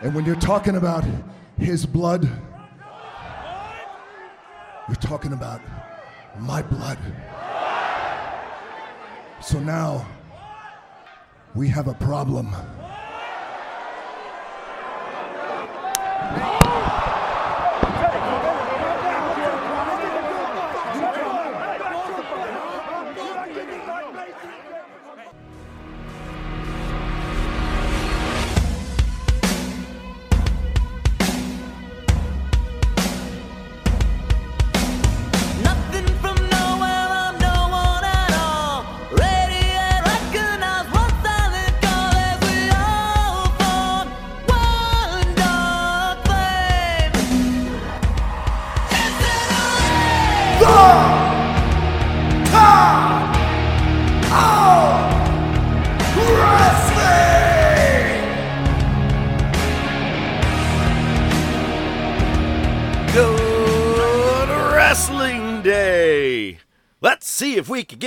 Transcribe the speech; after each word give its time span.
And 0.00 0.14
when 0.14 0.24
you're 0.24 0.36
talking 0.36 0.76
about 0.76 1.04
his 1.58 1.86
blood, 1.86 2.24
you're 4.88 4.96
talking 4.96 5.32
about 5.32 5.60
my 6.38 6.62
blood. 6.62 6.98
So 9.40 9.58
now 9.60 10.06
we 11.54 11.68
have 11.68 11.88
a 11.88 11.94
problem. 11.94 12.54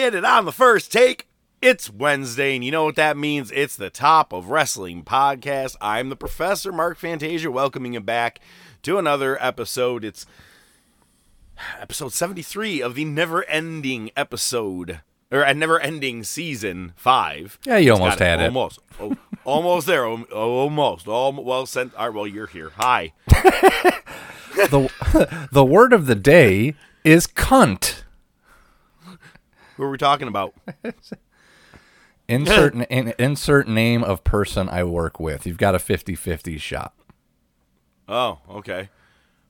If 0.08 0.14
we 0.14 0.20
can 0.22 0.24
get 0.24 0.30
it 0.30 0.38
on 0.38 0.46
the 0.46 0.52
first 0.54 0.92
take. 0.92 1.28
It's 1.62 1.90
Wednesday, 1.90 2.56
and 2.56 2.64
you 2.64 2.72
know 2.72 2.86
what 2.86 2.96
that 2.96 3.18
means? 3.18 3.52
It's 3.52 3.76
the 3.76 3.90
top 3.90 4.32
of 4.32 4.50
wrestling 4.50 5.04
podcast. 5.04 5.76
I'm 5.82 6.08
the 6.10 6.16
professor, 6.16 6.72
Mark 6.72 6.98
Fantasia, 6.98 7.52
welcoming 7.52 7.94
you 7.94 8.00
back 8.00 8.40
to 8.84 8.98
another 9.00 9.38
episode. 9.44 10.06
It's 10.06 10.26
episode 11.80 12.14
73 12.14 12.82
of 12.82 12.96
the 12.96 13.04
never 13.06 13.44
ending 13.46 14.12
episode, 14.16 15.02
or 15.32 15.42
a 15.42 15.54
never 15.54 15.80
ending 15.80 16.24
season 16.24 16.94
five. 16.96 17.60
Yeah, 17.66 17.78
you 17.78 17.92
It's 17.92 18.00
almost 18.00 18.20
had 18.20 18.40
it. 18.40 18.46
Almost. 18.46 18.80
Oh, 19.00 19.18
almost 19.44 19.88
there. 19.88 20.06
Al- 20.06 20.24
Almost. 20.32 21.08
Almost. 21.08 21.46
Well, 21.46 21.66
sent. 21.66 21.94
All 21.96 22.06
right, 22.08 22.16
well, 22.16 22.28
you're 22.28 22.48
here. 22.48 22.72
Hi. 22.78 23.14
the 24.56 25.50
the 25.52 25.66
word 25.66 25.92
of 25.92 26.06
the 26.06 26.16
day 26.16 26.76
is 27.04 27.28
cunt. 27.28 28.04
Who 29.78 29.84
are 29.84 29.90
we 29.90 29.98
talking 29.98 30.28
about? 30.28 30.54
Insert 32.28 32.74
in, 32.76 33.14
insert 33.18 33.70
name 33.70 34.04
of 34.04 34.26
person 34.26 34.68
I 34.68 34.84
work 34.84 35.18
with. 35.18 35.48
You've 35.48 35.58
got 35.58 35.76
a 35.76 35.78
50-50 35.78 36.60
shot. 36.60 36.94
Oh, 38.10 38.40
okay. 38.50 38.90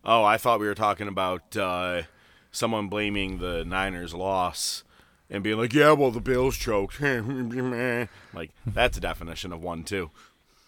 Oh, 0.05 0.23
I 0.23 0.38
thought 0.38 0.59
we 0.59 0.67
were 0.67 0.75
talking 0.75 1.08
about 1.08 1.58
uh, 1.58 2.03
someone 2.52 2.88
blaming 2.88 3.39
the 3.39 3.66
Niners' 3.66 4.14
loss 4.14 4.83
and 5.30 5.44
being 5.44 5.58
like, 5.58 5.73
"Yeah, 5.73 5.94
well, 5.94 6.11
the 6.11 6.22
Bills 6.22 6.55
choked." 6.55 7.02
like 8.33 8.52
that's 8.66 8.98
a 8.98 9.02
definition 9.02 9.52
of 9.52 9.64
one 9.64 9.83
too. 9.83 10.11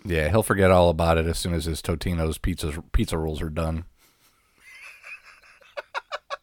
Yeah, 0.03 0.29
he'll 0.29 0.43
forget 0.43 0.71
all 0.71 0.89
about 0.89 1.17
it 1.17 1.25
as 1.27 1.37
soon 1.37 1.53
as 1.53 1.65
his 1.65 1.81
Totino's 1.81 2.37
pizza 2.37 2.83
pizza 2.91 3.17
rolls 3.17 3.41
are 3.41 3.49
done. 3.49 3.85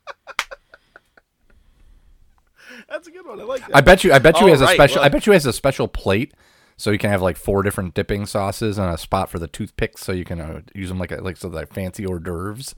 That's 2.96 3.08
a 3.08 3.10
good 3.10 3.26
one. 3.26 3.38
I 3.38 3.42
like 3.44 3.60
that. 3.66 3.76
I 3.76 3.82
bet 3.82 4.04
you. 4.04 4.12
I 4.14 4.18
bet 4.18 4.36
you 4.36 4.40
All 4.40 4.46
he 4.46 4.50
has 4.52 4.62
a 4.62 4.68
special. 4.68 4.96
well- 4.96 5.04
I 5.04 5.08
bet 5.10 5.26
you 5.26 5.34
has 5.34 5.44
a 5.44 5.52
special 5.52 5.86
plate, 5.86 6.32
so 6.78 6.90
you 6.90 6.96
can 6.96 7.10
have 7.10 7.20
like 7.20 7.36
four 7.36 7.62
different 7.62 7.92
dipping 7.92 8.24
sauces 8.24 8.78
and 8.78 8.88
a 8.88 8.96
spot 8.96 9.28
for 9.28 9.38
the 9.38 9.46
toothpicks, 9.46 10.00
so 10.02 10.12
you 10.12 10.24
can 10.24 10.40
uh, 10.40 10.62
use 10.74 10.88
them 10.88 10.98
like 10.98 11.12
a, 11.12 11.16
like 11.16 11.36
so 11.36 11.48
like 11.48 11.70
fancy 11.74 12.06
hors 12.06 12.20
d'oeuvres. 12.20 12.74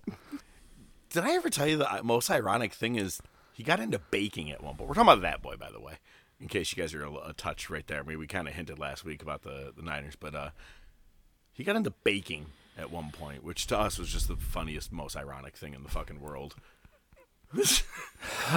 Did 1.11 1.23
I 1.23 1.35
ever 1.35 1.49
tell 1.49 1.69
you 1.69 1.77
the 1.77 2.01
most 2.03 2.31
ironic 2.33 2.73
thing 2.73 2.97
is 2.97 3.21
he 3.53 3.63
got 3.63 3.79
into 3.79 4.01
baking 4.11 4.51
at 4.51 4.61
one 4.61 4.75
point. 4.75 4.89
We're 4.89 4.95
talking 4.97 5.13
about 5.13 5.23
that 5.23 5.41
boy, 5.41 5.55
by 5.57 5.71
the 5.71 5.81
way. 5.81 5.95
In 6.41 6.49
case 6.49 6.77
you 6.77 6.83
guys 6.83 6.95
are 6.95 7.05
a, 7.05 7.13
a 7.29 7.33
touch 7.33 7.71
right 7.71 7.87
there. 7.87 8.01
I 8.01 8.03
mean, 8.03 8.19
we 8.19 8.27
kind 8.27 8.49
of 8.49 8.55
hinted 8.55 8.81
last 8.81 9.05
week 9.05 9.23
about 9.23 9.43
the 9.43 9.73
the 9.77 9.83
Niners, 9.83 10.17
but 10.19 10.35
uh, 10.35 10.51
he 11.53 11.63
got 11.63 11.77
into 11.77 11.91
baking 12.03 12.47
at 12.77 12.91
one 12.91 13.13
point, 13.13 13.45
which 13.45 13.69
to 13.69 13.79
us 13.79 13.99
was 13.99 14.09
just 14.09 14.27
the 14.27 14.37
funniest, 14.37 14.91
most 14.91 15.17
ironic 15.17 15.57
thing 15.57 15.75
in 15.75 15.85
the 15.85 15.89
fucking 15.89 16.21
world. 16.21 16.57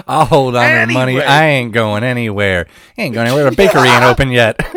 I'll 0.07 0.25
hold 0.25 0.55
on 0.55 0.87
to 0.87 0.93
money. 0.93 1.21
I 1.21 1.47
ain't 1.47 1.71
going 1.71 2.03
anywhere. 2.03 2.67
Ain't 2.97 3.13
going 3.13 3.27
anywhere. 3.27 3.49
The 3.49 3.55
bakery 3.55 3.89
ain't 3.89 4.03
open 4.03 4.31
yet. 4.31 4.59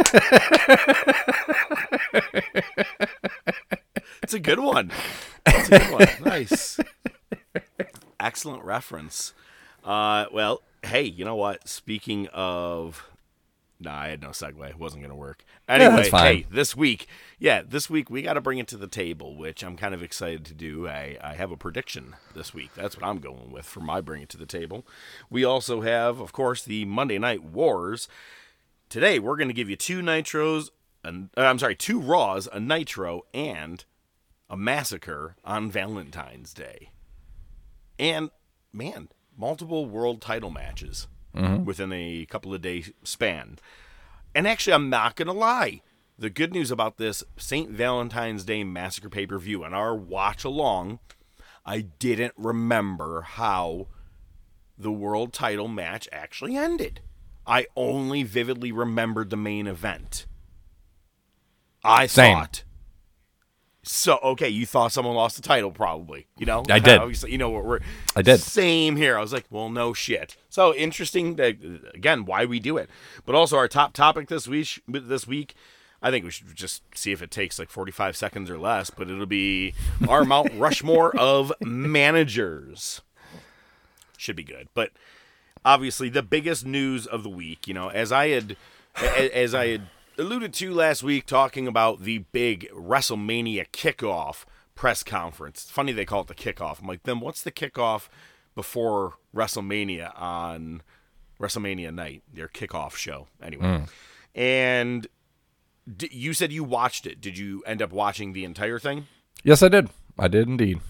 It's 4.24 4.32
a 4.32 4.38
good 4.38 4.58
one. 4.58 4.90
It's 5.46 5.68
a 5.68 5.78
good 5.78 5.92
one. 5.92 6.08
Nice. 6.24 6.80
Excellent 8.18 8.64
reference. 8.64 9.34
Uh, 9.84 10.24
well, 10.32 10.62
hey, 10.82 11.02
you 11.02 11.26
know 11.26 11.36
what? 11.36 11.68
Speaking 11.68 12.28
of. 12.28 13.06
Nah, 13.84 14.00
I 14.00 14.08
had 14.08 14.22
no 14.22 14.30
segue. 14.30 14.68
It 14.68 14.78
wasn't 14.78 15.02
going 15.02 15.10
to 15.10 15.16
work. 15.16 15.44
Anyway, 15.68 16.08
fine. 16.08 16.36
hey, 16.36 16.46
this 16.50 16.74
week, 16.74 17.06
yeah, 17.38 17.62
this 17.62 17.90
week 17.90 18.08
we 18.10 18.22
got 18.22 18.34
to 18.34 18.40
bring 18.40 18.58
it 18.58 18.66
to 18.68 18.76
the 18.76 18.86
table, 18.86 19.36
which 19.36 19.62
I'm 19.62 19.76
kind 19.76 19.94
of 19.94 20.02
excited 20.02 20.44
to 20.46 20.54
do. 20.54 20.88
I, 20.88 21.18
I 21.20 21.34
have 21.34 21.50
a 21.50 21.56
prediction 21.56 22.16
this 22.34 22.54
week. 22.54 22.70
That's 22.74 22.96
what 22.96 23.06
I'm 23.06 23.18
going 23.18 23.50
with 23.50 23.66
for 23.66 23.80
my 23.80 24.00
bring 24.00 24.22
it 24.22 24.28
to 24.30 24.38
the 24.38 24.46
table. 24.46 24.86
We 25.28 25.44
also 25.44 25.82
have, 25.82 26.18
of 26.20 26.32
course, 26.32 26.64
the 26.64 26.84
Monday 26.84 27.18
Night 27.18 27.44
Wars. 27.44 28.08
Today, 28.88 29.18
we're 29.18 29.36
going 29.36 29.48
to 29.48 29.54
give 29.54 29.70
you 29.70 29.76
two 29.76 30.00
Nitros, 30.00 30.70
and 31.02 31.30
uh, 31.36 31.42
I'm 31.42 31.58
sorry, 31.58 31.76
two 31.76 32.00
Raws, 32.00 32.48
a 32.52 32.60
Nitro, 32.60 33.22
and 33.34 33.84
a 34.48 34.56
massacre 34.56 35.36
on 35.44 35.70
Valentine's 35.70 36.54
Day. 36.54 36.90
And 37.98 38.30
man, 38.72 39.08
multiple 39.36 39.86
world 39.86 40.20
title 40.20 40.50
matches 40.50 41.06
Mm-hmm. 41.34 41.64
within 41.64 41.92
a 41.92 42.26
couple 42.26 42.54
of 42.54 42.62
day 42.62 42.84
span. 43.02 43.58
And 44.34 44.46
actually, 44.46 44.74
I'm 44.74 44.88
not 44.88 45.16
going 45.16 45.26
to 45.26 45.32
lie. 45.32 45.82
The 46.18 46.30
good 46.30 46.52
news 46.52 46.70
about 46.70 46.96
this 46.96 47.24
St. 47.36 47.70
Valentine's 47.70 48.44
Day 48.44 48.62
Massacre 48.62 49.08
pay 49.08 49.26
per 49.26 49.38
view 49.38 49.64
and 49.64 49.74
our 49.74 49.96
watch 49.96 50.44
along, 50.44 51.00
I 51.66 51.80
didn't 51.80 52.34
remember 52.36 53.22
how 53.22 53.88
the 54.78 54.92
world 54.92 55.32
title 55.32 55.68
match 55.68 56.08
actually 56.12 56.56
ended. 56.56 57.00
I 57.46 57.66
only 57.76 58.22
vividly 58.22 58.72
remembered 58.72 59.30
the 59.30 59.36
main 59.36 59.66
event. 59.66 60.26
I 61.82 62.06
Same. 62.06 62.36
thought. 62.36 62.64
So 63.86 64.18
okay, 64.22 64.48
you 64.48 64.66
thought 64.66 64.92
someone 64.92 65.14
lost 65.14 65.36
the 65.36 65.42
title, 65.42 65.70
probably. 65.70 66.26
You 66.38 66.46
know, 66.46 66.62
I 66.70 66.78
did. 66.78 66.98
Obviously, 66.98 67.32
you 67.32 67.38
know 67.38 67.50
what 67.50 67.64
we're. 67.64 67.80
I 68.16 68.22
did. 68.22 68.40
Same 68.40 68.96
here. 68.96 69.18
I 69.18 69.20
was 69.20 69.32
like, 69.32 69.44
well, 69.50 69.68
no 69.68 69.92
shit. 69.92 70.36
So 70.48 70.74
interesting. 70.74 71.36
That, 71.36 71.56
again, 71.94 72.24
why 72.24 72.44
we 72.46 72.60
do 72.60 72.76
it, 72.78 72.88
but 73.26 73.34
also 73.34 73.56
our 73.56 73.68
top 73.68 73.92
topic 73.92 74.28
this 74.28 74.48
week. 74.48 74.80
This 74.88 75.26
week, 75.26 75.54
I 76.02 76.10
think 76.10 76.24
we 76.24 76.30
should 76.30 76.54
just 76.54 76.82
see 76.94 77.12
if 77.12 77.22
it 77.22 77.30
takes 77.30 77.58
like 77.58 77.70
forty-five 77.70 78.16
seconds 78.16 78.50
or 78.50 78.58
less. 78.58 78.90
But 78.90 79.10
it'll 79.10 79.26
be 79.26 79.74
our 80.08 80.24
Mount 80.24 80.52
Rushmore 80.56 81.14
of 81.16 81.52
managers. 81.60 83.02
Should 84.16 84.36
be 84.36 84.44
good, 84.44 84.68
but 84.74 84.90
obviously 85.64 86.08
the 86.08 86.22
biggest 86.22 86.64
news 86.64 87.06
of 87.06 87.22
the 87.22 87.28
week. 87.28 87.66
You 87.66 87.74
know, 87.74 87.88
as 87.88 88.12
I 88.12 88.28
had, 88.28 88.56
as 88.96 89.54
I 89.54 89.68
had 89.68 89.82
alluded 90.18 90.52
to 90.54 90.72
last 90.72 91.02
week, 91.02 91.26
talking 91.26 91.66
about 91.66 92.02
the 92.02 92.18
big 92.18 92.68
WrestleMania 92.72 93.66
kickoff 93.70 94.44
press 94.74 95.02
conference. 95.02 95.62
It's 95.64 95.70
funny 95.70 95.92
they 95.92 96.04
call 96.04 96.22
it 96.22 96.26
the 96.28 96.34
kickoff. 96.34 96.80
I'm 96.80 96.86
like, 96.88 97.02
then 97.04 97.20
what's 97.20 97.42
the 97.42 97.52
kickoff 97.52 98.08
before 98.54 99.14
WrestleMania 99.34 100.12
on 100.20 100.82
WrestleMania 101.40 101.92
night, 101.94 102.22
their 102.32 102.48
kickoff 102.48 102.94
show? 102.96 103.28
Anyway, 103.42 103.78
hmm. 103.78 103.84
and 104.38 105.06
d- 105.96 106.10
you 106.12 106.32
said 106.34 106.52
you 106.52 106.64
watched 106.64 107.06
it. 107.06 107.20
Did 107.20 107.38
you 107.38 107.62
end 107.66 107.80
up 107.82 107.92
watching 107.92 108.32
the 108.32 108.44
entire 108.44 108.78
thing? 108.78 109.06
yes, 109.42 109.62
I 109.62 109.68
did. 109.68 109.90
I 110.18 110.28
did 110.28 110.48
indeed. 110.48 110.80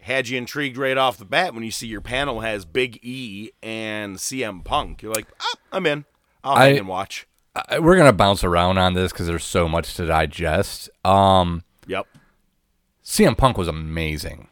had 0.00 0.28
you 0.28 0.38
intrigued 0.38 0.76
right 0.76 0.96
off 0.98 1.16
the 1.16 1.24
bat 1.24 1.54
when 1.54 1.62
you 1.64 1.70
see 1.70 1.86
your 1.86 2.00
panel 2.00 2.40
has 2.40 2.64
Big 2.64 2.98
E 3.02 3.50
and 3.62 4.16
CM 4.16 4.64
Punk? 4.64 5.02
You're 5.02 5.14
like, 5.14 5.28
oh, 5.40 5.54
I'm 5.72 5.86
in. 5.86 6.04
I'll 6.44 6.56
I- 6.56 6.68
hang 6.68 6.78
and 6.78 6.88
watch. 6.88 7.26
We're 7.80 7.96
gonna 7.96 8.12
bounce 8.12 8.44
around 8.44 8.78
on 8.78 8.94
this 8.94 9.12
because 9.12 9.26
there's 9.26 9.44
so 9.44 9.68
much 9.68 9.94
to 9.94 10.06
digest. 10.06 10.90
Um, 11.04 11.64
Yep. 11.86 12.06
CM 13.04 13.36
Punk 13.36 13.56
was 13.56 13.68
amazing. 13.68 14.48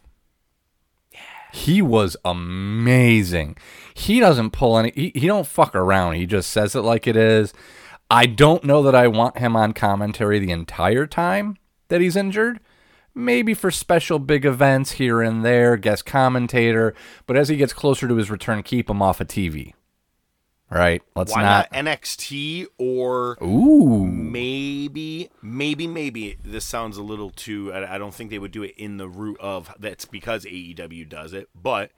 Yeah. 1.13 1.21
He 1.53 1.83
was 1.83 2.17
amazing. 2.25 3.57
He 3.95 4.21
doesn't 4.21 4.51
pull 4.51 4.79
any. 4.79 4.93
He, 4.95 5.13
he 5.15 5.27
don't 5.27 5.47
fuck 5.47 5.75
around. 5.75 6.15
He 6.15 6.27
just 6.27 6.51
says 6.51 6.75
it 6.75 6.81
like 6.81 7.07
it 7.07 7.17
is. 7.17 7.53
I 8.11 8.27
don't 8.27 8.65
know 8.65 8.83
that 8.85 8.95
I 8.95 9.09
want 9.09 9.39
him 9.39 9.57
on 9.57 9.73
commentary 9.73 10.39
the 10.39 10.53
entire 10.53 11.07
time 11.07 11.57
that 11.89 12.01
he's 12.01 12.17
injured 12.17 12.61
maybe 13.17 13.55
for 13.55 13.71
special 13.71 14.19
big 14.19 14.45
events 14.45 14.93
here 14.93 15.23
and 15.23 15.45
there, 15.45 15.77
guest 15.77 16.05
commentator. 16.07 16.95
But 17.27 17.37
as 17.37 17.49
he 17.49 17.57
gets 17.57 17.73
closer 17.73 18.07
to 18.07 18.17
his 18.17 18.31
return, 18.31 18.63
keep 18.63 18.89
him 18.89 19.03
off 19.03 19.21
of 19.21 19.27
TV. 19.27 19.73
Right? 20.69 21.03
Let's 21.15 21.33
Why 21.33 21.43
not. 21.43 21.73
not 21.73 21.85
NXT 21.85 22.67
or 22.77 23.39
Ooh. 23.41 24.05
maybe, 24.05 25.31
maybe, 25.41 25.87
maybe 25.87 26.39
this 26.43 26.65
sounds 26.65 26.97
a 26.97 27.03
little 27.03 27.31
too. 27.31 27.73
I, 27.73 27.95
I 27.95 27.99
don't 27.99 28.13
think 28.13 28.31
they 28.31 28.41
would 28.41 28.51
do 28.51 28.65
it 28.65 28.75
in 28.77 28.97
the 28.97 29.09
root 29.09 29.39
of 29.39 29.73
that's 29.79 30.07
because 30.07 30.45
AEW 30.45 31.09
does 31.09 31.33
it, 31.33 31.49
but 31.55 31.93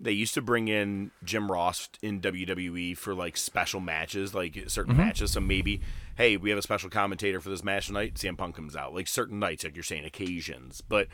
they 0.00 0.12
used 0.12 0.34
to 0.34 0.42
bring 0.42 0.68
in 0.68 1.10
Jim 1.22 1.50
Ross 1.50 1.88
in 2.02 2.20
WWE 2.20 2.96
for 2.96 3.14
like 3.14 3.36
special 3.36 3.80
matches, 3.80 4.34
like 4.34 4.64
certain 4.68 4.94
mm-hmm. 4.94 5.02
matches. 5.02 5.32
So 5.32 5.40
maybe, 5.40 5.80
hey, 6.16 6.36
we 6.36 6.50
have 6.50 6.58
a 6.58 6.62
special 6.62 6.90
commentator 6.90 7.40
for 7.40 7.50
this 7.50 7.64
match 7.64 7.86
tonight. 7.86 8.14
CM 8.14 8.36
Punk 8.36 8.56
comes 8.56 8.76
out, 8.76 8.94
like 8.94 9.08
certain 9.08 9.38
nights, 9.38 9.64
like 9.64 9.76
you're 9.76 9.82
saying, 9.82 10.04
occasions. 10.04 10.80
But 10.80 11.08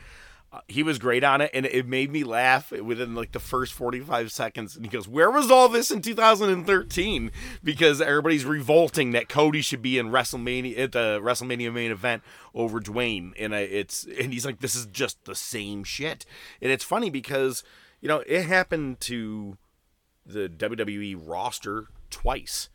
he 0.67 0.83
was 0.83 0.99
great 0.99 1.23
on 1.23 1.39
it, 1.39 1.49
and 1.53 1.65
it 1.65 1.87
made 1.87 2.11
me 2.11 2.23
laugh 2.23 2.71
within 2.71 3.15
like 3.15 3.31
the 3.31 3.39
first 3.39 3.73
45 3.73 4.31
seconds. 4.31 4.75
And 4.75 4.85
he 4.85 4.91
goes, 4.91 5.07
"Where 5.07 5.31
was 5.31 5.49
all 5.49 5.69
this 5.69 5.91
in 5.91 6.01
2013?" 6.01 7.31
Because 7.63 8.01
everybody's 8.01 8.43
revolting 8.43 9.11
that 9.11 9.29
Cody 9.29 9.61
should 9.61 9.81
be 9.81 9.97
in 9.97 10.09
WrestleMania 10.09 10.77
at 10.77 10.91
the 10.91 11.19
WrestleMania 11.21 11.73
main 11.73 11.91
event 11.91 12.23
over 12.53 12.81
Dwayne, 12.81 13.31
and 13.39 13.53
it's 13.53 14.03
and 14.03 14.33
he's 14.33 14.45
like, 14.45 14.59
"This 14.59 14.75
is 14.75 14.87
just 14.87 15.23
the 15.23 15.35
same 15.35 15.85
shit." 15.85 16.25
And 16.61 16.71
it's 16.71 16.83
funny 16.83 17.09
because 17.09 17.63
you 18.01 18.09
know 18.09 18.23
it 18.27 18.43
happened 18.43 18.99
to 19.01 19.57
the 20.25 20.49
WWE 20.49 21.15
roster 21.15 21.87
twice. 22.09 22.69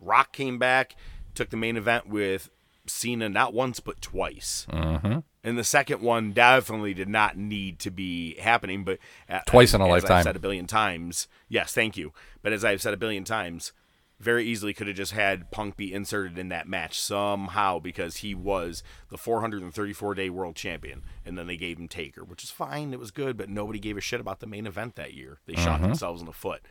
Rock 0.00 0.32
came 0.32 0.58
back, 0.58 0.96
took 1.34 1.50
the 1.50 1.56
main 1.56 1.76
event 1.76 2.08
with 2.08 2.50
Cena 2.86 3.28
not 3.28 3.54
once 3.54 3.80
but 3.80 4.00
twice. 4.00 4.66
Mm-hmm. 4.70 5.18
And 5.44 5.58
the 5.58 5.64
second 5.64 6.00
one 6.02 6.32
definitely 6.32 6.94
did 6.94 7.08
not 7.08 7.36
need 7.36 7.78
to 7.80 7.90
be 7.90 8.36
happening, 8.36 8.84
but 8.84 8.98
uh, 9.28 9.40
Twice 9.46 9.74
in 9.74 9.80
a 9.80 9.84
as 9.86 9.90
lifetime. 9.90 10.18
I've 10.18 10.24
said 10.24 10.36
a 10.36 10.40
billion 10.40 10.66
times. 10.66 11.26
Yes, 11.48 11.72
thank 11.72 11.96
you. 11.96 12.12
But 12.42 12.52
as 12.52 12.64
I've 12.64 12.80
said 12.82 12.94
a 12.94 12.96
billion 12.98 13.24
times, 13.24 13.72
very 14.20 14.44
easily 14.46 14.72
could 14.72 14.86
have 14.86 14.94
just 14.96 15.10
had 15.12 15.50
Punk 15.50 15.76
be 15.76 15.92
inserted 15.92 16.38
in 16.38 16.48
that 16.50 16.68
match 16.68 17.00
somehow 17.00 17.80
because 17.80 18.18
he 18.18 18.36
was 18.36 18.84
the 19.08 19.18
434 19.18 20.14
day 20.14 20.30
world 20.30 20.54
champion, 20.54 21.02
and 21.26 21.36
then 21.36 21.48
they 21.48 21.56
gave 21.56 21.76
him 21.78 21.88
Taker, 21.88 22.22
which 22.22 22.44
is 22.44 22.50
fine. 22.50 22.92
It 22.92 23.00
was 23.00 23.10
good, 23.10 23.36
but 23.36 23.48
nobody 23.48 23.80
gave 23.80 23.96
a 23.96 24.00
shit 24.00 24.20
about 24.20 24.38
the 24.38 24.46
main 24.46 24.64
event 24.66 24.94
that 24.94 25.14
year. 25.14 25.38
They 25.46 25.54
shot 25.54 25.78
Mm-hmm. 25.78 25.82
themselves 25.88 26.20
in 26.20 26.26
the 26.26 26.32
foot. 26.32 26.62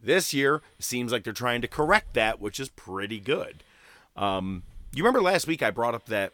This 0.00 0.34
year 0.34 0.60
seems 0.80 1.12
like 1.12 1.22
they're 1.22 1.32
trying 1.32 1.60
to 1.62 1.68
correct 1.68 2.14
that, 2.14 2.40
which 2.40 2.58
is 2.58 2.68
pretty 2.68 3.20
good. 3.20 3.62
Um, 4.16 4.64
you 4.92 5.02
remember 5.02 5.22
last 5.22 5.46
week 5.46 5.62
I 5.62 5.70
brought 5.70 5.94
up 5.94 6.06
that 6.06 6.32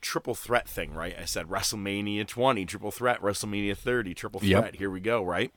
triple 0.00 0.34
threat 0.34 0.68
thing, 0.68 0.92
right? 0.94 1.16
I 1.20 1.24
said 1.24 1.46
WrestleMania 1.46 2.26
20, 2.26 2.64
triple 2.66 2.90
threat, 2.90 3.20
WrestleMania 3.20 3.76
30, 3.76 4.14
triple 4.14 4.40
Yep. 4.42 4.60
threat. 4.60 4.76
Here 4.76 4.90
we 4.90 5.00
go, 5.00 5.22
right? 5.22 5.52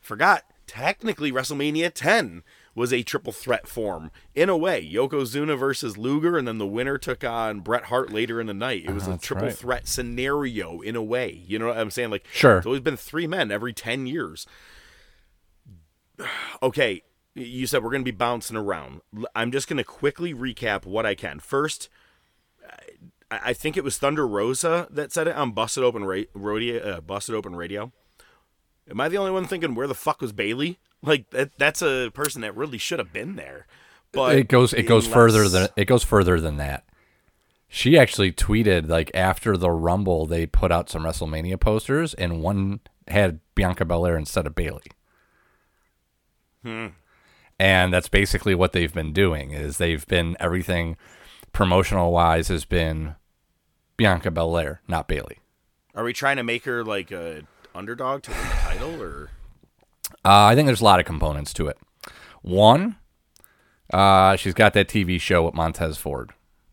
Forgot, 0.00 0.44
technically 0.66 1.32
WrestleMania 1.32 1.90
10 1.92 2.42
was 2.74 2.92
a 2.92 3.02
triple 3.02 3.32
threat 3.32 3.66
form. 3.66 4.10
In 4.34 4.48
a 4.48 4.56
way, 4.56 4.88
Yokozuna 4.88 5.58
versus 5.58 5.98
Luger, 5.98 6.38
and 6.38 6.46
then 6.46 6.58
the 6.58 6.66
winner 6.66 6.98
took 6.98 7.24
on 7.24 7.60
Bret 7.60 7.84
Hart 7.84 8.12
later 8.12 8.40
in 8.40 8.46
the 8.46 8.54
night. 8.54 8.84
It 8.84 8.92
was 8.92 9.08
a 9.08 9.18
triple 9.18 9.48
right. 9.48 9.56
threat 9.56 9.88
scenario 9.88 10.80
in 10.80 10.94
a 10.96 11.02
way. 11.02 11.42
You 11.46 11.58
know 11.58 11.66
what 11.68 11.78
I'm 11.78 11.90
saying? 11.90 12.10
Like, 12.10 12.26
Sure. 12.32 12.58
It's 12.58 12.66
always 12.66 12.80
been 12.82 12.96
three 12.96 13.26
men 13.26 13.50
every 13.50 13.72
10 13.72 14.06
years. 14.06 14.46
Okay, 16.62 17.02
you 17.34 17.66
said 17.66 17.82
we're 17.82 17.90
going 17.90 18.02
to 18.02 18.12
be 18.12 18.16
bouncing 18.16 18.56
around. 18.56 19.00
I'm 19.34 19.52
just 19.52 19.68
going 19.68 19.76
to 19.78 19.84
quickly 19.84 20.34
recap 20.34 20.84
what 20.84 21.06
I 21.06 21.14
can. 21.14 21.38
First, 21.40 21.88
I, 23.30 23.40
I 23.46 23.52
think 23.52 23.76
it 23.76 23.84
was 23.84 23.98
Thunder 23.98 24.26
Rosa 24.26 24.88
that 24.90 25.12
said 25.12 25.28
it 25.28 25.36
on 25.36 25.52
Busted 25.52 25.84
Open 25.84 26.04
Ra- 26.04 26.22
Rodeo, 26.34 26.78
uh, 26.78 27.00
Busted 27.00 27.34
Open 27.34 27.54
Radio. 27.56 27.92
Am 28.90 29.00
I 29.00 29.08
the 29.08 29.18
only 29.18 29.30
one 29.30 29.46
thinking 29.46 29.74
where 29.74 29.86
the 29.86 29.94
fuck 29.94 30.20
was 30.20 30.32
Bayley? 30.32 30.78
Like 31.02 31.30
that, 31.30 31.56
that's 31.56 31.80
a 31.80 32.10
person 32.12 32.42
that 32.42 32.54
really 32.54 32.76
should 32.76 32.98
have 32.98 33.10
been 33.12 33.36
there. 33.36 33.66
But 34.12 34.36
it 34.36 34.48
goes 34.48 34.74
it 34.74 34.82
goes 34.82 35.06
unless- 35.06 35.14
further 35.14 35.48
than 35.48 35.68
it 35.74 35.86
goes 35.86 36.04
further 36.04 36.38
than 36.40 36.58
that. 36.58 36.84
She 37.68 37.96
actually 37.96 38.32
tweeted 38.32 38.88
like 38.88 39.10
after 39.14 39.56
the 39.56 39.70
Rumble, 39.70 40.26
they 40.26 40.44
put 40.44 40.70
out 40.70 40.90
some 40.90 41.04
WrestleMania 41.04 41.58
posters, 41.58 42.12
and 42.14 42.42
one 42.42 42.80
had 43.08 43.40
Bianca 43.54 43.84
Belair 43.86 44.16
instead 44.18 44.46
of 44.46 44.54
Bayley. 44.54 44.82
Hmm. 46.64 46.88
And 47.60 47.92
that's 47.92 48.08
basically 48.08 48.54
what 48.54 48.72
they've 48.72 48.92
been 48.94 49.12
doing. 49.12 49.50
Is 49.50 49.76
they've 49.76 50.06
been 50.06 50.34
everything 50.40 50.96
promotional 51.52 52.10
wise 52.10 52.48
has 52.48 52.64
been 52.64 53.16
Bianca 53.98 54.30
Belair, 54.30 54.80
not 54.88 55.06
Bayley. 55.06 55.40
Are 55.94 56.02
we 56.04 56.14
trying 56.14 56.36
to 56.38 56.42
make 56.42 56.64
her 56.64 56.82
like 56.82 57.10
a 57.10 57.42
underdog 57.74 58.22
to 58.22 58.30
win 58.30 58.40
the 58.40 58.54
title, 58.62 59.02
or 59.02 59.28
Uh, 60.24 60.44
I 60.46 60.54
think 60.54 60.66
there's 60.66 60.80
a 60.80 60.84
lot 60.84 61.00
of 61.00 61.06
components 61.06 61.52
to 61.54 61.66
it. 61.68 61.76
One, 62.40 62.96
uh, 63.92 64.36
she's 64.36 64.54
got 64.54 64.72
that 64.72 64.88
TV 64.88 65.20
show 65.20 65.44
with 65.44 65.52
Montez 65.54 65.98
Ford 65.98 66.30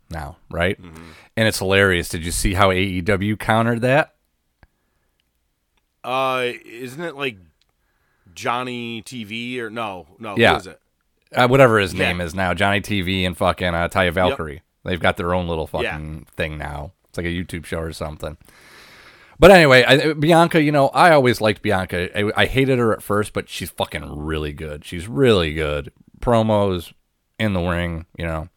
now, 0.10 0.38
right? 0.50 0.80
And 0.80 1.48
it's 1.48 1.60
hilarious. 1.60 2.08
Did 2.08 2.24
you 2.24 2.32
see 2.32 2.54
how 2.54 2.70
AEW 2.70 3.38
countered 3.38 3.82
that? 3.82 4.14
uh, 6.04 6.52
isn't 6.64 7.04
it 7.04 7.18
like 7.18 7.38
Johnny 8.38 9.02
TV 9.02 9.60
or 9.60 9.70
no, 9.70 10.06
no, 10.20 10.36
Yeah. 10.38 10.52
who 10.54 10.58
is 10.60 10.68
it? 10.68 10.80
Uh, 11.36 11.48
whatever 11.48 11.80
his 11.80 11.94
Yeah. 11.94 12.08
name 12.08 12.22
is 12.22 12.34
now, 12.34 12.54
Johnny 12.54 12.80
TV 12.80 13.26
and 13.26 13.36
fucking 13.36 13.74
uh, 13.74 13.90
Taya 13.90 14.14
Valkyrie. 14.14 14.62
They've 14.86 15.00
got 15.00 15.18
their 15.18 15.34
own 15.34 15.48
little 15.50 15.70
Yeah. 15.74 15.92
fucking 15.92 16.28
thing 16.38 16.58
now. 16.58 16.94
It's 17.10 17.18
like 17.18 17.26
a 17.26 17.30
YouTube 17.30 17.66
show 17.66 17.80
or 17.80 17.92
something. 17.92 18.38
But 19.40 19.52
anyway, 19.52 19.84
I, 19.84 20.14
Bianca, 20.14 20.62
you 20.62 20.72
know, 20.72 20.88
I 20.90 21.12
always 21.12 21.42
liked 21.42 21.62
Bianca. 21.62 22.10
I, 22.18 22.32
I 22.44 22.46
hated 22.46 22.80
her 22.80 22.94
at 22.94 23.04
first, 23.04 23.34
but 23.34 23.50
she's 23.50 23.70
fucking 23.70 24.04
really 24.26 24.54
good. 24.54 24.86
She's 24.86 25.08
really 25.08 25.54
good. 25.54 25.92
Promos 26.22 26.94
in 27.40 27.54
the 27.54 27.62
ring, 27.62 28.06
you 28.18 28.26
know. 28.26 28.50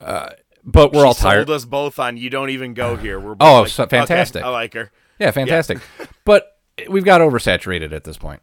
Uh, 0.00 0.30
but 0.64 0.92
we're 0.92 1.02
She 1.02 1.06
all 1.06 1.14
tired. 1.14 1.46
Sold 1.48 1.56
us 1.56 1.64
both 1.64 1.98
on 1.98 2.16
you 2.16 2.30
don't 2.30 2.50
even 2.50 2.74
go 2.74 2.96
here. 3.04 3.20
We're 3.20 3.36
Oh, 3.40 3.60
like, 3.62 3.68
so- 3.68 3.84
"Okay, 3.84 3.98
fantastic. 3.98 4.42
I 4.44 4.48
like 4.48 4.74
her. 4.74 4.90
Yeah, 5.18 5.30
fantastic. 5.32 5.78
but 6.24 6.58
we've 6.88 7.04
got 7.04 7.20
oversaturated 7.20 7.92
at 7.92 8.04
this 8.04 8.16
point. 8.16 8.40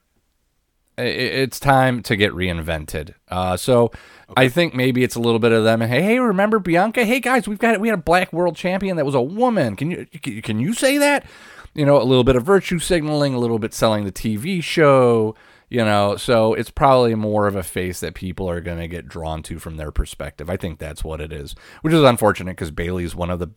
It's 0.98 1.60
time 1.60 2.02
to 2.04 2.16
get 2.16 2.32
reinvented. 2.32 3.16
Uh, 3.28 3.58
so 3.58 3.92
I 4.38 4.48
think 4.48 4.74
maybe 4.74 5.04
it's 5.04 5.16
a 5.16 5.20
little 5.20 5.40
bit 5.40 5.52
of 5.52 5.64
them. 5.64 5.82
Hey, 5.82 6.02
hey, 6.02 6.20
remember 6.20 6.58
Bianca? 6.60 7.04
Hey 7.06 7.20
guys, 7.20 7.48
we've 7.48 7.60
got 7.60 7.74
it 7.74 7.82
we 7.82 7.90
had 7.90 8.00
a 8.00 8.02
black 8.02 8.32
world 8.32 8.56
champion 8.56 8.96
that 8.98 9.06
was 9.06 9.16
a 9.16 9.22
woman. 9.22 9.76
Can 9.76 9.92
you 9.92 10.06
can- 10.42 10.60
you 10.60 10.74
say 10.74 10.98
that? 10.98 11.26
You 11.74 11.86
know, 11.86 12.02
a 12.02 12.04
little 12.04 12.24
bit 12.24 12.38
of 12.38 12.44
virtue 12.44 12.80
signaling, 12.80 13.34
a 13.34 13.40
little 13.40 13.60
bit 13.60 13.74
selling 13.74 14.06
the 14.06 14.12
TV 14.12 14.64
show. 14.64 15.36
You 15.68 15.84
know, 15.84 16.16
so 16.16 16.54
it's 16.54 16.70
probably 16.70 17.16
more 17.16 17.48
of 17.48 17.56
a 17.56 17.64
face 17.64 18.00
that 18.00 18.14
people 18.14 18.48
are 18.50 18.62
going 18.62 18.78
to 18.78 18.88
get 18.88 19.08
drawn 19.10 19.42
to 19.44 19.58
from 19.60 19.78
their 19.78 19.92
perspective. 19.92 20.48
I 20.50 20.58
think 20.58 20.78
that's 20.80 21.04
what 21.04 21.20
it 21.20 21.34
is, 21.34 21.56
which 21.82 21.94
is 21.94 22.04
unfortunate 22.04 22.52
because 22.52 22.72
Bayley's 22.72 23.16
one 23.16 23.32
of 23.32 23.40
the 23.40 23.48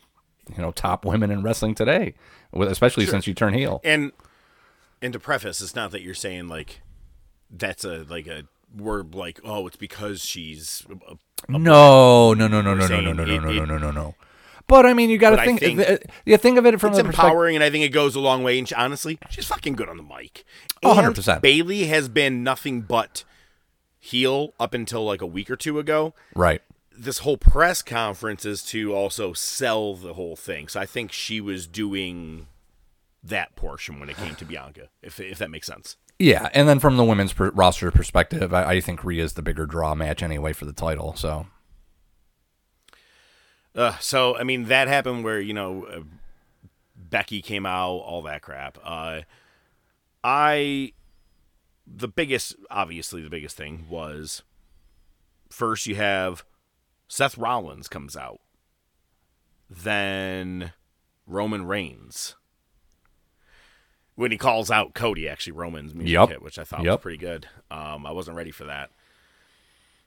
you 0.57 0.61
know 0.63 0.73
top 0.73 1.05
women 1.05 1.31
in 1.31 1.43
wrestling 1.43 1.75
today, 1.75 2.15
especially 2.53 3.07
since 3.07 3.27
you 3.27 3.35
turn 3.35 3.53
heel. 3.55 3.81
And 3.85 4.11
and 5.01 5.13
to 5.13 5.21
preface, 5.21 5.61
it's 5.61 5.77
not 5.77 5.93
that 5.93 6.01
you're 6.03 6.15
saying 6.15 6.49
like 6.49 6.81
that's 7.51 7.85
a 7.85 8.05
like 8.09 8.27
a 8.27 8.45
word 8.77 9.15
like 9.15 9.41
oh 9.45 9.67
it's 9.67 9.77
because 9.77 10.25
she's 10.25 10.87
a, 11.09 11.17
No, 11.49 12.35
no, 12.35 12.47
no, 12.49 12.61
no, 12.61 12.75
no, 12.75 12.87
no, 12.87 13.01
no, 13.01 13.13
no, 13.13 13.13
no, 13.13 13.23
it- 13.35 13.41
no, 13.43 13.51
no, 13.53 13.65
no, 13.65 13.79
no, 13.79 13.91
no. 13.91 14.15
But 14.67 14.85
I 14.85 14.93
mean, 14.93 15.09
you 15.09 15.17
got 15.17 15.31
to 15.31 15.37
think. 15.39 15.61
think 15.61 15.79
th- 15.79 16.03
you 16.27 16.37
think 16.37 16.59
of 16.59 16.67
it 16.67 16.79
from 16.79 16.91
it's 16.91 16.99
the 16.99 17.07
empowering 17.07 17.55
and 17.57 17.65
I 17.65 17.71
think 17.71 17.87
it 17.87 17.89
goes 17.89 18.15
a 18.15 18.21
long 18.21 18.43
way. 18.43 18.59
And 18.59 18.69
she, 18.69 18.75
honestly, 18.75 19.19
she's 19.31 19.47
fucking 19.47 19.73
good 19.77 19.89
on 19.89 19.97
the 19.97 20.03
mic. 20.03 20.45
Oh, 20.83 20.95
100%. 20.95 21.41
Bayley 21.41 21.87
has 21.87 22.11
been 22.11 22.45
nothing 22.45 22.83
but 22.83 23.25
heel 23.99 24.53
up 24.61 24.75
until 24.75 25.07
like 25.07 25.23
a 25.23 25.27
week 25.27 25.51
or 25.51 25.57
two 25.57 25.79
ago. 25.79 26.13
Right. 26.35 26.61
This 26.93 27.19
whole 27.21 27.39
press 27.39 27.81
conference 27.81 28.45
is 28.45 28.63
to 28.65 28.95
also 28.95 29.33
sell 29.33 29.95
the 29.95 30.13
whole 30.13 30.37
thing. 30.37 30.69
So 30.69 30.79
I 30.81 30.85
think 30.85 31.13
she 31.13 31.41
was 31.41 31.67
doing 31.67 32.47
that 33.23 33.57
portion 33.57 33.99
when 33.99 34.11
it 34.11 34.19
came 34.19 34.35
to 34.35 34.45
Bianca, 34.45 34.89
if 35.03 35.19
if 35.19 35.39
that 35.39 35.51
makes 35.51 35.67
sense. 35.67 35.97
Yeah, 36.19 36.49
and 36.53 36.69
then 36.69 36.81
from 36.81 36.97
the 36.97 37.05
women's 37.05 37.33
per- 37.33 37.51
roster 37.51 37.91
perspective, 37.93 38.53
I, 38.53 38.65
I 38.65 38.81
think 38.81 39.05
Rhea's 39.05 39.35
the 39.35 39.43
bigger 39.43 39.67
draw 39.67 39.95
match 39.95 40.23
anyway 40.23 40.53
for 40.53 40.65
the 40.65 40.73
title. 40.73 41.15
So 41.15 41.47
Uh, 43.75 43.97
so 43.99 44.37
I 44.37 44.43
mean 44.43 44.65
that 44.65 44.89
happened 44.89 45.23
where 45.25 45.41
you 45.41 45.55
know 45.55 45.85
uh, 45.85 46.01
Becky 46.97 47.41
came 47.41 47.65
out, 47.67 47.91
all 47.99 48.23
that 48.23 48.43
crap. 48.43 48.79
Uh, 48.83 49.21
I 50.25 50.93
the 51.87 52.09
biggest, 52.09 52.57
obviously 52.71 53.23
the 53.23 53.31
biggest 53.31 53.57
thing 53.57 53.87
was 53.89 54.43
first 55.49 55.87
you 55.87 55.95
have 55.95 56.45
Seth 57.07 57.39
Rollins 57.39 57.89
comes 57.89 58.17
out, 58.17 58.41
then 59.71 60.73
Roman 61.27 61.65
Reigns. 61.67 62.35
When 64.19 64.33
he 64.33 64.37
calls 64.37 64.69
out 64.69 64.95
Cody, 64.95 65.29
actually 65.29 65.53
Roman's 65.53 65.95
music 65.95 66.11
Yep. 66.13 66.29
hit, 66.31 66.43
which 66.43 66.59
I 66.59 66.65
thought 66.65 66.83
Yep. 66.83 66.93
was 66.99 67.03
pretty 67.03 67.19
good. 67.19 67.47
Um, 67.71 68.05
I 68.05 68.11
wasn't 68.11 68.37
ready 68.37 68.51
for 68.51 68.65
that. 68.65 68.91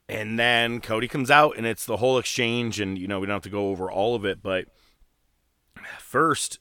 And 0.09 0.37
then 0.37 0.81
Cody 0.81 1.07
comes 1.07 1.31
out 1.31 1.55
and 1.55 1.65
it's 1.65 1.85
the 1.85 1.95
whole 1.95 2.17
exchange 2.17 2.81
and 2.81 2.97
you 2.97 3.07
know, 3.07 3.21
we 3.21 3.27
don't 3.27 3.35
have 3.37 3.43
to 3.43 3.49
go 3.49 3.69
over 3.69 3.89
all 3.89 4.13
of 4.13 4.25
it, 4.25 4.43
but 4.43 4.65
first 5.97 6.59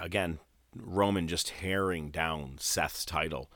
again, 0.00 0.38
Roman 0.74 1.28
just 1.28 1.48
tearing 1.48 2.10
down 2.10 2.56
Seth's 2.58 3.04
title. 3.04 3.50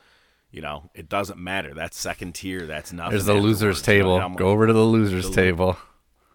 You 0.50 0.60
know, 0.60 0.90
it 0.94 1.08
doesn't 1.08 1.38
matter. 1.38 1.72
That's 1.72 1.98
second 1.98 2.34
tier. 2.34 2.66
That's 2.66 2.92
nothing. 2.92 3.12
There's 3.12 3.24
the 3.24 3.32
losers 3.32 3.80
afterwards. 3.80 3.88
You 3.88 4.02
know, 4.04 4.18
table. 4.20 4.36
Go 4.36 4.48
over 4.50 4.66
to 4.66 4.74
the 4.74 4.84
losers 4.84 5.30
table. 5.30 5.78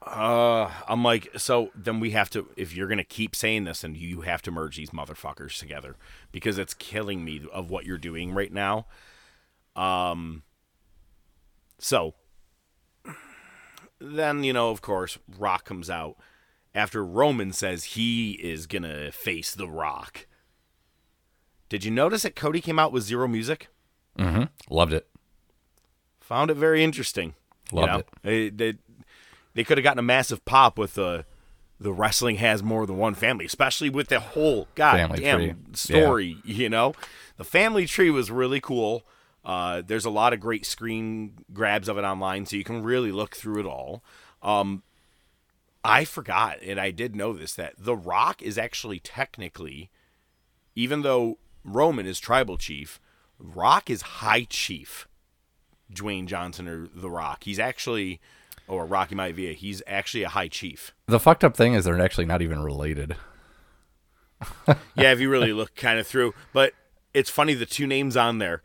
Uh, 0.10 0.72
I'm 0.88 1.04
like, 1.04 1.30
so 1.38 1.70
then 1.76 2.00
we 2.00 2.12
have 2.12 2.30
to. 2.32 2.48
If 2.56 2.76
you're 2.76 2.88
gonna 2.88 3.04
keep 3.04 3.36
saying 3.36 3.66
this, 3.66 3.84
and 3.84 3.96
you 3.96 4.22
have 4.22 4.42
to 4.44 4.52
merge 4.52 4.78
these 4.78 4.90
motherfuckers 4.90 5.58
together 5.60 5.96
because 6.32 6.58
it's 6.58 6.74
killing 6.74 7.24
me 7.24 7.42
of 7.54 7.70
what 7.70 7.86
you're 7.86 7.98
doing 7.98 8.34
right 8.34 8.52
now. 8.52 8.88
Um. 9.76 10.44
So 11.78 12.16
then 14.00 14.44
you 14.44 14.54
know, 14.54 14.72
of 14.72 14.82
course, 14.82 15.20
Rock 15.38 15.66
comes 15.66 15.90
out 15.90 16.18
after 16.74 17.06
Roman 17.06 17.52
says 17.52 17.84
he 17.84 18.32
is 18.32 18.66
gonna 18.66 19.12
face 19.12 19.54
the 19.54 19.68
Rock. 19.68 20.26
Did 21.68 21.84
you 21.84 21.92
notice 21.92 22.24
that 22.24 22.36
Cody 22.36 22.62
came 22.62 22.80
out 22.80 22.92
with 22.92 23.04
zero 23.04 23.28
music? 23.28 23.68
Mm 24.18 24.32
hmm. 24.34 24.74
Loved 24.74 24.94
it. 24.94 25.08
Found 26.22 26.52
it 26.52 26.56
very 26.56 26.84
interesting. 26.84 27.36
you 27.72 27.80
Loved 27.80 27.92
know? 27.92 28.00
it. 28.00 28.08
They, 28.24 28.50
they, 28.50 28.78
they 29.54 29.64
could 29.64 29.78
have 29.78 29.84
gotten 29.84 30.00
a 30.00 30.04
massive 30.04 30.44
pop 30.46 30.78
with 30.78 30.96
the 30.96 31.26
the 31.80 31.94
wrestling 31.94 32.36
has 32.38 32.62
more 32.62 32.86
than 32.86 32.98
one 32.98 33.14
family, 33.16 33.46
especially 33.46 33.90
with 33.90 34.10
the 34.10 34.20
whole 34.20 34.68
goddamn 34.76 35.74
story. 35.76 36.38
You 36.44 36.70
know, 36.70 36.94
the 37.38 37.46
family 37.46 37.86
tree 37.86 38.10
was 38.10 38.30
really 38.30 38.60
cool. 38.60 39.04
Uh, 39.46 39.82
there's 39.86 40.04
a 40.04 40.10
lot 40.10 40.34
of 40.34 40.42
great 40.42 40.66
screen 40.66 41.38
grabs 41.54 41.88
of 41.88 41.98
it 41.98 42.04
online, 42.04 42.46
so 42.46 42.58
you 42.58 42.66
can 42.66 42.84
really 42.84 43.12
look 43.12 43.36
through 43.36 43.62
it 43.62 43.66
all. 43.66 44.04
Um, 44.44 44.84
I 45.84 46.04
forgot, 46.04 46.62
and 46.62 46.80
I 46.80 46.92
did 46.92 47.16
know 47.16 47.32
this 47.32 47.54
that 47.54 47.76
The 47.78 47.96
Rock 47.96 48.42
is 48.42 48.58
actually 48.58 49.00
technically, 49.00 49.90
even 50.76 51.02
though 51.02 51.38
Roman 51.64 52.06
is 52.06 52.20
tribal 52.20 52.58
chief, 52.58 53.00
Rock 53.40 53.90
is 53.90 54.02
high 54.02 54.44
chief. 54.50 55.08
Dwayne 55.92 56.26
Johnson 56.28 56.68
or 56.68 56.88
The 56.94 57.10
Rock. 57.10 57.46
He's 57.46 57.58
actually, 57.60 58.20
or 58.70 58.86
Rocky 58.86 59.16
Maivia. 59.16 59.54
He's 59.56 59.82
actually 59.88 60.24
a 60.24 60.30
high 60.30 60.48
chief. 60.48 60.94
The 61.08 61.20
fucked 61.20 61.44
up 61.44 61.58
thing 61.58 61.74
is 61.74 61.84
they're 61.86 62.00
actually 62.00 62.26
not 62.26 62.42
even 62.42 62.62
related. 62.62 63.16
Yeah, 64.96 65.12
if 65.12 65.20
you 65.20 65.30
really 65.30 65.52
look 65.52 65.76
kind 65.76 66.00
of 66.00 66.08
through. 66.08 66.34
But 66.54 66.74
it's 67.14 67.30
funny 67.30 67.54
the 67.56 67.66
two 67.66 67.86
names 67.88 68.16
on 68.16 68.38
there. 68.38 68.62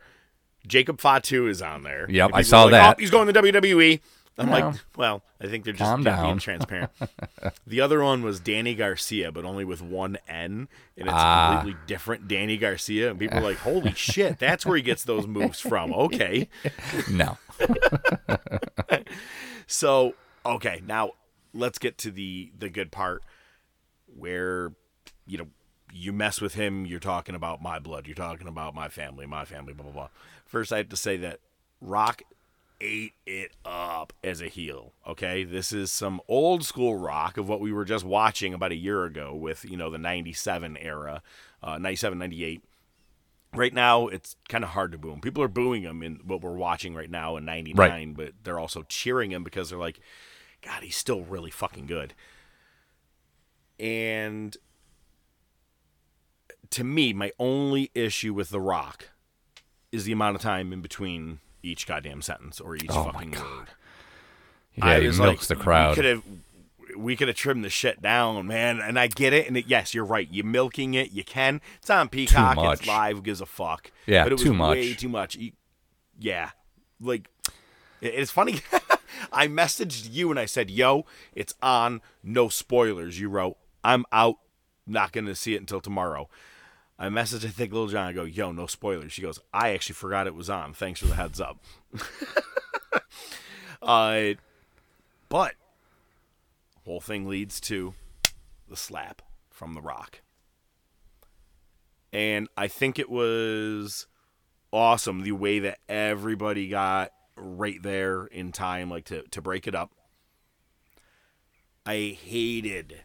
Jacob 0.65 0.99
Fatu 1.01 1.47
is 1.47 1.61
on 1.61 1.83
there. 1.83 2.09
Yep, 2.09 2.31
I 2.33 2.41
saw 2.43 2.63
like, 2.63 2.71
that. 2.71 2.95
"Oh, 2.97 2.99
he's 2.99 3.11
going 3.11 3.27
to 3.31 3.33
WWE. 3.41 3.99
I'm 4.37 4.47
No. 4.47 4.51
like, 4.51 4.75
well, 4.97 5.23
I 5.39 5.47
think 5.47 5.63
they're 5.63 5.73
just 5.73 6.03
being 6.03 6.37
transparent. 6.39 6.91
the 7.67 7.79
other 7.81 8.03
one 8.03 8.21
was 8.21 8.39
Danny 8.41 8.73
Garcia, 8.75 9.31
but 9.31 9.45
only 9.45 9.63
with 9.63 9.81
one 9.81 10.17
N, 10.27 10.67
and 10.97 11.07
it's 11.07 11.09
Ah. 11.09 11.55
completely 11.55 11.79
different 11.87 12.27
Danny 12.27 12.57
Garcia. 12.57 13.11
And 13.11 13.19
people 13.19 13.37
are 13.37 13.41
like, 13.41 13.57
"Holy 13.57 13.93
shit, 13.95 14.39
that's 14.39 14.65
where 14.65 14.75
he 14.77 14.81
gets 14.81 15.03
those 15.03 15.25
moves 15.27 15.59
from." 15.59 15.93
Okay, 15.93 16.49
No. 17.09 17.37
So 19.67 20.13
okay, 20.45 20.81
now 20.85 21.11
let's 21.53 21.77
get 21.77 21.97
to 21.99 22.11
the 22.11 22.51
the 22.57 22.69
good 22.69 22.91
part 22.91 23.23
where 24.17 24.71
you 25.25 25.37
know 25.37 25.47
you 25.91 26.13
mess 26.13 26.41
with 26.41 26.53
him. 26.55 26.85
You're 26.85 26.99
talking 26.99 27.35
about 27.35 27.61
my 27.61 27.79
blood. 27.79 28.07
You're 28.07 28.15
talking 28.15 28.47
about 28.47 28.75
my 28.75 28.89
family, 28.89 29.25
my 29.25 29.45
family. 29.45 29.73
Blah 29.73 29.83
blah 29.83 29.93
blah. 29.93 30.09
First, 30.45 30.71
I 30.71 30.77
have 30.77 30.89
to 30.89 30.97
say 30.97 31.17
that 31.17 31.39
Rock 31.81 32.21
ate 32.81 33.13
it 33.25 33.51
up 33.63 34.13
as 34.23 34.41
a 34.41 34.47
heel. 34.47 34.91
Okay, 35.07 35.43
this 35.43 35.71
is 35.71 35.91
some 35.91 36.21
old 36.27 36.63
school 36.63 36.97
Rock 36.97 37.37
of 37.37 37.49
what 37.49 37.59
we 37.59 37.71
were 37.71 37.85
just 37.85 38.05
watching 38.05 38.53
about 38.53 38.71
a 38.71 38.75
year 38.75 39.05
ago 39.05 39.33
with 39.33 39.65
you 39.65 39.77
know 39.77 39.89
the 39.89 39.97
'97 39.97 40.77
era, 40.77 41.23
uh, 41.63 41.77
'97, 41.77 42.19
'98 42.19 42.63
right 43.57 43.73
now 43.73 44.07
it's 44.07 44.35
kind 44.49 44.63
of 44.63 44.71
hard 44.71 44.91
to 44.91 44.97
boo 44.97 45.11
him. 45.11 45.21
People 45.21 45.41
are 45.43 45.47
booing 45.47 45.83
him 45.83 46.01
in 46.03 46.19
what 46.25 46.41
we're 46.41 46.55
watching 46.55 46.93
right 46.95 47.09
now 47.09 47.37
in 47.37 47.45
99, 47.45 47.77
Right. 47.77 48.15
but 48.15 48.33
they're 48.43 48.59
also 48.59 48.83
cheering 48.83 49.31
him 49.31 49.43
because 49.43 49.69
they're 49.69 49.79
like, 49.79 49.99
God, 50.61 50.83
he's 50.83 50.95
still 50.97 51.21
really 51.23 51.51
fucking 51.51 51.85
good. 51.85 52.13
And 53.79 54.55
to 56.71 56.83
me, 56.83 57.13
my 57.13 57.31
only 57.39 57.91
issue 57.93 58.33
with 58.33 58.49
The 58.49 58.61
Rock 58.61 59.09
is 59.91 60.05
the 60.05 60.11
amount 60.11 60.35
of 60.35 60.41
time 60.41 60.73
in 60.73 60.81
between 60.81 61.39
each 61.63 61.87
goddamn 61.87 62.21
sentence 62.21 62.59
or 62.59 62.75
each 62.75 62.85
Oh 62.89 63.05
fucking 63.05 63.31
word. 63.31 63.67
Yeah, 64.75 64.85
I 64.85 64.99
he 64.99 65.07
milks 65.07 65.19
like, 65.19 65.39
the 65.47 65.55
crowd. 65.55 65.95
Could 65.95 66.05
have, 66.05 66.23
we 66.95 67.15
could 67.15 67.27
have 67.27 67.37
trimmed 67.37 67.63
the 67.63 67.69
shit 67.69 68.01
down, 68.01 68.47
man. 68.47 68.79
And 68.79 68.97
I 68.99 69.07
get 69.07 69.33
it. 69.33 69.47
And 69.47 69.57
it, 69.57 69.65
yes, 69.67 69.93
you're 69.93 70.05
right. 70.05 70.27
You're 70.31 70.45
milking 70.45 70.93
it. 70.93 71.11
You 71.11 71.23
can. 71.23 71.61
It's 71.79 71.89
on 71.89 72.09
Peacock. 72.09 72.57
It's 72.57 72.87
live. 72.87 73.17
Who 73.17 73.21
gives 73.21 73.41
a 73.41 73.45
fuck? 73.45 73.91
Yeah, 74.05 74.23
but 74.23 74.31
it 74.31 74.35
was 74.35 74.43
too 74.43 74.53
much. 74.53 74.75
Way 74.77 74.93
too 74.93 75.09
much. 75.09 75.37
Yeah, 76.19 76.51
like 77.01 77.27
it- 78.01 78.13
it's 78.15 78.31
funny. 78.31 78.59
I 79.31 79.47
messaged 79.47 80.11
you 80.11 80.29
and 80.31 80.39
I 80.39 80.45
said, 80.45 80.69
"Yo, 80.69 81.05
it's 81.33 81.53
on. 81.61 82.01
No 82.23 82.49
spoilers." 82.49 83.19
You 83.19 83.29
wrote, 83.29 83.57
"I'm 83.83 84.05
out. 84.11 84.35
Not 84.87 85.11
going 85.11 85.25
to 85.25 85.35
see 85.35 85.55
it 85.55 85.61
until 85.61 85.81
tomorrow." 85.81 86.29
I 86.97 87.07
messaged 87.09 87.45
I 87.45 87.49
think 87.49 87.73
Little 87.73 87.87
John. 87.89 88.07
I 88.07 88.13
go, 88.13 88.23
"Yo, 88.23 88.51
no 88.51 88.67
spoilers." 88.67 89.11
She 89.13 89.21
goes, 89.21 89.39
"I 89.53 89.71
actually 89.73 89.95
forgot 89.95 90.27
it 90.27 90.35
was 90.35 90.49
on. 90.49 90.73
Thanks 90.73 90.99
for 90.99 91.07
the 91.07 91.15
heads 91.15 91.41
up." 91.41 91.59
uh, 93.81 94.21
but 95.29 95.53
whole 96.85 97.01
thing 97.01 97.27
leads 97.27 97.59
to 97.59 97.93
the 98.69 98.77
slap 98.77 99.21
from 99.49 99.73
The 99.73 99.81
Rock. 99.81 100.21
And 102.13 102.47
I 102.55 102.67
think 102.67 102.97
it 102.97 103.09
was 103.09 104.07
awesome 104.71 105.23
the 105.23 105.33
way 105.33 105.59
that 105.59 105.79
everybody 105.89 106.69
got 106.69 107.11
right 107.35 107.81
there 107.81 108.25
in 108.25 108.51
time, 108.51 108.89
like 108.89 109.05
to, 109.05 109.23
to 109.23 109.41
break 109.41 109.67
it 109.67 109.75
up. 109.75 109.91
I 111.85 112.17
hated 112.21 113.03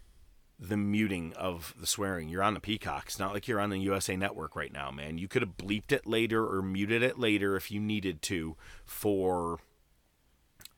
the 0.59 0.77
muting 0.77 1.33
of 1.35 1.75
the 1.81 1.87
swearing. 1.87 2.29
You're 2.29 2.43
on 2.43 2.55
the 2.55 2.61
Peacock. 2.61 3.05
It's 3.07 3.19
not 3.19 3.33
like 3.33 3.49
you're 3.49 3.61
on 3.61 3.71
the 3.71 3.79
USA 3.79 4.15
Network 4.15 4.55
right 4.55 4.73
now, 4.73 4.91
man. 4.91 5.19
You 5.19 5.27
could 5.27 5.43
have 5.43 5.57
bleeped 5.57 5.91
it 5.91 6.07
later 6.07 6.47
or 6.47 6.63
muted 6.63 7.03
it 7.03 7.19
later 7.19 7.57
if 7.57 7.71
you 7.71 7.81
needed 7.81 8.21
to 8.23 8.57
for 8.85 9.59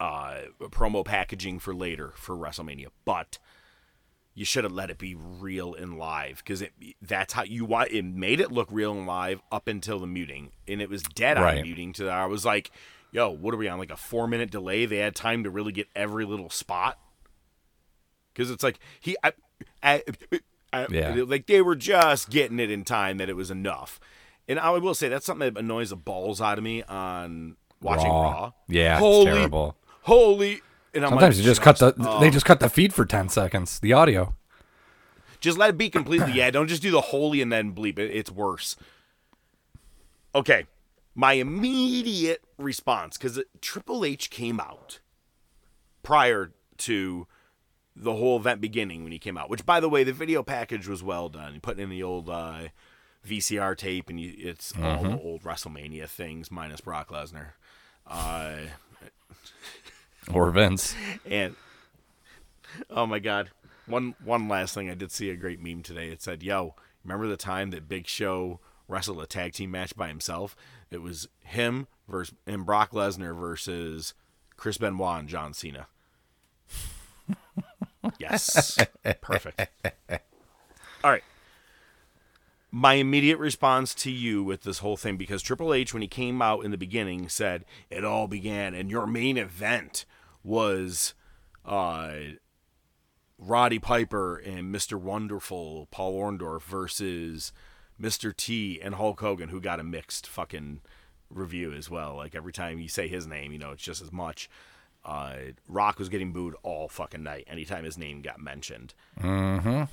uh, 0.02 0.40
promo 0.62 1.04
packaging 1.04 1.58
for 1.60 1.72
later 1.74 2.12
for 2.16 2.34
WrestleMania. 2.36 2.88
But 3.04 3.38
you 4.34 4.44
should 4.44 4.64
have 4.64 4.72
let 4.72 4.90
it 4.90 4.98
be 4.98 5.14
real 5.14 5.74
and 5.74 5.96
live 5.98 6.38
because 6.38 6.62
it 6.62 6.72
that's 7.02 7.34
how 7.34 7.42
you 7.44 7.64
want 7.66 7.90
it 7.92 8.02
made 8.04 8.40
it 8.40 8.50
look 8.50 8.66
real 8.72 8.92
and 8.92 9.06
live 9.06 9.42
up 9.52 9.68
until 9.68 9.98
the 10.00 10.06
muting 10.06 10.50
and 10.66 10.80
it 10.80 10.88
was 10.88 11.02
dead 11.02 11.36
on 11.36 11.42
Right. 11.44 11.62
muting 11.62 11.92
to 11.94 12.04
that 12.04 12.14
I 12.14 12.24
was 12.24 12.42
like 12.44 12.70
yo 13.10 13.28
what 13.28 13.52
are 13.52 13.58
we 13.58 13.68
on 13.68 13.78
like 13.78 13.90
a 13.90 13.96
four 13.96 14.26
minute 14.26 14.50
delay 14.50 14.86
they 14.86 14.96
had 14.96 15.14
time 15.14 15.44
to 15.44 15.50
really 15.50 15.70
get 15.70 15.86
every 15.94 16.24
little 16.24 16.48
spot 16.48 16.98
because 18.32 18.50
it's 18.50 18.62
like 18.62 18.78
he 19.00 19.16
I, 19.22 19.32
I, 19.82 20.02
I, 20.72 20.86
Yeah. 20.88 21.24
like 21.26 21.46
they 21.46 21.60
were 21.60 21.76
just 21.76 22.30
getting 22.30 22.58
it 22.58 22.70
in 22.70 22.84
time 22.84 23.18
that 23.18 23.28
it 23.28 23.36
was 23.36 23.50
enough 23.50 24.00
and 24.48 24.58
I 24.58 24.70
will 24.70 24.94
say 24.94 25.10
that's 25.10 25.26
something 25.26 25.52
that 25.52 25.60
annoys 25.60 25.90
the 25.90 25.96
balls 25.96 26.40
out 26.40 26.56
of 26.56 26.64
me 26.64 26.82
on 26.84 27.56
watching 27.82 28.10
Raw, 28.10 28.52
Yeah, 28.66 28.98
holy, 28.98 29.26
it's 29.26 29.34
terrible. 29.36 29.76
Holy 30.02 30.62
and 30.94 31.04
I'm 31.04 31.10
Sometimes 31.10 31.36
like, 31.36 31.44
you 31.44 31.50
just 31.50 31.62
cut 31.62 31.78
the 31.78 31.94
oh. 31.98 32.20
they 32.20 32.30
just 32.30 32.44
cut 32.44 32.60
the 32.60 32.68
feed 32.68 32.92
for 32.92 33.04
ten 33.04 33.28
seconds. 33.28 33.80
The 33.80 33.92
audio. 33.92 34.34
Just 35.40 35.58
let 35.58 35.70
it 35.70 35.78
be 35.78 35.90
completely. 35.90 36.32
Yeah, 36.32 36.50
don't 36.50 36.68
just 36.68 36.82
do 36.82 36.90
the 36.90 37.00
holy 37.00 37.40
and 37.40 37.50
then 37.50 37.74
bleep 37.74 37.98
it. 37.98 38.10
It's 38.10 38.30
worse. 38.30 38.76
Okay, 40.34 40.66
my 41.14 41.34
immediate 41.34 42.42
response 42.58 43.16
because 43.16 43.40
Triple 43.60 44.04
H 44.04 44.30
came 44.30 44.60
out 44.60 45.00
prior 46.02 46.52
to 46.78 47.26
the 47.94 48.14
whole 48.14 48.38
event 48.38 48.60
beginning 48.60 49.02
when 49.02 49.12
he 49.12 49.18
came 49.18 49.36
out. 49.36 49.50
Which, 49.50 49.66
by 49.66 49.80
the 49.80 49.88
way, 49.88 50.04
the 50.04 50.12
video 50.12 50.42
package 50.42 50.86
was 50.86 51.02
well 51.02 51.28
done. 51.28 51.54
You 51.54 51.60
put 51.60 51.78
in 51.78 51.90
the 51.90 52.02
old 52.02 52.28
uh, 52.28 52.68
VCR 53.26 53.76
tape, 53.76 54.08
and 54.08 54.20
you, 54.20 54.34
it's 54.36 54.72
all 54.80 55.02
the 55.02 55.20
old 55.20 55.42
WrestleMania 55.42 56.08
things 56.08 56.50
minus 56.50 56.80
Brock 56.80 57.08
Lesnar. 57.08 57.52
Uh, 58.06 58.56
Or 60.32 60.50
Vince. 60.50 60.94
and 61.28 61.56
oh 62.90 63.06
my 63.06 63.18
god, 63.18 63.50
one 63.86 64.14
one 64.24 64.48
last 64.48 64.74
thing, 64.74 64.88
I 64.88 64.94
did 64.94 65.10
see 65.10 65.30
a 65.30 65.36
great 65.36 65.60
meme 65.60 65.82
today. 65.82 66.08
It 66.10 66.22
said, 66.22 66.42
"Yo, 66.42 66.74
remember 67.04 67.26
the 67.26 67.36
time 67.36 67.70
that 67.70 67.88
Big 67.88 68.06
Show 68.06 68.60
wrestled 68.88 69.20
a 69.20 69.26
tag 69.26 69.52
team 69.52 69.70
match 69.72 69.96
by 69.96 70.08
himself? 70.08 70.54
It 70.90 71.02
was 71.02 71.28
him 71.40 71.88
versus 72.08 72.34
and 72.46 72.64
Brock 72.64 72.92
Lesnar 72.92 73.36
versus 73.36 74.14
Chris 74.56 74.78
Benoit 74.78 75.20
and 75.20 75.28
John 75.28 75.54
Cena." 75.54 75.86
yes, 78.18 78.78
perfect. 79.20 79.60
All 81.04 81.10
right. 81.10 81.24
My 82.74 82.94
immediate 82.94 83.38
response 83.38 83.94
to 83.96 84.10
you 84.10 84.42
with 84.42 84.62
this 84.62 84.78
whole 84.78 84.96
thing, 84.96 85.18
because 85.18 85.42
Triple 85.42 85.74
H, 85.74 85.92
when 85.92 86.00
he 86.00 86.08
came 86.08 86.40
out 86.40 86.64
in 86.64 86.70
the 86.70 86.78
beginning, 86.78 87.28
said 87.28 87.66
it 87.90 88.02
all 88.02 88.26
began, 88.26 88.72
and 88.72 88.90
your 88.90 89.06
main 89.06 89.36
event 89.36 90.06
was 90.42 91.12
uh, 91.66 92.12
Roddy 93.38 93.78
Piper 93.78 94.38
and 94.38 94.74
Mr. 94.74 94.98
Wonderful 94.98 95.86
Paul 95.90 96.18
Orndorff 96.18 96.62
versus 96.62 97.52
Mr. 98.00 98.34
T 98.34 98.80
and 98.80 98.94
Hulk 98.94 99.20
Hogan, 99.20 99.50
who 99.50 99.60
got 99.60 99.78
a 99.78 99.84
mixed 99.84 100.26
fucking 100.26 100.80
review 101.28 101.74
as 101.74 101.90
well. 101.90 102.16
Like 102.16 102.34
every 102.34 102.52
time 102.52 102.78
you 102.78 102.88
say 102.88 103.06
his 103.06 103.26
name, 103.26 103.52
you 103.52 103.58
know, 103.58 103.72
it's 103.72 103.82
just 103.82 104.00
as 104.00 104.12
much. 104.12 104.48
Uh, 105.04 105.34
Rock 105.68 105.98
was 105.98 106.08
getting 106.08 106.32
booed 106.32 106.54
all 106.62 106.88
fucking 106.88 107.22
night 107.22 107.44
anytime 107.48 107.84
his 107.84 107.98
name 107.98 108.22
got 108.22 108.40
mentioned. 108.40 108.94
Mm-hmm. 109.20 109.84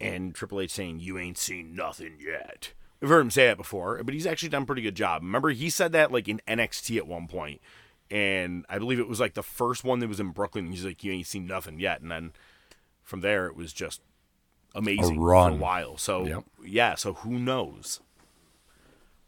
And 0.00 0.34
Triple 0.34 0.60
H 0.60 0.70
saying, 0.70 1.00
You 1.00 1.18
ain't 1.18 1.38
seen 1.38 1.74
nothing 1.74 2.18
yet. 2.20 2.72
I've 3.02 3.08
heard 3.08 3.20
him 3.20 3.30
say 3.30 3.46
that 3.46 3.56
before, 3.56 4.02
but 4.02 4.12
he's 4.14 4.26
actually 4.26 4.48
done 4.48 4.62
a 4.62 4.66
pretty 4.66 4.82
good 4.82 4.94
job. 4.96 5.22
Remember, 5.22 5.50
he 5.50 5.70
said 5.70 5.92
that 5.92 6.10
like 6.12 6.28
in 6.28 6.40
NXT 6.48 6.96
at 6.98 7.06
one 7.06 7.26
point, 7.28 7.60
and 8.10 8.64
I 8.68 8.78
believe 8.78 8.98
it 8.98 9.08
was 9.08 9.20
like 9.20 9.34
the 9.34 9.42
first 9.42 9.84
one 9.84 9.98
that 10.00 10.08
was 10.08 10.20
in 10.20 10.30
Brooklyn. 10.30 10.70
He's 10.70 10.84
like, 10.84 11.02
You 11.04 11.12
ain't 11.12 11.26
seen 11.26 11.46
nothing 11.46 11.78
yet. 11.80 12.00
And 12.00 12.10
then 12.10 12.32
from 13.02 13.20
there, 13.20 13.46
it 13.46 13.56
was 13.56 13.72
just 13.72 14.00
amazing 14.74 15.16
for 15.16 15.20
a 15.50 15.54
while. 15.54 15.96
So, 15.96 16.26
Yep. 16.26 16.44
yeah, 16.64 16.94
so 16.94 17.14
who 17.14 17.38
knows? 17.38 18.00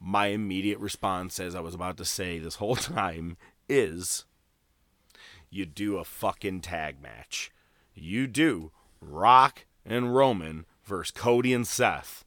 My 0.00 0.28
immediate 0.28 0.78
response, 0.78 1.38
as 1.40 1.54
I 1.54 1.60
was 1.60 1.74
about 1.74 1.96
to 1.98 2.04
say 2.04 2.38
this 2.38 2.56
whole 2.56 2.76
time, 2.76 3.36
is 3.68 4.24
you 5.50 5.66
do 5.66 5.96
a 5.98 6.04
fucking 6.04 6.60
tag 6.60 7.02
match. 7.02 7.50
You 7.94 8.26
do 8.26 8.70
Rock 9.00 9.66
and 9.90 10.14
Roman 10.14 10.64
versus 10.84 11.10
Cody 11.10 11.52
and 11.52 11.66
Seth. 11.66 12.24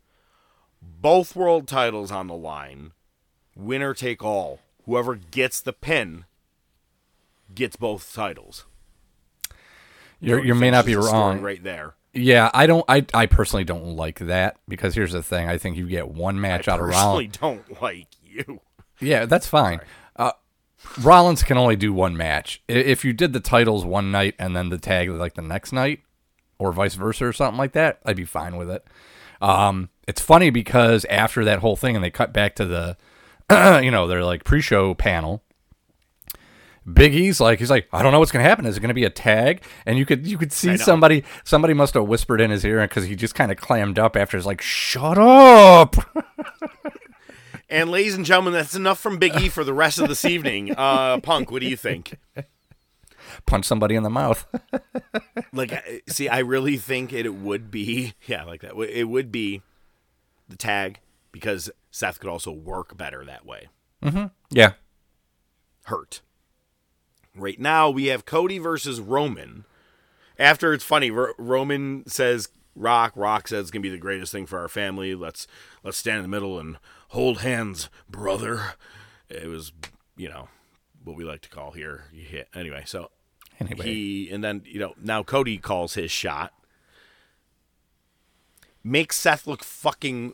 Both 0.81 1.35
world 1.35 1.67
titles 1.67 2.11
on 2.11 2.27
the 2.27 2.35
line. 2.35 2.91
Winner 3.55 3.93
take 3.93 4.23
all. 4.23 4.59
Whoever 4.85 5.15
gets 5.15 5.61
the 5.61 5.73
pin 5.73 6.25
gets 7.55 7.75
both 7.75 8.13
titles. 8.13 8.65
You're, 10.19 10.43
you 10.43 10.55
may 10.55 10.71
not 10.71 10.85
be 10.85 10.91
Finishes 10.93 11.05
the 11.05 11.09
story 11.09 11.21
wrong. 11.35 11.41
right 11.41 11.63
there. 11.63 11.95
Yeah, 12.13 12.51
I 12.53 12.67
don't. 12.67 12.85
I, 12.87 13.05
I 13.13 13.25
personally 13.25 13.63
don't 13.63 13.95
like 13.95 14.19
that 14.19 14.57
because 14.67 14.93
here's 14.93 15.13
the 15.13 15.23
thing. 15.23 15.49
I 15.49 15.57
think 15.57 15.77
you 15.77 15.87
get 15.87 16.09
one 16.09 16.39
match 16.39 16.67
out 16.67 16.79
of 16.79 16.85
Rollins. 16.87 17.35
I 17.35 17.37
Personally, 17.39 17.61
don't 17.67 17.81
like 17.81 18.07
you. 18.23 18.61
Yeah, 18.99 19.25
that's 19.25 19.47
fine. 19.47 19.81
Uh, 20.15 20.31
Rollins 21.01 21.43
can 21.43 21.57
only 21.57 21.75
do 21.75 21.91
one 21.91 22.15
match. 22.15 22.61
If 22.67 23.03
you 23.03 23.13
did 23.13 23.33
the 23.33 23.39
titles 23.39 23.83
one 23.83 24.11
night 24.11 24.35
and 24.37 24.55
then 24.55 24.69
the 24.69 24.77
tag 24.77 25.09
like 25.09 25.33
the 25.33 25.41
next 25.41 25.71
night, 25.73 26.01
or 26.57 26.71
vice 26.71 26.95
versa 26.95 27.25
or 27.25 27.33
something 27.33 27.57
like 27.57 27.73
that, 27.73 27.99
I'd 28.05 28.15
be 28.15 28.25
fine 28.25 28.55
with 28.57 28.69
it. 28.69 28.85
Um, 29.41 29.89
it's 30.07 30.21
funny 30.21 30.49
because 30.49 31.05
after 31.05 31.43
that 31.45 31.59
whole 31.59 31.75
thing 31.75 31.95
and 31.95 32.03
they 32.03 32.09
cut 32.09 32.33
back 32.33 32.55
to 32.55 32.65
the, 32.65 32.97
you 33.83 33.91
know, 33.91 34.07
their 34.07 34.23
like 34.23 34.43
pre-show 34.43 34.93
panel. 34.93 35.43
Big 36.91 37.15
E's 37.15 37.39
like 37.39 37.59
he's 37.59 37.69
like 37.69 37.87
I 37.93 38.03
don't 38.03 38.11
know 38.11 38.19
what's 38.19 38.33
gonna 38.33 38.43
happen. 38.43 38.65
Is 38.65 38.75
it 38.75 38.81
gonna 38.81 38.93
be 38.93 39.05
a 39.05 39.09
tag? 39.09 39.63
And 39.85 39.97
you 39.97 40.05
could 40.05 40.27
you 40.27 40.37
could 40.37 40.51
see 40.51 40.75
somebody 40.75 41.23
somebody 41.45 41.73
must 41.73 41.93
have 41.93 42.05
whispered 42.05 42.41
in 42.41 42.51
his 42.51 42.65
ear 42.65 42.81
because 42.81 43.05
he 43.05 43.15
just 43.15 43.35
kind 43.35 43.53
of 43.53 43.57
clammed 43.57 43.97
up 43.97 44.17
after. 44.17 44.35
He's 44.35 44.45
like, 44.45 44.61
"Shut 44.61 45.17
up!" 45.17 45.95
And 47.73 47.89
ladies 47.89 48.13
and 48.13 48.23
gentlemen, 48.23 48.53
that's 48.53 48.75
enough 48.75 48.99
from 48.99 49.17
Big 49.17 49.35
E 49.35 49.49
for 49.49 49.63
the 49.63 49.73
rest 49.73 49.97
of 49.97 50.07
this 50.07 50.25
evening. 50.25 50.75
Uh, 50.77 51.19
Punk, 51.21 51.49
what 51.49 51.59
do 51.59 51.67
you 51.67 51.75
think? 51.75 52.19
Punch 53.45 53.65
somebody 53.65 53.95
in 53.95 54.03
the 54.03 54.09
mouth. 54.09 54.45
Like, 55.55 56.03
see, 56.07 56.27
I 56.27 56.39
really 56.39 56.77
think 56.77 57.13
it 57.13 57.29
would 57.31 57.69
be, 57.69 58.13
yeah, 58.25 58.43
like 58.43 58.61
that. 58.61 58.75
It 58.75 59.03
would 59.03 59.31
be 59.31 59.61
the 60.49 60.55
tag 60.55 60.99
because 61.31 61.69
Seth 61.91 62.19
could 62.19 62.29
also 62.29 62.51
work 62.51 62.97
better 62.97 63.23
that 63.23 63.45
way. 63.45 63.67
Mm-hmm. 64.03 64.25
yeah, 64.49 64.73
Hurt. 65.83 66.21
Right 67.35 67.59
now, 67.59 67.89
we 67.91 68.07
have 68.07 68.25
Cody 68.25 68.57
versus 68.57 68.99
Roman. 68.99 69.65
After 70.39 70.73
it's 70.73 70.83
funny, 70.83 71.11
Ro- 71.11 71.33
Roman 71.37 72.03
says 72.07 72.49
Rock. 72.75 73.13
Rock 73.15 73.47
says 73.47 73.61
it's 73.61 73.71
gonna 73.71 73.81
be 73.81 73.89
the 73.89 73.97
greatest 73.97 74.31
thing 74.31 74.47
for 74.47 74.59
our 74.59 74.67
family. 74.67 75.13
Let's 75.13 75.45
let's 75.83 75.97
stand 75.97 76.17
in 76.17 76.23
the 76.23 76.27
middle 76.29 76.59
and 76.59 76.77
hold 77.09 77.41
hands, 77.41 77.89
brother. 78.09 78.73
It 79.29 79.47
was, 79.47 79.71
you 80.17 80.29
know, 80.29 80.49
what 81.03 81.15
we 81.15 81.23
like 81.23 81.41
to 81.41 81.49
call 81.49 81.71
here. 81.71 82.05
Hit 82.11 82.49
anyway. 82.55 82.83
So 82.85 83.11
Anyway. 83.59 83.85
he 83.85 84.29
and 84.31 84.43
then 84.43 84.61
you 84.65 84.79
know 84.79 84.93
now 85.01 85.23
Cody 85.23 85.57
calls 85.57 85.93
his 85.93 86.11
shot. 86.11 86.53
Makes 88.83 89.15
Seth 89.17 89.47
look 89.47 89.63
fucking 89.63 90.33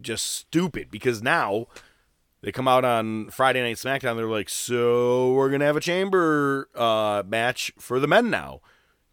just 0.00 0.26
stupid 0.26 0.90
because 0.90 1.22
now 1.22 1.66
they 2.40 2.50
come 2.52 2.66
out 2.66 2.84
on 2.84 3.30
Friday 3.30 3.62
Night 3.62 3.76
SmackDown. 3.76 4.16
They're 4.16 4.26
like, 4.26 4.48
so 4.48 5.32
we're 5.32 5.50
gonna 5.50 5.64
have 5.64 5.76
a 5.76 5.80
chamber 5.80 6.68
uh, 6.74 7.22
match 7.26 7.72
for 7.78 8.00
the 8.00 8.08
men 8.08 8.28
now. 8.30 8.60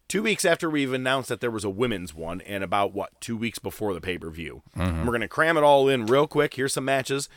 Two 0.08 0.22
weeks 0.24 0.44
after 0.44 0.68
we've 0.68 0.92
announced 0.92 1.28
that 1.30 1.40
there 1.40 1.50
was 1.50 1.64
a 1.64 1.70
women's 1.70 2.12
one, 2.12 2.42
and 2.42 2.62
about 2.62 2.92
what 2.92 3.18
two 3.20 3.36
weeks 3.36 3.58
before 3.58 3.94
the 3.94 4.00
pay 4.00 4.18
per 4.18 4.28
view, 4.28 4.62
we're 4.76 5.12
gonna 5.12 5.28
cram 5.28 5.56
it 5.56 5.62
all 5.62 5.88
in 5.88 6.04
real 6.06 6.26
quick. 6.26 6.54
Here's 6.54 6.74
some 6.74 6.84
matches. 6.84 7.28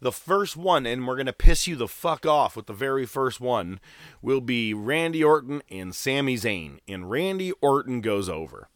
The 0.00 0.12
first 0.12 0.56
one, 0.56 0.86
and 0.86 1.06
we're 1.06 1.16
gonna 1.16 1.32
piss 1.32 1.66
you 1.66 1.76
the 1.76 1.88
fuck 1.88 2.24
off 2.24 2.56
with 2.56 2.66
the 2.66 2.72
very 2.72 3.04
first 3.06 3.40
one, 3.40 3.80
will 4.22 4.40
be 4.40 4.72
Randy 4.72 5.22
Orton 5.22 5.62
and 5.70 5.94
Sami 5.94 6.36
Zayn, 6.36 6.78
and 6.88 7.10
Randy 7.10 7.52
Orton 7.60 8.00
goes 8.00 8.28
over. 8.28 8.68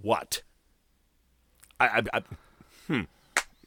What? 0.00 0.42
I, 1.78 2.02
I, 2.12 2.22
I 2.88 3.06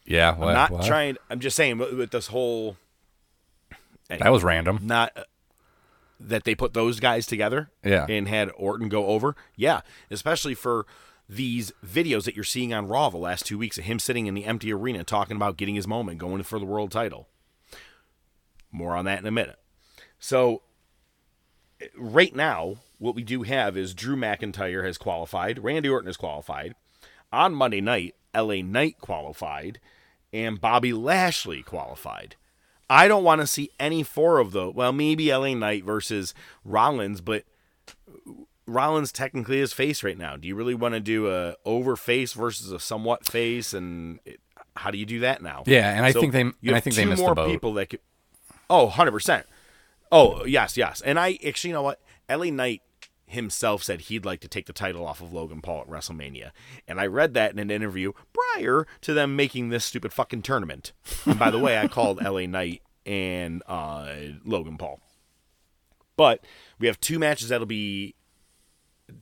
yeah. 0.05 0.31
I'm 0.31 0.39
not 0.39 0.71
what? 0.71 0.85
trying. 0.85 1.17
I'm 1.29 1.39
just 1.39 1.55
saying 1.55 1.77
with, 1.77 1.93
with 1.93 2.11
this 2.11 2.27
whole 2.27 2.77
That 4.07 4.31
was 4.31 4.43
random. 4.43 4.79
not 4.83 5.11
uh, 5.15 5.23
that 6.19 6.43
they 6.43 6.55
put 6.55 6.73
those 6.73 6.99
guys 6.99 7.25
together. 7.27 7.69
Yeah. 7.83 8.05
and 8.09 8.27
had 8.27 8.49
Orton 8.57 8.89
go 8.89 9.07
over. 9.07 9.35
Yeah, 9.55 9.81
especially 10.09 10.55
for 10.55 10.85
these 11.29 11.71
videos 11.85 12.23
that 12.23 12.35
you're 12.35 12.43
seeing 12.43 12.73
on 12.73 12.87
Raw 12.87 13.09
the 13.09 13.17
last 13.17 13.45
two 13.45 13.59
weeks 13.59 13.77
of 13.77 13.83
him 13.83 13.99
sitting 13.99 14.25
in 14.25 14.33
the 14.33 14.45
empty 14.45 14.73
arena 14.73 15.03
talking 15.03 15.37
about 15.37 15.57
getting 15.57 15.75
his 15.75 15.87
moment, 15.87 16.17
going 16.17 16.41
for 16.41 16.57
the 16.57 16.65
world 16.65 16.91
title. 16.91 17.27
More 18.71 18.95
on 18.95 19.05
that 19.05 19.19
in 19.19 19.27
a 19.27 19.31
minute. 19.31 19.59
So, 20.19 20.63
right 21.95 22.35
now, 22.35 22.77
what 22.97 23.15
we 23.15 23.23
do 23.23 23.43
have 23.43 23.77
is 23.77 23.93
Drew 23.93 24.15
McIntyre 24.15 24.83
has 24.83 24.97
qualified, 24.97 25.63
Randy 25.63 25.87
Orton 25.87 26.07
has 26.07 26.17
qualified. 26.17 26.73
On 27.31 27.53
Monday 27.53 27.79
night, 27.79 28.15
LA 28.35 28.61
Knight 28.63 28.97
qualified, 28.99 29.79
and 30.33 30.59
Bobby 30.59 30.93
Lashley 30.93 31.61
qualified. 31.61 32.35
I 32.89 33.07
don't 33.07 33.23
want 33.23 33.41
to 33.41 33.47
see 33.47 33.69
any 33.79 34.01
four 34.01 34.39
of 34.39 34.51
those. 34.51 34.73
Well, 34.73 34.91
maybe 34.91 35.31
LA 35.31 35.53
Knight 35.53 35.83
versus 35.83 36.33
Rollins, 36.65 37.21
but 37.21 37.43
Rollins 38.69 39.11
technically 39.11 39.59
is 39.59 39.73
face 39.73 40.03
right 40.03 40.17
now. 40.17 40.35
Do 40.37 40.47
you 40.47 40.55
really 40.55 40.75
want 40.75 40.93
to 40.93 40.99
do 40.99 41.29
a 41.29 41.55
over 41.65 41.95
face 41.95 42.33
versus 42.33 42.71
a 42.71 42.79
somewhat 42.79 43.25
face? 43.25 43.73
And 43.73 44.19
it, 44.25 44.39
how 44.75 44.91
do 44.91 44.97
you 44.97 45.05
do 45.05 45.19
that 45.21 45.41
now? 45.41 45.63
Yeah, 45.65 45.89
and 45.95 46.05
I 46.05 46.11
So 46.11 46.21
think 46.21 46.33
they- 46.33 46.43
you 46.61 46.75
I 46.75 46.79
think 46.79 46.95
they 46.95 47.03
two 47.03 47.09
missed 47.09 47.19
the 47.21 47.25
more 47.25 47.35
boat. 47.35 47.49
people 47.49 47.73
that 47.73 47.87
could. 47.89 47.99
Oh, 48.69 48.85
100 48.85 49.11
percent. 49.11 49.45
Oh 50.11 50.45
yes, 50.45 50.77
yes. 50.77 51.01
And 51.01 51.19
I 51.19 51.37
actually, 51.45 51.69
you 51.69 51.73
know 51.75 51.81
what? 51.83 51.99
LA 52.29 52.45
Knight 52.51 52.81
himself 53.25 53.83
said 53.83 54.01
he'd 54.01 54.25
like 54.25 54.39
to 54.41 54.47
take 54.47 54.65
the 54.65 54.73
title 54.73 55.05
off 55.05 55.21
of 55.21 55.31
Logan 55.31 55.61
Paul 55.61 55.81
at 55.81 55.87
WrestleMania, 55.87 56.51
and 56.87 56.99
I 56.99 57.05
read 57.05 57.33
that 57.35 57.51
in 57.51 57.59
an 57.59 57.69
interview 57.69 58.13
prior 58.33 58.87
to 59.01 59.13
them 59.13 59.35
making 59.35 59.69
this 59.69 59.85
stupid 59.85 60.13
fucking 60.13 60.41
tournament. 60.41 60.93
And 61.25 61.37
by 61.37 61.51
the 61.51 61.59
way, 61.59 61.77
I 61.77 61.87
called 61.87 62.21
LA 62.23 62.47
Knight 62.47 62.81
and 63.05 63.61
uh, 63.67 64.13
Logan 64.45 64.77
Paul. 64.77 64.99
But 66.17 66.43
we 66.79 66.87
have 66.87 66.99
two 66.99 67.17
matches 67.19 67.49
that'll 67.49 67.65
be 67.67 68.15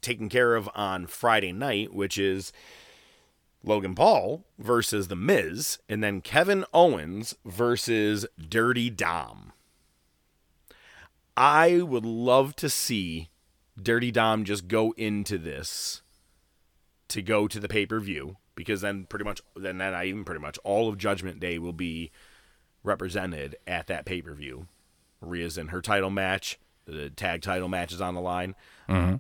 taken 0.02 0.30
care 0.30 0.56
of 0.56 0.70
on 0.76 1.08
Friday 1.08 1.52
night, 1.52 1.94
which 1.94 2.18
is 2.18 2.52
Logan 3.64 3.96
Paul 3.96 4.46
versus 4.58 5.08
The 5.08 5.16
Miz, 5.16 5.80
and 5.90 6.04
then 6.04 6.22
Kevin 6.22 6.66
Owens 6.74 7.36
versus 7.46 8.26
Dirty 8.38 8.90
Dom. 8.90 9.54
I 11.36 11.82
would 11.82 12.06
love 12.06 12.56
to 12.58 12.70
see 12.70 13.30
Dirty 13.82 14.12
Dom 14.12 14.44
just 14.44 14.68
go 14.68 14.94
into 14.98 15.38
this 15.38 16.02
to 17.10 17.22
go 17.22 17.48
to 17.48 17.60
the 17.60 17.68
pay 17.68 17.86
per 17.86 18.00
view 18.00 18.38
because 18.56 18.82
then 18.82 19.06
pretty 19.06 19.24
much 19.24 19.42
then 19.56 19.78
then 19.78 19.94
I 19.94 20.06
even 20.06 20.26
pretty 20.26 20.42
much 20.42 20.58
all 20.64 20.90
of 20.90 20.98
Judgment 20.98 21.40
Day 21.40 21.60
will 21.60 21.74
be 21.74 22.12
represented 22.84 23.56
at 23.68 23.88
that 23.88 24.06
pay 24.06 24.22
per 24.22 24.34
view. 24.34 24.68
Rhea's 25.22 25.58
in 25.58 25.68
her 25.70 25.82
title 25.82 26.10
match, 26.10 26.60
the 26.86 27.10
tag 27.10 27.42
title 27.42 27.68
match 27.68 27.94
is 27.94 28.02
on 28.02 28.16
the 28.16 28.22
line. 28.22 28.56
Mm-hmm. 28.90 29.16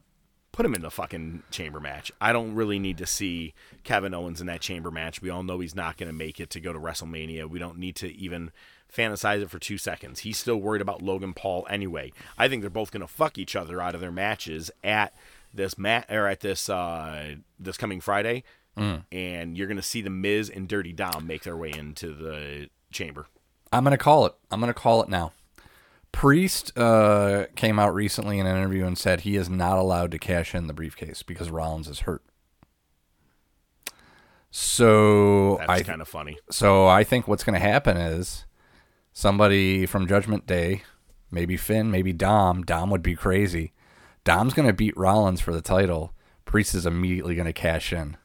Put 0.57 0.65
him 0.65 0.73
in 0.73 0.81
the 0.81 0.89
fucking 0.89 1.43
chamber 1.51 1.79
match. 1.79 2.11
I 2.19 2.33
don't 2.33 2.55
really 2.55 2.79
need 2.79 2.97
to 2.97 3.05
see 3.05 3.53
Kevin 3.83 4.15
Owens 4.15 4.41
in 4.41 4.47
that 4.47 4.59
chamber 4.59 4.89
match. 4.89 5.21
We 5.21 5.29
all 5.29 5.43
know 5.43 5.59
he's 5.59 5.75
not 5.75 5.97
going 5.97 6.09
to 6.09 6.17
make 6.17 6.39
it 6.39 6.49
to 6.49 6.59
go 6.59 6.73
to 6.73 6.79
WrestleMania. 6.79 7.47
We 7.47 7.59
don't 7.59 7.77
need 7.77 7.95
to 7.97 8.11
even 8.11 8.49
fantasize 8.91 9.43
it 9.43 9.51
for 9.51 9.59
two 9.59 9.77
seconds. 9.77 10.21
He's 10.21 10.39
still 10.39 10.57
worried 10.57 10.81
about 10.81 11.03
Logan 11.03 11.33
Paul 11.33 11.67
anyway. 11.69 12.11
I 12.39 12.47
think 12.49 12.61
they're 12.61 12.71
both 12.71 12.89
going 12.89 13.01
to 13.01 13.07
fuck 13.07 13.37
each 13.37 13.55
other 13.55 13.79
out 13.79 13.93
of 13.93 14.01
their 14.01 14.11
matches 14.11 14.71
at 14.83 15.13
this 15.53 15.77
mat 15.77 16.07
or 16.09 16.25
at 16.27 16.39
this 16.39 16.69
uh, 16.69 17.35
this 17.59 17.77
coming 17.77 18.01
Friday, 18.01 18.43
and 19.11 19.55
you're 19.55 19.67
going 19.67 19.77
to 19.77 19.83
see 19.83 20.01
the 20.01 20.09
Miz 20.09 20.49
and 20.49 20.67
Dirty 20.67 20.91
Dom 20.91 21.27
make 21.27 21.43
their 21.43 21.55
way 21.55 21.69
into 21.71 22.15
the 22.15 22.69
chamber. 22.91 23.27
I'm 23.71 23.83
gonna 23.83 23.97
call 23.97 24.25
it. 24.25 24.33
I'm 24.49 24.59
gonna 24.59 24.73
call 24.73 25.03
it 25.03 25.09
now. 25.09 25.33
Priest 26.17 26.75
uh, 26.75 27.45
came 27.55 27.77
out 27.77 27.93
recently 27.93 28.39
in 28.39 28.47
an 28.47 28.57
interview 28.57 28.87
and 28.87 28.97
said 28.97 29.19
he 29.21 29.35
is 29.35 29.51
not 29.51 29.77
allowed 29.77 30.09
to 30.09 30.17
cash 30.17 30.55
in 30.55 30.65
the 30.65 30.73
briefcase 30.73 31.21
because 31.21 31.51
Rollins 31.51 31.87
is 31.87 31.99
hurt. 31.99 32.23
So 34.49 35.57
That's 35.57 35.69
I 35.69 35.83
kind 35.83 36.01
of 36.01 36.07
funny. 36.07 36.39
so 36.49 36.87
I 36.87 37.03
think 37.03 37.27
what's 37.27 37.43
going 37.43 37.53
to 37.53 37.59
happen 37.59 37.97
is 37.97 38.45
somebody 39.13 39.85
from 39.85 40.07
Judgment 40.07 40.47
Day, 40.47 40.81
maybe 41.29 41.55
Finn, 41.55 41.91
maybe 41.91 42.13
Dom. 42.13 42.63
Dom 42.63 42.89
would 42.89 43.03
be 43.03 43.13
crazy. 43.13 43.73
Dom's 44.23 44.55
going 44.55 44.67
to 44.67 44.73
beat 44.73 44.97
Rollins 44.97 45.39
for 45.39 45.53
the 45.53 45.61
title. 45.61 46.13
Priest 46.45 46.73
is 46.73 46.87
immediately 46.87 47.35
going 47.35 47.45
to 47.45 47.53
cash 47.53 47.93
in 47.93 48.17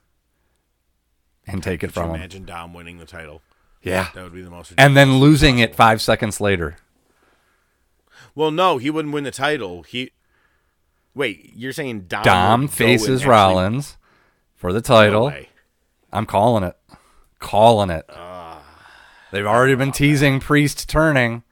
and 1.46 1.62
take 1.62 1.84
it 1.84 1.88
Could 1.88 1.96
you 1.96 2.02
from 2.04 2.10
him. 2.12 2.16
imagine 2.16 2.46
Dom 2.46 2.72
winning 2.72 2.96
the 2.96 3.04
title? 3.04 3.42
Yeah. 3.82 4.08
That 4.14 4.24
would 4.24 4.32
be 4.32 4.40
the 4.40 4.48
most. 4.48 4.72
And 4.78 4.96
then 4.96 5.18
losing 5.18 5.58
it 5.58 5.74
five 5.74 6.00
seconds 6.00 6.40
later. 6.40 6.78
Well, 8.34 8.50
no, 8.50 8.78
he 8.78 8.90
wouldn't 8.90 9.14
win 9.14 9.24
the 9.24 9.30
title. 9.30 9.82
He. 9.82 10.10
Wait, 11.14 11.52
you're 11.54 11.72
saying 11.72 12.02
Dom? 12.02 12.22
Dom 12.22 12.68
faces 12.68 13.26
Rollins 13.26 13.98
for 14.54 14.72
the 14.72 14.80
title. 14.80 15.26
way. 15.26 15.48
I'm 16.12 16.26
calling 16.26 16.64
it. 16.64 16.76
Calling 17.38 17.90
it. 17.90 18.04
Ah. 18.08 18.62
They've 19.30 19.46
already 19.46 19.74
been 19.74 19.92
teasing 19.92 20.40
Priest 20.40 20.88
turning. 20.88 21.42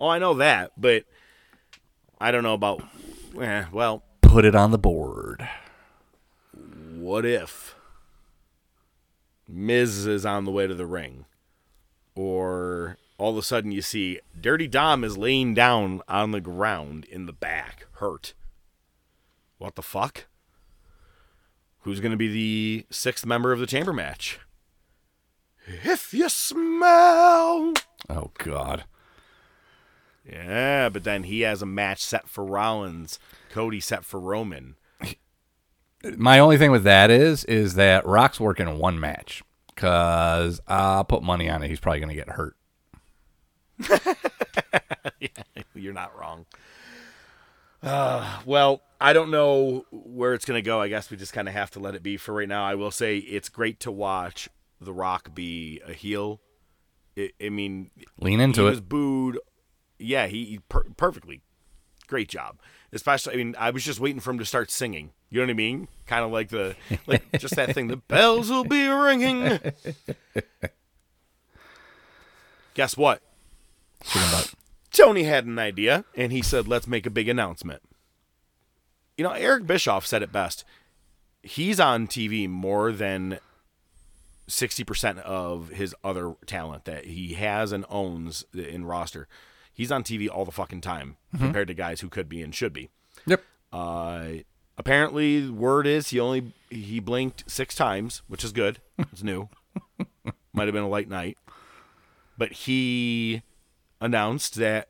Oh, 0.00 0.08
I 0.08 0.18
know 0.18 0.34
that, 0.34 0.72
but 0.76 1.04
I 2.20 2.30
don't 2.30 2.42
know 2.42 2.54
about. 2.54 2.82
Eh, 3.40 3.64
well, 3.72 4.02
Put 4.22 4.44
it 4.44 4.54
on 4.54 4.70
the 4.72 4.78
board. 4.78 5.48
what 6.96 7.24
if 7.24 7.74
Miz 9.48 10.06
is 10.06 10.24
on 10.24 10.44
the 10.44 10.50
way 10.50 10.66
to 10.66 10.74
the 10.74 10.86
ring, 10.86 11.24
or 12.14 12.96
all 13.18 13.30
of 13.30 13.36
a 13.36 13.42
sudden 13.42 13.72
you 13.72 13.82
see 13.82 14.20
Dirty 14.38 14.66
Dom 14.66 15.04
is 15.04 15.16
laying 15.16 15.54
down 15.54 16.02
on 16.08 16.30
the 16.30 16.40
ground 16.40 17.04
in 17.04 17.26
the 17.26 17.32
back, 17.32 17.86
hurt. 17.94 18.34
What 19.58 19.76
the 19.76 19.82
fuck? 19.82 20.26
Who's 21.80 22.00
going 22.00 22.12
to 22.12 22.16
be 22.16 22.28
the 22.28 22.86
sixth 22.90 23.26
member 23.26 23.52
of 23.52 23.60
the 23.60 23.66
chamber 23.66 23.92
match? 23.92 24.40
If 25.66 26.12
you 26.12 26.28
smell. 26.28 27.74
Oh 28.08 28.30
God. 28.38 28.84
Yeah, 30.26 30.88
but 30.88 31.04
then 31.04 31.24
he 31.24 31.42
has 31.42 31.60
a 31.62 31.66
match 31.66 32.02
set 32.02 32.28
for 32.28 32.44
Rollins, 32.44 33.18
Cody 33.50 33.80
set 33.80 34.04
for 34.04 34.18
Roman. 34.18 34.76
My 36.16 36.38
only 36.38 36.58
thing 36.58 36.70
with 36.70 36.84
that 36.84 37.10
is, 37.10 37.44
is 37.44 37.74
that 37.74 38.06
Rock's 38.06 38.40
working 38.40 38.78
one 38.78 38.98
match. 38.98 39.42
Cause 39.76 40.60
I'll 40.68 41.04
put 41.04 41.22
money 41.22 41.50
on 41.50 41.62
it. 41.62 41.68
He's 41.68 41.80
probably 41.80 42.00
gonna 42.00 42.14
get 42.14 42.30
hurt. 42.30 42.56
You're 45.74 45.92
not 45.92 46.18
wrong. 46.18 46.46
Uh, 47.82 48.40
well, 48.46 48.80
I 49.00 49.12
don't 49.12 49.30
know 49.30 49.84
where 49.90 50.32
it's 50.34 50.44
going 50.44 50.56
to 50.58 50.66
go. 50.66 50.80
I 50.80 50.88
guess 50.88 51.10
we 51.10 51.16
just 51.16 51.32
kind 51.32 51.48
of 51.48 51.54
have 51.54 51.70
to 51.72 51.80
let 51.80 51.94
it 51.94 52.02
be 52.02 52.16
for 52.16 52.34
right 52.34 52.48
now. 52.48 52.64
I 52.64 52.74
will 52.74 52.90
say 52.90 53.18
it's 53.18 53.48
great 53.48 53.80
to 53.80 53.90
watch 53.92 54.48
The 54.80 54.92
Rock 54.92 55.34
be 55.34 55.80
a 55.86 55.92
heel. 55.92 56.40
I 57.18 57.30
I 57.42 57.48
mean, 57.50 57.90
Lean 58.20 58.40
into 58.40 58.62
he 58.62 58.66
it. 58.66 58.70
was 58.70 58.80
booed. 58.80 59.38
Yeah, 59.98 60.26
he, 60.26 60.44
he 60.46 60.58
per- 60.68 60.84
perfectly. 60.96 61.42
Great 62.06 62.28
job. 62.28 62.58
Especially, 62.92 63.34
I 63.34 63.36
mean, 63.36 63.54
I 63.58 63.70
was 63.70 63.84
just 63.84 64.00
waiting 64.00 64.20
for 64.20 64.30
him 64.30 64.38
to 64.38 64.44
start 64.44 64.70
singing. 64.70 65.10
You 65.28 65.40
know 65.40 65.46
what 65.46 65.50
I 65.50 65.54
mean? 65.54 65.88
Kind 66.06 66.24
of 66.24 66.30
like 66.30 66.48
the, 66.48 66.76
like 67.06 67.22
just 67.38 67.56
that 67.56 67.74
thing. 67.74 67.88
The 67.88 67.96
bells 67.96 68.50
will 68.50 68.64
be 68.64 68.86
ringing. 68.86 69.58
Guess 72.74 72.96
what? 72.96 73.20
Chicken 74.06 74.30
butt. 74.30 74.54
Tony 74.92 75.24
had 75.24 75.44
an 75.46 75.58
idea, 75.58 76.04
and 76.16 76.30
he 76.32 76.42
said, 76.42 76.68
"Let's 76.68 76.86
make 76.86 77.06
a 77.06 77.10
big 77.10 77.28
announcement." 77.28 77.82
You 79.16 79.24
know, 79.24 79.32
Eric 79.32 79.66
Bischoff 79.66 80.06
said 80.06 80.22
it 80.22 80.32
best. 80.32 80.64
He's 81.42 81.78
on 81.80 82.06
TV 82.06 82.48
more 82.48 82.92
than 82.92 83.38
sixty 84.46 84.84
percent 84.84 85.18
of 85.20 85.70
his 85.70 85.94
other 86.04 86.34
talent 86.46 86.84
that 86.84 87.06
he 87.06 87.34
has 87.34 87.72
and 87.72 87.84
owns 87.88 88.44
in 88.54 88.84
roster. 88.84 89.28
He's 89.72 89.90
on 89.90 90.04
TV 90.04 90.28
all 90.30 90.44
the 90.44 90.52
fucking 90.52 90.82
time 90.82 91.16
compared 91.36 91.66
to 91.68 91.74
guys 91.74 92.00
who 92.00 92.08
could 92.08 92.28
be 92.28 92.40
and 92.40 92.54
should 92.54 92.72
be. 92.72 92.90
Yep. 93.26 93.42
Uh, 93.72 94.26
apparently, 94.78 95.50
word 95.50 95.86
is 95.88 96.10
he 96.10 96.20
only 96.20 96.52
he 96.70 97.00
blinked 97.00 97.50
six 97.50 97.74
times, 97.74 98.22
which 98.28 98.44
is 98.44 98.52
good. 98.52 98.78
It's 98.98 99.24
new. 99.24 99.48
Might 100.52 100.68
have 100.68 100.74
been 100.74 100.84
a 100.84 100.88
light 100.88 101.08
night, 101.08 101.36
but 102.38 102.52
he 102.52 103.42
announced 104.04 104.56
that 104.56 104.88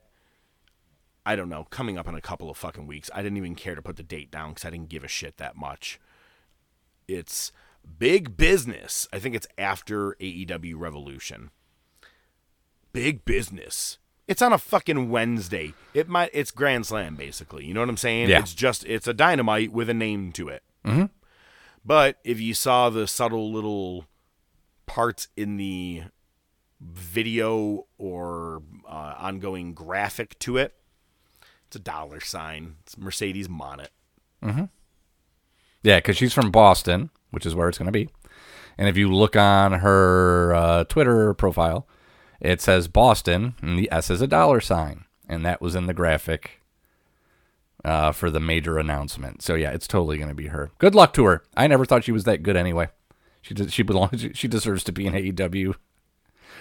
I 1.27 1.37
don't 1.37 1.49
know, 1.49 1.65
coming 1.71 1.97
up 1.97 2.07
in 2.07 2.15
a 2.15 2.21
couple 2.21 2.51
of 2.51 2.57
fucking 2.59 2.87
weeks. 2.87 3.11
I 3.15 3.23
didn't 3.23 3.39
even 3.39 3.55
care 3.55 3.75
to 3.75 3.81
put 3.81 3.97
the 3.97 4.03
date 4.03 4.31
down 4.31 4.51
because 4.51 4.67
I 4.67 4.71
didn't 4.71 4.91
give 4.91 5.05
a 5.05 5.09
shit 5.09 5.39
that 5.39 5.57
much. 5.57 5.99
It's 7.09 7.51
big 7.99 8.37
business. 8.37 9.09
I 9.13 9.19
think 9.19 9.35
it's 9.35 9.47
after 9.57 10.17
AEW 10.21 10.75
Revolution. 10.77 11.51
Big 12.93 13.25
business. 13.25 13.99
It's 14.29 14.43
on 14.43 14.53
a 14.53 14.59
fucking 14.59 15.11
Wednesday. 15.11 15.75
It 15.95 16.09
might. 16.09 16.31
It's 16.33 16.51
Grand 16.51 16.87
Slam 16.87 17.17
basically. 17.17 17.65
You 17.65 17.75
know 17.75 17.81
what 17.81 17.89
I'm 17.89 17.97
saying? 17.97 18.29
Yeah. 18.29 18.41
It's 18.41 18.55
just 18.55 18.85
it's 18.85 19.07
a 19.07 19.15
dynamite 19.15 19.73
with 19.73 19.89
a 19.89 19.95
name 19.95 20.33
to 20.33 20.49
it. 20.49 20.63
Mm-hmm. 20.85 21.07
But 21.85 22.19
if 22.25 22.41
you 22.41 22.55
saw 22.55 22.91
the 22.91 23.07
subtle 23.07 23.53
little 23.53 24.07
parts 24.87 25.29
in 25.37 25.57
the 25.57 26.05
video 26.85 27.87
or 27.99 28.63
uh, 28.89 29.15
ongoing 29.19 29.75
graphic 29.75 30.39
to 30.41 30.57
it, 30.57 30.75
it's 31.67 31.77
a 31.77 31.81
dollar 31.81 32.21
sign. 32.21 32.77
It's 32.83 32.99
Mercedes 32.99 33.49
Moné. 33.49 33.89
Yeah, 35.83 35.99
because 35.99 36.17
she's 36.17 36.33
from 36.33 36.51
Boston, 36.51 37.11
which 37.31 37.47
is 37.47 37.55
where 37.55 37.69
it's 37.69 37.79
going 37.79 37.87
to 37.87 37.93
be. 37.93 38.09
And 38.77 38.89
if 38.89 38.97
you 38.97 39.13
look 39.13 39.37
on 39.37 39.73
her 39.73 40.55
uh, 40.55 40.85
Twitter 40.85 41.35
profile, 41.35 41.87
it 42.41 42.61
says 42.61 42.89
Boston, 42.89 43.55
and 43.63 43.79
the 43.79 43.91
S 43.93 44.11
is 44.11 44.21
a 44.21 44.27
dollar 44.27 44.61
sign. 44.61 45.05
And 45.29 45.45
that 45.45 45.61
was 45.61 45.75
in 45.75 45.87
the 45.87 45.95
graphic 45.95 46.61
uh, 47.85 48.13
for 48.13 48.31
the 48.31 48.41
major 48.41 48.79
announcement. 48.79 49.43
So 49.43 49.55
yeah, 49.55 49.71
it's 49.71 49.87
totally 49.87 50.17
going 50.17 50.29
to 50.29 50.35
be 50.35 50.49
her. 50.49 50.71
Good 50.79 50.95
luck 50.95 51.13
to 51.15 51.25
her. 51.25 51.43
I 51.57 51.67
never 51.67 51.85
thought 51.85 52.05
she 52.05 52.13
was 52.13 52.25
that 52.25 52.43
good 52.43 52.57
anyway. 52.57 52.89
She 53.43 53.55
did, 53.55 53.73
she 53.73 53.83
belongs. 53.83 54.27
She 54.35 54.49
deserves 54.49 54.85
to 54.85 54.93
be 54.93 55.07
in 55.07 55.13
AEW. 55.13 55.75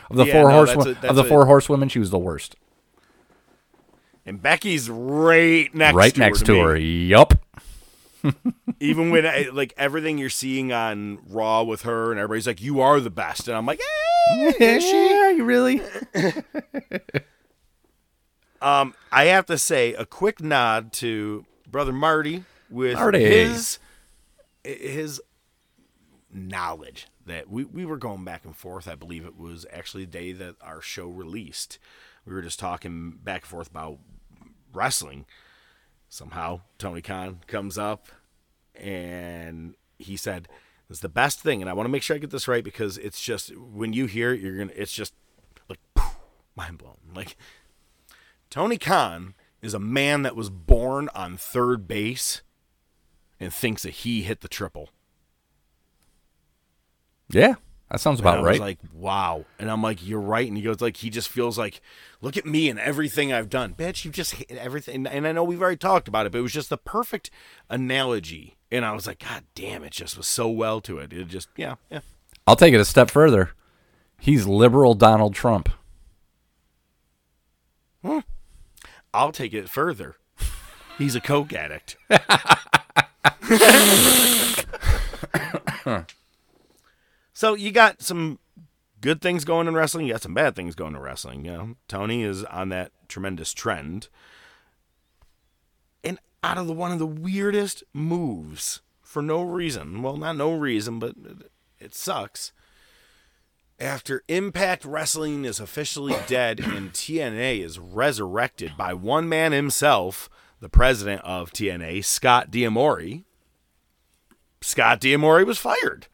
Of 0.09 0.17
the 0.17 0.25
Yeah, 0.25 0.33
four 0.33 0.49
no, 0.49 0.55
horse 0.55 0.73
that's 0.73 1.03
a- 1.03 1.07
of 1.09 1.15
the 1.15 1.23
a- 1.23 1.27
four 1.27 1.45
horsewomen, 1.45 1.89
she 1.89 1.99
was 1.99 2.09
the 2.11 2.19
worst. 2.19 2.55
And 4.25 4.41
Becky's 4.41 4.89
right 4.89 5.73
next 5.75 5.95
right 5.95 6.13
to 6.13 6.19
next 6.19 6.39
her 6.41 6.45
to 6.45 6.53
me. 6.53 6.59
her. 6.59 6.75
Yup. 6.77 7.33
Even 8.79 9.09
when 9.11 9.25
I, 9.25 9.49
like 9.51 9.73
everything 9.77 10.17
you're 10.17 10.29
seeing 10.29 10.71
on 10.71 11.19
Raw 11.27 11.63
with 11.63 11.81
her 11.81 12.09
and 12.11 12.19
everybody's 12.19 12.47
like, 12.47 12.61
"You 12.61 12.79
are 12.79 13.01
the 13.01 13.09
best," 13.09 13.49
and 13.49 13.57
I'm 13.57 13.65
like, 13.65 13.81
eh, 14.31 14.53
is 14.59 14.83
she? 14.83 15.41
Really? 15.41 15.81
Um, 18.61 18.93
I 19.11 19.25
have 19.25 19.45
to 19.47 19.57
say 19.57 19.93
a 19.93 20.05
quick 20.05 20.41
nod 20.41 20.93
to 20.93 21.45
brother 21.69 21.91
Marty 21.91 22.45
with 22.69 22.93
Marty. 22.95 23.19
his 23.19 23.77
his 24.63 25.19
knowledge 26.33 27.07
that 27.25 27.49
we, 27.49 27.63
we 27.63 27.86
were 27.86 27.97
going 27.97 28.23
back 28.23 28.45
and 28.45 28.55
forth. 28.55 28.88
I 28.88 28.95
believe 28.95 29.25
it 29.25 29.38
was 29.38 29.65
actually 29.71 30.05
the 30.05 30.12
day 30.12 30.31
that 30.33 30.55
our 30.62 30.81
show 30.81 31.07
released. 31.07 31.79
We 32.25 32.33
were 32.33 32.41
just 32.41 32.59
talking 32.59 33.19
back 33.23 33.41
and 33.41 33.49
forth 33.49 33.69
about 33.69 33.99
wrestling. 34.73 35.25
Somehow 36.09 36.62
Tony 36.77 37.01
Khan 37.01 37.39
comes 37.47 37.77
up 37.77 38.07
and 38.75 39.75
he 39.97 40.15
said, 40.15 40.47
"It's 40.89 40.99
the 40.99 41.09
best 41.09 41.39
thing." 41.39 41.62
And 41.62 41.69
I 41.69 41.73
want 41.73 41.86
to 41.86 41.91
make 41.91 42.03
sure 42.03 42.15
I 42.15 42.19
get 42.19 42.29
this 42.29 42.47
right 42.47 42.63
because 42.63 42.97
it's 42.97 43.21
just 43.21 43.55
when 43.57 43.93
you 43.93 44.05
hear 44.05 44.33
it, 44.33 44.39
you're 44.39 44.57
gonna. 44.57 44.73
It's 44.75 44.93
just 44.93 45.13
like 45.69 45.79
mind 46.55 46.77
blown. 46.77 46.97
Like 47.15 47.36
Tony 48.49 48.77
Khan 48.77 49.33
is 49.62 49.73
a 49.73 49.79
man 49.79 50.21
that 50.21 50.36
was 50.36 50.49
born 50.49 51.09
on 51.15 51.38
third 51.38 51.88
base 51.88 52.41
and 53.39 53.53
thinks 53.53 53.83
that 53.83 53.91
he 53.91 54.21
hit 54.21 54.41
the 54.41 54.47
triple. 54.47 54.89
Yeah, 57.33 57.55
that 57.89 57.99
sounds 57.99 58.19
And 58.19 58.27
I 58.27 58.31
about 58.33 58.43
was 58.43 58.59
right. 58.59 58.59
like, 58.59 58.79
wow. 58.93 59.45
And 59.59 59.69
I'm 59.69 59.81
like, 59.81 60.05
you're 60.05 60.21
right. 60.21 60.47
And 60.47 60.55
he 60.55 60.63
goes, 60.63 60.81
like, 60.81 60.97
he 60.97 61.09
just 61.09 61.29
feels 61.29 61.57
like, 61.57 61.81
look 62.21 62.37
at 62.37 62.45
me 62.45 62.69
and 62.69 62.79
everything 62.79 63.33
I've 63.33 63.49
done. 63.49 63.73
Bitch, 63.73 64.05
you 64.05 64.11
just 64.11 64.35
hit 64.35 64.51
everything. 64.51 65.07
And 65.07 65.27
I 65.27 65.31
know 65.31 65.43
we've 65.43 65.61
already 65.61 65.77
talked 65.77 66.07
about 66.07 66.25
it, 66.25 66.31
but 66.31 66.37
it 66.37 66.41
was 66.41 66.53
just 66.53 66.69
the 66.69 66.77
perfect 66.77 67.29
analogy. 67.69 68.57
And 68.71 68.85
I 68.85 68.93
was 68.93 69.07
like, 69.07 69.19
God 69.19 69.43
damn, 69.55 69.83
it 69.83 69.91
just 69.91 70.17
was 70.17 70.27
so 70.27 70.47
well 70.49 70.81
to 70.81 70.99
it. 70.99 71.11
It 71.13 71.27
just, 71.27 71.49
yeah, 71.57 71.75
yeah. 71.89 71.99
I'll 72.47 72.55
take 72.55 72.73
it 72.73 72.79
a 72.79 72.85
step 72.85 73.09
further. 73.09 73.51
He's 74.19 74.47
liberal 74.47 74.93
Donald 74.95 75.33
Trump. 75.33 75.69
I'll 79.13 79.31
take 79.31 79.53
it 79.53 79.69
further. 79.69 80.15
He's 80.97 81.15
a 81.15 81.21
coke 81.21 81.53
addict. 81.53 81.97
So 87.43 87.56
you 87.56 87.73
got 87.73 88.01
some 88.01 88.39
good 89.01 89.21
things 89.21 89.43
going 89.43 89.67
in 89.67 89.73
wrestling. 89.73 90.08
You 90.08 90.13
got 90.13 90.21
some 90.21 90.34
bad 90.34 90.56
things 90.56 90.75
going 90.75 90.95
in 90.95 91.01
wrestling. 91.01 91.43
You 91.43 91.51
know, 91.51 91.75
Tony 91.89 92.23
is 92.23 92.45
on 92.45 92.69
that 92.69 92.93
tremendous 93.10 93.53
trend. 93.53 94.08
And 96.06 96.19
out 96.41 96.58
of 96.58 96.67
the 96.67 96.73
one 96.73 96.93
of 96.93 96.99
the 96.99 97.06
weirdest 97.06 97.84
moves 97.91 98.82
for 99.01 99.21
no 99.21 99.43
reason. 99.43 100.01
Well, 100.01 100.15
not 100.15 100.38
no 100.38 100.53
reason, 100.53 100.99
but 100.99 101.15
it, 101.82 101.93
sucks. 101.93 102.53
After 103.77 104.23
Impact 104.29 104.86
Wrestling 104.86 105.43
is 105.43 105.60
officially 105.60 106.15
dead 106.27 106.62
and 106.62 106.93
TNA 106.93 107.60
is 107.62 107.77
resurrected 107.77 108.77
by 108.77 108.93
one 108.93 109.27
man 109.27 109.51
himself, 109.51 110.29
the 110.62 110.69
president 110.69 111.21
of 111.25 111.51
TNA, 111.51 112.06
Scott 112.06 112.51
D'Amore. 112.51 113.25
Scott 114.62 115.01
D'Amore 115.01 115.43
was 115.43 115.58
fired 115.58 116.08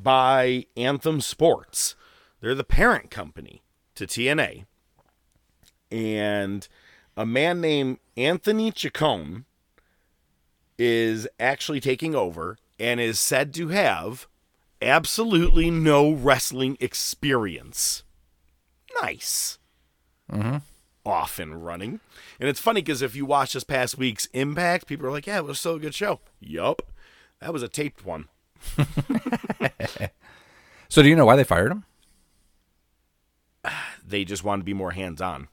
by 0.00 0.66
Anthem 0.76 1.20
Sports. 1.20 1.94
They're 2.40 2.54
the 2.54 2.64
parent 2.64 3.10
company 3.10 3.62
to 3.94 4.06
TNA. 4.06 4.64
And 5.90 6.66
a 7.16 7.26
man 7.26 7.60
named 7.60 7.98
Anthony 8.16 8.70
Chacon 8.70 9.44
is 10.78 11.26
actually 11.40 11.80
taking 11.80 12.14
over 12.14 12.58
and 12.78 13.00
is 13.00 13.18
said 13.18 13.54
to 13.54 13.68
have 13.68 14.26
absolutely 14.82 15.70
no 15.70 16.12
wrestling 16.12 16.76
experience. 16.80 18.02
Nice. 19.00 19.58
Mm-hmm. 20.30 20.58
Off 21.04 21.38
and 21.38 21.64
running. 21.64 22.00
And 22.38 22.48
it's 22.48 22.60
funny 22.60 22.82
because 22.82 23.00
if 23.00 23.14
you 23.14 23.24
watch 23.24 23.54
this 23.54 23.64
past 23.64 23.96
week's 23.96 24.26
Impact, 24.26 24.86
people 24.86 25.06
are 25.06 25.12
like, 25.12 25.26
yeah, 25.26 25.38
it 25.38 25.44
was 25.44 25.60
still 25.60 25.76
a 25.76 25.80
good 25.80 25.94
show. 25.94 26.20
Yup. 26.40 26.82
That 27.40 27.52
was 27.52 27.62
a 27.62 27.68
taped 27.68 28.04
one. 28.04 28.28
So 30.88 31.02
do 31.02 31.08
you 31.08 31.16
know 31.16 31.26
why 31.26 31.34
they 31.36 31.44
fired 31.44 31.72
him? 31.72 31.84
They 34.06 34.24
just 34.24 34.44
wanted 34.44 34.60
to 34.60 34.64
be 34.66 34.72
more 34.72 34.92
hands 34.92 35.20
on. 35.20 35.48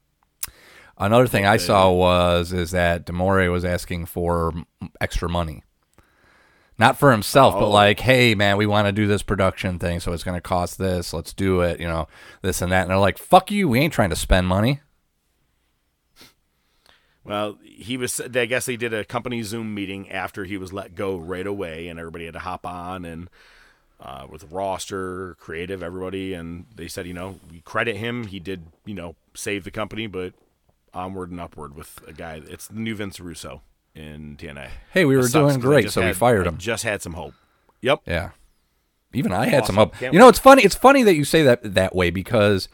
Another 0.96 1.26
thing 1.26 1.44
I 1.48 1.58
saw 1.58 1.92
was 1.92 2.54
is 2.54 2.70
that 2.70 3.04
D'Amore 3.06 3.50
was 3.50 3.66
asking 3.66 4.06
for 4.06 4.54
extra 5.02 5.28
money, 5.28 5.64
not 6.78 6.96
for 7.00 7.12
himself, 7.12 7.56
but 7.56 7.66
Oh. 7.66 7.72
like, 7.72 8.00
hey 8.02 8.36
man, 8.36 8.58
we 8.58 8.68
want 8.68 8.86
to 8.88 8.92
do 8.92 9.08
this 9.08 9.24
production 9.24 9.80
thing, 9.80 10.00
so 10.00 10.14
it's 10.14 10.24
going 10.24 10.38
to 10.38 10.42
cost 10.42 10.78
this. 10.78 11.14
Let's 11.14 11.34
do 11.34 11.62
it, 11.62 11.80
you 11.80 11.88
know, 11.88 12.08
this 12.44 12.62
and 12.62 12.72
that. 12.72 12.82
And 12.84 12.92
they're 12.92 12.98
like, 13.00 13.18
fuck 13.18 13.50
you, 13.50 13.68
we 13.68 13.80
ain't 13.80 13.92
trying 13.92 14.12
to 14.12 14.16
spend 14.16 14.46
money. 14.48 14.82
Well, 17.26 17.58
he 17.64 17.96
was. 17.98 18.20
I 18.20 18.46
guess 18.46 18.66
they 18.66 18.76
did 18.76 18.94
a 18.94 19.06
company 19.06 19.44
Zoom 19.44 19.74
meeting 19.74 20.10
after 20.12 20.44
he 20.46 20.58
was 20.58 20.74
let 20.74 20.96
go 20.96 21.16
right 21.18 21.48
away, 21.48 21.88
and 21.88 21.98
everybody 22.00 22.26
had 22.26 22.34
to 22.34 22.40
hop 22.40 22.66
on 22.66 23.06
and 23.06 23.30
uh, 24.02 24.28
with 24.30 24.52
roster, 24.52 25.36
creative, 25.40 25.82
everybody, 25.82 26.34
and 26.34 26.66
they 26.76 26.88
said, 26.90 27.08
you 27.08 27.14
know, 27.14 27.40
we 27.50 27.62
credit 27.62 27.96
him. 27.96 28.28
He 28.28 28.40
did, 28.40 28.66
you 28.86 28.94
know, 28.94 29.16
save 29.34 29.64
the 29.64 29.72
company, 29.72 30.08
but 30.08 30.34
onward 30.94 31.32
and 31.32 31.40
upward 31.40 31.76
with 31.76 32.02
a 32.08 32.12
guy. 32.14 32.42
It's 32.46 32.68
the 32.68 32.76
new 32.80 32.96
Vince 32.96 33.20
Russo 33.20 33.62
in 33.96 34.36
TNA. 34.38 34.70
Hey, 34.92 35.06
we 35.06 35.16
were 35.16 35.28
doing 35.28 35.60
great, 35.60 35.90
so 35.92 36.02
we 36.02 36.08
had- 36.08 36.18
fired 36.18 36.46
I 36.46 36.50
him. 36.50 36.58
Just 36.58 36.84
had 36.84 37.02
some 37.02 37.14
hope. 37.14 37.34
Yep. 37.82 38.02
Yeah. 38.06 38.32
Even 39.14 39.32
I 39.32 39.46
had 39.46 39.66
some 39.66 39.76
hope. 39.76 39.96
Can't 39.98 40.14
You 40.14 40.20
know, 40.20 40.28
it's 40.28 40.40
funny. 40.40 40.64
It's 40.64 40.76
funny 40.76 41.04
that 41.04 41.14
you 41.16 41.24
say 41.24 41.44
that 41.44 41.76
that 41.76 41.96
way 41.96 42.10
because 42.10 42.68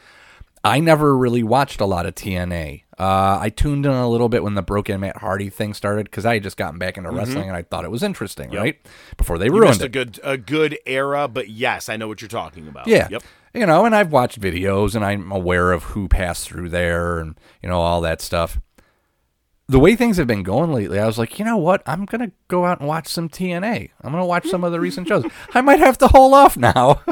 I 0.62 0.78
never 0.80 1.16
really 1.16 1.42
watched 1.42 1.80
a 1.80 1.86
lot 1.86 2.04
of 2.06 2.14
TNA. 2.14 2.82
Uh, 2.98 3.38
I 3.40 3.48
tuned 3.48 3.86
in 3.86 3.92
a 3.92 4.08
little 4.08 4.28
bit 4.28 4.42
when 4.42 4.54
the 4.54 4.62
Broken 4.62 5.00
Matt 5.00 5.16
Hardy 5.18 5.48
thing 5.48 5.72
started 5.72 6.04
because 6.04 6.26
I 6.26 6.34
had 6.34 6.42
just 6.42 6.58
gotten 6.58 6.78
back 6.78 6.98
into 6.98 7.10
wrestling 7.10 7.48
and 7.48 7.56
I 7.56 7.62
thought 7.62 7.84
it 7.84 7.90
was 7.90 8.02
interesting, 8.02 8.50
right? 8.50 8.78
Before 9.16 9.38
they 9.38 9.46
Mm-hmm. 9.46 9.54
You 9.54 9.60
ruined 9.62 9.80
it. 9.80 9.84
a 9.86 9.88
good 9.88 10.20
a 10.22 10.36
good 10.36 10.78
era, 10.84 11.26
but 11.28 11.48
yes, 11.48 11.88
I 11.88 11.96
know 11.96 12.08
what 12.08 12.20
you're 12.20 12.28
talking 12.28 12.68
about. 12.68 12.86
Yeah. 12.88 13.08
Yep. 13.10 13.22
You 13.54 13.64
know, 13.66 13.86
and 13.86 13.96
I've 13.96 14.12
watched 14.12 14.38
videos 14.40 14.94
and 14.94 15.02
I'm 15.04 15.32
aware 15.32 15.72
of 15.72 15.82
who 15.84 16.08
passed 16.08 16.46
through 16.46 16.68
there 16.68 17.18
and, 17.18 17.36
you 17.62 17.68
know, 17.70 17.80
all 17.80 18.02
that 18.02 18.20
stuff. 18.20 18.60
The 19.66 19.78
way 19.78 19.96
things 19.96 20.18
have 20.18 20.26
been 20.26 20.42
going 20.42 20.72
lately, 20.72 20.98
I 20.98 21.06
was 21.06 21.16
like, 21.18 21.38
you 21.38 21.44
know 21.44 21.56
what? 21.56 21.82
I'm 21.86 22.04
going 22.04 22.28
to 22.28 22.32
go 22.48 22.66
out 22.66 22.80
and 22.80 22.88
watch 22.88 23.08
some 23.08 23.28
TNA. 23.28 23.90
I'm 24.02 24.10
going 24.12 24.20
to 24.22 24.26
watch 24.26 24.46
some 24.48 24.62
of 24.62 24.72
the 24.72 24.80
recent 24.80 25.08
shows. 25.08 25.24
I 25.54 25.62
might 25.62 25.78
have 25.78 25.96
to 25.98 26.08
hold 26.08 26.34
off 26.34 26.56
now. 26.56 27.00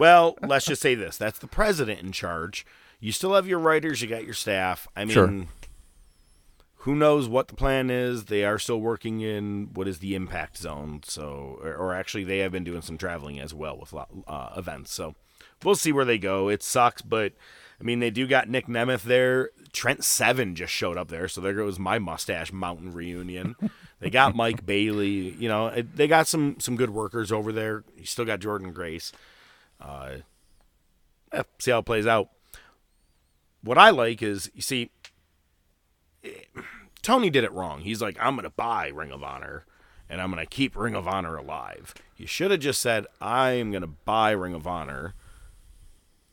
Well, 0.00 0.38
let's 0.42 0.64
just 0.64 0.80
say 0.80 0.94
this: 0.94 1.16
that's 1.18 1.38
the 1.38 1.46
president 1.46 2.00
in 2.00 2.10
charge. 2.12 2.64
You 3.00 3.12
still 3.12 3.34
have 3.34 3.46
your 3.46 3.58
writers, 3.58 4.00
you 4.00 4.08
got 4.08 4.24
your 4.24 4.34
staff. 4.34 4.88
I 4.96 5.04
mean, 5.04 5.12
Sure. 5.14 5.46
who 6.78 6.94
knows 6.94 7.28
what 7.28 7.48
the 7.48 7.54
plan 7.54 7.90
is? 7.90 8.24
They 8.24 8.44
are 8.44 8.58
still 8.58 8.80
working 8.80 9.20
in 9.20 9.68
what 9.74 9.86
is 9.86 9.98
the 9.98 10.14
impact 10.14 10.56
zone. 10.56 11.00
So, 11.04 11.58
or, 11.62 11.74
or 11.74 11.94
actually, 11.94 12.24
they 12.24 12.38
have 12.38 12.50
been 12.52 12.64
doing 12.64 12.80
some 12.82 12.96
traveling 12.98 13.38
as 13.38 13.52
well 13.52 13.76
with 13.78 13.92
uh, 13.94 14.48
events. 14.56 14.92
So, 14.92 15.14
we'll 15.62 15.74
see 15.74 15.92
where 15.92 16.06
they 16.06 16.16
go. 16.18 16.48
It 16.48 16.62
sucks, 16.62 17.02
but 17.02 17.32
I 17.78 17.84
mean, 17.84 18.00
they 18.00 18.10
do 18.10 18.26
got 18.26 18.48
Nick 18.48 18.66
Nemeth 18.68 19.02
there. 19.02 19.50
Trent 19.72 20.02
Seven 20.02 20.54
just 20.54 20.72
showed 20.72 20.96
up 20.96 21.08
there, 21.08 21.28
so 21.28 21.40
there 21.42 21.52
goes 21.54 21.78
my 21.78 21.98
mustache 21.98 22.52
mountain 22.52 22.92
reunion. 22.92 23.54
they 24.00 24.08
got 24.10 24.34
Mike 24.34 24.64
Bailey. 24.64 25.34
You 25.38 25.48
know, 25.48 25.70
they 25.94 26.08
got 26.08 26.26
some 26.26 26.56
some 26.58 26.76
good 26.76 26.90
workers 26.90 27.30
over 27.30 27.52
there. 27.52 27.84
You 27.98 28.06
still 28.06 28.24
got 28.24 28.40
Jordynne 28.40 28.72
Grace. 28.74 29.12
Uh, 29.80 30.16
see 31.58 31.70
how 31.70 31.78
it 31.78 31.86
plays 31.86 32.06
out. 32.06 32.28
What 33.62 33.78
I 33.78 33.90
like 33.90 34.22
is, 34.22 34.50
you 34.54 34.62
see, 34.62 34.90
Tony 37.02 37.30
did 37.30 37.44
it 37.44 37.52
wrong. 37.52 37.80
He's 37.80 38.02
like, 38.02 38.16
I'm 38.20 38.34
going 38.34 38.44
to 38.44 38.50
buy 38.50 38.88
Ring 38.88 39.12
of 39.12 39.22
Honor 39.22 39.64
and 40.08 40.20
I'm 40.20 40.30
going 40.32 40.44
to 40.44 40.50
keep 40.50 40.76
Ring 40.76 40.94
of 40.94 41.06
Honor 41.06 41.36
alive. 41.36 41.94
You 42.16 42.26
should 42.26 42.50
have 42.50 42.60
just 42.60 42.80
said, 42.80 43.06
I 43.20 43.52
am 43.52 43.70
going 43.70 43.82
to 43.82 43.86
buy 43.86 44.32
Ring 44.32 44.54
of 44.54 44.66
Honor, 44.66 45.14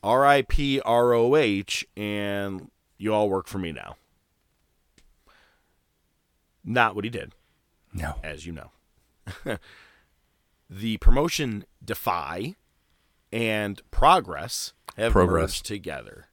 RIP 0.03 0.81
ROH, 0.83 1.83
and 1.95 2.71
you 2.97 3.13
all 3.13 3.29
work 3.29 3.47
for 3.47 3.59
me 3.59 3.71
now. 3.71 3.95
Not 6.65 6.95
what 6.95 7.05
he 7.05 7.09
did 7.09 7.33
no. 7.93 8.15
as 8.23 8.45
you 8.45 8.53
know. 8.53 8.71
the 10.69 10.97
promotion 10.97 11.65
Defy 11.83 12.55
and 13.31 13.81
Progress 13.91 14.73
have 14.95 15.11
Progress. 15.11 15.41
merged 15.49 15.65
together. 15.65 16.25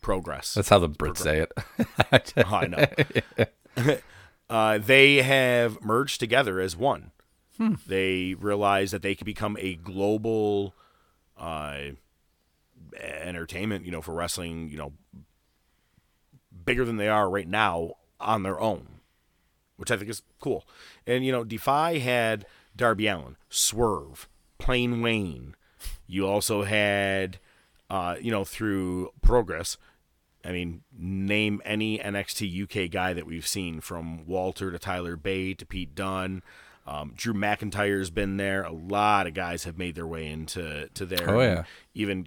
Progress. 0.00 0.54
That's 0.54 0.68
how 0.70 0.78
the 0.78 0.88
Brits 0.88 1.18
say 1.18 1.40
it. 1.40 1.52
Oh, 2.36 2.54
I 2.56 2.66
know. 2.66 3.96
uh, 4.50 4.78
they 4.78 5.16
have 5.22 5.82
merged 5.82 6.18
together 6.20 6.60
as 6.60 6.76
one. 6.76 7.12
They 7.86 8.34
realize 8.34 8.90
that 8.90 9.02
they 9.02 9.14
can 9.14 9.26
become 9.26 9.58
a 9.60 9.74
global 9.74 10.74
uh, 11.36 11.76
entertainment, 12.98 13.84
you 13.84 13.90
know, 13.90 14.00
for 14.00 14.14
wrestling, 14.14 14.70
you 14.70 14.78
know, 14.78 14.94
bigger 16.64 16.86
than 16.86 16.96
they 16.96 17.08
are 17.08 17.28
right 17.28 17.46
now 17.46 17.92
on 18.18 18.44
their 18.44 18.58
own, 18.58 19.00
which 19.76 19.90
I 19.90 19.98
think 19.98 20.08
is 20.08 20.22
cool. 20.40 20.66
And, 21.06 21.22
you 21.22 21.32
know, 21.32 21.44
Defy 21.44 21.98
had 21.98 22.46
Darby 22.74 23.08
Allin, 23.08 23.36
Swerve, 23.50 24.26
Plain 24.58 25.02
Wayne. 25.02 25.54
You 26.06 26.26
also 26.26 26.62
had, 26.62 27.38
uh, 27.88 28.16
you 28.20 28.30
know, 28.30 28.44
through 28.44 29.12
Progress, 29.22 29.76
I 30.44 30.52
mean, 30.52 30.82
name 30.96 31.60
any 31.64 31.98
NXT 31.98 32.62
UK 32.64 32.90
guy 32.90 33.12
that 33.12 33.26
we've 33.26 33.46
seen 33.46 33.80
from 33.80 34.26
Walter 34.26 34.70
to 34.70 34.78
Tyler 34.78 35.16
Bate 35.16 35.58
to 35.58 35.66
Pete 35.66 35.94
Dunne. 35.94 36.42
Um, 36.86 37.12
Drew 37.14 37.34
McIntyre's 37.34 38.10
been 38.10 38.36
there. 38.36 38.62
A 38.62 38.72
lot 38.72 39.26
of 39.26 39.34
guys 39.34 39.64
have 39.64 39.76
made 39.76 39.94
their 39.94 40.06
way 40.06 40.26
into 40.26 40.88
to 40.94 41.04
there. 41.06 41.30
Oh, 41.30 41.40
And 41.40 41.58
yeah. 41.58 41.64
Even 41.94 42.26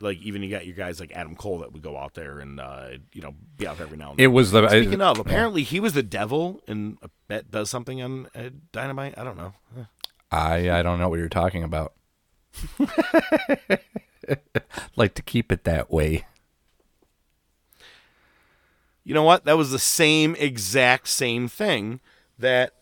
like 0.00 0.18
even 0.18 0.42
you 0.42 0.50
got 0.50 0.66
your 0.66 0.76
guys 0.76 1.00
like 1.00 1.12
Adam 1.12 1.34
Cole 1.34 1.58
that 1.58 1.72
would 1.72 1.82
go 1.82 1.96
out 1.96 2.14
there 2.14 2.38
and 2.38 2.60
uh, 2.60 2.90
you 3.12 3.22
know 3.22 3.34
be 3.56 3.66
out 3.66 3.80
every 3.80 3.96
now 3.96 4.10
and 4.10 4.18
then. 4.18 4.24
It 4.24 4.28
was 4.28 4.50
the 4.52 4.68
Speaking 4.68 5.00
of, 5.00 5.18
apparently 5.18 5.62
he 5.62 5.80
was 5.80 5.94
the 5.94 6.02
devil 6.02 6.60
and 6.68 6.98
that 7.28 7.50
does 7.50 7.70
something 7.70 8.00
on 8.00 8.28
uh, 8.34 8.50
Dynamite. 8.72 9.14
I 9.18 9.24
don't 9.24 9.36
know. 9.36 9.52
I 10.30 10.70
I 10.70 10.82
don't 10.82 10.98
know 10.98 11.08
what 11.08 11.18
you're 11.18 11.28
talking 11.28 11.64
about. 11.64 11.94
like 14.96 15.14
to 15.14 15.22
keep 15.22 15.52
it 15.52 15.64
that 15.64 15.90
way. 15.90 16.26
You 19.04 19.14
know 19.14 19.22
what? 19.22 19.44
That 19.44 19.58
was 19.58 19.70
the 19.70 19.78
same 19.78 20.34
exact 20.36 21.08
same 21.08 21.48
thing 21.48 22.00
that 22.38 22.72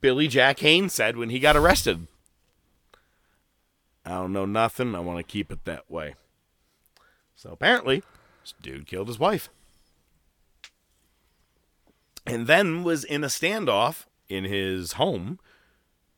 Billy 0.00 0.28
Jack 0.28 0.60
Haynes 0.60 0.92
said 0.92 1.16
when 1.16 1.30
he 1.30 1.38
got 1.38 1.56
arrested. 1.56 2.06
I 4.04 4.10
don't 4.10 4.32
know 4.32 4.46
nothing. 4.46 4.94
I 4.94 5.00
want 5.00 5.18
to 5.18 5.22
keep 5.22 5.52
it 5.52 5.64
that 5.64 5.90
way. 5.90 6.14
So 7.36 7.50
apparently, 7.50 8.02
this 8.42 8.54
dude 8.60 8.86
killed 8.86 9.08
his 9.08 9.18
wife. 9.18 9.48
And 12.26 12.46
then 12.46 12.82
was 12.82 13.04
in 13.04 13.24
a 13.24 13.28
standoff 13.28 14.06
in 14.28 14.44
his 14.44 14.92
home 14.92 15.38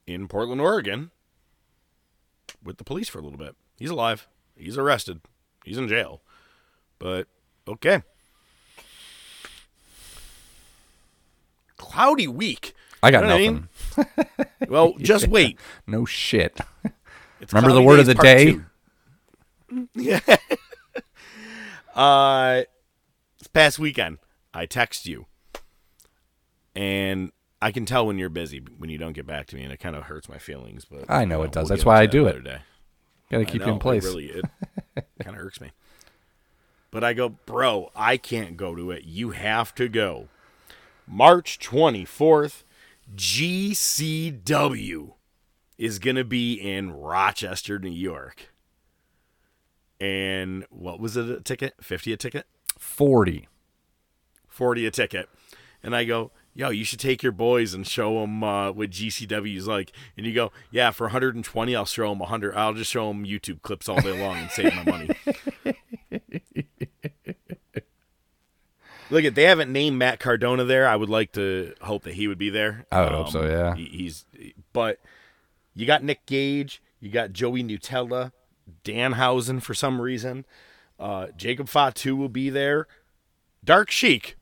in 0.06 0.28
Portland, 0.28 0.60
Oregon 0.60 1.10
with 2.64 2.78
the 2.78 2.84
police 2.84 3.08
for 3.08 3.18
a 3.18 3.22
little 3.22 3.38
bit. 3.38 3.54
He's 3.76 3.90
alive. 3.90 4.26
He's 4.56 4.78
arrested. 4.78 5.20
He's 5.64 5.78
in 5.78 5.88
jail. 5.88 6.22
But 6.98 7.28
okay. 7.68 8.02
Cloudy 11.76 12.28
week. 12.28 12.74
I 13.02 13.10
got 13.10 13.22
You 13.22 13.28
know 13.28 13.34
what 13.34 13.36
I 13.36 13.38
mean? 13.38 13.68
nothing. 13.96 14.68
Well, 14.68 14.94
just 14.98 15.28
wait. 15.28 15.58
No 15.86 16.04
shit. 16.04 16.58
It's 17.40 17.52
Remember 17.52 17.74
the 17.74 17.82
word 17.82 18.00
of 18.00 18.06
the 18.06 18.14
day? 18.14 18.52
Two. 19.68 19.88
Yeah. 19.94 20.20
uh, 21.94 22.62
this 23.38 23.48
past 23.48 23.78
weekend, 23.78 24.18
I 24.54 24.66
text 24.66 25.06
you, 25.06 25.26
and 26.74 27.32
I 27.64 27.72
can 27.72 27.86
tell 27.86 28.06
when 28.06 28.18
you're 28.18 28.28
busy 28.28 28.62
when 28.76 28.90
you 28.90 28.98
don't 28.98 29.14
get 29.14 29.26
back 29.26 29.46
to 29.46 29.56
me, 29.56 29.62
and 29.62 29.72
it 29.72 29.78
kind 29.78 29.96
of 29.96 30.02
hurts 30.02 30.28
my 30.28 30.36
feelings. 30.36 30.84
But 30.84 31.06
I 31.08 31.24
know 31.24 31.40
uh, 31.40 31.44
it 31.44 31.52
does. 31.52 31.70
we'll 31.70 31.76
That's 31.76 31.86
why 31.86 31.98
I 31.98 32.04
do 32.04 32.26
it. 32.26 32.44
day. 32.44 32.58
Got 33.30 33.38
to 33.38 33.40
I 33.40 33.44
keep 33.46 33.62
know, 33.62 33.68
you 33.68 33.72
in 33.72 33.78
place. 33.78 34.04
It 34.04 34.08
really, 34.08 34.26
it 34.26 34.44
kind 35.22 35.34
of 35.34 35.42
irks 35.42 35.62
me. 35.62 35.70
But 36.90 37.02
I 37.02 37.14
go, 37.14 37.30
bro, 37.30 37.90
I 37.96 38.18
can't 38.18 38.58
go 38.58 38.74
to 38.74 38.90
it. 38.90 39.04
You 39.04 39.30
have 39.30 39.74
to 39.76 39.88
go. 39.88 40.28
March 41.06 41.58
24th, 41.58 42.64
GCW 43.16 45.14
is 45.78 45.98
going 45.98 46.16
to 46.16 46.24
be 46.24 46.52
in 46.52 46.92
Rochester, 46.92 47.78
New 47.78 47.88
York. 47.88 48.52
And 49.98 50.66
what 50.68 51.00
was 51.00 51.16
it 51.16 51.30
a 51.30 51.40
ticket? 51.40 51.76
50 51.80 52.12
a 52.12 52.18
ticket? 52.18 52.46
40. 52.78 53.48
40 54.48 54.86
a 54.86 54.90
ticket. 54.90 55.30
And 55.82 55.96
I 55.96 56.04
go, 56.04 56.30
yo, 56.54 56.70
you 56.70 56.84
should 56.84 57.00
take 57.00 57.22
your 57.22 57.32
boys 57.32 57.74
and 57.74 57.86
show 57.86 58.20
them 58.20 58.42
uh, 58.44 58.70
what 58.72 58.90
GCW's 58.90 59.66
like. 59.66 59.92
And 60.16 60.24
you 60.24 60.32
go, 60.32 60.52
yeah, 60.70 60.90
for 60.90 61.04
120, 61.04 61.76
I'll 61.76 61.84
show 61.84 62.08
them 62.08 62.20
100. 62.20 62.54
I'll 62.54 62.74
just 62.74 62.90
show 62.90 63.08
them 63.08 63.24
YouTube 63.24 63.62
clips 63.62 63.88
all 63.88 64.00
day 64.00 64.18
long 64.20 64.36
and 64.38 64.50
save 64.50 64.74
my 64.74 64.84
money. 64.84 65.10
Look 69.10 69.24
at, 69.24 69.34
they 69.34 69.42
haven't 69.44 69.70
named 69.70 69.98
Matt 69.98 70.18
Cardona 70.18 70.64
there. 70.64 70.88
I 70.88 70.96
would 70.96 71.10
like 71.10 71.32
to 71.32 71.74
hope 71.82 72.04
that 72.04 72.14
he 72.14 72.26
would 72.26 72.38
be 72.38 72.48
there. 72.50 72.86
Um, 72.90 72.98
I 72.98 73.02
would 73.02 73.12
hope 73.12 73.28
so, 73.28 73.46
yeah. 73.46 73.74
he- 73.74 73.84
he's, 73.84 74.24
but 74.72 74.98
you 75.74 75.86
got 75.86 76.02
Nick 76.02 76.24
Gage, 76.26 76.82
you 77.00 77.10
got 77.10 77.32
Joey 77.32 77.62
Janela, 77.62 78.32
Danhausen 78.82 79.60
for 79.62 79.74
some 79.74 80.00
reason. 80.00 80.46
Uh, 80.98 81.26
Jacob 81.36 81.68
Fatu 81.68 82.16
will 82.16 82.28
be 82.30 82.48
there. 82.48 82.86
Dark 83.62 83.90
Sheik, 83.90 84.36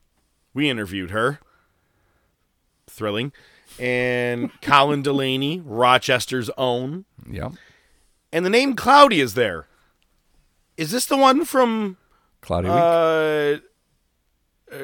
we 0.54 0.70
interviewed 0.70 1.10
her. 1.10 1.40
Thrilling. 2.92 3.32
And 3.78 4.50
Colin 4.60 5.02
Delaney, 5.08 5.60
Rochester's 5.64 6.50
own. 6.58 7.04
Yeah. 7.28 7.50
And 8.32 8.44
the 8.46 8.50
name 8.50 8.74
Cloudy 8.76 9.20
is 9.20 9.34
there. 9.34 9.66
Is 10.76 10.90
this 10.90 11.06
the 11.06 11.16
one 11.16 11.44
from 11.44 11.96
Cloudy 12.40 12.68
uh, 12.68 12.72
uh 12.72 13.58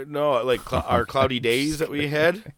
no, 0.06 0.42
like 0.44 0.60
cl- 0.68 0.84
our 0.86 1.04
cloudy 1.06 1.40
days 1.50 1.78
that 1.78 1.90
we 1.90 2.08
had? 2.08 2.52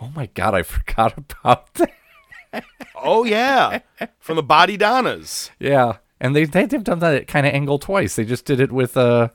oh 0.00 0.10
my 0.14 0.26
god, 0.26 0.54
I 0.54 0.62
forgot 0.62 1.16
about 1.16 1.72
that. 1.74 2.64
Oh 2.94 3.24
yeah, 3.24 3.80
from 4.18 4.36
the 4.36 4.42
Body 4.42 4.76
Donnas. 4.76 5.50
yeah. 5.58 5.96
And 6.20 6.36
they 6.36 6.44
they- 6.44 6.66
they've 6.66 6.84
done 6.84 6.98
that 7.00 7.26
kind 7.26 7.46
of 7.46 7.52
angle 7.54 7.78
twice. 7.78 8.14
They 8.16 8.24
just 8.26 8.44
did 8.44 8.60
it 8.60 8.70
with 8.70 8.96
uh 8.96 9.28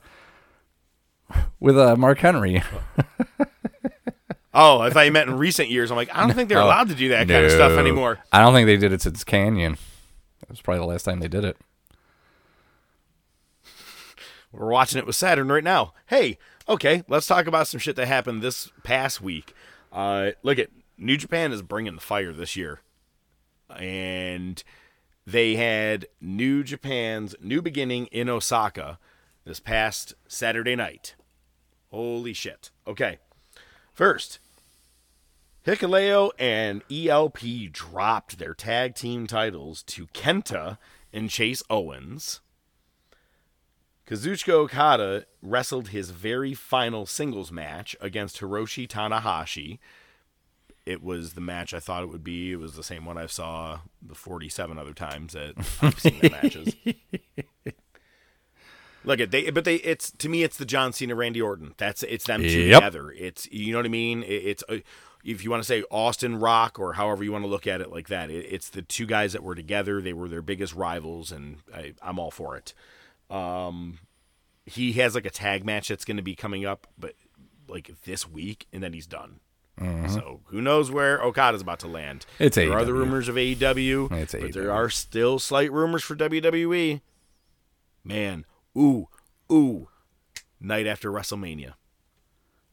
with 1.60 1.76
uh 1.76 1.96
Mark 1.96 2.18
Henry. 2.18 2.62
Oh, 4.60 4.80
I 4.80 4.90
thought 4.90 5.06
you 5.06 5.12
meant 5.12 5.30
in 5.30 5.38
recent 5.38 5.68
years. 5.70 5.90
I'm 5.92 5.96
like, 5.96 6.10
I 6.12 6.26
don't 6.26 6.34
think 6.34 6.48
they're 6.48 6.58
Oh, 6.60 6.64
allowed 6.66 6.88
to 6.88 6.94
do 6.96 7.10
that 7.10 7.28
kind 7.28 7.44
of 7.44 7.52
stuff 7.52 7.78
anymore. 7.78 8.18
I 8.32 8.40
don't 8.40 8.52
think 8.52 8.66
they 8.66 8.76
did 8.76 8.92
it 8.92 9.00
since 9.00 9.22
Kanyon. 9.22 9.78
That 10.40 10.50
was 10.50 10.60
probably 10.60 10.80
the 10.80 10.86
last 10.86 11.04
time 11.04 11.20
they 11.20 11.28
did 11.28 11.44
it. 11.44 11.56
We're 14.52 14.70
watching 14.70 14.98
it 14.98 15.06
with 15.06 15.14
Saturn 15.16 15.48
right 15.48 15.62
now. 15.62 15.92
Hey, 16.06 16.38
okay, 16.68 17.04
let's 17.08 17.26
talk 17.26 17.46
about 17.46 17.68
some 17.68 17.78
shit 17.78 17.96
that 17.96 18.06
happened 18.08 18.42
this 18.42 18.70
past 18.82 19.20
week. 19.20 19.54
Uh, 19.92 20.30
look 20.42 20.58
at 20.58 20.70
New 20.96 21.16
Japan 21.16 21.52
is 21.52 21.62
bringing 21.62 21.94
the 21.94 22.00
fire 22.00 22.32
this 22.32 22.56
year, 22.56 22.80
and 23.76 24.62
they 25.26 25.54
had 25.56 26.06
New 26.20 26.64
Japan's 26.64 27.34
New 27.40 27.60
Beginning 27.62 28.06
in 28.06 28.28
Osaka 28.28 28.98
this 29.44 29.60
past 29.60 30.14
Saturday 30.26 30.74
night. 30.74 31.14
Holy 31.90 32.32
shit! 32.32 32.70
Okay, 32.86 33.18
first, 33.92 34.38
Hikuleo 35.68 36.30
and 36.38 36.82
ELP 36.90 37.70
dropped 37.70 38.38
their 38.38 38.54
tag 38.54 38.94
team 38.94 39.26
titles 39.26 39.82
to 39.82 40.06
Kenta 40.14 40.78
and 41.12 41.28
Chase 41.28 41.62
Owens. 41.68 42.40
Kazuchika 44.08 44.54
Okada 44.54 45.26
wrestled 45.42 45.88
his 45.88 46.08
very 46.10 46.54
final 46.54 47.04
singles 47.04 47.52
match 47.52 47.94
against 48.00 48.40
Hiroshi 48.40 48.88
Tanahashi. 48.88 49.78
It 50.86 51.02
was 51.02 51.34
the 51.34 51.42
match 51.42 51.74
I 51.74 51.80
thought 51.80 52.02
it 52.02 52.08
would 52.08 52.24
be. 52.24 52.52
It 52.52 52.58
was 52.58 52.74
the 52.74 52.82
same 52.82 53.04
one 53.04 53.18
I 53.18 53.26
saw 53.26 53.80
the 54.00 54.14
47 54.14 54.78
other 54.78 54.94
times 54.94 55.34
that 55.34 55.52
I've 55.82 56.00
seen 56.00 56.18
the 56.20 56.30
matches. 56.30 56.76
Look 59.04 59.20
at 59.20 59.30
they, 59.30 59.50
but 59.50 59.64
they. 59.64 59.76
It's 59.76 60.10
to 60.12 60.30
me, 60.30 60.42
it's 60.42 60.56
the 60.56 60.64
John 60.64 60.94
Cena, 60.94 61.14
Randy 61.14 61.42
Orton. 61.42 61.74
That's 61.76 62.02
it's 62.04 62.24
them 62.26 62.40
Yep. 62.42 62.50
together. 62.50 63.12
It's 63.12 63.50
you 63.52 63.72
know 63.72 63.78
what 63.78 63.86
I 63.86 63.90
mean. 63.90 64.22
It, 64.22 64.26
it's 64.26 64.64
uh, 64.68 64.78
if 65.30 65.44
you 65.44 65.50
want 65.50 65.62
to 65.62 65.66
say 65.66 65.82
Austin 65.90 66.38
Rock 66.38 66.78
or 66.78 66.94
however 66.94 67.22
you 67.24 67.32
want 67.32 67.44
to 67.44 67.48
look 67.48 67.66
at 67.66 67.80
it 67.80 67.90
like 67.90 68.08
that. 68.08 68.30
It, 68.30 68.46
it's 68.50 68.68
the 68.68 68.82
two 68.82 69.06
guys 69.06 69.32
that 69.32 69.42
were 69.42 69.54
together. 69.54 70.00
They 70.00 70.12
were 70.12 70.28
their 70.28 70.42
biggest 70.42 70.74
rivals, 70.74 71.30
and 71.32 71.58
I, 71.74 71.94
I'm 72.02 72.18
all 72.18 72.30
for 72.30 72.56
it 72.56 72.72
he 74.68 74.92
has 74.94 75.14
like 75.14 75.26
a 75.26 75.30
tag 75.30 75.64
match 75.64 75.88
that's 75.88 76.04
going 76.04 76.16
to 76.16 76.22
be 76.22 76.34
coming 76.34 76.64
up, 76.64 76.86
but 76.98 77.14
like 77.68 77.90
this 78.04 78.28
week, 78.28 78.66
and 78.72 78.82
then 78.82 78.92
he's 78.92 79.06
done. 79.06 79.40
So 80.08 80.40
who 80.46 80.60
knows 80.60 80.90
where 80.90 81.22
Okada's 81.22 81.62
about 81.62 81.78
to 81.80 81.86
land? 81.86 82.26
Mm-hmm. 82.34 82.44
It's 82.44 82.56
there 82.56 82.72
are 82.72 82.84
the 82.84 82.92
rumors 82.92 83.28
of 83.28 83.36
AEW, 83.36 84.10
It's 84.10 84.32
but 84.32 84.40
AEW. 84.42 84.52
there 84.52 84.72
are 84.72 84.90
still 84.90 85.38
slight 85.38 85.70
rumors 85.70 86.02
for 86.02 86.16
WWE. 86.16 87.00
Man, 88.02 88.44
ooh, 88.76 89.06
ooh, 89.52 89.88
night 90.60 90.88
after 90.88 91.12
WrestleMania 91.12 91.74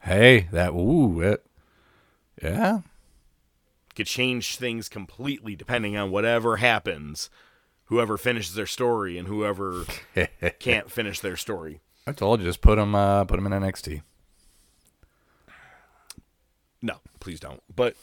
Hey, 0.00 0.48
that 0.50 0.70
ooh, 0.70 1.20
it, 1.20 1.46
yeah. 2.42 2.80
could 3.94 4.06
change 4.06 4.56
things 4.56 4.88
completely 4.88 5.56
depending 5.56 5.96
on 5.96 6.10
whatever 6.10 6.56
happens. 6.56 7.30
Whoever 7.84 8.16
finishes 8.16 8.54
their 8.54 8.66
story 8.66 9.16
and 9.16 9.28
whoever 9.28 9.84
can't 10.58 10.90
finish 10.90 11.20
their 11.20 11.36
story. 11.36 11.80
I 12.06 12.12
told 12.12 12.40
you, 12.40 12.46
just 12.46 12.60
put 12.60 12.76
them, 12.76 12.94
uh, 12.94 13.24
put 13.24 13.38
him 13.38 13.46
in 13.46 13.52
NXT. 13.52 14.02
No, 16.82 16.96
please 17.20 17.40
don't. 17.40 17.62
But 17.74 17.96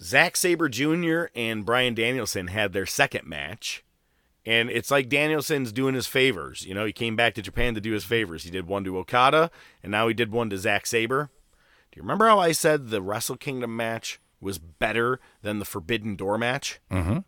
Zack 0.00 0.36
Sabre 0.36 0.68
Jr. 0.68 1.24
and 1.34 1.64
Bryan 1.64 1.94
Danielson 1.94 2.48
had 2.48 2.72
their 2.72 2.86
second 2.86 3.26
match. 3.26 3.84
And 4.46 4.68
it's 4.68 4.90
like 4.90 5.08
Danielson's 5.08 5.72
doing 5.72 5.94
his 5.94 6.06
favors. 6.06 6.66
You 6.66 6.74
know, 6.74 6.84
he 6.84 6.92
came 6.92 7.16
back 7.16 7.34
to 7.34 7.42
Japan 7.42 7.74
to 7.74 7.80
do 7.80 7.92
his 7.92 8.04
favors. 8.04 8.42
He 8.42 8.50
did 8.50 8.66
one 8.66 8.84
to 8.84 8.98
Okada, 8.98 9.50
and 9.82 9.90
now 9.90 10.06
he 10.06 10.12
did 10.12 10.32
one 10.32 10.50
to 10.50 10.58
Zack 10.58 10.86
Sabre. 10.86 11.30
Do 11.94 11.98
you 11.98 12.02
remember 12.02 12.26
how 12.26 12.40
I 12.40 12.50
said 12.50 12.88
the 12.88 13.00
Wrestle 13.00 13.36
Kingdom 13.36 13.76
match 13.76 14.18
was 14.40 14.58
better 14.58 15.20
than 15.42 15.60
the 15.60 15.64
Forbidden 15.64 16.16
Door 16.16 16.38
match? 16.38 16.80
Mm-hmm. 16.90 17.18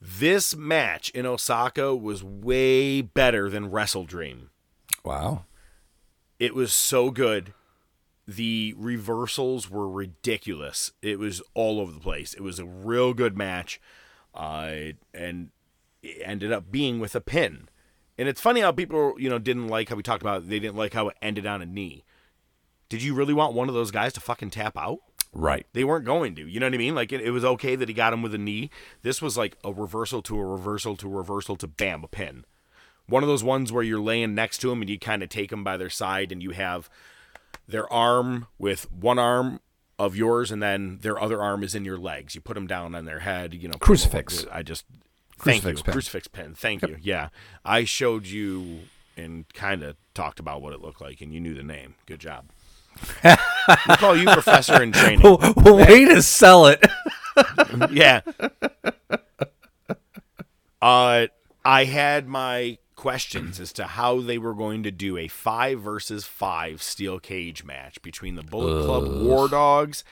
This 0.00 0.54
match 0.54 1.10
in 1.10 1.26
Osaka 1.26 1.96
was 1.96 2.22
way 2.22 3.00
better 3.00 3.50
than 3.50 3.72
Wrestle 3.72 4.04
Dream. 4.04 4.50
Wow. 5.04 5.44
It 6.38 6.54
was 6.54 6.72
so 6.72 7.10
good. 7.10 7.52
The 8.28 8.76
reversals 8.76 9.68
were 9.68 9.88
ridiculous. 9.88 10.92
It 11.02 11.18
was 11.18 11.42
all 11.52 11.80
over 11.80 11.90
the 11.90 11.98
place. 11.98 12.32
It 12.32 12.42
was 12.42 12.60
a 12.60 12.64
real 12.64 13.12
good 13.12 13.36
match, 13.36 13.80
uh, 14.36 14.70
and 15.12 15.50
it 16.00 16.22
ended 16.24 16.52
up 16.52 16.70
being 16.70 17.00
with 17.00 17.16
a 17.16 17.20
pin. 17.20 17.68
And 18.16 18.28
it's 18.28 18.40
funny 18.40 18.60
how 18.60 18.70
people, 18.70 19.14
you 19.18 19.28
know, 19.28 19.40
didn't 19.40 19.66
like 19.66 19.88
how 19.88 19.96
we 19.96 20.04
talked 20.04 20.22
about. 20.22 20.48
They 20.48 20.60
didn't 20.60 20.76
like 20.76 20.92
how 20.92 21.08
it 21.08 21.16
ended 21.20 21.44
on 21.44 21.60
a 21.60 21.66
knee. 21.66 22.04
Did 22.88 23.02
you 23.02 23.14
really 23.14 23.34
want 23.34 23.54
one 23.54 23.68
of 23.68 23.74
those 23.74 23.90
guys 23.90 24.12
to 24.14 24.20
fucking 24.20 24.50
tap 24.50 24.76
out? 24.76 25.00
Right. 25.32 25.66
They 25.72 25.84
weren't 25.84 26.04
going 26.04 26.36
to. 26.36 26.46
You 26.48 26.60
know 26.60 26.66
what 26.66 26.74
I 26.74 26.78
mean? 26.78 26.94
Like 26.94 27.12
it, 27.12 27.20
it 27.20 27.30
was 27.30 27.44
okay 27.44 27.74
that 27.76 27.88
he 27.88 27.94
got 27.94 28.12
him 28.12 28.22
with 28.22 28.34
a 28.34 28.38
knee. 28.38 28.70
This 29.02 29.20
was 29.20 29.36
like 29.36 29.56
a 29.64 29.72
reversal 29.72 30.22
to 30.22 30.38
a 30.38 30.44
reversal 30.44 30.96
to 30.96 31.08
a 31.08 31.16
reversal 31.16 31.56
to 31.56 31.66
bam 31.66 32.04
a 32.04 32.08
pin. 32.08 32.44
One 33.06 33.22
of 33.22 33.28
those 33.28 33.44
ones 33.44 33.72
where 33.72 33.82
you're 33.82 34.00
laying 34.00 34.34
next 34.34 34.58
to 34.58 34.70
him 34.70 34.80
and 34.80 34.88
you 34.88 34.98
kind 34.98 35.22
of 35.22 35.28
take 35.28 35.52
him 35.52 35.64
by 35.64 35.76
their 35.76 35.90
side 35.90 36.32
and 36.32 36.42
you 36.42 36.50
have 36.50 36.88
their 37.68 37.92
arm 37.92 38.46
with 38.58 38.90
one 38.92 39.18
arm 39.18 39.60
of 39.98 40.16
yours 40.16 40.50
and 40.50 40.62
then 40.62 40.98
their 41.02 41.20
other 41.20 41.42
arm 41.42 41.62
is 41.62 41.74
in 41.74 41.84
your 41.84 41.98
legs. 41.98 42.34
You 42.34 42.40
put 42.40 42.54
them 42.54 42.66
down 42.66 42.94
on 42.94 43.04
their 43.04 43.20
head. 43.20 43.54
You 43.54 43.68
know, 43.68 43.78
Crucifix. 43.78 44.46
I 44.50 44.62
just 44.62 44.84
thank 45.38 45.64
you 45.64 45.74
pin. 45.74 45.92
crucifix 45.92 46.28
pin. 46.28 46.54
Thank 46.54 46.82
you. 46.82 46.96
Yeah, 47.00 47.28
I 47.64 47.84
showed 47.84 48.26
you 48.26 48.80
and 49.16 49.52
kind 49.52 49.82
of 49.82 49.96
talked 50.14 50.40
about 50.40 50.62
what 50.62 50.72
it 50.72 50.80
looked 50.80 51.00
like 51.00 51.20
and 51.20 51.32
you 51.32 51.40
knew 51.40 51.54
the 51.54 51.62
name. 51.62 51.94
Good 52.06 52.20
job. 52.20 52.46
We 53.24 53.96
call 53.96 54.16
you 54.16 54.26
professor 54.26 54.82
in 54.82 54.92
training. 54.92 55.22
Way 55.56 56.04
to 56.06 56.22
sell 56.22 56.66
it. 56.66 56.84
yeah. 57.90 58.20
Uh, 60.80 61.26
I 61.64 61.84
had 61.84 62.28
my 62.28 62.78
questions 62.94 63.60
as 63.60 63.72
to 63.72 63.84
how 63.84 64.20
they 64.20 64.38
were 64.38 64.54
going 64.54 64.82
to 64.82 64.90
do 64.90 65.16
a 65.16 65.28
five 65.28 65.80
versus 65.80 66.24
five 66.24 66.82
steel 66.82 67.18
cage 67.18 67.64
match 67.64 68.00
between 68.02 68.34
the 68.34 68.42
Bullet 68.42 68.84
Club 68.84 69.22
War 69.22 69.48
Dogs 69.48 70.04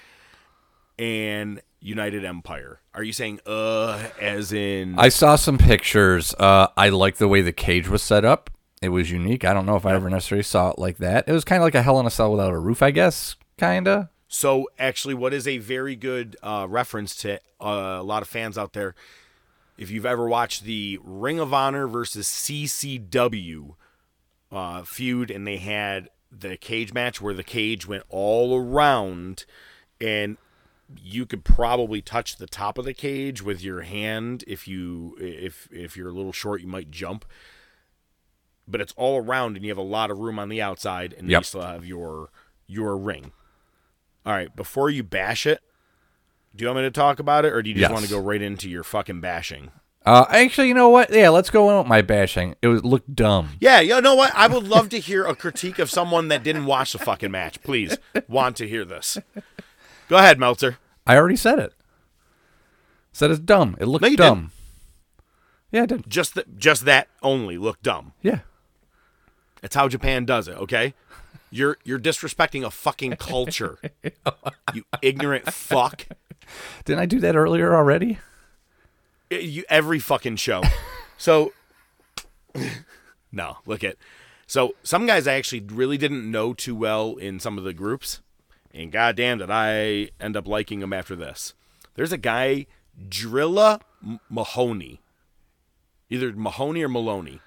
and 0.98 1.62
United 1.80 2.24
Empire. 2.24 2.80
Are 2.94 3.02
you 3.02 3.12
saying 3.12 3.40
uh 3.46 4.08
as 4.20 4.52
in 4.52 4.98
I 4.98 5.08
saw 5.08 5.36
some 5.36 5.58
pictures. 5.58 6.34
Uh, 6.38 6.68
I 6.76 6.90
like 6.90 7.16
the 7.16 7.28
way 7.28 7.40
the 7.40 7.52
cage 7.52 7.88
was 7.88 8.02
set 8.02 8.24
up. 8.24 8.50
It 8.82 8.88
was 8.88 9.12
unique. 9.12 9.44
I 9.44 9.54
don't 9.54 9.64
know 9.64 9.76
if 9.76 9.86
I 9.86 9.94
ever 9.94 10.10
necessarily 10.10 10.42
saw 10.42 10.70
it 10.70 10.78
like 10.78 10.98
that. 10.98 11.28
It 11.28 11.32
was 11.32 11.44
kind 11.44 11.62
of 11.62 11.64
like 11.64 11.76
a 11.76 11.82
Hell 11.82 12.00
in 12.00 12.06
a 12.06 12.10
Cell 12.10 12.32
without 12.32 12.52
a 12.52 12.58
roof, 12.58 12.82
I 12.82 12.90
guess. 12.90 13.36
Kinda. 13.56 14.10
So 14.26 14.68
actually, 14.76 15.14
what 15.14 15.32
is 15.32 15.46
a 15.46 15.58
very 15.58 15.94
good 15.94 16.36
uh, 16.42 16.66
reference 16.68 17.14
to 17.16 17.34
uh, 17.60 17.98
a 18.00 18.02
lot 18.02 18.22
of 18.22 18.28
fans 18.28 18.58
out 18.58 18.72
there, 18.72 18.96
if 19.78 19.90
you've 19.90 20.06
ever 20.06 20.26
watched 20.26 20.64
the 20.64 20.98
Ring 21.04 21.38
of 21.38 21.54
Honor 21.54 21.86
versus 21.86 22.26
CZW 22.26 23.76
uh, 24.50 24.82
feud, 24.82 25.30
and 25.30 25.46
they 25.46 25.58
had 25.58 26.08
the 26.36 26.56
cage 26.56 26.92
match 26.92 27.20
where 27.20 27.34
the 27.34 27.44
cage 27.44 27.86
went 27.86 28.04
all 28.08 28.56
around, 28.56 29.44
and 30.00 30.38
you 31.00 31.24
could 31.24 31.44
probably 31.44 32.02
touch 32.02 32.36
the 32.36 32.46
top 32.46 32.78
of 32.78 32.84
the 32.84 32.94
cage 32.94 33.42
with 33.42 33.62
your 33.62 33.82
hand 33.82 34.42
if 34.46 34.66
you 34.66 35.16
if 35.20 35.68
if 35.70 35.96
you're 35.96 36.08
a 36.08 36.12
little 36.12 36.32
short, 36.32 36.60
you 36.60 36.66
might 36.66 36.90
jump. 36.90 37.24
But 38.68 38.80
it's 38.80 38.94
all 38.96 39.18
around, 39.22 39.56
and 39.56 39.64
you 39.64 39.70
have 39.70 39.78
a 39.78 39.82
lot 39.82 40.10
of 40.10 40.18
room 40.18 40.38
on 40.38 40.48
the 40.48 40.62
outside, 40.62 41.12
and 41.18 41.28
Yep. 41.28 41.40
you 41.40 41.44
still 41.44 41.62
have 41.62 41.84
your 41.84 42.30
your 42.66 42.96
ring. 42.96 43.32
All 44.24 44.32
right, 44.32 44.54
before 44.54 44.88
you 44.88 45.02
bash 45.02 45.46
it, 45.46 45.60
do 46.54 46.62
you 46.62 46.68
want 46.68 46.78
me 46.78 46.82
to 46.84 46.90
talk 46.90 47.18
about 47.18 47.44
it, 47.44 47.52
or 47.52 47.60
do 47.62 47.68
you 47.70 47.74
just 47.74 47.82
Yes. 47.82 47.90
want 47.92 48.04
to 48.04 48.10
go 48.10 48.20
right 48.20 48.40
into 48.40 48.68
your 48.70 48.84
fucking 48.84 49.20
bashing? 49.20 49.72
Uh, 50.06 50.24
actually, 50.30 50.68
you 50.68 50.74
know 50.74 50.88
what? 50.88 51.12
Yeah, 51.12 51.28
let's 51.28 51.50
go 51.50 51.68
on 51.68 51.78
with 51.78 51.86
my 51.86 52.02
bashing. 52.02 52.54
It 52.62 52.68
was 52.68 52.84
looked 52.84 53.14
dumb. 53.14 53.50
Yeah, 53.60 53.80
you 53.80 54.00
know 54.00 54.14
what? 54.16 54.32
I 54.34 54.46
would 54.48 54.64
love 54.64 54.88
to 54.90 54.98
hear 55.00 55.24
a 55.24 55.34
critique 55.36 55.78
of 55.78 55.90
someone 55.90 56.28
that 56.28 56.42
didn't 56.42 56.66
watch 56.66 56.92
the 56.92 56.98
fucking 56.98 57.30
match. 57.30 57.62
Please, 57.62 57.96
want 58.28 58.56
to 58.56 58.68
hear 58.68 58.84
this. 58.84 59.18
Go 60.08 60.16
ahead, 60.16 60.38
Meltzer. 60.40 60.78
I 61.06 61.16
already 61.16 61.36
said 61.36 61.58
it. 61.58 61.72
Said 63.12 63.30
it's 63.30 63.40
dumb. 63.40 63.76
It 63.80 63.86
looked 63.86 64.02
No, 64.04 64.16
dumb. 64.16 64.52
Yeah, 65.70 65.82
I 65.82 65.86
did. 65.86 66.08
Just 66.08 66.34
th- 66.34 66.46
just 66.56 66.84
that 66.84 67.08
only 67.22 67.56
looked 67.58 67.82
dumb. 67.82 68.12
Yeah. 68.22 68.40
That's 69.62 69.74
how 69.74 69.88
Japan 69.88 70.26
does 70.26 70.48
it. 70.48 70.56
Okay, 70.58 70.92
you're 71.50 71.78
you're 71.84 71.98
disrespecting 71.98 72.64
a 72.64 72.70
fucking 72.70 73.16
culture. 73.16 73.78
you 74.74 74.84
ignorant 75.00 75.50
fuck. 75.50 76.06
Didn't 76.84 77.00
I 77.00 77.06
do 77.06 77.20
that 77.20 77.34
earlier 77.34 77.74
already? 77.74 78.18
you 79.40 79.64
every 79.68 79.98
fucking 79.98 80.36
show. 80.36 80.62
So 81.16 81.52
no, 83.32 83.58
look 83.66 83.82
at 83.84 83.96
so 84.46 84.74
some 84.82 85.06
guys 85.06 85.26
I 85.26 85.34
actually 85.34 85.60
really 85.60 85.96
didn't 85.96 86.30
know 86.30 86.52
too 86.52 86.74
well 86.74 87.16
in 87.16 87.40
some 87.40 87.58
of 87.58 87.64
the 87.64 87.72
groups, 87.72 88.20
and 88.74 88.92
goddamn 88.92 89.38
did 89.38 89.50
I 89.50 90.10
end 90.20 90.36
up 90.36 90.46
liking 90.46 90.80
them 90.80 90.92
after 90.92 91.16
this. 91.16 91.54
There's 91.94 92.12
a 92.12 92.18
guy 92.18 92.66
Drilla 93.08 93.80
Mahoney, 94.28 95.00
either 96.10 96.32
Mahoney 96.32 96.82
or 96.82 96.88
Maloney, 96.88 97.40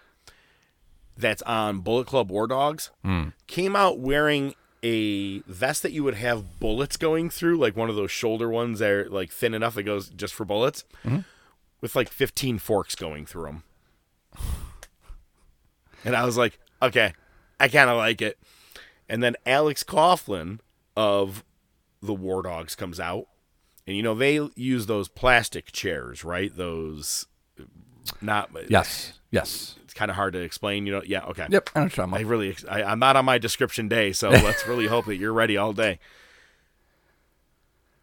that's 1.17 1.41
on 1.43 1.79
Bullet 1.79 2.07
Club 2.07 2.29
War 2.29 2.47
Dogs. 2.47 2.91
Hmm. 3.03 3.29
Came 3.47 3.75
out 3.75 3.99
wearing 3.99 4.55
a 4.83 5.39
vest 5.41 5.81
that 5.83 5.91
you 5.91 6.03
would 6.03 6.15
have 6.15 6.59
bullets 6.59 6.97
going 6.97 7.29
through, 7.29 7.57
like 7.57 7.75
one 7.75 7.89
of 7.89 7.95
those 7.95 8.11
shoulder 8.11 8.49
ones 8.49 8.79
that 8.79 8.89
are 8.91 9.09
like 9.09 9.31
thin 9.31 9.53
enough 9.53 9.75
that 9.75 9.83
goes 9.83 10.09
just 10.09 10.33
for 10.33 10.45
bullets 10.45 10.83
mm-hmm. 11.03 11.19
with 11.81 11.95
like 11.95 12.09
15 12.09 12.59
forks 12.59 12.95
going 12.95 13.25
through 13.25 13.45
them. 13.45 13.63
And 16.03 16.15
I 16.15 16.23
was 16.23 16.37
like, 16.37 16.59
okay, 16.83 17.13
I 17.59 17.67
kind 17.67 17.89
of 17.89 17.97
like 17.97 18.21
it. 18.21 18.37
And 19.09 19.23
then 19.23 19.35
Alex 19.45 19.83
Coughlin 19.83 20.59
of 20.95 21.43
the 22.01 22.13
War 22.13 22.43
Dogs 22.43 22.75
comes 22.75 22.99
out. 22.99 23.27
And 23.87 23.95
you 23.95 24.03
know, 24.03 24.13
they 24.13 24.39
use 24.55 24.85
those 24.85 25.07
plastic 25.07 25.71
chairs, 25.71 26.23
right? 26.23 26.55
Those 26.55 27.25
not 28.21 28.53
Yes. 28.69 29.19
Yes. 29.35 29.75
It's 29.83 29.93
kind 29.93 30.09
of 30.09 30.15
hard 30.15 30.31
to 30.33 30.39
explain, 30.39 30.85
you 30.85 30.93
know. 30.93 31.01
Yeah, 31.05 31.25
okay. 31.25 31.45
Yep. 31.49 31.71
I 31.75 31.79
know 31.81 31.89
what 31.97 32.13
I 32.13 32.21
really, 32.21 32.55
I, 32.69 32.83
I'm 32.83 32.99
not 32.99 33.17
on 33.17 33.25
my 33.25 33.37
description 33.37 33.89
day, 33.89 34.13
so 34.13 34.29
let's 34.31 34.65
really 34.65 34.87
hope 34.87 35.05
that 35.07 35.17
you're 35.17 35.33
ready 35.33 35.57
all 35.57 35.73
day. 35.73 35.99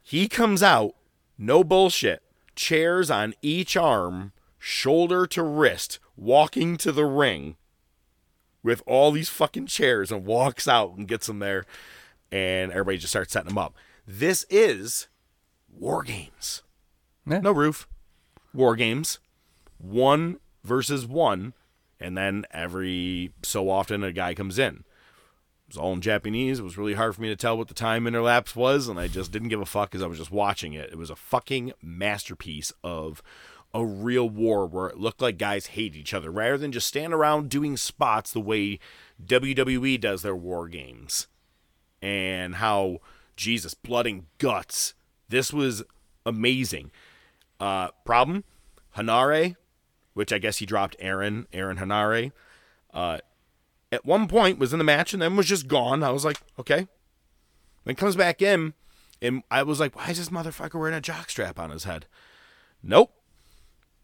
He 0.03 0.29
comes 0.29 0.63
out, 0.63 0.95
no 1.39 1.65
bullshit, 1.65 2.23
chairs 2.55 3.11
on 3.11 3.33
each 3.41 3.79
arm, 3.79 4.33
shoulder 4.59 5.27
to 5.29 5.43
wrist, 5.43 5.99
walking 6.19 6.77
to 6.77 6.93
the 6.93 7.07
ring 7.07 7.57
with 8.63 8.83
all 8.87 9.11
these 9.11 9.31
fucking 9.31 9.69
chairs 9.69 10.13
and 10.13 10.27
walks 10.27 10.69
out 10.69 10.97
and 10.99 11.09
gets 11.09 11.29
them 11.29 11.39
there, 11.39 11.65
and 12.31 12.71
everybody 12.73 12.99
just 12.99 13.13
starts 13.13 13.33
setting 13.33 13.49
them 13.49 13.59
up. 13.59 13.75
This 14.07 14.45
is 14.51 15.09
War 15.71 16.03
Games. 16.03 16.63
Yeah. 17.27 17.39
No 17.39 17.53
roof. 17.53 17.89
War 18.53 18.77
Games. 18.77 19.19
One 19.79 20.39
versus 20.65 21.07
one, 21.07 21.55
and 22.01 22.17
then 22.17 22.45
every 22.51 23.33
so 23.43 23.69
often 23.71 24.03
a 24.03 24.13
guy 24.13 24.35
comes 24.35 24.59
in. 24.59 24.85
It 25.69 25.77
was 25.77 25.77
all 25.77 25.93
in 25.93 26.01
Japanese. 26.01 26.59
It 26.59 26.65
was 26.65 26.77
really 26.77 26.95
hard 26.95 27.15
for 27.15 27.23
me 27.23 27.29
to 27.29 27.37
tell 27.37 27.57
what 27.57 27.69
the 27.69 27.75
time 27.75 28.05
interlapse 28.05 28.55
was, 28.55 28.89
and 28.89 28.99
I 28.99 29.09
just 29.09 29.33
didn't 29.33 29.49
give 29.49 29.61
a 29.61 29.67
fuck 29.67 29.91
because 29.91 30.03
I 30.03 30.07
was 30.07 30.19
just 30.19 30.31
watching 30.31 30.75
it. 30.75 30.91
It 30.91 30.99
was 30.99 31.11
a 31.11 31.17
fucking 31.17 31.73
masterpiece 31.81 32.73
of 32.85 33.23
a 33.75 33.85
real 33.85 34.29
war 34.29 34.67
where 34.67 34.89
it 34.89 34.99
looked 34.99 35.23
like 35.23 35.39
guys 35.39 35.69
hate 35.69 35.97
each 35.97 36.13
other 36.13 36.31
rather 36.31 36.59
than 36.59 36.73
just 36.73 36.87
stand 36.87 37.15
around 37.15 37.49
doing 37.49 37.77
spots 37.77 38.33
the 38.33 38.41
way 38.41 38.79
WWE 39.25 39.99
does 40.01 40.23
their 40.23 40.37
war 40.37 40.69
games. 40.69 41.27
And 42.03 42.57
how, 42.57 42.99
Jesus, 43.37 43.75
blood 43.75 44.07
and 44.07 44.27
guts. 44.39 44.95
This 45.29 45.53
was 45.53 45.83
amazing. 46.27 46.91
Uh, 47.59 47.89
problem? 48.05 48.45
Henare, 48.97 49.57
which 50.15 50.33
I 50.33 50.39
guess 50.39 50.59
he 50.59 50.67
dropped 50.67 50.97
Aaron, 50.99 51.47
Aaron 51.53 51.79
Henare, 51.79 52.33
uh, 52.93 53.19
at 53.91 54.07
one 54.07 54.27
point 54.27 54.59
was 54.59 54.73
in 54.73 54.79
the 54.79 54.85
match 54.85 55.13
and 55.13 55.23
then 55.23 55.37
was 55.37 55.47
just 55.47 55.69
gone. 55.69 56.03
I 56.03 56.11
was 56.11 56.25
like, 56.25 56.39
okay. 56.59 56.89
Then 57.85 57.95
comes 57.95 58.17
back 58.17 58.41
in, 58.41 58.75
and 59.21 59.43
I 59.51 59.63
was 59.65 59.81
like, 59.81 59.97
why 59.97 60.11
is 60.11 60.19
this 60.19 60.31
motherfucker 60.31 60.79
wearing 60.79 60.97
a 60.97 61.01
jockstrap 61.01 61.59
on 61.59 61.71
his 61.71 61.85
head? 61.85 62.07
Nope. 62.83 63.13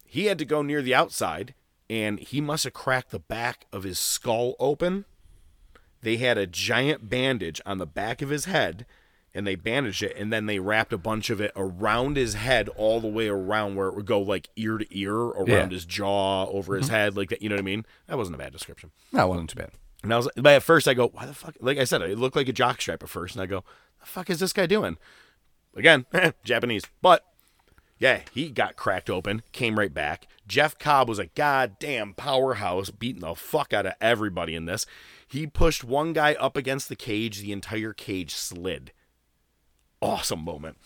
He 0.04 0.26
had 0.26 0.38
to 0.38 0.44
go 0.44 0.62
near 0.62 0.82
the 0.82 0.94
outside, 0.94 1.54
and 1.88 2.18
he 2.18 2.40
must 2.40 2.64
have 2.64 2.72
cracked 2.72 3.11
the 3.11 3.18
back 3.18 3.66
of 3.72 3.84
his 3.84 3.98
skull 3.98 4.54
open. 4.59 5.04
They 6.02 6.16
had 6.16 6.38
a 6.38 6.46
giant 6.46 7.09
bandage 7.09 7.61
on 7.64 7.78
the 7.78 7.86
back 7.86 8.20
of 8.22 8.30
his 8.30 8.44
head, 8.44 8.86
and 9.35 9.47
they 9.47 9.55
bandaged 9.55 10.03
it, 10.03 10.16
and 10.16 10.33
then 10.33 10.47
they 10.47 10.59
wrapped 10.59 10.93
a 10.93 10.99
bunch 10.99 11.31
of 11.31 11.41
it 11.41 11.53
around 11.55 12.16
his 12.16 12.35
head, 12.35 12.68
all 12.70 13.01
the 13.01 13.09
way 13.09 13.29
around 13.29 13.76
where 13.76 13.89
it 13.89 13.95
would 13.95 14.07
go 14.07 14.20
like 14.20 14.49
ear 14.57 14.79
to 14.79 14.87
ear, 14.99 15.14
around 15.14 15.49
Yeah. 15.49 15.68
his 15.68 15.85
jaw, 15.85 16.47
over 16.47 16.76
his 16.76 16.87
mm-hmm. 16.87 16.95
head, 16.95 17.16
like 17.16 17.29
that. 17.31 17.43
You 17.43 17.49
know 17.49 17.57
what 17.57 17.61
I 17.61 17.64
mean? 17.64 17.87
That 18.07 18.18
wasn't 18.18 18.37
a 18.37 18.39
bad 18.39 18.53
description. 18.53 18.91
That 19.12 19.29
wasn't 19.29 19.51
too 19.51 19.59
bad. 19.59 19.70
And 20.03 20.12
I 20.12 20.16
was, 20.16 20.29
but 20.37 20.55
at 20.55 20.62
first 20.62 20.87
I 20.87 20.95
go, 20.95 21.09
why 21.09 21.26
the 21.26 21.35
fuck? 21.35 21.57
Like 21.61 21.79
I 21.79 21.85
said, 21.85 22.03
it 22.03 22.18
looked 22.18 22.37
like 22.37 22.49
a 22.49 22.53
jock 22.53 22.79
jockstrap 22.79 23.03
at 23.03 23.09
first, 23.09 23.35
and 23.35 23.43
I 23.43 23.47
go, 23.47 23.64
the 24.01 24.07
fuck 24.07 24.31
is 24.31 24.41
this 24.41 24.53
guy 24.53 24.66
doing? 24.66 24.97
Again, 25.74 26.07
Japanese, 26.45 26.85
but 27.03 27.24
yeah, 27.99 28.20
he 28.33 28.51
got 28.51 28.76
cracked 28.76 29.11
open, 29.11 29.43
came 29.53 29.79
right 29.79 29.93
back. 29.93 30.26
Jeff 30.47 30.79
Cobb 30.79 31.09
was 31.09 31.18
a 31.18 31.26
goddamn 31.26 32.14
powerhouse, 32.14 32.91
beating 32.91 33.22
the 33.22 33.35
fuck 33.35 33.72
out 33.72 33.87
of 33.87 33.95
everybody 34.01 34.55
in 34.55 34.66
this. 34.66 34.87
He 35.26 35.47
pushed 35.47 35.85
one 35.85 36.12
guy 36.12 36.35
up 36.35 36.57
against 36.57 36.89
the 36.89 36.97
cage, 36.97 37.41
the 37.41 37.53
entire 37.53 37.93
cage 37.93 38.35
slid. 38.35 38.93
Awesome 40.01 40.44
moment. 40.44 40.76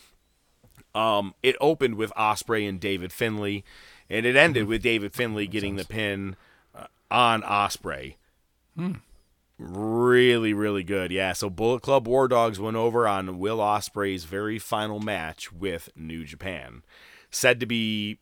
Um, 0.95 1.33
it 1.41 1.55
opened 1.59 1.95
with 1.95 2.11
Ospreay 2.15 2.67
and 2.67 2.79
David 2.79 3.11
Finlay, 3.11 3.63
and 4.09 4.25
it 4.25 4.35
ended 4.35 4.65
with 4.65 4.83
David 4.83 5.13
Finlay 5.13 5.47
getting 5.47 5.75
the 5.75 5.85
pin 5.85 6.35
uh, 6.75 6.85
on 7.09 7.41
Ospreay. 7.41 8.15
Really, 9.57 10.53
really 10.53 10.83
good. 10.83 11.11
Yeah. 11.11 11.33
So 11.33 11.49
Bullet 11.49 11.81
Club 11.81 12.07
War 12.07 12.27
Dogs 12.27 12.59
went 12.59 12.77
over 12.77 13.07
on 13.07 13.39
Will 13.39 13.59
Ospreay's 13.59 14.25
very 14.25 14.59
final 14.59 14.99
match 14.99 15.53
with 15.53 15.89
New 15.95 16.25
Japan. 16.25 16.83
Said 17.29 17.59
to 17.59 17.65
be 17.65 18.19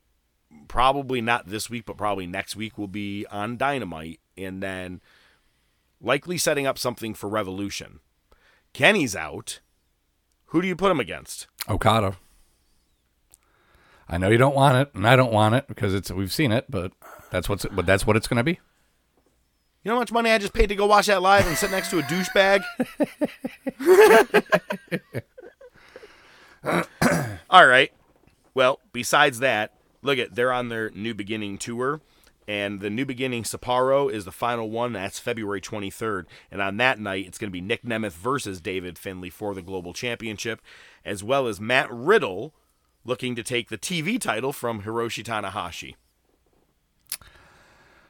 probably 0.68 1.22
not 1.22 1.48
this 1.48 1.70
week, 1.70 1.86
but 1.86 1.98
probably 1.98 2.28
next 2.28 2.56
week 2.56 2.78
will 2.78 2.88
be 2.88 3.26
on 3.32 3.58
Dynamite, 3.58 4.20
and 4.38 4.62
then 4.62 5.02
likely 6.02 6.38
setting 6.38 6.68
up 6.68 6.78
something 6.78 7.14
for 7.14 7.30
Revolution. 7.30 8.00
Kenny's 8.74 9.16
out. 9.16 9.62
Who 10.52 10.62
do 10.62 10.68
you 10.68 10.76
put 10.76 10.91
him 10.91 10.99
against? 10.99 11.47
Okada. 11.70 12.18
I 14.10 14.18
know 14.18 14.30
you 14.30 14.38
don't 14.38 14.54
want 14.54 14.76
it, 14.76 14.93
and 14.93 15.08
I 15.08 15.16
don't 15.16 15.32
want 15.32 15.56
it 15.56 15.66
because 15.68 15.93
it's 15.93 16.12
we've 16.12 16.34
seen 16.34 16.52
it, 16.52 16.66
but 16.70 16.91
that's 17.30 17.47
what's 17.47 17.66
but 17.72 17.86
that's 17.86 18.06
what 18.06 18.18
it's 18.18 18.28
going 18.28 18.38
to 18.38 18.43
be. 18.43 18.60
You 19.84 19.89
know 19.89 19.93
how 19.93 19.99
much 19.99 20.12
money 20.12 20.30
I 20.30 20.38
just 20.38 20.54
paid 20.54 20.68
to 20.68 20.76
go 20.76 20.86
watch 20.86 21.06
that 21.06 21.22
live 21.22 21.47
and 21.47 21.56
sit 21.56 21.72
next 21.72 21.89
to 21.91 21.99
a 21.99 22.04
douchebag? 22.04 22.64
All 27.49 27.66
right. 27.66 27.93
Well, 28.54 28.82
besides 28.91 29.39
that, 29.39 29.74
look 30.02 30.20
at 30.20 30.36
they're 30.36 30.52
on 30.52 30.68
their 30.68 30.89
New 30.89 31.14
Beginning 31.14 31.58
tour, 31.58 32.02
And 32.52 32.82
the 32.82 32.89
New 32.89 33.06
Beginning 33.06 33.43
Sapporo 33.43 34.12
is 34.12 34.26
the 34.26 34.32
final 34.34 34.70
one. 34.70 34.91
That's 34.91 35.20
February 35.20 35.62
23rd. 35.62 36.26
And 36.52 36.62
on 36.62 36.76
that 36.78 36.99
night, 36.99 37.26
it's 37.26 37.38
going 37.38 37.47
to 37.47 37.54
be 37.54 37.62
Nick 37.62 37.84
Nemeth 37.84 38.12
versus 38.12 38.60
David 38.60 38.99
Finlay 38.99 39.30
for 39.30 39.56
the 39.56 39.62
Global 39.62 39.93
Championship, 39.93 40.60
as 41.06 41.24
well 41.24 41.47
as 41.47 41.62
Matt 41.62 41.88
Riddle 41.89 42.54
looking 43.06 43.38
to 43.38 43.41
take 43.41 43.70
the 43.70 43.78
TV 43.78 44.20
title 44.20 44.52
from 44.52 44.82
Hiroshi 44.82 45.24
Tanahashi. 45.24 45.95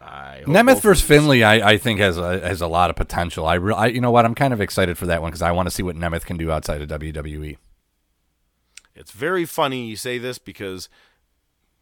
I 0.02 0.42
Nemeth 0.48 0.82
versus 0.82 1.06
Finlay, 1.06 1.44
I, 1.44 1.74
I 1.74 1.78
think 1.78 2.00
has 2.00 2.18
a, 2.18 2.40
has 2.40 2.62
a 2.62 2.68
lot 2.68 2.90
of 2.90 2.96
potential. 2.96 3.46
I, 3.46 3.54
re- 3.54 3.76
I 3.76 3.86
you 3.86 4.02
know 4.02 4.10
what? 4.10 4.26
I'm 4.26 4.34
kind 4.34 4.54
of 4.54 4.60
excited 4.60 4.98
for 4.98 5.06
that 5.06 5.22
one 5.22 5.30
because 5.30 5.44
I 5.44 5.52
want 5.52 5.68
to 5.68 5.72
see 5.72 5.84
what 5.84 5.96
Nemeth 5.96 6.26
can 6.26 6.38
do 6.38 6.50
outside 6.50 6.82
of. 6.82 6.90
WWE. 6.90 7.58
It's 8.96 9.12
very 9.12 9.46
funny 9.46 9.86
you 9.86 9.96
say 9.96 10.18
this 10.18 10.40
because 10.40 10.90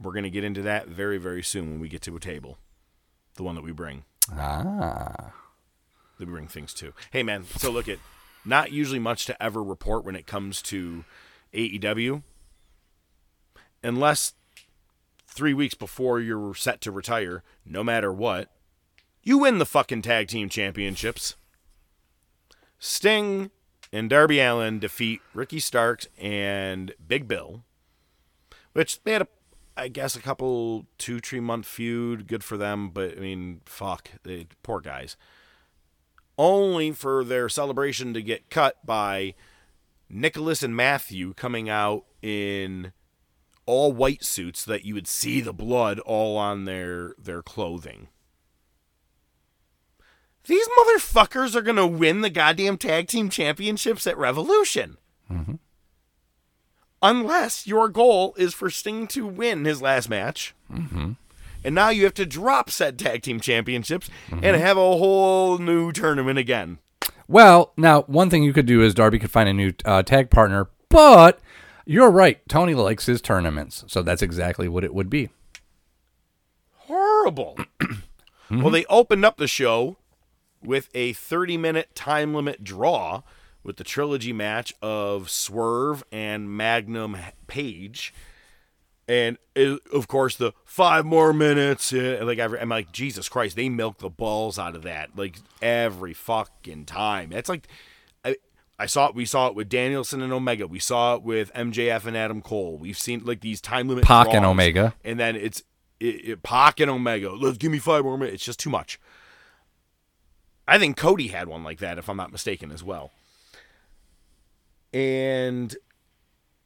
we're 0.01 0.11
going 0.13 0.23
to 0.23 0.29
get 0.29 0.43
into 0.43 0.61
that 0.63 0.87
very, 0.87 1.17
very 1.17 1.43
soon 1.43 1.69
when 1.71 1.79
we 1.79 1.89
get 1.89 2.01
to 2.03 2.15
a 2.15 2.19
table. 2.19 2.57
The 3.35 3.43
one 3.43 3.55
that 3.55 3.63
we 3.63 3.71
bring. 3.71 4.03
Ah, 4.31 5.33
That 6.17 6.25
we 6.27 6.31
bring 6.33 6.47
things 6.47 6.73
to. 6.75 6.93
Hey, 7.11 7.23
man. 7.23 7.45
So 7.57 7.71
look 7.71 7.87
at 7.87 7.99
not 8.45 8.71
usually 8.71 8.99
much 8.99 9.25
to 9.25 9.41
ever 9.43 9.63
report 9.63 10.05
when 10.05 10.15
it 10.15 10.25
comes 10.27 10.61
to 10.63 11.03
AEW, 11.53 12.23
unless 13.83 14.33
three 15.27 15.53
weeks 15.53 15.75
before 15.75 16.19
you're 16.19 16.53
set 16.55 16.81
to 16.81 16.91
retire, 16.91 17.43
no 17.65 17.83
matter 17.83 18.11
what, 18.11 18.49
you 19.23 19.37
win 19.39 19.57
the 19.57 19.65
fucking 19.65 20.01
tag 20.01 20.27
team 20.27 20.49
championships. 20.49 21.35
Sting 22.79 23.51
and 23.91 24.09
Darby 24.09 24.39
Allin 24.39 24.79
defeat 24.79 25.21
Ricky 25.33 25.59
Starks 25.59 26.07
and 26.17 26.93
Big 27.05 27.27
Bill, 27.27 27.63
which 28.73 29.03
they 29.03 29.13
had 29.13 29.23
a, 29.23 29.27
I 29.79 29.87
guess, 29.87 30.15
a 30.15 30.21
couple 30.21 30.85
two, 30.97 31.19
three 31.19 31.39
month 31.39 31.65
feud. 31.65 32.27
Good 32.27 32.43
for 32.43 32.57
them, 32.57 32.89
but 32.89 33.17
I 33.17 33.21
mean, 33.21 33.61
fuck, 33.65 34.11
they 34.23 34.47
poor 34.63 34.81
guys. 34.81 35.15
Only 36.37 36.91
for 36.91 37.23
their 37.23 37.49
celebration 37.49 38.13
to 38.13 38.21
get 38.21 38.49
cut 38.49 38.85
by 38.85 39.35
Nicholas 40.09 40.63
and 40.63 40.75
Matthew 40.75 41.33
coming 41.33 41.69
out 41.69 42.05
in 42.21 42.93
all 43.65 43.91
white 43.91 44.23
suits 44.23 44.65
that 44.65 44.83
you 44.83 44.95
would 44.95 45.07
see 45.07 45.41
the 45.41 45.53
blood 45.53 45.99
all 45.99 46.37
on 46.37 46.65
their 46.65 47.13
their 47.17 47.41
clothing. 47.41 48.07
These 50.45 50.67
motherfuckers 50.69 51.55
are 51.55 51.61
gonna 51.61 51.85
win 51.85 52.21
the 52.21 52.29
goddamn 52.29 52.77
tag 52.77 53.07
team 53.07 53.29
championships 53.29 54.07
at 54.07 54.17
Revolution. 54.17 54.97
Mm-hmm. 55.31 55.55
Unless 57.01 57.65
your 57.65 57.87
goal 57.89 58.33
is 58.37 58.53
for 58.53 58.69
Sting 58.69 59.07
to 59.07 59.25
win 59.25 59.65
his 59.65 59.81
last 59.81 60.09
match. 60.09 60.53
And 60.69 61.75
now 61.75 61.89
you 61.89 62.03
have 62.03 62.13
to 62.15 62.25
drop 62.25 62.69
said 62.69 62.97
tag 62.99 63.21
team 63.21 63.39
championships 63.39 64.09
and 64.31 64.55
have 64.55 64.77
a 64.77 64.97
whole 64.97 65.57
new 65.57 65.91
tournament 65.91 66.39
again. 66.39 66.79
well, 67.27 67.73
now 67.77 68.01
one 68.03 68.29
thing 68.29 68.43
you 68.43 68.53
could 68.53 68.65
do 68.65 68.81
is 68.81 68.93
Darby 68.93 69.19
could 69.19 69.31
find 69.31 69.47
a 69.49 69.53
new 69.53 69.73
uh, 69.85 70.03
tag 70.03 70.29
partner, 70.29 70.69
but 70.89 71.39
you're 71.85 72.11
right. 72.11 72.39
Tony 72.47 72.73
likes 72.75 73.05
his 73.07 73.21
tournaments, 73.21 73.83
so 73.87 74.01
that's 74.01 74.21
exactly 74.21 74.67
what 74.67 74.83
it 74.83 74.93
would 74.93 75.09
be. 75.09 75.29
horrible. 76.75 77.57
Well, 78.51 78.71
they 78.71 78.85
opened 78.85 79.25
up 79.25 79.37
the 79.37 79.47
show 79.47 79.97
with 80.63 80.89
a 80.95 81.13
30 81.13 81.55
minute 81.55 81.93
time 81.93 82.33
limit 82.33 82.63
draw 82.63 83.21
with 83.69 83.77
the 83.77 83.83
trilogy 83.83 84.33
match 84.33 84.73
of 84.81 85.29
Swerve 85.29 86.03
and 86.11 86.59
Hangman 86.59 87.19
Page. 87.45 88.11
And 89.07 89.37
uh, 89.55 89.75
of 89.93 90.07
course, 90.07 90.35
the 90.35 90.53
five 90.65 91.05
more 91.05 91.33
minutes. 91.33 91.93
Like 91.93 92.39
every, 92.39 92.59
I'm 92.59 92.69
like, 92.69 92.91
Jesus 92.91 93.29
Christ, 93.29 93.55
they 93.55 93.69
milk 93.69 93.99
the 93.99 94.09
balls 94.09 94.57
out 94.57 94.75
of 94.75 94.81
that 94.83 95.15
like 95.15 95.35
every 95.61 96.15
fucking 96.15 96.85
time. 96.85 97.29
That's 97.29 97.47
like, 97.47 97.67
I, 98.25 98.37
I 98.79 98.87
saw 98.87 99.09
it. 99.09 99.13
We 99.13 99.25
saw 99.25 99.49
it 99.49 99.53
with 99.53 99.69
Danielson 99.69 100.23
and 100.23 100.33
Omega. 100.33 100.65
We 100.65 100.79
saw 100.79 101.13
it 101.13 101.21
with 101.21 101.53
MJF 101.53 102.07
and 102.07 102.17
Adam 102.17 102.41
Cole. 102.41 102.75
We've 102.75 102.97
seen 102.97 103.23
like 103.23 103.41
these 103.41 103.61
time 103.61 103.87
limit. 103.87 104.03
Pac 104.03 104.33
and. 104.33 104.45
Omega. 104.45 104.95
and 105.03 105.19
then 105.19 105.35
it's 105.35 105.61
it, 105.99 106.27
it, 106.27 106.41
Pac 106.41 106.79
and 106.79 106.89
Omega. 106.89 107.29
Let's 107.29 107.59
give 107.59 107.71
me 107.71 107.77
five 107.77 108.03
more 108.03 108.17
minutes. 108.17 108.33
It's 108.37 108.45
just 108.45 108.59
too 108.59 108.71
much. 108.71 108.99
I 110.67 110.79
think 110.79 110.97
Cody 110.97 111.27
had 111.27 111.47
one 111.47 111.63
like 111.63 111.77
that, 111.79 111.99
if 111.99 112.09
I'm 112.09 112.17
not 112.17 112.31
mistaken, 112.31 112.71
as 112.71 112.83
well. 112.83 113.11
And 114.93 115.75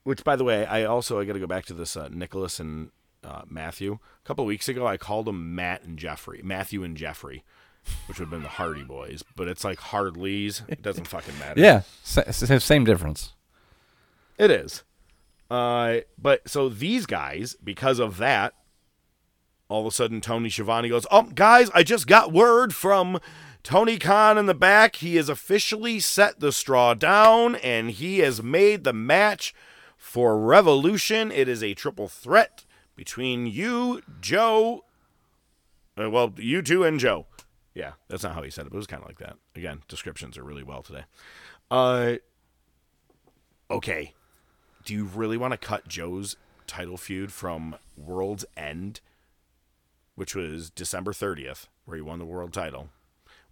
which, 0.03 0.23
by 0.23 0.35
the 0.35 0.43
way, 0.43 0.65
I 0.65 0.83
also 0.83 1.19
I 1.19 1.25
got 1.25 1.33
to 1.33 1.39
go 1.39 1.47
back 1.47 1.65
to 1.65 1.73
this 1.73 1.95
uh, 1.97 2.09
Nicholas 2.11 2.59
and 2.59 2.91
uh, 3.23 3.43
Matthew. 3.49 3.93
A 4.23 4.27
couple 4.27 4.45
weeks 4.45 4.67
ago, 4.67 4.85
I 4.85 4.97
called 4.97 5.25
them 5.25 5.55
Matt 5.55 5.83
and 5.83 5.97
Jeffrey, 5.97 6.41
Matthew 6.43 6.83
and 6.83 6.95
Jeffrey, 6.97 7.43
which 8.07 8.19
would 8.19 8.25
have 8.25 8.31
been 8.31 8.43
the 8.43 8.49
Hardy 8.49 8.83
Boys, 8.83 9.23
but 9.35 9.47
it's 9.47 9.63
like 9.63 9.79
Hardleys. 9.79 10.61
It 10.67 10.81
doesn't 10.81 11.07
fucking 11.07 11.37
matter. 11.39 11.59
Yeah, 11.59 11.81
sa- 12.03 12.29
sa- 12.31 12.57
same 12.59 12.83
difference. 12.83 13.33
It 14.37 14.51
is. 14.51 14.83
Uh, 15.49 15.99
but 16.17 16.47
so 16.49 16.67
these 16.69 17.05
guys, 17.05 17.55
because 17.63 17.99
of 17.99 18.17
that, 18.17 18.53
all 19.69 19.81
of 19.81 19.87
a 19.87 19.91
sudden 19.91 20.19
Tony 20.21 20.49
Schiavone 20.49 20.89
goes, 20.89 21.05
"Oh, 21.11 21.23
guys, 21.23 21.69
I 21.73 21.83
just 21.83 22.07
got 22.07 22.31
word 22.33 22.73
from 22.73 23.19
Tony 23.63 23.97
Khan 23.97 24.37
in 24.37 24.45
the 24.45 24.53
back. 24.53 24.97
He 24.97 25.15
has 25.15 25.29
officially 25.29 25.99
set 25.99 26.39
the 26.39 26.51
straw 26.51 26.93
down, 26.93 27.55
and 27.55 27.91
he 27.91 28.19
has 28.19 28.43
made 28.43 28.83
the 28.83 28.93
match 28.93 29.55
for 29.97 30.37
Revolution. 30.37 31.31
It 31.31 31.47
is 31.47 31.63
a 31.63 31.73
triple 31.73 32.07
threat 32.07 32.65
between 32.95 33.47
you, 33.47 34.01
Joe. 34.21 34.83
Uh, 35.99 36.09
well, 36.09 36.33
you 36.37 36.61
two 36.61 36.83
and 36.83 36.99
Joe. 36.99 37.25
Yeah, 37.73 37.93
that's 38.07 38.23
not 38.23 38.35
how 38.35 38.43
he 38.43 38.49
said 38.49 38.65
it, 38.65 38.69
but 38.69 38.75
it 38.75 38.79
was 38.79 38.87
kind 38.87 39.01
of 39.01 39.07
like 39.07 39.19
that. 39.19 39.37
Again, 39.55 39.81
descriptions 39.87 40.37
are 40.37 40.43
really 40.43 40.63
well 40.63 40.83
today. 40.83 41.05
Uh, 41.71 42.15
okay 43.71 44.13
do 44.85 44.93
you 44.93 45.05
really 45.05 45.37
want 45.37 45.51
to 45.51 45.57
cut 45.57 45.87
Joe's 45.87 46.35
title 46.67 46.97
feud 46.97 47.31
from 47.31 47.75
World's 47.97 48.45
End, 48.57 49.01
which 50.15 50.35
was 50.35 50.69
December 50.69 51.13
30th, 51.13 51.67
where 51.85 51.95
he 51.95 52.01
won 52.01 52.19
the 52.19 52.25
world 52.25 52.53
title? 52.53 52.89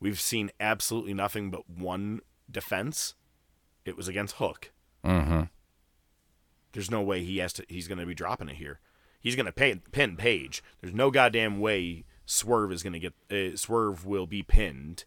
We've 0.01 0.19
seen 0.19 0.51
absolutely 0.59 1.13
nothing 1.13 1.51
but 1.51 1.69
one 1.69 2.21
defense. 2.49 3.13
It 3.85 3.95
was 3.95 4.07
against 4.07 4.35
Hook. 4.35 4.71
Mm-hmm. 5.05 5.43
There's 6.73 6.91
no 6.91 7.01
way 7.01 7.23
he 7.23 7.37
has 7.37 7.53
to. 7.53 7.65
He's 7.69 7.87
going 7.87 7.99
to 7.99 8.05
be 8.05 8.15
dropping 8.15 8.49
it 8.49 8.55
here. 8.55 8.79
He's 9.21 9.35
going 9.35 9.45
to 9.45 9.51
pay, 9.51 9.75
pin 9.91 10.17
Page. 10.17 10.63
There's 10.81 10.93
no 10.93 11.11
goddamn 11.11 11.59
way 11.59 12.05
Swerve 12.25 12.71
is 12.71 12.81
going 12.81 12.93
to 12.93 12.99
get. 12.99 13.13
Uh, 13.31 13.55
Swerve 13.55 14.05
will 14.05 14.25
be 14.25 14.41
pinned. 14.41 15.05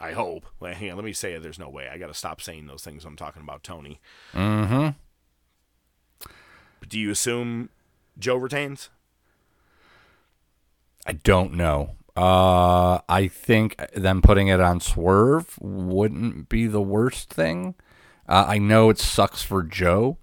I 0.00 0.12
hope. 0.12 0.46
Well, 0.58 0.74
hang 0.74 0.90
on. 0.90 0.96
Let 0.96 1.04
me 1.04 1.12
say 1.12 1.34
it. 1.34 1.42
There's 1.42 1.58
no 1.58 1.68
way. 1.68 1.88
I 1.88 1.98
got 1.98 2.08
to 2.08 2.14
stop 2.14 2.40
saying 2.40 2.66
those 2.66 2.82
things. 2.82 3.04
when 3.04 3.12
I'm 3.12 3.16
talking 3.16 3.42
about 3.42 3.62
Tony. 3.62 4.00
Mm-hmm. 4.32 4.88
But 6.80 6.88
do 6.88 6.98
you 6.98 7.10
assume 7.10 7.68
Joe 8.18 8.36
retains? 8.36 8.90
I 11.06 11.12
don't 11.12 11.54
know. 11.54 11.92
Uh, 12.16 13.00
I 13.08 13.28
think 13.28 13.76
them 13.94 14.22
putting 14.22 14.48
it 14.48 14.60
on 14.60 14.80
Swerve 14.80 15.56
wouldn't 15.60 16.48
be 16.48 16.66
the 16.66 16.80
worst 16.82 17.30
thing. 17.30 17.74
Uh, 18.28 18.44
I 18.48 18.58
know 18.58 18.88
it 18.90 18.98
sucks 18.98 19.42
for 19.42 19.62
Joe. 19.62 20.18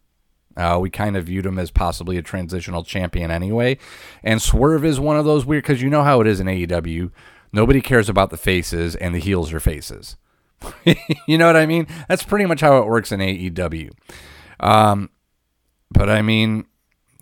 Uh, 0.55 0.77
we 0.81 0.89
kind 0.89 1.15
of 1.17 1.25
viewed 1.25 1.45
him 1.45 1.57
as 1.59 1.71
possibly 1.71 2.17
a 2.17 2.21
transitional 2.21 2.83
champion 2.83 3.29
anyway. 3.31 3.77
And 4.23 4.41
Swerve 4.41 4.85
is 4.85 4.99
one 4.99 5.17
of 5.17 5.25
those 5.25 5.45
weird 5.45 5.63
because 5.63 5.81
you 5.81 5.89
know 5.89 6.03
how 6.03 6.21
it 6.21 6.27
is 6.27 6.39
in 6.39 6.47
AEW. 6.47 7.11
Nobody 7.53 7.81
cares 7.81 8.07
about 8.09 8.29
the 8.29 8.37
faces, 8.37 8.95
and 8.95 9.13
the 9.13 9.19
heels 9.19 9.51
are 9.53 9.59
faces. 9.59 10.15
you 11.27 11.37
know 11.37 11.47
what 11.47 11.57
I 11.57 11.65
mean? 11.65 11.87
That's 12.07 12.23
pretty 12.23 12.45
much 12.45 12.61
how 12.61 12.77
it 12.77 12.85
works 12.87 13.11
in 13.11 13.19
AEW. 13.19 13.91
Um, 14.59 15.09
but 15.89 16.09
I 16.09 16.21
mean, 16.21 16.65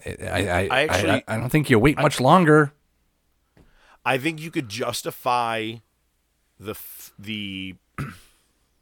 I 0.06 0.12
I, 0.22 0.68
I, 0.72 0.82
actually- 0.84 1.12
I, 1.12 1.24
I 1.28 1.38
don't 1.38 1.50
think 1.50 1.70
you 1.70 1.80
wait 1.80 1.98
much 1.98 2.20
longer. 2.20 2.74
I 4.06 4.18
think 4.18 4.40
you 4.40 4.52
could 4.52 4.70
justify 4.70 5.76
the 6.60 6.76
the 7.18 7.76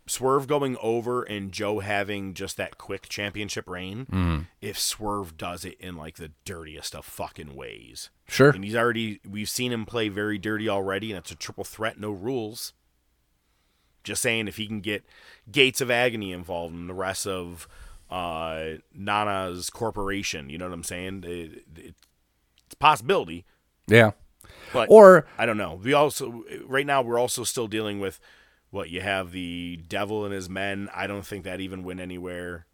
Swerve 0.07 0.47
going 0.47 0.78
over 0.82 1.24
and 1.24 1.51
Joe 1.51 1.80
having 1.80 2.34
just 2.34 2.55
that 2.57 2.78
quick 2.78 3.09
championship 3.09 3.68
reign 3.68 4.47
if 4.61 4.80
Swerve 4.80 5.38
does 5.38 5.65
it 5.65 5.76
in 5.82 5.97
like 5.97 6.15
the 6.15 6.32
dirtiest 6.45 6.95
of 6.95 7.05
fucking 7.05 7.55
ways. 7.55 8.09
Sure. 8.28 8.51
And 8.51 8.63
he's 8.63 8.76
already 8.76 9.20
we've 9.30 9.49
seen 9.49 9.72
him 9.72 9.86
play 9.86 10.07
very 10.09 10.38
dirty 10.38 10.70
already 10.70 11.11
and 11.11 11.18
it's 11.20 11.32
a 11.32 11.36
triple 11.36 11.65
threat, 11.65 11.99
no 11.99 12.11
rules. 12.11 12.74
Just 14.03 14.22
saying 14.22 14.47
if 14.47 14.55
he 14.55 14.65
can 14.68 14.80
get 14.80 15.03
Gates 15.51 15.82
of 15.82 15.91
Agony 15.91 16.32
involved 16.32 16.74
and 16.74 16.89
the 16.89 16.93
rest 16.93 17.28
of 17.28 17.68
uh 18.09 18.76
Nana's 18.93 19.70
corporation, 19.70 20.49
you 20.49 20.57
know 20.57 20.65
what 20.65 20.74
I'm 20.74 20.84
saying? 20.84 21.26
It, 21.28 21.65
it, 21.76 21.95
it's 22.65 22.74
a 22.74 22.78
possibility. 22.78 23.45
Yeah. 23.88 24.11
But 24.74 24.88
Or 24.89 25.26
I 25.38 25.45
don't 25.45 25.57
know. 25.57 25.80
We 25.82 25.93
also 25.93 26.43
right 26.65 26.86
now 26.86 27.01
we're 27.01 27.20
also 27.20 27.43
still 27.43 27.68
dealing 27.68 27.99
with 27.99 28.20
what 28.70 28.89
you 28.89 29.01
have 29.01 29.32
the 29.32 29.78
devil 29.88 30.26
and 30.26 30.34
his 30.34 30.49
men. 30.49 30.89
I 30.93 31.07
don't 31.07 31.26
think 31.26 31.43
that 31.45 31.61
even 31.61 31.84
went 31.84 31.99
anywhere. 31.99 32.65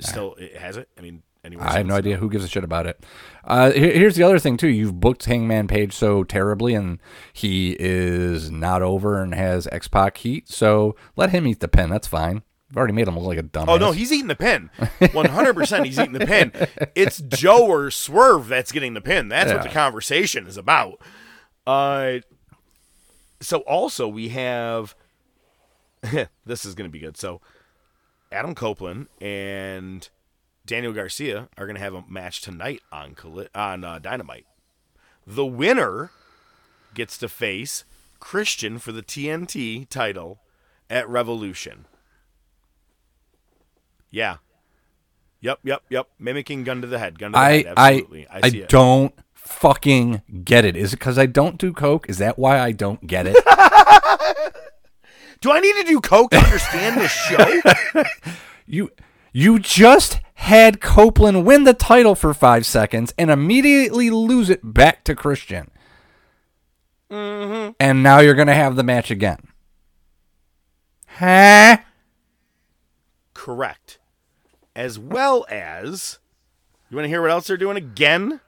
Still 0.00 0.34
it 0.34 0.56
has 0.56 0.76
it. 0.76 0.88
I 0.98 1.00
mean, 1.00 1.22
anywhere. 1.42 1.66
I 1.66 1.78
have 1.78 1.86
no 1.86 1.94
idea 1.96 2.18
who 2.18 2.28
gives 2.28 2.44
a 2.44 2.48
shit 2.48 2.64
about 2.64 2.86
it. 2.86 3.02
Uh, 3.44 3.70
here- 3.70 3.92
here's 3.92 4.16
the 4.16 4.24
other 4.24 4.38
thing 4.38 4.56
too. 4.58 4.68
You've 4.68 5.00
booked 5.00 5.24
Hangman 5.24 5.68
Page 5.68 5.94
so 5.94 6.22
terribly, 6.22 6.74
and 6.74 6.98
he 7.32 7.76
is 7.78 8.50
not 8.50 8.82
over 8.82 9.22
and 9.22 9.34
has 9.34 9.66
X 9.72 9.88
Pac 9.88 10.18
heat. 10.18 10.48
So 10.48 10.96
let 11.16 11.30
him 11.30 11.46
eat 11.46 11.60
the 11.60 11.68
pin. 11.68 11.88
That's 11.88 12.06
fine. 12.08 12.42
I've 12.70 12.76
already 12.76 12.94
made 12.94 13.06
him 13.06 13.16
look 13.16 13.26
like 13.26 13.38
a 13.38 13.42
dumbass. 13.44 13.68
Oh 13.68 13.76
no, 13.76 13.92
he's 13.92 14.12
eating 14.12 14.26
the 14.26 14.34
pin. 14.34 14.70
One 15.12 15.26
hundred 15.26 15.54
percent, 15.54 15.86
he's 15.86 15.98
eating 15.98 16.12
the 16.12 16.26
pin. 16.26 16.52
It's 16.94 17.20
Joe 17.20 17.66
or 17.66 17.90
Swerve 17.90 18.48
that's 18.48 18.72
getting 18.72 18.94
the 18.94 19.00
pin. 19.00 19.28
That's 19.28 19.52
what 19.52 19.62
the 19.62 19.68
conversation 19.68 20.46
is 20.46 20.56
about. 20.56 21.00
Uh, 21.66 22.18
so 23.40 23.60
also 23.60 24.08
we 24.08 24.30
have. 24.30 24.94
this 26.44 26.64
is 26.64 26.74
going 26.74 26.88
to 26.88 26.92
be 26.92 27.00
good. 27.00 27.16
So, 27.16 27.40
Adam 28.30 28.54
Copeland 28.54 29.08
and 29.20 30.08
Daniel 30.64 30.92
Garcia 30.92 31.48
are 31.56 31.66
going 31.66 31.76
to 31.76 31.82
have 31.82 31.94
a 31.94 32.04
match 32.08 32.40
tonight 32.40 32.82
on 32.92 33.16
on 33.54 33.84
uh, 33.84 33.98
Dynamite. 33.98 34.46
The 35.26 35.46
winner 35.46 36.10
gets 36.94 37.18
to 37.18 37.28
face 37.28 37.84
Christian 38.20 38.78
for 38.78 38.92
the 38.92 39.02
TNT 39.02 39.88
title 39.88 40.40
at 40.90 41.08
Revolution. 41.08 41.86
Yeah. 44.16 44.38
Yep, 45.42 45.58
yep, 45.62 45.82
yep. 45.90 46.08
Mimicking 46.18 46.64
gun 46.64 46.80
to 46.80 46.86
the 46.86 46.98
head. 46.98 47.18
Gun 47.18 47.32
to 47.32 47.36
the 47.36 47.38
I 47.38 47.52
head. 47.62 47.74
I 47.76 47.92
Absolutely. 47.92 48.26
I, 48.28 48.40
I, 48.42 48.48
see 48.48 48.60
it. 48.62 48.68
don't 48.70 49.14
fucking 49.34 50.22
get 50.42 50.64
it. 50.64 50.74
Is 50.74 50.94
it 50.94 50.98
because 50.98 51.18
I 51.18 51.26
don't 51.26 51.58
do 51.58 51.74
coke? 51.74 52.08
Is 52.08 52.16
that 52.16 52.38
why 52.38 52.58
I 52.58 52.72
don't 52.72 53.06
get 53.06 53.26
it? 53.26 53.36
Do 55.42 55.52
I 55.52 55.60
need 55.60 55.74
to 55.74 55.84
do 55.84 56.00
coke 56.00 56.30
to 56.30 56.38
understand 56.38 56.98
this 56.98 57.12
show? 57.12 57.62
you 58.66 58.90
you 59.34 59.58
just 59.58 60.18
had 60.32 60.80
Copeland 60.80 61.44
win 61.44 61.64
the 61.64 61.74
title 61.74 62.14
for 62.14 62.32
five 62.32 62.64
seconds 62.64 63.12
and 63.18 63.30
immediately 63.30 64.08
lose 64.08 64.48
it 64.48 64.60
back 64.64 65.04
to 65.04 65.14
Christian. 65.14 65.70
Mm-hmm. 67.10 67.72
And 67.78 68.02
now 68.02 68.20
you're 68.20 68.34
gonna 68.34 68.54
have 68.54 68.76
the 68.76 68.82
match 68.82 69.10
again. 69.10 69.48
Huh? 71.06 71.76
Correct. 73.34 73.98
As 74.76 74.98
well 74.98 75.46
as, 75.48 76.18
you 76.90 76.96
want 76.98 77.06
to 77.06 77.08
hear 77.08 77.22
what 77.22 77.30
else 77.30 77.46
they're 77.46 77.56
doing 77.56 77.78
again? 77.78 78.40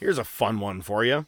Here's 0.00 0.18
a 0.18 0.24
fun 0.24 0.58
one 0.58 0.82
for 0.82 1.04
you. 1.04 1.26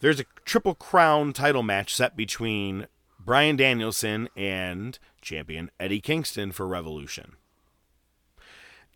There's 0.00 0.18
a 0.18 0.24
Triple 0.44 0.74
Crown 0.74 1.32
title 1.32 1.62
match 1.62 1.94
set 1.94 2.16
between 2.16 2.88
Bryan 3.24 3.54
Danielson 3.54 4.28
and 4.36 4.98
champion 5.22 5.70
Eddie 5.78 6.00
Kingston 6.00 6.50
for 6.50 6.66
Revolution. 6.66 7.36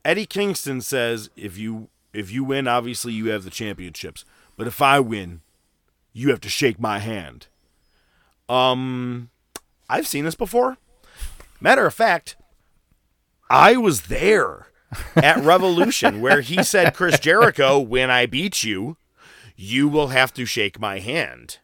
Eddie 0.05 0.26
Kingston 0.26 0.80
says 0.80 1.30
if 1.36 1.57
you 1.57 1.91
if 2.12 2.32
you 2.32 2.43
win, 2.43 2.66
obviously 2.66 3.12
you 3.12 3.28
have 3.28 3.45
the 3.45 3.51
championships. 3.51 4.24
But 4.57 4.66
if 4.66 4.82
I 4.82 4.99
win, 4.99 5.43
you 6.12 6.30
have 6.30 6.41
to 6.41 6.49
shake 6.49 6.80
my 6.80 6.99
hand. 6.99 7.47
Um 8.49 9.30
I've 9.89 10.09
seen 10.09 10.24
this 10.24 10.34
before. 10.34 10.76
Matter 11.61 11.86
of 11.86 11.95
fact, 11.95 12.36
I 13.51 13.76
was 13.76 14.03
there 14.03 14.68
at 15.16 15.38
Revolution 15.38 16.20
where 16.20 16.40
he 16.40 16.62
said, 16.62 16.94
Chris 16.94 17.18
Jericho, 17.18 17.78
when 17.78 18.11
I 18.11 18.26
beat 18.26 18.64
you, 18.64 18.96
you 19.57 19.88
will 19.88 20.09
have 20.09 20.32
to 20.34 20.44
shake 20.44 20.78
my 20.78 20.99
hand. 20.99 21.59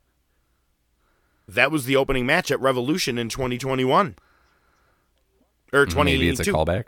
That 1.47 1.71
was 1.71 1.85
the 1.85 1.97
opening 1.97 2.27
match 2.27 2.51
at 2.51 2.61
Revolution 2.61 3.19
in 3.19 3.29
2021. 3.29 4.17
Or 5.73 5.87
2022. 5.87 6.19
Maybe 6.19 6.29
it's 6.29 6.41
a 6.41 6.45
callback. 6.45 6.87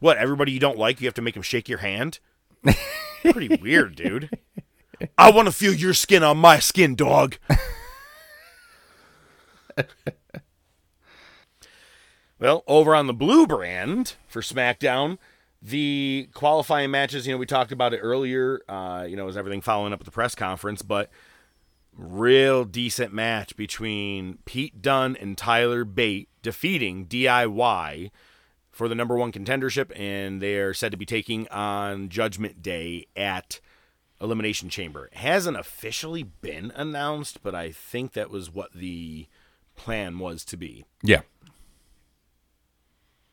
What, 0.00 0.18
everybody 0.18 0.52
you 0.52 0.60
don't 0.60 0.78
like, 0.78 1.00
you 1.00 1.06
have 1.06 1.14
to 1.14 1.22
make 1.22 1.34
them 1.34 1.42
shake 1.42 1.68
your 1.68 1.78
hand? 1.78 2.18
Pretty 3.22 3.56
weird, 3.56 3.96
dude. 3.96 4.28
I 5.16 5.30
want 5.30 5.46
to 5.46 5.52
feel 5.52 5.72
your 5.72 5.94
skin 5.94 6.22
on 6.22 6.36
my 6.36 6.58
skin, 6.58 6.94
dog. 6.94 7.36
well, 12.44 12.62
over 12.66 12.94
on 12.94 13.06
the 13.06 13.14
blue 13.14 13.46
brand 13.46 14.16
for 14.28 14.42
SmackDown, 14.42 15.16
the 15.62 16.28
qualifying 16.34 16.90
matches, 16.90 17.26
you 17.26 17.32
know, 17.32 17.38
we 17.38 17.46
talked 17.46 17.72
about 17.72 17.94
it 17.94 18.00
earlier, 18.00 18.60
uh, 18.68 19.06
you 19.08 19.16
know, 19.16 19.26
is 19.28 19.36
everything 19.38 19.62
following 19.62 19.94
up 19.94 20.00
at 20.00 20.04
the 20.04 20.10
press 20.10 20.34
conference, 20.34 20.82
but 20.82 21.08
real 21.96 22.66
decent 22.66 23.14
match 23.14 23.56
between 23.56 24.40
Pete 24.44 24.82
Dunne 24.82 25.16
and 25.16 25.38
Tyler 25.38 25.86
Bate 25.86 26.28
defeating 26.42 27.06
DIY 27.06 28.10
for 28.70 28.88
the 28.88 28.94
number 28.94 29.16
one 29.16 29.32
contendership, 29.32 29.90
and 29.98 30.42
they 30.42 30.58
are 30.58 30.74
said 30.74 30.90
to 30.90 30.98
be 30.98 31.06
taking 31.06 31.48
on 31.48 32.10
Judgment 32.10 32.60
Day 32.60 33.06
at 33.16 33.58
Elimination 34.20 34.68
Chamber. 34.68 35.06
It 35.06 35.16
hasn't 35.16 35.56
officially 35.56 36.24
been 36.24 36.72
announced, 36.76 37.42
but 37.42 37.54
I 37.54 37.72
think 37.72 38.12
that 38.12 38.28
was 38.28 38.52
what 38.52 38.74
the 38.74 39.28
plan 39.76 40.18
was 40.18 40.44
to 40.44 40.58
be. 40.58 40.84
Yeah. 41.02 41.22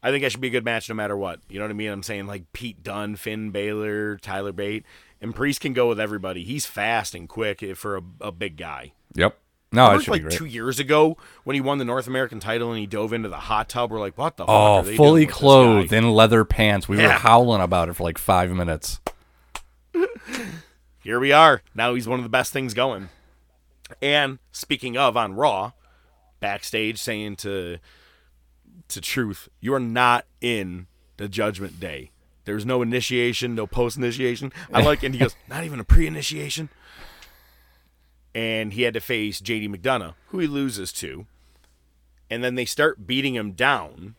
I 0.03 0.09
think 0.09 0.23
that 0.23 0.31
should 0.31 0.41
be 0.41 0.47
a 0.47 0.51
good 0.51 0.65
match 0.65 0.89
no 0.89 0.95
matter 0.95 1.15
what. 1.15 1.39
You 1.49 1.59
know 1.59 1.65
what 1.65 1.71
I 1.71 1.75
mean? 1.75 1.91
I'm 1.91 2.03
saying 2.03 2.27
like 2.27 2.51
Pete 2.53 2.83
Dunne, 2.83 3.15
Finn 3.15 3.51
Balor, 3.51 4.17
Tyler 4.17 4.51
Bate, 4.51 4.83
and 5.21 5.35
Priest 5.35 5.61
can 5.61 5.73
go 5.73 5.87
with 5.87 5.99
everybody. 5.99 6.43
He's 6.43 6.65
fast 6.65 7.13
and 7.13 7.29
quick 7.29 7.63
for 7.75 7.97
a, 7.97 8.01
a 8.21 8.31
big 8.31 8.57
guy. 8.57 8.93
Yep. 9.13 9.37
No, 9.73 9.83
it 9.83 9.85
Remember, 9.85 10.03
should 10.03 10.11
like 10.11 10.19
be 10.21 10.27
great. 10.27 10.37
two 10.37 10.45
years 10.45 10.79
ago 10.79 11.17
when 11.45 11.53
he 11.53 11.61
won 11.61 11.77
the 11.77 11.85
North 11.85 12.05
American 12.07 12.41
title 12.41 12.71
and 12.71 12.79
he 12.79 12.85
dove 12.85 13.13
into 13.13 13.29
the 13.29 13.37
hot 13.37 13.69
tub. 13.69 13.89
We're 13.89 13.99
like, 13.99 14.17
what 14.17 14.35
the 14.35 14.43
fuck? 14.43 14.49
Oh, 14.49 14.73
are 14.77 14.83
they 14.83 14.97
fully 14.97 15.25
clothed 15.25 15.93
in 15.93 16.11
leather 16.11 16.43
pants. 16.43 16.89
We 16.89 16.97
were 16.97 17.07
howling 17.07 17.61
about 17.61 17.87
it 17.87 17.93
for 17.93 18.03
like 18.03 18.17
five 18.17 18.51
minutes. 18.51 18.99
Here 21.03 21.19
we 21.19 21.31
are. 21.31 21.61
Now 21.73 21.93
he's 21.93 22.07
one 22.07 22.19
of 22.19 22.23
the 22.23 22.29
best 22.29 22.51
things 22.51 22.73
going. 22.73 23.09
And 24.01 24.39
speaking 24.51 24.97
of 24.97 25.15
on 25.15 25.35
Raw, 25.35 25.71
backstage 26.41 26.99
saying 26.99 27.37
to 27.37 27.77
to 28.91 29.01
Truth, 29.01 29.49
you 29.59 29.73
are 29.73 29.79
not 29.79 30.25
in 30.39 30.87
the 31.17 31.27
Judgment 31.27 31.79
Day. 31.79 32.11
There's 32.45 32.65
no 32.65 32.81
initiation, 32.81 33.55
no 33.55 33.67
post 33.67 33.97
initiation. 33.97 34.51
I 34.73 34.81
like, 34.81 35.03
and 35.03 35.13
he 35.13 35.21
goes, 35.21 35.35
not 35.47 35.63
even 35.63 35.79
a 35.79 35.83
pre 35.83 36.07
initiation. 36.07 36.69
And 38.33 38.73
he 38.73 38.83
had 38.83 38.93
to 38.93 39.01
face 39.01 39.41
JD 39.41 39.75
McDonagh, 39.75 40.15
who 40.27 40.39
he 40.39 40.47
loses 40.47 40.91
to. 40.93 41.27
And 42.29 42.43
then 42.43 42.55
they 42.55 42.65
start 42.65 43.05
beating 43.05 43.35
him 43.35 43.51
down, 43.51 44.15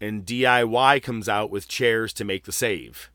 and 0.00 0.24
DIY 0.24 1.02
comes 1.02 1.28
out 1.28 1.50
with 1.50 1.68
chairs 1.68 2.12
to 2.14 2.24
make 2.24 2.44
the 2.44 2.52
save. 2.52 3.10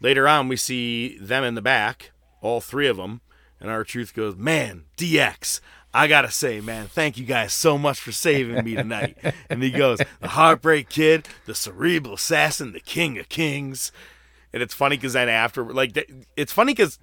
Later 0.00 0.26
on, 0.26 0.48
we 0.48 0.56
see 0.56 1.18
them 1.18 1.44
in 1.44 1.56
the 1.56 1.62
back, 1.62 2.12
all 2.40 2.60
three 2.60 2.86
of 2.86 2.96
them, 2.96 3.20
and 3.60 3.68
R-Truth 3.68 4.14
goes, 4.14 4.36
"Man, 4.36 4.84
DX, 4.96 5.60
I 5.92 6.06
gotta 6.06 6.30
say, 6.30 6.60
man, 6.60 6.86
thank 6.86 7.18
you 7.18 7.24
guys 7.24 7.52
so 7.52 7.76
much 7.76 8.00
for 8.00 8.12
saving 8.12 8.64
me 8.64 8.74
tonight." 8.74 9.16
and 9.48 9.62
he 9.62 9.70
goes, 9.70 9.98
"The 10.20 10.28
Heartbreak 10.28 10.88
Kid, 10.88 11.28
the 11.46 11.54
Cerebral 11.54 12.14
Assassin, 12.14 12.72
the 12.72 12.80
King 12.80 13.18
of 13.18 13.28
Kings," 13.28 13.90
and 14.52 14.62
it's 14.62 14.74
funny 14.74 14.96
because 14.96 15.14
then 15.14 15.28
after, 15.28 15.64
like, 15.64 16.08
it's 16.36 16.52
funny 16.52 16.72
because 16.74 16.98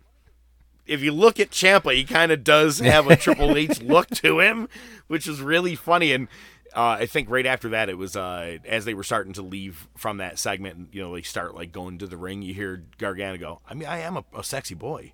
if 0.85 1.01
you 1.01 1.11
look 1.11 1.39
at 1.39 1.51
Ciampa, 1.51 1.93
he 1.93 2.03
kind 2.05 2.31
of 2.31 2.43
does 2.43 2.79
have 2.79 3.09
a 3.09 3.15
Triple 3.15 3.57
H 3.57 3.81
look 3.81 4.07
to 4.07 4.39
him, 4.39 4.69
which 5.07 5.27
is 5.27 5.41
really 5.41 5.75
funny. 5.75 6.13
And 6.13 6.27
uh, 6.75 6.97
I 6.99 7.05
think 7.05 7.29
right 7.29 7.45
after 7.45 7.69
that, 7.69 7.89
it 7.89 7.97
was 7.97 8.15
uh, 8.15 8.57
as 8.65 8.85
they 8.85 8.93
were 8.93 9.03
starting 9.03 9.33
to 9.33 9.41
leave 9.41 9.88
from 9.95 10.17
that 10.17 10.39
segment, 10.39 10.77
and, 10.77 10.88
you 10.91 11.01
know, 11.01 11.13
they 11.13 11.21
start 11.21 11.55
like 11.55 11.71
going 11.71 11.97
to 11.99 12.07
the 12.07 12.17
ring. 12.17 12.41
You 12.41 12.53
hear 12.53 12.83
Gargano 12.97 13.38
go, 13.38 13.59
"I 13.69 13.73
mean, 13.73 13.88
I 13.88 13.99
am 13.99 14.17
a, 14.17 14.23
a 14.35 14.43
sexy 14.43 14.75
boy." 14.75 15.13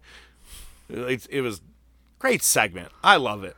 It's, 0.90 1.26
it 1.28 1.42
was 1.42 1.62
great 2.24 2.42
segment. 2.42 2.90
I 3.04 3.18
love 3.18 3.44
it. 3.44 3.58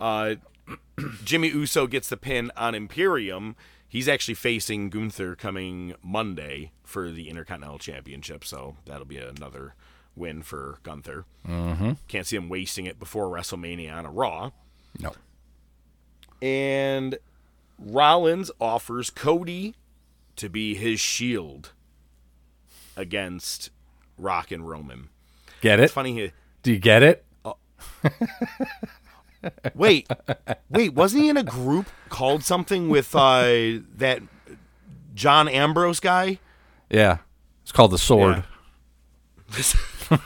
Uh, 0.00 0.36
Jimmy 1.24 1.48
Uso 1.48 1.86
gets 1.86 2.08
the 2.08 2.16
pin 2.16 2.50
on 2.56 2.74
Imperium. 2.74 3.54
He's 3.86 4.08
actually 4.08 4.32
facing 4.32 4.88
Gunther 4.88 5.36
coming 5.36 5.94
Monday 6.02 6.72
for 6.84 7.10
the 7.10 7.28
Intercontinental 7.28 7.78
Championship, 7.78 8.46
so 8.46 8.76
that'll 8.86 9.04
be 9.04 9.18
another 9.18 9.74
win 10.16 10.40
for 10.40 10.78
Gunther. 10.84 11.26
Mm-hmm. 11.46 11.92
Can't 12.08 12.26
see 12.26 12.36
him 12.36 12.48
wasting 12.48 12.86
it 12.86 12.98
before 12.98 13.26
WrestleMania 13.26 13.94
on 13.94 14.06
a 14.06 14.10
Raw. 14.10 14.52
No. 14.98 15.12
And 16.40 17.18
Rollins 17.78 18.50
offers 18.58 19.10
Cody 19.10 19.74
to 20.36 20.48
be 20.48 20.74
his 20.74 20.98
shield 20.98 21.72
against 22.96 23.68
Rock 24.16 24.50
and 24.50 24.66
Roman. 24.66 25.10
Get 25.60 25.78
it? 25.78 25.84
It's 25.84 25.92
funny. 25.92 26.32
Do 26.62 26.72
you 26.72 26.78
get 26.78 27.02
it? 27.02 27.26
wait, 29.74 30.08
wait, 30.70 30.94
wasn't 30.94 31.22
he 31.22 31.28
in 31.28 31.36
a 31.36 31.44
group 31.44 31.86
called 32.08 32.44
something 32.44 32.88
with 32.88 33.14
uh, 33.14 33.80
that 33.96 34.20
John 35.14 35.48
Ambrose 35.48 36.00
guy? 36.00 36.38
Yeah. 36.90 37.18
It's 37.62 37.72
called 37.72 37.90
the 37.90 37.98
sword. 37.98 38.36
Yeah. 38.36 38.42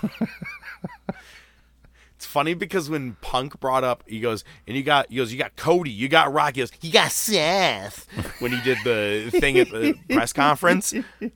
it's 2.16 2.26
funny 2.26 2.54
because 2.54 2.88
when 2.88 3.16
Punk 3.20 3.58
brought 3.58 3.84
up, 3.84 4.04
he 4.06 4.20
goes, 4.20 4.44
and 4.66 4.76
you 4.76 4.82
got, 4.82 5.10
he 5.10 5.16
goes, 5.16 5.32
you 5.32 5.38
got 5.38 5.56
Cody, 5.56 5.90
you 5.90 6.08
got 6.08 6.32
Rock, 6.32 6.54
he 6.54 6.60
goes, 6.60 6.70
you 6.80 6.92
got 6.92 7.10
Seth. 7.10 8.06
When 8.40 8.52
he 8.52 8.60
did 8.62 8.78
the 8.84 9.30
thing 9.40 9.58
at 9.58 9.70
the 9.70 9.94
press 10.10 10.32
conference, 10.32 10.92
and 11.20 11.32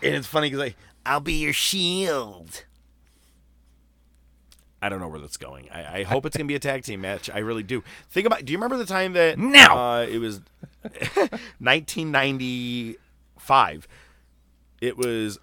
it's 0.00 0.26
funny 0.26 0.48
because 0.48 0.60
like, 0.60 0.76
I'll 1.04 1.20
be 1.20 1.34
your 1.34 1.52
shield. 1.52 2.64
I 4.80 4.88
don't 4.88 5.00
know 5.00 5.08
where 5.08 5.18
that's 5.18 5.36
going. 5.36 5.68
I, 5.70 6.00
I 6.00 6.02
hope 6.04 6.24
it's 6.24 6.36
gonna 6.36 6.46
be 6.46 6.54
a 6.54 6.60
tag 6.60 6.84
team 6.84 7.00
match. 7.00 7.28
I 7.30 7.38
really 7.38 7.62
do. 7.62 7.82
Think 8.10 8.26
about. 8.26 8.44
Do 8.44 8.52
you 8.52 8.58
remember 8.58 8.76
the 8.76 8.86
time 8.86 9.14
that 9.14 9.38
now 9.38 9.76
uh, 9.76 10.02
it 10.02 10.18
was 10.18 10.40
1995? 11.58 13.88
It 14.80 14.96
was 14.96 15.40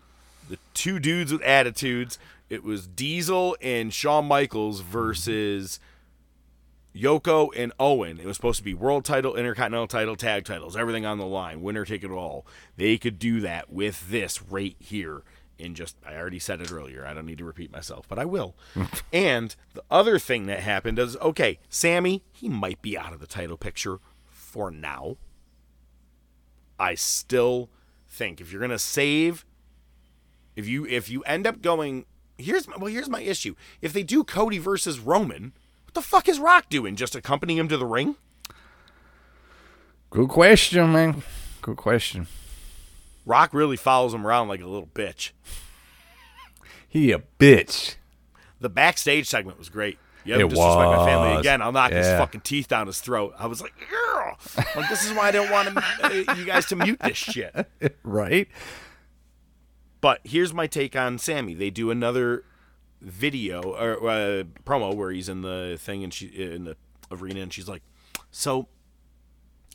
the 0.49 0.57
two 0.73 0.99
dudes 0.99 1.33
with 1.33 1.41
attitudes. 1.41 2.17
It 2.49 2.63
was 2.63 2.88
Diesel 2.88 3.57
and 3.61 3.93
Shawn 3.93 4.25
Michaels 4.25 4.79
versus 4.81 5.79
Yoko 6.95 7.49
and 7.55 7.73
Owen. 7.79 8.19
It 8.19 8.25
was 8.25 8.38
supposed 8.38 8.59
to 8.59 8.63
be 8.63 8.73
world 8.73 9.03
title, 9.03 9.36
intercontinental 9.36 9.88
title, 9.88 10.15
tag 10.15 10.45
titles, 10.45 10.77
everything 10.77 11.05
on 11.05 11.17
the 11.17 11.25
line, 11.25 11.61
winner 11.61 11.86
take 11.86 12.03
it 12.03 12.11
all. 12.11 12.45
They 12.77 12.97
could 12.97 13.19
do 13.19 13.41
that 13.41 13.71
with 13.71 14.09
this 14.09 14.41
right 14.41 14.75
here. 14.79 15.23
In 15.57 15.73
just, 15.73 15.95
I 16.05 16.15
already 16.15 16.39
said 16.39 16.61
it 16.61 16.71
earlier. 16.71 17.05
I 17.05 17.13
don't 17.13 17.25
need 17.25 17.37
to 17.37 17.45
repeat 17.45 17.71
myself, 17.71 18.07
but 18.09 18.19
I 18.19 18.25
will. 18.25 18.55
and 19.13 19.55
the 19.73 19.83
other 19.89 20.19
thing 20.19 20.47
that 20.47 20.59
happened 20.59 20.99
is 20.99 21.15
okay, 21.17 21.59
Sammy, 21.69 22.23
he 22.31 22.49
might 22.49 22.81
be 22.81 22.97
out 22.97 23.13
of 23.13 23.19
the 23.19 23.27
title 23.27 23.57
picture 23.57 23.99
for 24.25 24.69
now. 24.71 25.17
I 26.77 26.95
still 26.95 27.69
think 28.09 28.41
if 28.41 28.51
you're 28.51 28.61
gonna 28.61 28.79
save 28.79 29.45
if 30.55 30.67
you 30.67 30.85
if 30.85 31.09
you 31.09 31.21
end 31.23 31.45
up 31.45 31.61
going 31.61 32.05
here's 32.37 32.65
my, 32.65 32.77
well 32.77 32.91
here's 32.91 33.09
my 33.09 33.19
issue 33.19 33.55
if 33.81 33.91
they 33.91 34.03
do 34.03 34.23
cody 34.23 34.57
versus 34.57 34.99
roman 34.99 35.51
what 35.83 35.93
the 35.93 36.01
fuck 36.01 36.29
is 36.29 36.39
rock 36.39 36.69
doing 36.69 36.95
just 36.95 37.13
accompanying 37.13 37.59
him 37.59 37.67
to 37.67 37.75
the 37.75 37.85
ring 37.85 38.15
Good 40.15 40.29
question, 40.29 40.93
man. 40.93 41.23
Good 41.61 41.75
question. 41.75 42.27
Rock 43.26 43.53
really 43.53 43.78
follows 43.78 44.13
him 44.13 44.26
around 44.26 44.47
like 44.47 44.61
a 44.61 44.67
little 44.67 44.88
bitch. 44.88 45.32
He 46.88 47.11
a 47.11 47.19
bitch. 47.39 47.95
the 48.59 48.69
backstage 48.69 49.28
segment 49.28 49.57
was 49.57 49.69
great. 49.69 49.97
You 50.23 50.34
ever 50.34 50.43
It 50.43 50.49
disrespect 50.49 50.89
my 50.97 51.05
family 51.05 51.39
again. 51.39 51.61
I'll 51.61 51.71
knock 51.71 51.91
his 51.91 52.07
fucking 52.07 52.41
teeth 52.41 52.67
down 52.67 52.88
his 52.88 52.99
throat. 52.99 53.34
I 53.38 53.45
was 53.47 53.61
like 53.61 53.73
yeah 53.91 54.34
like 54.76 54.89
this 54.89 55.05
is 55.05 55.13
why 55.13 55.28
i 55.28 55.32
don't 55.32 55.51
want 55.51 55.67
to, 55.69 55.84
uh, 56.03 56.34
you 56.36 56.45
guys 56.45 56.65
to 56.67 56.76
mute 56.76 56.99
this 56.99 57.17
shit. 57.17 57.53
Right? 58.03 58.47
But 60.01 60.21
here's 60.23 60.53
my 60.53 60.67
take 60.67 60.95
on 60.95 61.17
Sammy. 61.17 61.53
They 61.53 61.69
do 61.69 61.89
another 61.91 62.43
video 63.01 63.61
or 63.61 64.09
uh, 64.09 64.43
promo 64.65 64.95
where 64.95 65.11
he's 65.11 65.30
in 65.30 65.41
the 65.41 65.78
thing 65.80 66.03
and 66.03 66.13
she 66.13 66.28
in 66.28 66.65
the 66.65 66.78
arena 67.11 67.41
and 67.41 67.51
she's 67.53 67.67
like, 67.67 67.82
"So 68.32 68.67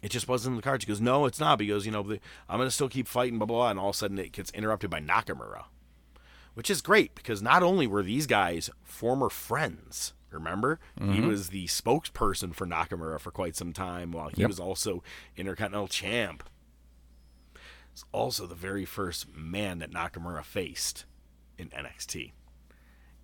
it 0.02 0.10
just 0.10 0.28
wasn't 0.28 0.52
in 0.52 0.56
the 0.56 0.62
cards." 0.62 0.84
She 0.84 0.88
goes, 0.88 1.00
"No, 1.00 1.26
it's 1.26 1.40
not." 1.40 1.58
Because 1.58 1.86
you 1.86 1.92
know 1.92 2.00
I'm 2.48 2.58
gonna 2.58 2.70
still 2.70 2.88
keep 2.88 3.08
fighting, 3.08 3.38
blah 3.38 3.46
blah. 3.46 3.56
blah. 3.58 3.70
And 3.70 3.78
all 3.78 3.90
of 3.90 3.94
a 3.94 3.98
sudden 3.98 4.18
it 4.18 4.32
gets 4.32 4.50
interrupted 4.52 4.90
by 4.90 5.00
Nakamura, 5.00 5.64
which 6.54 6.70
is 6.70 6.80
great 6.80 7.14
because 7.14 7.42
not 7.42 7.62
only 7.62 7.86
were 7.86 8.02
these 8.02 8.26
guys 8.26 8.70
former 8.82 9.28
friends. 9.28 10.12
Remember, 10.30 10.78
he 10.96 11.04
mm-hmm. 11.04 11.26
was 11.26 11.48
the 11.48 11.66
spokesperson 11.66 12.54
for 12.54 12.64
Nakamura 12.64 13.18
for 13.18 13.32
quite 13.32 13.56
some 13.56 13.72
time, 13.72 14.12
while 14.12 14.28
he 14.28 14.42
Yep. 14.42 14.48
was 14.48 14.60
also 14.60 15.02
Intercontinental 15.36 15.88
Champ 15.88 16.44
is 17.92 18.04
also 18.12 18.46
the 18.46 18.54
very 18.54 18.84
first 18.84 19.34
man 19.34 19.78
that 19.80 19.90
Nakamura 19.90 20.44
faced 20.44 21.04
in 21.58 21.68
NXT. 21.70 22.30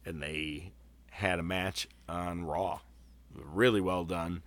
And 0.05 0.23
they 0.23 0.73
had 1.13 1.39
a 1.39 1.43
match 1.45 1.89
on 2.09 2.45
Raw. 2.45 2.81
Really 3.33 3.81
well 3.81 4.05
done. 4.05 4.43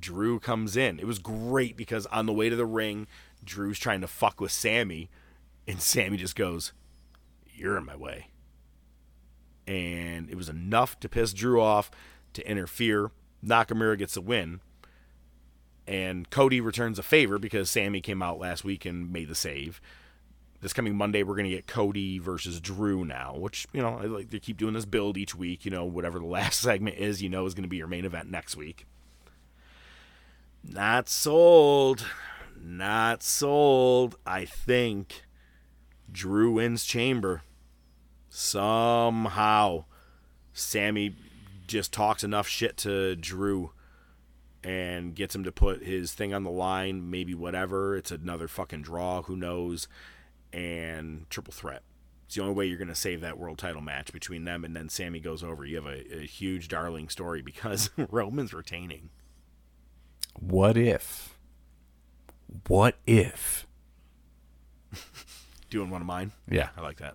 Drew 0.00 0.40
comes 0.40 0.76
in. 0.76 0.98
It 0.98 1.06
was 1.06 1.18
great 1.18 1.76
because 1.76 2.06
on 2.06 2.26
the 2.26 2.32
way 2.32 2.48
to 2.48 2.56
the 2.56 2.66
ring, 2.66 3.06
Drew's 3.44 3.78
trying 3.78 4.00
to 4.00 4.06
fuck 4.06 4.40
with 4.40 4.52
Sammy, 4.52 5.10
and 5.66 5.80
Sammy 5.80 6.16
just 6.16 6.36
goes, 6.36 6.72
You're 7.52 7.76
in 7.76 7.84
my 7.84 7.96
way. 7.96 8.28
And 9.66 10.28
it 10.28 10.36
was 10.36 10.48
enough 10.48 10.98
to 11.00 11.08
piss 11.08 11.32
Drew 11.32 11.60
off 11.60 11.90
to 12.32 12.48
interfere. 12.48 13.12
Nakamura 13.44 13.96
gets 13.96 14.16
a 14.16 14.20
win 14.20 14.60
and 15.90 16.30
Cody 16.30 16.60
returns 16.60 17.00
a 17.00 17.02
favor 17.02 17.36
because 17.36 17.68
Sammy 17.68 18.00
came 18.00 18.22
out 18.22 18.38
last 18.38 18.62
week 18.62 18.84
and 18.84 19.12
made 19.12 19.28
the 19.28 19.34
save. 19.34 19.80
This 20.60 20.72
coming 20.72 20.94
Monday, 20.94 21.24
we're 21.24 21.34
going 21.34 21.48
to 21.48 21.54
get 21.54 21.66
Cody 21.66 22.20
versus 22.20 22.60
Drew 22.60 23.04
now, 23.04 23.34
which 23.36 23.66
you 23.72 23.82
know 23.82 23.98
I 24.00 24.04
like 24.04 24.30
they 24.30 24.38
keep 24.38 24.56
doing 24.56 24.74
this 24.74 24.84
build 24.84 25.16
each 25.16 25.34
week. 25.34 25.64
You 25.64 25.72
know, 25.72 25.84
whatever 25.84 26.20
the 26.20 26.26
last 26.26 26.60
segment 26.60 26.96
is, 26.96 27.22
you 27.22 27.28
know, 27.28 27.44
is 27.44 27.54
going 27.54 27.64
to 27.64 27.68
be 27.68 27.78
your 27.78 27.88
main 27.88 28.04
event 28.04 28.30
next 28.30 28.56
week. 28.56 28.86
Not 30.62 31.08
sold, 31.08 32.06
not 32.60 33.22
sold. 33.22 34.16
I 34.26 34.44
think 34.44 35.24
Drew 36.10 36.52
wins 36.52 36.84
Chamber 36.84 37.42
somehow. 38.28 39.84
Sammy 40.52 41.16
just 41.66 41.92
talks 41.92 42.24
enough 42.24 42.48
shit 42.48 42.76
to 42.78 43.16
Drew 43.16 43.72
and 44.62 45.14
gets 45.14 45.34
him 45.34 45.44
to 45.44 45.52
put 45.52 45.82
his 45.82 46.12
thing 46.12 46.34
on 46.34 46.44
the 46.44 46.50
line, 46.50 47.10
maybe 47.10 47.34
whatever. 47.34 47.96
It's 47.96 48.10
another 48.10 48.48
fucking 48.48 48.82
draw, 48.82 49.22
who 49.22 49.36
knows? 49.36 49.88
And 50.52 51.28
triple 51.30 51.52
threat. 51.52 51.82
It's 52.26 52.34
the 52.34 52.42
only 52.42 52.54
way 52.54 52.66
you're 52.66 52.78
going 52.78 52.88
to 52.88 52.94
save 52.94 53.22
that 53.22 53.38
world 53.38 53.58
title 53.58 53.80
match 53.80 54.12
between 54.12 54.44
them 54.44 54.64
and 54.64 54.76
then 54.76 54.88
Sammy 54.88 55.20
goes 55.20 55.42
over. 55.42 55.64
You 55.64 55.76
have 55.76 55.86
a, 55.86 56.20
a 56.20 56.26
huge 56.26 56.68
darling 56.68 57.08
story 57.08 57.42
because 57.42 57.90
Roman's 58.10 58.52
retaining. 58.52 59.10
What 60.38 60.76
if? 60.76 61.36
What 62.66 62.96
if? 63.06 63.66
Doing 65.70 65.90
one 65.90 66.00
of 66.00 66.06
mine. 66.06 66.32
Yeah. 66.48 66.70
I 66.76 66.80
like 66.80 66.98
that. 66.98 67.14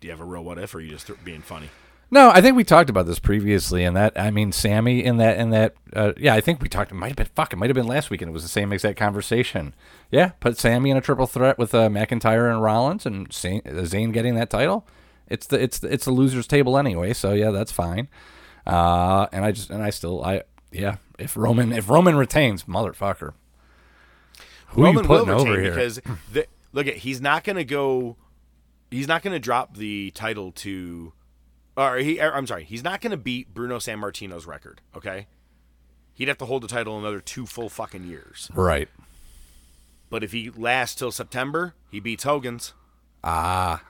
Do 0.00 0.06
you 0.06 0.12
have 0.12 0.20
a 0.20 0.24
real 0.24 0.42
what 0.42 0.58
if 0.58 0.74
or 0.74 0.78
are 0.78 0.80
you 0.80 0.90
just 0.90 1.06
th- 1.06 1.24
being 1.24 1.42
funny? 1.42 1.68
No, 2.10 2.28
I 2.28 2.42
think 2.42 2.56
we 2.56 2.64
talked 2.64 2.90
about 2.90 3.06
this 3.06 3.18
previously, 3.18 3.84
and 3.84 3.96
that 3.96 4.20
I 4.20 4.30
mean, 4.30 4.52
Sammy 4.52 5.02
in 5.02 5.16
that 5.16 5.38
in 5.38 5.48
that 5.48 5.74
uh, 5.96 6.12
yeah, 6.18 6.34
I 6.34 6.42
think 6.42 6.60
we 6.60 6.68
talked. 6.68 6.92
It 6.92 6.94
might 6.94 7.08
have 7.08 7.16
been 7.16 7.28
fuck. 7.34 7.54
It 7.54 7.56
might 7.56 7.70
have 7.70 7.74
been 7.74 7.86
last 7.86 8.10
week, 8.10 8.20
and 8.20 8.28
it 8.28 8.32
was 8.34 8.42
the 8.42 8.50
same 8.50 8.70
exact 8.70 8.98
conversation. 8.98 9.74
Yeah, 10.10 10.32
put 10.38 10.58
Sammy 10.58 10.90
in 10.90 10.98
a 10.98 11.00
triple 11.00 11.26
threat 11.26 11.56
with 11.56 11.74
uh, 11.74 11.88
McIntyre 11.88 12.52
and 12.52 12.62
Rollins, 12.62 13.06
and 13.06 13.30
Zayn, 13.30 13.66
uh, 13.66 13.80
Zayn 13.84 14.12
getting 14.12 14.34
that 14.34 14.50
title. 14.50 14.86
It's 15.26 15.46
the 15.46 15.62
it's 15.62 15.78
the, 15.78 15.90
it's 15.90 16.04
the 16.04 16.10
losers 16.10 16.46
table 16.46 16.76
anyway, 16.76 17.14
so 17.14 17.32
yeah, 17.32 17.50
that's 17.50 17.72
fine. 17.72 18.08
Uh, 18.66 19.28
and 19.32 19.42
I 19.42 19.52
just 19.52 19.70
and 19.70 19.82
I 19.82 19.88
still 19.88 20.22
I 20.22 20.42
yeah, 20.72 20.96
if 21.18 21.36
Roman 21.36 21.72
if 21.72 21.88
Roman 21.88 22.16
retains, 22.16 22.64
motherfucker, 22.64 23.34
who 24.68 24.84
Roman 24.84 25.04
you 25.04 25.08
putting 25.08 25.28
will 25.28 25.36
retain 25.36 25.50
over 25.50 25.60
here? 25.60 25.70
because 25.70 26.00
the, 26.32 26.46
look 26.72 26.86
at 26.86 26.98
he's 26.98 27.20
not 27.20 27.44
going 27.44 27.56
to 27.56 27.64
go. 27.64 28.16
He's 28.90 29.08
not 29.08 29.22
going 29.22 29.32
to 29.32 29.40
drop 29.40 29.76
the 29.76 30.10
title 30.10 30.52
to, 30.52 31.12
or 31.76 31.96
he. 31.96 32.20
I'm 32.20 32.46
sorry, 32.46 32.64
he's 32.64 32.84
not 32.84 33.00
going 33.00 33.12
to 33.12 33.16
beat 33.16 33.54
Bruno 33.54 33.78
Sammartino's 33.78 34.46
record. 34.46 34.80
Okay, 34.96 35.26
he'd 36.14 36.28
have 36.28 36.38
to 36.38 36.46
hold 36.46 36.62
the 36.62 36.68
title 36.68 36.98
another 36.98 37.20
two 37.20 37.46
full 37.46 37.68
fucking 37.68 38.04
years. 38.04 38.50
right. 38.54 38.88
But 40.10 40.22
if 40.22 40.32
he 40.32 40.50
lasts 40.50 40.96
till 40.96 41.10
September, 41.10 41.74
he 41.90 41.98
beats 41.98 42.24
Hogan's. 42.24 42.74
Ah. 43.24 43.82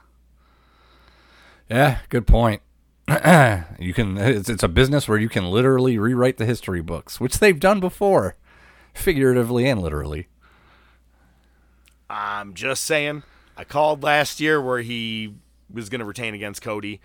Yeah, 1.68 1.98
good 2.10 2.28
point. 2.28 2.62
you 3.78 3.92
can 3.94 4.16
it's, 4.16 4.48
it's 4.48 4.62
a 4.62 4.68
business 4.68 5.08
where 5.08 5.18
you 5.18 5.28
can 5.28 5.50
literally 5.50 5.98
rewrite 5.98 6.36
the 6.36 6.46
history 6.46 6.80
books, 6.80 7.20
which 7.20 7.38
they've 7.38 7.58
done 7.58 7.80
before, 7.80 8.36
figuratively 8.94 9.68
and 9.68 9.82
literally. 9.82 10.28
I'm 12.08 12.54
just 12.54 12.84
saying. 12.84 13.22
I 13.56 13.64
called 13.64 14.02
last 14.02 14.40
year 14.40 14.60
where 14.60 14.80
he 14.80 15.34
was 15.70 15.88
going 15.88 15.98
to 16.00 16.04
retain 16.04 16.34
against 16.34 16.62
Cody. 16.62 17.00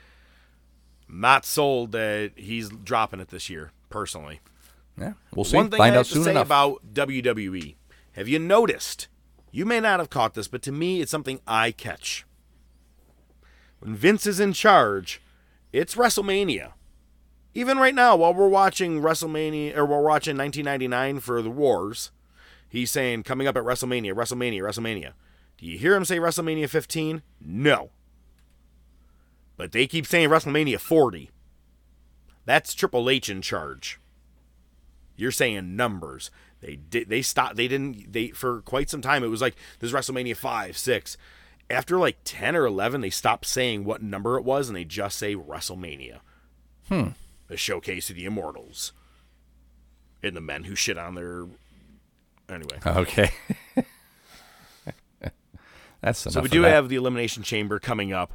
Not 1.10 1.46
sold 1.46 1.94
that 1.94 2.34
he's 2.36 2.70
dropping 2.70 3.20
it 3.20 3.30
this 3.30 3.50
year, 3.50 3.72
personally. 3.90 4.42
Yeah, 4.98 5.14
we'll 5.34 5.46
see. 5.46 5.56
One 5.58 5.70
thing 5.70 5.78
Find 5.78 5.96
I 5.96 6.00
out 6.00 6.08
have 6.08 6.18
to 6.18 6.24
say 6.24 6.32
enough. 6.32 6.48
about 6.48 6.94
WWE, 6.94 7.76
have 8.14 8.28
you 8.28 8.40
noticed? 8.40 9.08
You 9.52 9.66
may 9.66 9.80
not 9.80 10.00
have 10.00 10.10
caught 10.10 10.34
this, 10.34 10.48
but 10.48 10.62
to 10.64 10.72
me, 10.72 11.02
it's 11.02 11.12
something 11.12 11.40
I 11.48 11.72
catch. 11.72 12.26
When 13.80 13.96
Vince 13.96 14.26
is 14.28 14.40
in 14.40 14.54
charge, 14.54 15.22
it's 15.78 15.94
WrestleMania. 15.94 16.72
Even 17.54 17.78
right 17.78 17.94
now, 17.94 18.16
while 18.16 18.34
we're 18.34 18.48
watching 18.48 19.00
WrestleMania 19.02 19.78
or 19.78 19.86
we're 19.86 20.02
watching 20.02 20.36
1999 20.36 21.20
for 21.20 21.42
the 21.44 21.52
Wars, 21.52 22.12
he's 22.68 22.90
saying 22.90 23.22
coming 23.22 23.48
up 23.48 23.56
at 23.56 23.64
WrestleMania, 23.64 24.14
WrestleMania, 24.14 24.62
WrestleMania. 24.62 25.14
Do 25.58 25.68
you 25.68 25.78
hear 25.78 25.96
him 25.96 26.04
say 26.04 26.18
WrestleMania 26.18 26.68
15? 26.68 27.22
No. 27.40 27.92
But 29.56 29.72
they 29.72 29.86
keep 29.86 30.08
saying 30.08 30.30
WrestleMania 30.30 30.80
40. 30.80 31.30
That's 32.46 32.74
Triple 32.74 33.08
H 33.08 33.30
in 33.30 33.44
charge. 33.44 34.00
You're 35.16 35.32
saying 35.32 35.76
numbers. 35.76 36.32
They 36.60 36.76
did. 36.76 37.10
They 37.10 37.22
stopped. 37.22 37.56
They 37.56 37.68
didn't. 37.68 38.14
They 38.14 38.30
for 38.30 38.62
quite 38.62 38.90
some 38.90 39.02
time. 39.02 39.24
It 39.24 39.28
was 39.28 39.42
like 39.42 39.56
this 39.80 39.92
is 39.92 39.94
WrestleMania 39.94 40.36
five, 40.36 40.76
six. 40.76 41.18
After 41.70 41.98
like 41.98 42.18
ten 42.24 42.56
or 42.56 42.66
eleven, 42.66 43.02
they 43.02 43.10
stopped 43.10 43.46
saying 43.46 43.84
what 43.84 44.02
number 44.02 44.38
it 44.38 44.44
was, 44.44 44.70
and 44.70 44.76
they 44.76 44.86
just 44.86 45.18
say 45.18 45.36
WrestleMania. 45.36 46.20
Hmm. 46.88 47.08
A 47.50 47.58
showcase 47.58 48.10
of 48.10 48.16
the 48.16 48.26
immortals. 48.26 48.94
And 50.24 50.36
the 50.36 50.42
men 50.42 50.64
who 50.64 50.76
shit 50.76 50.98
on 50.98 51.16
their. 51.16 51.46
Anyway. 52.50 52.80
Okay. 52.86 53.30
That's 56.02 56.20
So 56.20 56.42
we 56.42 56.50
do 56.50 56.62
that. 56.62 56.70
have 56.70 56.90
the 56.90 56.96
Elimination 56.96 57.44
Chamber 57.44 57.80
coming 57.80 58.14
up 58.14 58.34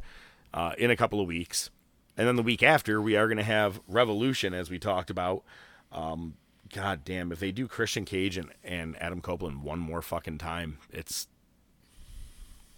uh, 0.52 0.72
in 0.76 0.90
a 0.90 0.96
couple 0.96 1.20
of 1.20 1.26
weeks. 1.26 1.70
And 2.16 2.28
then 2.28 2.36
the 2.36 2.42
week 2.42 2.62
after, 2.62 3.00
we 3.00 3.16
are 3.16 3.26
going 3.26 3.38
to 3.38 3.42
have 3.44 3.80
Revolution, 3.88 4.52
as 4.52 4.68
we 4.70 4.78
talked 4.78 5.08
about. 5.10 5.44
Um, 5.90 6.34
God 6.72 7.04
damn, 7.04 7.32
if 7.32 7.40
they 7.40 7.52
do 7.52 7.66
Christian 7.68 8.04
Cage 8.04 8.36
and, 8.36 8.50
and 8.62 9.00
Adam 9.00 9.20
Copeland 9.20 9.62
one 9.62 9.78
more 9.78 10.02
fucking 10.02 10.38
time, 10.38 10.78
it's 10.90 11.28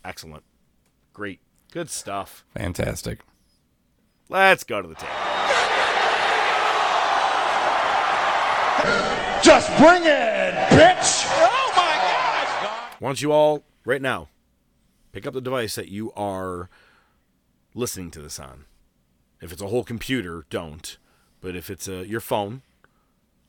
excellent. 0.04 0.44
Great. 1.12 1.40
Good 1.72 1.90
stuff. 1.90 2.44
fantastic. 2.54 3.20
Let's 4.28 4.64
go 4.64 4.80
to 4.80 4.88
the 4.88 4.94
table. 4.94 5.12
Just 9.42 9.68
bring 9.76 10.02
it, 10.04 10.54
bitch! 10.70 11.26
Oh 11.28 11.72
my 11.76 11.94
gosh! 11.96 12.96
Why 12.98 13.08
don't 13.08 13.20
you 13.20 13.30
all, 13.32 13.62
right 13.84 14.00
now, 14.00 14.28
pick 15.12 15.26
up 15.26 15.34
the 15.34 15.40
device 15.42 15.74
that 15.74 15.88
you 15.88 16.12
are 16.12 16.70
listening 17.74 18.10
to 18.12 18.22
this 18.22 18.40
on. 18.40 18.64
If 19.42 19.52
it's 19.52 19.60
a 19.60 19.66
whole 19.66 19.84
computer, 19.84 20.46
don't. 20.48 20.96
But 21.42 21.56
if 21.56 21.68
it's 21.68 21.86
a, 21.86 22.06
your 22.06 22.20
phone, 22.20 22.62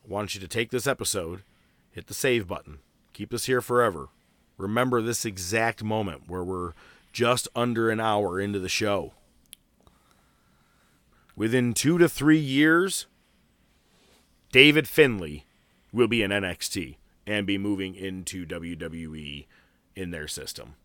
I 0.04 0.12
want 0.12 0.34
you 0.34 0.40
to 0.42 0.48
take 0.48 0.70
this 0.70 0.86
episode, 0.86 1.42
hit 1.90 2.08
the 2.08 2.14
save 2.14 2.46
button, 2.46 2.80
keep 3.14 3.30
this 3.30 3.46
here 3.46 3.62
forever. 3.62 4.08
Remember 4.56 5.02
this 5.02 5.24
exact 5.24 5.82
moment 5.82 6.28
where 6.28 6.44
we're 6.44 6.72
just 7.12 7.48
under 7.54 7.90
an 7.90 8.00
hour 8.00 8.40
into 8.40 8.58
the 8.58 8.68
show. 8.68 9.12
Within 11.34 11.74
two 11.74 11.98
to 11.98 12.08
three 12.08 12.38
years, 12.38 13.06
David 14.52 14.88
Finlay 14.88 15.44
will 15.92 16.08
be 16.08 16.22
in 16.22 16.30
NXT 16.30 16.96
and 17.26 17.46
be 17.46 17.58
moving 17.58 17.94
into 17.94 18.46
WWE 18.46 19.46
in 19.94 20.10
their 20.10 20.28
system. 20.28 20.76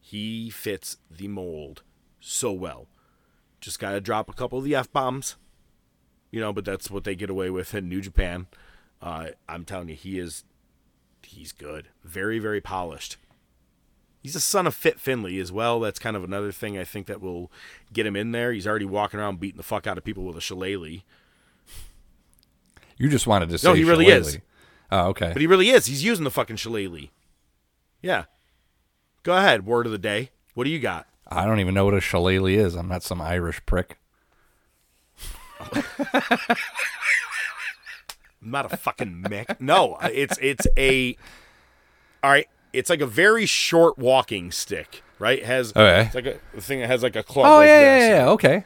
He 0.00 0.50
fits 0.50 0.96
the 1.10 1.28
mold 1.28 1.82
so 2.18 2.52
well. 2.52 2.88
Just 3.60 3.78
got 3.78 3.92
to 3.92 4.00
drop 4.00 4.28
a 4.28 4.32
couple 4.32 4.58
of 4.58 4.64
the 4.64 4.74
F 4.74 4.90
bombs, 4.92 5.36
you 6.30 6.40
know, 6.40 6.52
but 6.52 6.64
that's 6.64 6.90
what 6.90 7.04
they 7.04 7.14
get 7.14 7.30
away 7.30 7.50
with 7.50 7.74
in 7.74 7.88
New 7.88 8.00
Japan. 8.00 8.46
Uh, 9.00 9.28
I'm 9.48 9.64
telling 9.64 9.88
you, 9.88 9.94
he 9.94 10.18
is, 10.18 10.44
he's 11.32 11.52
good. 11.52 11.88
Very, 12.04 12.38
very 12.38 12.60
polished. 12.60 13.16
He's 14.22 14.36
a 14.36 14.40
son 14.40 14.66
of 14.68 14.74
Fit 14.74 15.00
Finlay 15.00 15.38
as 15.38 15.50
well. 15.50 15.80
That's 15.80 15.98
kind 15.98 16.16
of 16.16 16.22
another 16.22 16.52
thing 16.52 16.78
I 16.78 16.84
think 16.84 17.06
that 17.08 17.20
will 17.20 17.50
get 17.92 18.06
him 18.06 18.14
in 18.14 18.30
there. 18.32 18.52
He's 18.52 18.66
already 18.68 18.84
walking 18.84 19.18
around 19.18 19.40
beating 19.40 19.56
the 19.56 19.62
fuck 19.64 19.86
out 19.86 19.98
of 19.98 20.04
people 20.04 20.22
with 20.24 20.36
a 20.36 20.40
shillelagh. 20.40 21.00
You 22.96 23.08
just 23.08 23.26
wanted 23.26 23.48
to 23.48 23.58
say 23.58 23.66
No, 23.68 23.74
he 23.74 23.82
really 23.84 24.04
shillelagh. 24.04 24.20
is. 24.28 24.38
Oh, 24.92 25.08
okay. 25.08 25.30
But 25.32 25.40
he 25.40 25.46
really 25.48 25.70
is. 25.70 25.86
He's 25.86 26.04
using 26.04 26.22
the 26.24 26.30
fucking 26.30 26.56
shillelagh. 26.56 27.08
Yeah. 28.00 28.24
Go 29.24 29.36
ahead. 29.36 29.66
Word 29.66 29.86
of 29.86 29.92
the 29.92 29.98
day. 29.98 30.30
What 30.54 30.64
do 30.64 30.70
you 30.70 30.78
got? 30.78 31.08
I 31.26 31.44
don't 31.44 31.58
even 31.60 31.74
know 31.74 31.84
what 31.86 31.94
a 31.94 32.00
shillelagh 32.00 32.50
is. 32.52 32.74
I'm 32.76 32.88
not 32.88 33.02
some 33.02 33.20
Irish 33.20 33.60
prick. 33.66 33.98
I'm 38.42 38.50
not 38.50 38.72
a 38.72 38.76
fucking 38.76 39.24
Mick. 39.28 39.60
No, 39.60 39.96
it's 40.02 40.38
it's 40.40 40.66
a. 40.76 41.16
All 42.22 42.30
right, 42.30 42.48
it's 42.72 42.90
like 42.90 43.00
a 43.00 43.06
very 43.06 43.46
short 43.46 43.98
walking 43.98 44.50
stick, 44.50 45.02
right? 45.18 45.38
It 45.38 45.44
has 45.46 45.70
Okay. 45.70 46.06
it's 46.06 46.14
like 46.14 46.26
a, 46.26 46.38
a 46.56 46.60
thing 46.60 46.80
that 46.80 46.88
has 46.88 47.02
like 47.02 47.16
a 47.16 47.22
club. 47.22 47.46
Oh 47.46 47.56
like 47.58 47.66
yeah, 47.68 47.80
yeah, 47.80 47.98
this. 47.98 48.08
yeah, 48.08 48.16
yeah. 48.24 48.28
Okay. 48.30 48.64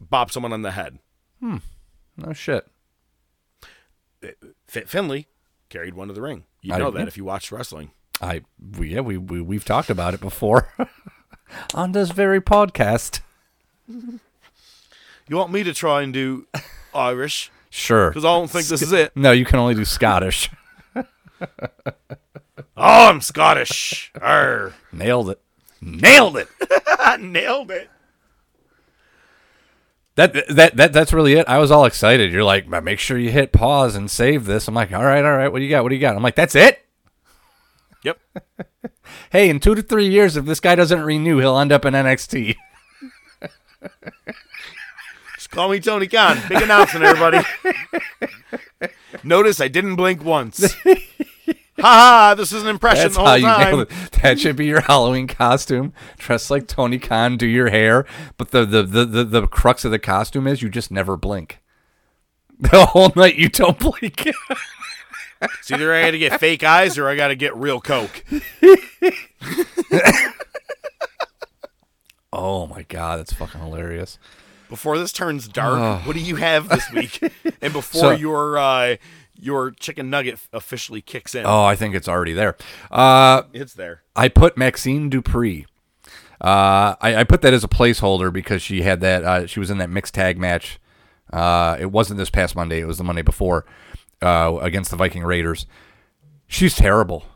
Bop 0.00 0.30
someone 0.30 0.52
on 0.52 0.62
the 0.62 0.70
head. 0.72 0.98
Hmm. 1.40 1.58
No 2.16 2.32
shit. 2.32 2.66
Fit 4.66 4.88
Finlay 4.88 5.26
carried 5.68 5.94
one 5.94 6.08
to 6.08 6.14
the 6.14 6.22
ring. 6.22 6.44
You 6.62 6.76
know 6.78 6.90
that 6.90 7.08
if 7.08 7.16
you 7.16 7.24
watched 7.24 7.52
wrestling. 7.52 7.90
I 8.22 8.42
we, 8.78 8.94
yeah 8.94 9.00
we, 9.00 9.18
we 9.18 9.40
we've 9.40 9.64
talked 9.64 9.90
about 9.90 10.14
it 10.14 10.20
before 10.20 10.72
on 11.74 11.92
this 11.92 12.10
very 12.10 12.40
podcast. 12.40 13.20
You 13.88 15.36
want 15.36 15.52
me 15.52 15.62
to 15.64 15.74
try 15.74 16.02
and 16.02 16.12
do 16.12 16.46
Irish? 16.94 17.50
Sure. 17.76 18.10
Because 18.10 18.24
I 18.24 18.28
don't 18.28 18.48
think 18.48 18.68
this 18.68 18.82
is 18.82 18.92
it. 18.92 19.10
No, 19.16 19.32
you 19.32 19.44
can 19.44 19.58
only 19.58 19.74
do 19.74 19.84
Scottish. 19.84 20.48
Oh, 22.76 23.08
I'm 23.08 23.20
Scottish. 23.20 24.12
Arr. 24.20 24.74
Nailed 24.92 25.30
it. 25.30 25.40
Nailed 25.80 26.36
it. 26.36 26.48
I 26.86 27.16
nailed 27.20 27.70
it. 27.70 27.88
That 30.16 30.32
that 30.48 30.76
that 30.76 30.92
that's 30.92 31.12
really 31.12 31.34
it. 31.34 31.48
I 31.48 31.58
was 31.58 31.70
all 31.70 31.84
excited. 31.84 32.32
You're 32.32 32.42
like, 32.42 32.68
make 32.68 32.98
sure 32.98 33.16
you 33.16 33.30
hit 33.30 33.52
pause 33.52 33.94
and 33.94 34.10
save 34.10 34.44
this. 34.44 34.66
I'm 34.66 34.74
like, 34.74 34.92
all 34.92 35.04
right, 35.04 35.24
all 35.24 35.36
right. 35.36 35.48
What 35.48 35.58
do 35.58 35.64
you 35.64 35.70
got? 35.70 35.84
What 35.84 35.90
do 35.90 35.94
you 35.94 36.00
got? 36.00 36.16
I'm 36.16 36.22
like, 36.22 36.36
that's 36.36 36.54
it. 36.54 36.84
Yep. 38.02 38.18
Hey, 39.30 39.50
in 39.50 39.60
two 39.60 39.74
to 39.74 39.82
three 39.82 40.08
years, 40.08 40.36
if 40.36 40.44
this 40.46 40.60
guy 40.60 40.74
doesn't 40.74 41.02
renew, 41.02 41.38
he'll 41.38 41.58
end 41.58 41.72
up 41.72 41.84
in 41.84 41.94
NXT. 41.94 42.56
Just 45.44 45.50
call 45.50 45.68
me 45.68 45.78
Tony 45.78 46.06
Khan. 46.06 46.38
Big 46.48 46.62
announcement, 46.62 47.04
everybody. 47.04 47.46
Notice 49.22 49.60
I 49.60 49.68
didn't 49.68 49.96
blink 49.96 50.24
once. 50.24 50.74
Ha 51.80 51.82
ha! 51.82 52.34
This 52.36 52.52
is 52.52 52.62
an 52.62 52.68
impression 52.68 53.02
That's 53.02 53.16
the 53.16 53.20
how 53.20 53.30
whole 53.30 53.36
you 53.36 53.46
time. 53.46 53.80
it. 53.80 53.90
That 54.22 54.38
should 54.38 54.54
be 54.54 54.64
your 54.64 54.80
Halloween 54.80 55.26
costume. 55.26 55.92
Dress 56.18 56.48
like 56.48 56.68
Tony 56.68 56.98
Khan, 57.00 57.36
do 57.36 57.46
your 57.46 57.68
hair, 57.68 58.06
but 58.38 58.52
the 58.52 58.64
the, 58.64 58.84
the, 58.84 59.04
the 59.04 59.24
the 59.24 59.46
crux 59.48 59.84
of 59.84 59.90
the 59.90 59.98
costume 59.98 60.46
is 60.46 60.62
you 60.62 60.68
just 60.70 60.92
never 60.92 61.16
blink. 61.16 61.58
The 62.58 62.86
whole 62.86 63.12
night 63.16 63.34
you 63.34 63.48
don't 63.48 63.78
blink. 63.78 64.24
It's 65.42 65.70
either 65.70 65.92
I 65.92 66.02
got 66.04 66.10
to 66.12 66.18
get 66.18 66.40
fake 66.40 66.62
eyes 66.62 66.96
or 66.96 67.08
I 67.08 67.16
got 67.16 67.28
to 67.28 67.34
get 67.34 67.54
real 67.56 67.80
coke. 67.80 68.24
oh 72.32 72.68
my 72.68 72.84
god, 72.84 73.18
that's 73.18 73.32
fucking 73.32 73.60
hilarious. 73.60 74.18
Before 74.74 74.98
this 74.98 75.12
turns 75.12 75.46
dark, 75.46 76.04
what 76.04 76.14
do 76.14 76.20
you 76.20 76.34
have 76.34 76.68
this 76.68 76.90
week? 76.90 77.20
And 77.62 77.72
before 77.72 78.00
So- 78.00 78.10
your 78.10 78.58
uh, 78.58 78.96
your 79.38 79.70
chicken 79.70 80.10
nugget 80.10 80.40
officially 80.52 81.00
kicks 81.00 81.32
in, 81.32 81.46
Oh, 81.46 81.62
I 81.64 81.76
think 81.76 81.94
it's 81.94 82.08
already 82.08 82.32
there. 82.32 82.56
Uh, 82.90 83.42
it's 83.52 83.74
there. 83.74 84.02
I 84.16 84.26
put 84.28 84.56
Maxxine 84.56 85.10
Dupri. 85.10 85.66
Uh, 86.40 86.96
I, 87.00 87.14
I 87.20 87.24
put 87.24 87.40
that 87.42 87.54
as 87.54 87.62
a 87.62 87.68
placeholder 87.68 88.32
because 88.32 88.62
she 88.62 88.82
had 88.82 89.00
that. 89.02 89.22
Uh, 89.22 89.46
she 89.46 89.60
was 89.60 89.70
in 89.70 89.78
that 89.78 89.90
mixed 89.90 90.14
tag 90.14 90.38
match. 90.38 90.80
Uh, 91.32 91.76
it 91.78 91.92
wasn't 91.92 92.18
this 92.18 92.30
past 92.30 92.56
Monday. 92.56 92.80
It 92.80 92.86
was 92.86 92.98
the 92.98 93.04
Monday 93.04 93.22
before 93.22 93.64
uh, 94.22 94.58
against 94.60 94.90
the 94.90 94.96
Viking 94.96 95.22
Raiders. 95.22 95.66
She's 96.48 96.74
terrible. 96.74 97.26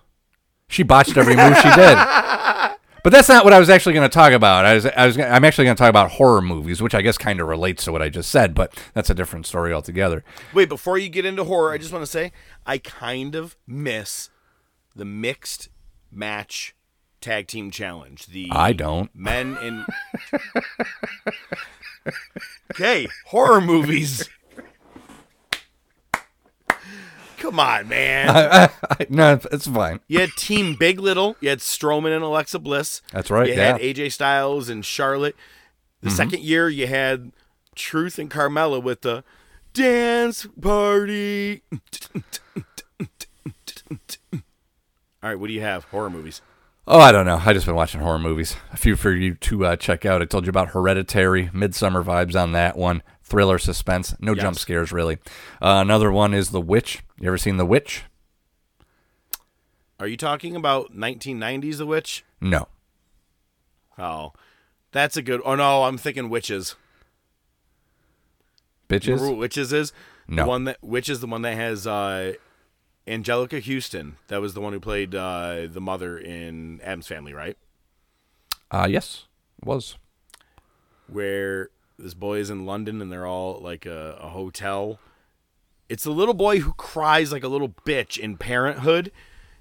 She 0.66 0.82
botched 0.82 1.16
every 1.16 1.36
move 1.36 1.57
she 1.57 1.70
did. 1.70 1.99
But 3.09 3.15
that's 3.15 3.29
not 3.31 3.43
what 3.43 3.55
I 3.55 3.59
was 3.59 3.71
actually 3.71 3.95
going 3.95 4.07
to 4.07 4.13
talk 4.13 4.35
about. 4.35 4.67
I 4.67 4.75
was, 4.75 4.85
I 4.85 5.07
was, 5.07 5.19
I'm 5.19 5.43
actually 5.43 5.65
going 5.65 5.77
to 5.79 5.81
talk 5.81 5.89
about 5.89 6.11
horror 6.11 6.43
movies, 6.43 6.83
which 6.83 6.95
I 6.95 7.01
guess 7.01 7.17
kind 7.17 7.41
of 7.41 7.49
relates 7.49 7.85
to 7.85 7.93
what 7.93 8.03
I 8.03 8.11
just 8.11 8.31
said, 8.31 8.55
but 8.55 8.79
that's 8.93 9.09
a 9.09 9.15
different 9.15 9.47
story 9.47 9.73
altogether. 9.73 10.23
Wait, 10.53 10.69
before 10.69 10.99
you 10.99 11.09
get 11.09 11.25
into 11.25 11.45
horror, 11.45 11.73
I 11.73 11.79
just 11.79 11.91
want 11.91 12.03
to 12.03 12.11
say 12.11 12.33
I 12.67 12.77
kind 12.77 13.35
of 13.35 13.57
miss 13.67 14.29
the 14.95 15.07
mixed 15.07 15.71
match 16.13 16.75
tag 17.23 17.47
team 17.47 17.71
challenge. 17.71 18.27
The 18.27 18.49
I 18.53 18.75
don't. 18.75 19.11
men 19.15 19.57
in 19.63 19.87
okay 22.73 23.09
horror 23.29 23.63
movies. 23.63 24.29
Come 27.39 27.61
on, 27.61 27.89
man. 27.89 28.70
no, 29.09 29.41
it's 29.53 29.66
fine. 29.66 30.01
You 30.09 30.20
had 30.20 30.30
Team 30.36 30.74
Big 30.74 30.99
Little. 30.99 31.36
You 31.41 31.49
had 31.51 31.59
Strowman 31.61 32.14
and 32.14 32.24
Alexa 32.24 32.59
Bliss. 32.59 33.01
That's 33.12 33.30
right, 33.30 33.49
You 33.49 33.55
yeah. 33.55 33.72
had 33.72 33.80
AJ 33.80 34.12
Styles 34.12 34.68
and 34.68 34.84
Charlotte. 34.84 35.36
The 36.03 36.11
second 36.11 36.43
year, 36.43 36.68
you 36.68 36.86
had 36.86 37.32
Truth 37.74 38.18
and 38.18 38.30
Carmella 38.30 38.80
with 38.82 39.01
the 39.01 39.24
dance 39.72 40.47
party. 40.61 41.62
All 44.32 45.30
right, 45.30 45.34
what 45.39 45.49
do 45.49 45.53
you 45.53 45.61
have? 45.62 45.84
Horror 45.84 46.11
movies. 46.11 46.41
Oh, 46.86 47.01
I 47.01 47.12
don't 47.12 47.26
know. 47.26 47.43
I 47.45 47.53
just 47.53 47.66
been 47.66 47.74
watching 47.74 48.01
horror 48.01 48.18
movies. 48.18 48.57
A 48.72 48.76
few 48.76 48.97
for 48.97 49.11
you 49.12 49.34
to 49.34 49.66
uh, 49.66 49.76
check 49.76 50.07
out. 50.07 50.22
I 50.22 50.24
told 50.24 50.47
you 50.47 50.51
about 50.51 50.68
Hereditary, 50.68 51.49
Midsommar 51.49 52.03
vibes 52.05 52.41
on 52.41 52.53
that 52.53 52.76
one. 52.76 53.03
Thriller, 53.29 53.59
suspense, 53.59 54.14
no 54.20 54.33
Yes. 54.35 54.43
jump 54.43 54.57
scares 54.59 54.91
really. 54.93 55.16
Uh, 55.61 55.79
another 55.83 56.11
one 56.11 56.33
is 56.35 56.51
The 56.51 56.61
Witch. 56.61 57.03
You 57.20 57.29
ever 57.29 57.39
seen 57.39 57.57
The 57.59 57.66
Witch? 57.66 58.05
Are 60.01 60.07
you 60.07 60.16
talking 60.16 60.55
about 60.57 60.95
1990s 60.97 61.79
The 61.79 61.87
Witch? 61.87 62.24
No. 62.41 62.68
Oh, 63.99 64.33
that's 64.93 65.16
a 65.16 65.22
good. 65.22 65.41
Oh 65.45 65.55
no, 65.57 65.85
I'm 65.85 65.99
thinking 65.99 66.29
Witches. 66.31 66.76
Remember 68.89 69.07
Bitches. 69.16 69.29
what 69.31 69.37
Witches 69.39 69.72
is? 69.72 69.93
No. 70.29 70.45
The 70.45 70.49
one 70.49 70.64
that 70.64 70.79
Witch 70.83 71.09
is 71.09 71.20
the 71.20 71.26
one 71.26 71.43
that 71.43 71.55
has 71.57 71.87
uh, 71.87 72.35
Anjelica 73.07 73.62
Huston. 73.62 74.16
That 74.29 74.41
was 74.41 74.55
the 74.55 74.61
one 74.61 74.72
who 74.72 74.81
played 74.81 75.14
uh, 75.14 75.66
the 75.70 75.81
mother 75.81 76.16
in 76.18 76.81
Addams 76.83 77.07
Family, 77.07 77.33
right? 77.35 77.57
Uh, 78.70 78.87
yes, 78.89 79.24
was. 79.62 79.97
Where 81.07 81.70
this 81.99 82.14
boy 82.14 82.38
is 82.38 82.51
in 82.51 82.64
London 82.66 83.03
and 83.03 83.11
they're 83.11 83.26
all 83.26 83.59
like 83.61 83.84
a, 83.86 84.18
a 84.20 84.28
hotel. 84.28 84.99
It's 85.88 86.05
the 86.05 86.11
little 86.11 86.34
boy 86.34 86.61
who 86.61 86.72
cries 86.74 87.32
like 87.32 87.42
a 87.44 87.49
little 87.49 87.70
bitch 87.70 88.18
in 88.18 88.36
Parenthood. 88.36 89.11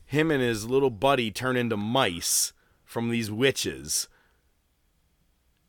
Him 0.05 0.29
and 0.31 0.41
his 0.41 0.69
little 0.69 0.89
buddy 0.89 1.31
turn 1.31 1.55
into 1.57 1.75
mice 1.77 2.53
from 2.85 3.09
these 3.09 3.31
witches. 3.31 4.07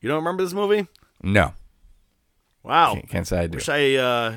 You 0.01 0.09
don't 0.09 0.19
remember 0.19 0.43
this 0.45 0.53
movie? 0.53 0.87
No, 1.23 1.55
Wow. 2.63 2.95
can't, 2.95 3.09
can't 3.09 3.27
say 3.27 3.39
I 3.41 3.47
do. 3.49 3.57
Wish 3.57 3.69
I 3.69 3.95
uh 3.97 4.37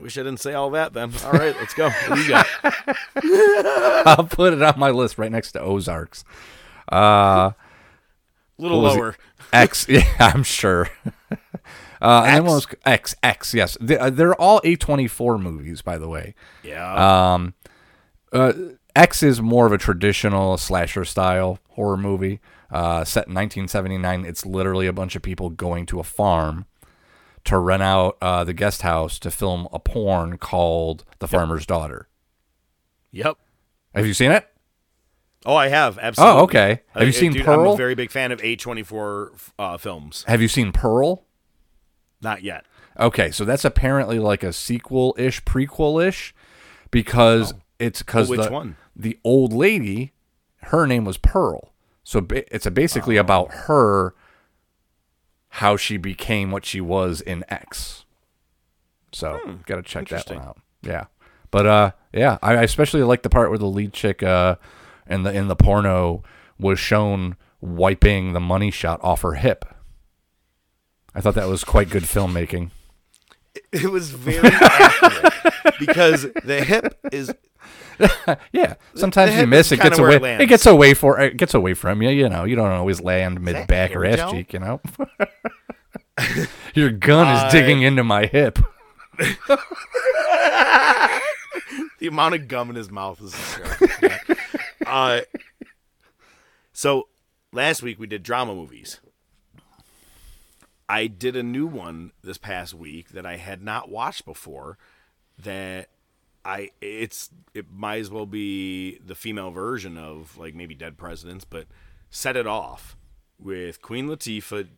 wish 0.00 0.16
I 0.16 0.22
didn't 0.22 0.40
say 0.40 0.54
all 0.54 0.70
that 0.70 0.92
then. 0.94 1.12
All 1.24 1.32
right, 1.32 1.54
let's 1.58 1.74
go. 1.74 1.90
What 1.90 2.14
do 2.16 2.22
you 2.22 2.28
got? 2.28 2.46
I'll 4.06 4.24
put 4.26 4.52
it 4.52 4.62
on 4.62 4.78
my 4.78 4.90
list 4.90 5.18
right 5.18 5.30
next 5.32 5.52
to 5.52 5.60
Ozarks. 5.60 6.24
Uh, 6.88 7.50
A 8.58 8.62
little 8.62 8.80
What 8.82 8.84
was 8.88 8.94
it? 8.96 8.98
lower. 9.00 9.16
X, 9.52 9.86
yeah, 9.88 10.04
I'm 10.18 10.42
sure. 10.42 10.88
Uh, 11.98 12.24
and 12.26 12.36
X? 12.36 12.44
one 12.44 12.54
was 12.56 12.66
X, 12.84 13.14
X, 13.22 13.54
yes. 13.54 13.78
They, 13.80 13.96
uh, 13.96 14.10
they're 14.10 14.34
all 14.34 14.60
A24 14.60 15.40
movies, 15.40 15.80
by 15.80 15.96
the 15.96 16.06
way. 16.08 16.34
Yeah. 16.62 17.32
Um, 17.32 17.54
uh, 18.34 18.52
X 18.94 19.22
is 19.22 19.40
more 19.40 19.64
of 19.64 19.72
a 19.72 19.78
traditional 19.78 20.58
slasher 20.58 21.06
style 21.06 21.58
horror 21.70 21.96
movie 21.96 22.40
uh, 22.70 23.02
set 23.04 23.28
in 23.28 23.34
1979. 23.34 24.26
It's 24.26 24.44
literally 24.44 24.86
a 24.86 24.92
bunch 24.92 25.16
of 25.16 25.22
people 25.22 25.48
going 25.48 25.86
to 25.86 25.98
a 25.98 26.04
farm 26.04 26.66
to 27.44 27.56
rent 27.58 27.82
out 27.82 28.18
uh, 28.20 28.44
the 28.44 28.52
guest 28.54 28.82
house 28.82 29.18
to 29.20 29.30
film 29.30 29.66
a 29.72 29.78
porn 29.78 30.36
called 30.36 31.02
The 31.18 31.26
Farmer's 31.28 31.64
Daughter. 31.64 32.08
yep. 33.10 33.38
Have 33.94 34.06
you 34.06 34.12
seen 34.14 34.32
it? 34.32 34.46
Oh, 35.46 35.54
I 35.54 35.68
have. 35.68 35.96
Absolutely. 35.98 36.40
Oh, 36.40 36.42
okay. 36.44 36.80
Have 36.94 37.04
you 37.06 37.12
seen 37.12 37.32
dude, 37.32 37.46
I'm 37.48 37.60
a 37.66 37.76
very 37.76 37.94
big 37.94 38.10
fan 38.10 38.32
of 38.32 38.40
A24 38.42 39.50
uh, 39.58 39.76
films. 39.78 40.24
Have 40.26 40.42
you 40.42 40.48
seen 40.48 40.72
Pearl? 40.72 41.24
Not 42.20 42.42
yet. 42.42 42.64
Okay, 42.98 43.30
so 43.30 43.44
that's 43.44 43.64
apparently 43.64 44.18
like 44.18 44.42
a 44.42 44.52
sequel-ish, 44.52 45.44
prequel-ish, 45.44 46.34
because 46.90 47.54
it's 47.78 48.02
because 48.02 48.28
Oh, 48.28 48.30
which 48.32 48.40
the, 48.46 48.50
one? 48.50 48.76
the 48.96 49.18
old 49.22 49.52
lady, 49.52 50.12
her 50.62 50.86
name 50.86 51.04
was 51.04 51.16
Pearl. 51.18 51.72
So 52.02 52.20
ba- 52.20 52.52
it's 52.54 52.66
a 52.66 52.70
basically 52.70 53.16
about 53.16 53.52
her, 53.52 54.14
how 55.50 55.76
she 55.76 55.96
became 55.96 56.50
what 56.50 56.64
she 56.64 56.80
was 56.80 57.20
in 57.20 57.44
X. 57.48 58.04
So 59.12 59.58
gotta 59.66 59.82
check 59.82 60.08
that 60.08 60.28
one 60.28 60.38
Hmm. 60.38 60.48
out. 60.48 60.58
Yeah, 60.82 61.04
but 61.50 61.66
uh, 61.66 61.90
yeah, 62.12 62.38
I 62.42 62.56
I 62.56 62.62
especially 62.62 63.02
like 63.02 63.22
the 63.22 63.30
part 63.30 63.50
where 63.50 63.58
the 63.58 63.66
lead 63.66 63.92
chick 63.92 64.22
uh, 64.22 64.56
in 65.08 65.22
the 65.22 65.32
in 65.32 65.48
the 65.48 65.56
porno 65.56 66.22
was 66.58 66.78
shown 66.78 67.36
wiping 67.60 68.32
the 68.32 68.40
money 68.40 68.70
shot 68.70 69.00
off 69.02 69.22
her 69.22 69.34
hip. 69.34 69.64
I 71.14 71.20
thought 71.20 71.34
that 71.34 71.48
was 71.48 71.64
quite 71.64 71.88
good 71.90 72.02
filmmaking. 72.04 72.70
It 73.72 73.90
was 73.90 74.10
very 74.10 74.48
accurate 74.52 75.32
because 75.78 76.26
the 76.44 76.62
hip 76.62 76.98
is 77.10 77.32
Yeah, 78.52 78.74
sometimes 78.94 79.34
you 79.36 79.46
miss 79.46 79.72
it 79.72 79.80
gets 79.80 79.98
away. 79.98 80.16
it 80.16 80.40
It, 80.42 80.46
gets 80.46 80.66
away 80.66 80.92
for 80.94 81.18
it 81.18 81.36
gets 81.36 81.54
away 81.54 81.72
from 81.74 82.02
you. 82.02 82.10
You 82.10 82.28
know, 82.28 82.44
you 82.44 82.54
don't 82.56 82.70
always 82.70 83.00
land 83.00 83.40
mid 83.40 83.66
back 83.66 83.96
or 83.96 84.04
ass 84.04 84.30
cheek. 84.30 84.52
You 84.52 84.58
know, 84.60 84.80
your 86.74 86.90
gun 86.90 87.46
is 87.46 87.52
digging 87.52 87.82
into 87.82 88.04
my 88.04 88.26
hip. 88.26 88.58
the 91.98 92.06
amount 92.08 92.34
of 92.34 92.48
gum 92.48 92.70
in 92.70 92.76
his 92.76 92.90
mouth 92.90 93.20
is 93.22 93.34
hysterical. 93.34 94.35
Uh, 94.86 95.20
so 96.72 97.08
last 97.52 97.82
week 97.82 97.98
we 97.98 98.06
did 98.06 98.22
drama 98.22 98.54
movies. 98.54 99.00
I 100.88 101.08
did 101.08 101.34
a 101.34 101.42
new 101.42 101.66
one 101.66 102.12
this 102.22 102.38
past 102.38 102.72
week 102.72 103.08
that 103.10 103.26
I 103.26 103.36
had 103.36 103.62
not 103.62 103.90
watched 103.90 104.24
before. 104.24 104.78
That 105.38 105.88
I 106.44 106.70
it's 106.80 107.30
it 107.54 107.66
might 107.72 107.98
as 107.98 108.10
well 108.10 108.26
be 108.26 108.98
the 109.04 109.16
female 109.16 109.50
version 109.50 109.98
of 109.98 110.38
like 110.38 110.54
maybe 110.54 110.74
Dead 110.74 110.96
Presidents, 110.96 111.44
but 111.44 111.66
set 112.08 112.36
it 112.36 112.46
off 112.46 112.96
with 113.38 113.82
Queen 113.82 114.06
Latifah, 114.06 114.68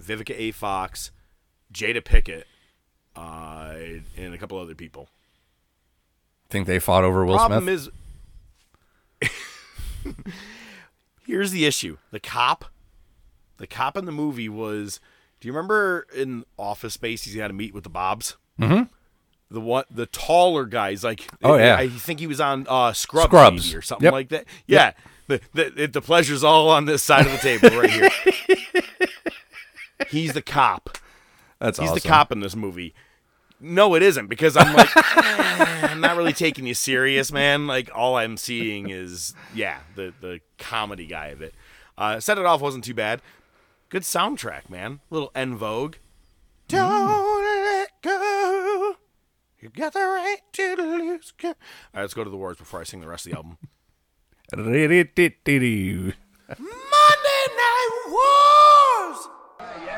Vivica 0.00 0.34
A. 0.36 0.50
Fox, 0.52 1.10
Jada 1.72 2.02
Pinkett, 2.02 2.44
uh, 3.14 4.00
and 4.16 4.34
a 4.34 4.38
couple 4.38 4.58
other 4.58 4.74
people. 4.74 5.08
Think 6.48 6.66
they 6.66 6.78
fought 6.78 7.04
over 7.04 7.24
Will 7.24 7.36
Problem 7.36 7.64
Smith? 7.64 7.74
is, 7.74 7.88
here's 11.26 11.50
the 11.50 11.64
issue: 11.64 11.98
the 12.10 12.20
cop, 12.20 12.66
the 13.58 13.66
cop 13.66 13.96
in 13.96 14.04
the 14.04 14.12
movie 14.12 14.48
was. 14.48 15.00
Do 15.40 15.48
you 15.48 15.52
remember 15.52 16.06
in 16.14 16.44
Office 16.56 16.94
Space 16.94 17.24
he's 17.24 17.34
got 17.34 17.48
to 17.48 17.52
meet 17.52 17.74
with 17.74 17.82
the 17.82 17.90
Bobs? 17.90 18.36
Mm-hmm. 18.60 18.84
The 19.50 19.60
one, 19.60 19.84
the 19.90 20.06
taller 20.06 20.66
guys, 20.66 21.02
like 21.02 21.26
Oh, 21.42 21.56
yeah. 21.56 21.76
I 21.76 21.88
think 21.88 22.20
he 22.20 22.28
was 22.28 22.40
on 22.40 22.64
uh, 22.68 22.92
Scrubs, 22.92 23.26
Scrubs. 23.26 23.74
or 23.74 23.82
something 23.82 24.04
Yep. 24.04 24.12
like 24.12 24.28
that. 24.28 24.44
Yeah, 24.68 24.92
the, 25.26 25.40
the 25.52 25.88
the 25.92 26.00
pleasure's 26.00 26.44
all 26.44 26.68
on 26.70 26.84
this 26.84 27.02
side 27.02 27.26
of 27.26 27.32
the 27.32 27.38
table 27.38 27.70
right 27.76 27.90
here. 27.90 28.08
he's 30.08 30.32
the 30.32 30.42
cop. 30.42 30.96
That's 31.58 31.78
He's 31.78 31.90
awesome. 31.90 32.00
the 32.02 32.08
cop 32.08 32.32
in 32.32 32.40
this 32.40 32.54
movie. 32.56 32.94
No, 33.62 33.94
it 33.94 34.02
isn't 34.02 34.26
because 34.26 34.56
I'm 34.56 34.74
like, 34.74 34.88
eh, 34.96 35.86
I'm 35.88 36.00
not 36.00 36.16
really 36.16 36.32
taking 36.32 36.66
you 36.66 36.74
serious, 36.74 37.30
man. 37.30 37.68
Like 37.68 37.90
all 37.94 38.16
I'm 38.16 38.36
seeing 38.36 38.90
is, 38.90 39.34
yeah, 39.54 39.78
the 39.94 40.12
the 40.20 40.40
comedy 40.58 41.06
guy 41.06 41.28
of 41.28 41.40
it. 41.40 41.54
Uh, 41.96 42.18
Set 42.18 42.38
it 42.38 42.44
off 42.44 42.60
wasn't 42.60 42.84
too 42.84 42.94
bad. 42.94 43.22
Good 43.88 44.02
soundtrack, 44.02 44.68
man. 44.68 45.00
Little 45.10 45.30
En 45.34 45.54
Vogue. 45.56 45.96
Don't 46.66 47.44
let 47.44 47.90
go. 48.02 48.96
You 49.60 49.68
got 49.68 49.92
the 49.92 50.00
right 50.00 50.38
to 50.54 50.74
lose. 50.76 51.32
All 51.44 51.50
right, 51.94 52.00
let's 52.00 52.14
go 52.14 52.24
to 52.24 52.30
the 52.30 52.36
words 52.36 52.58
before 52.58 52.80
I 52.80 52.84
sing 52.84 53.00
the 53.00 53.06
rest 53.08 53.26
of 53.26 53.32
the 53.32 53.36
album. 53.36 53.58
Monday 56.48 57.46
Night 57.56 57.88
Wars. 58.08 58.81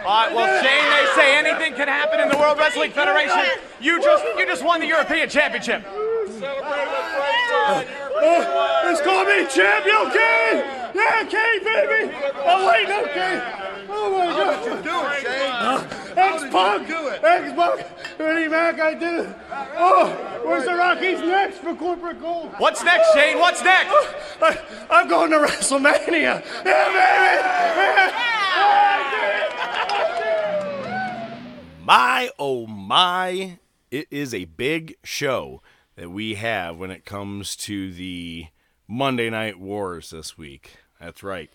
All 0.04 0.26
right, 0.26 0.34
well, 0.34 0.62
Shane, 0.62 0.84
they 0.90 1.06
say 1.14 1.36
anything 1.38 1.74
can 1.74 1.88
happen 1.88 2.20
in 2.20 2.28
the 2.28 2.36
World 2.36 2.58
Wrestling 2.58 2.92
Federation. 2.92 3.40
You 3.80 4.02
just 4.02 4.24
you 4.38 4.44
just 4.46 4.62
won 4.62 4.80
the 4.80 4.86
European 4.86 5.28
Championship. 5.28 5.82
It's 8.86 9.00
oh, 9.00 9.04
called 9.04 9.28
me 9.28 9.46
champion, 9.48 10.10
Kane! 10.10 10.62
Yeah, 10.94 11.24
Kane, 11.24 11.64
baby! 11.64 12.12
Oh, 12.36 12.66
wait, 12.68 12.88
no, 12.88 13.04
Kane! 13.06 13.42
Oh, 13.88 14.10
my 14.12 14.26
God! 14.26 14.60
What 14.60 14.76
you 14.76 14.82
do 14.82 14.96
it, 15.08 15.22
Shane? 15.22 16.03
Do 16.14 17.08
it? 17.08 17.24
X-Pac! 17.24 18.20
Ernie 18.20 18.48
Mac, 18.48 18.80
I 18.80 18.94
did 18.94 19.26
it! 19.26 19.36
Oh, 19.76 20.42
where's 20.44 20.64
the 20.64 20.74
Rockies 20.74 21.20
next 21.20 21.58
for 21.58 21.74
corporate 21.74 22.20
gold? 22.20 22.52
What's 22.58 22.82
next, 22.84 23.12
Shane? 23.14 23.38
What's 23.38 23.62
next? 23.62 23.92
I, 24.40 24.58
I'm 24.90 25.08
going 25.08 25.30
to 25.30 25.38
WrestleMania! 25.38 26.44
Yeah, 26.64 26.92
baby! 27.74 28.24
My 31.84 32.30
oh 32.38 32.66
my, 32.66 33.58
it 33.90 34.08
is 34.10 34.32
a 34.32 34.46
big 34.46 34.96
show 35.04 35.60
that 35.96 36.10
we 36.10 36.34
have 36.36 36.78
when 36.78 36.90
it 36.90 37.04
comes 37.04 37.54
to 37.56 37.92
the 37.92 38.46
Monday 38.88 39.28
Night 39.28 39.58
Wars 39.58 40.10
this 40.10 40.38
week. 40.38 40.76
That's 40.98 41.22
right. 41.22 41.50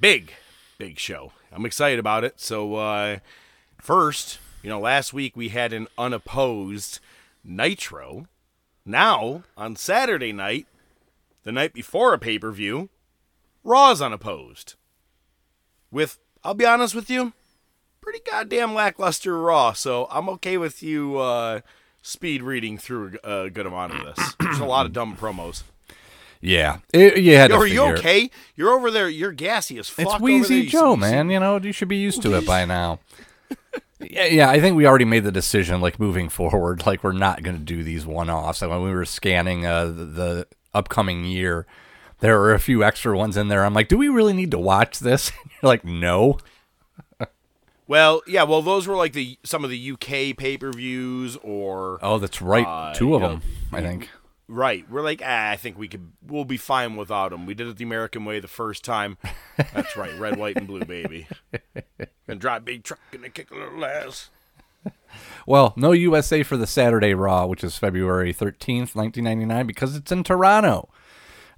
Big, 0.00 0.32
big 0.78 0.98
show. 0.98 1.32
I'm 1.50 1.66
excited 1.66 1.98
about 1.98 2.22
it. 2.22 2.40
So, 2.40 2.76
uh, 2.76 3.18
first, 3.80 4.38
you 4.62 4.70
know, 4.70 4.80
last 4.80 5.12
week 5.12 5.36
we 5.36 5.48
had 5.50 5.72
an 5.72 5.88
unopposed 5.96 7.00
Nitro. 7.44 8.26
Now, 8.84 9.42
on 9.56 9.76
Saturday 9.76 10.32
night, 10.32 10.66
the 11.44 11.52
night 11.52 11.72
before 11.72 12.14
a 12.14 12.18
pay 12.18 12.38
per 12.38 12.50
view, 12.50 12.88
Raw's 13.64 14.00
unopposed. 14.00 14.74
With, 15.90 16.18
I'll 16.44 16.54
be 16.54 16.66
honest 16.66 16.94
with 16.94 17.08
you, 17.08 17.32
pretty 18.00 18.20
goddamn 18.30 18.74
lackluster 18.74 19.38
Raw, 19.38 19.72
so 19.72 20.08
I'm 20.10 20.28
okay 20.30 20.56
with 20.56 20.82
you 20.82 21.18
uh, 21.18 21.60
speed 22.02 22.42
reading 22.42 22.78
through 22.78 23.18
a, 23.22 23.50
good 23.50 23.66
amount 23.66 23.94
of 23.94 24.16
this. 24.16 24.34
There's 24.40 24.60
a 24.60 24.64
lot 24.64 24.86
of 24.86 24.92
dumb 24.92 25.16
promos. 25.16 25.62
Yeah, 26.40 26.78
it, 26.92 27.18
you 27.18 27.34
had 27.34 27.50
Yo, 27.50 27.58
are 27.58 27.66
you 27.66 27.80
figure 27.80 27.94
it. 27.94 27.98
okay? 27.98 28.30
You're 28.54 28.70
over 28.70 28.90
there. 28.90 29.08
You're 29.08 29.32
gassy 29.32 29.76
as 29.78 29.88
fuck. 29.88 30.04
It's 30.04 30.14
over 30.14 30.26
there. 30.26 30.38
Wheezy 30.38 30.66
Joe, 30.66 30.96
man. 30.96 31.30
You 31.30 31.40
know, 31.40 31.58
you 31.58 31.72
should 31.72 31.88
be 31.88 31.96
used 31.96 32.22
to 32.22 32.34
it 32.36 32.46
by 32.46 32.64
now. 32.64 33.00
Yeah, 34.00 34.26
yeah, 34.26 34.50
I 34.50 34.60
think 34.60 34.76
we 34.76 34.86
already 34.86 35.04
made 35.04 35.24
the 35.24 35.32
decision, 35.32 35.80
like 35.80 35.98
moving 35.98 36.28
forward, 36.28 36.86
like 36.86 37.02
we're 37.02 37.12
not 37.12 37.42
going 37.42 37.56
to 37.58 37.62
do 37.64 37.82
these 37.82 38.06
one-offs. 38.06 38.62
Like 38.62 38.70
when 38.70 38.82
we 38.82 38.92
were 38.92 39.04
scanning 39.04 39.66
uh, 39.66 39.86
the, 39.86 40.04
the 40.04 40.46
upcoming 40.74 41.24
year, 41.24 41.66
there 42.20 42.38
were 42.38 42.54
a 42.54 42.60
few 42.60 42.82
extra 42.84 43.16
ones 43.16 43.36
in 43.36 43.48
there. 43.48 43.64
I'm 43.64 43.74
like, 43.74 43.88
do 43.88 43.96
we 43.98 44.08
really 44.08 44.32
need 44.32 44.50
to 44.52 44.58
watch 44.58 44.98
this? 45.00 45.32
You're 45.62 45.68
like, 45.68 45.84
no. 45.84 46.38
Well, 47.86 48.20
yeah. 48.26 48.42
Well, 48.42 48.60
those 48.60 48.86
were 48.86 48.96
like 48.96 49.14
the 49.14 49.38
some 49.44 49.64
of 49.64 49.70
the 49.70 49.92
UK 49.92 50.36
pay 50.36 50.58
per 50.58 50.70
views, 50.70 51.38
or 51.42 51.98
Oh, 52.02 52.18
that's 52.18 52.42
right, 52.42 52.66
Uh, 52.66 52.92
two 52.92 53.14
of 53.14 53.22
know, 53.22 53.28
them, 53.28 53.42
I 53.72 53.80
think. 53.80 54.10
Right. 54.48 54.88
We're 54.90 55.02
like, 55.02 55.22
ah, 55.24 55.50
I 55.50 55.56
think 55.56 55.78
we 55.78 55.88
could. 55.88 56.12
We'll 56.26 56.44
be 56.44 56.56
fine 56.56 56.96
without 56.96 57.30
them. 57.30 57.46
We 57.46 57.54
did 57.54 57.68
it 57.68 57.76
the 57.76 57.84
American 57.84 58.24
way 58.24 58.40
the 58.40 58.48
first 58.48 58.84
time. 58.84 59.18
That's 59.56 59.96
right. 59.96 60.18
Red, 60.18 60.36
white, 60.36 60.56
and 60.56 60.66
blue, 60.66 60.84
baby. 60.84 61.28
And 62.26 62.40
drive 62.40 62.64
big 62.64 62.84
truck 62.84 63.00
and 63.12 63.32
kick 63.32 63.50
a 63.50 63.54
little 63.54 63.84
ass. 63.84 64.30
Well, 65.46 65.72
no 65.76 65.92
USA 65.92 66.42
for 66.42 66.56
the 66.56 66.66
Saturday 66.66 67.14
Raw, 67.14 67.46
which 67.46 67.64
is 67.64 67.78
February 67.78 68.34
13th, 68.34 68.94
1999, 68.94 69.66
because 69.66 69.96
it's 69.96 70.12
in 70.12 70.22
Toronto. 70.22 70.88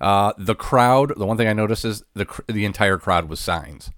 Uh, 0.01 0.33
the 0.39 0.55
crowd, 0.55 1.13
the 1.17 1.27
one 1.27 1.37
thing 1.37 1.49
I 1.49 1.53
noticed 1.53 1.85
is 1.85 2.05
the 2.15 2.25
cr- 2.25 2.43
the 2.47 2.65
entire 2.65 2.97
crowd 2.99 3.29
was 3.29 3.41
signs. 3.41 3.91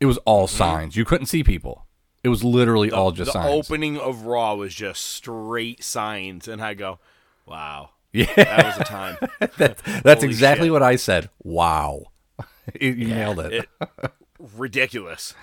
It 0.00 0.06
was 0.06 0.18
all 0.18 0.46
signs. 0.46 0.96
You 0.96 1.04
couldn't 1.04 1.26
see 1.26 1.42
people. 1.42 1.86
It 2.22 2.28
was 2.28 2.42
literally 2.42 2.90
all 2.90 3.12
just 3.12 3.28
the 3.28 3.32
signs. 3.32 3.70
opening 3.70 3.98
of 3.98 4.22
Raw 4.22 4.54
was 4.54 4.74
just 4.74 5.02
straight 5.02 5.84
signs, 5.84 6.48
and 6.48 6.62
I 6.62 6.74
go, 6.74 6.98
"Wow, 7.46 7.90
Yeah, 8.12 8.32
that 8.34 8.66
was 8.66 8.78
a 8.78 8.84
time." 8.84 9.16
that's 9.58 9.82
Holy 10.22 10.26
exactly 10.26 10.66
shit. 10.66 10.72
what 10.72 10.82
I 10.82 10.96
said. 10.96 11.30
Wow. 11.42 12.06
you 12.80 12.90
you 12.92 13.08
nailed 13.08 13.40
it. 13.40 13.52
it 13.52 14.12
ridiculous. 14.38 15.34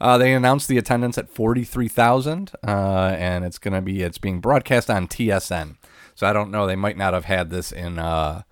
Uh, 0.00 0.18
they 0.18 0.32
announced 0.32 0.68
the 0.68 0.78
attendance 0.78 1.18
at 1.18 1.28
43,000, 1.28 2.52
uh, 2.66 3.16
and 3.18 3.44
it's 3.44 3.58
going 3.58 3.74
to 3.74 3.80
be, 3.80 4.02
it's 4.02 4.18
being 4.18 4.40
broadcast 4.40 4.90
on 4.90 5.08
TSN. 5.08 5.76
So 6.14 6.26
I 6.26 6.32
don't 6.32 6.50
know, 6.50 6.66
they 6.66 6.76
might 6.76 6.96
not 6.96 7.14
have 7.14 7.24
had 7.24 7.50
this 7.50 7.72
in, 7.72 7.98
uh, 7.98 8.42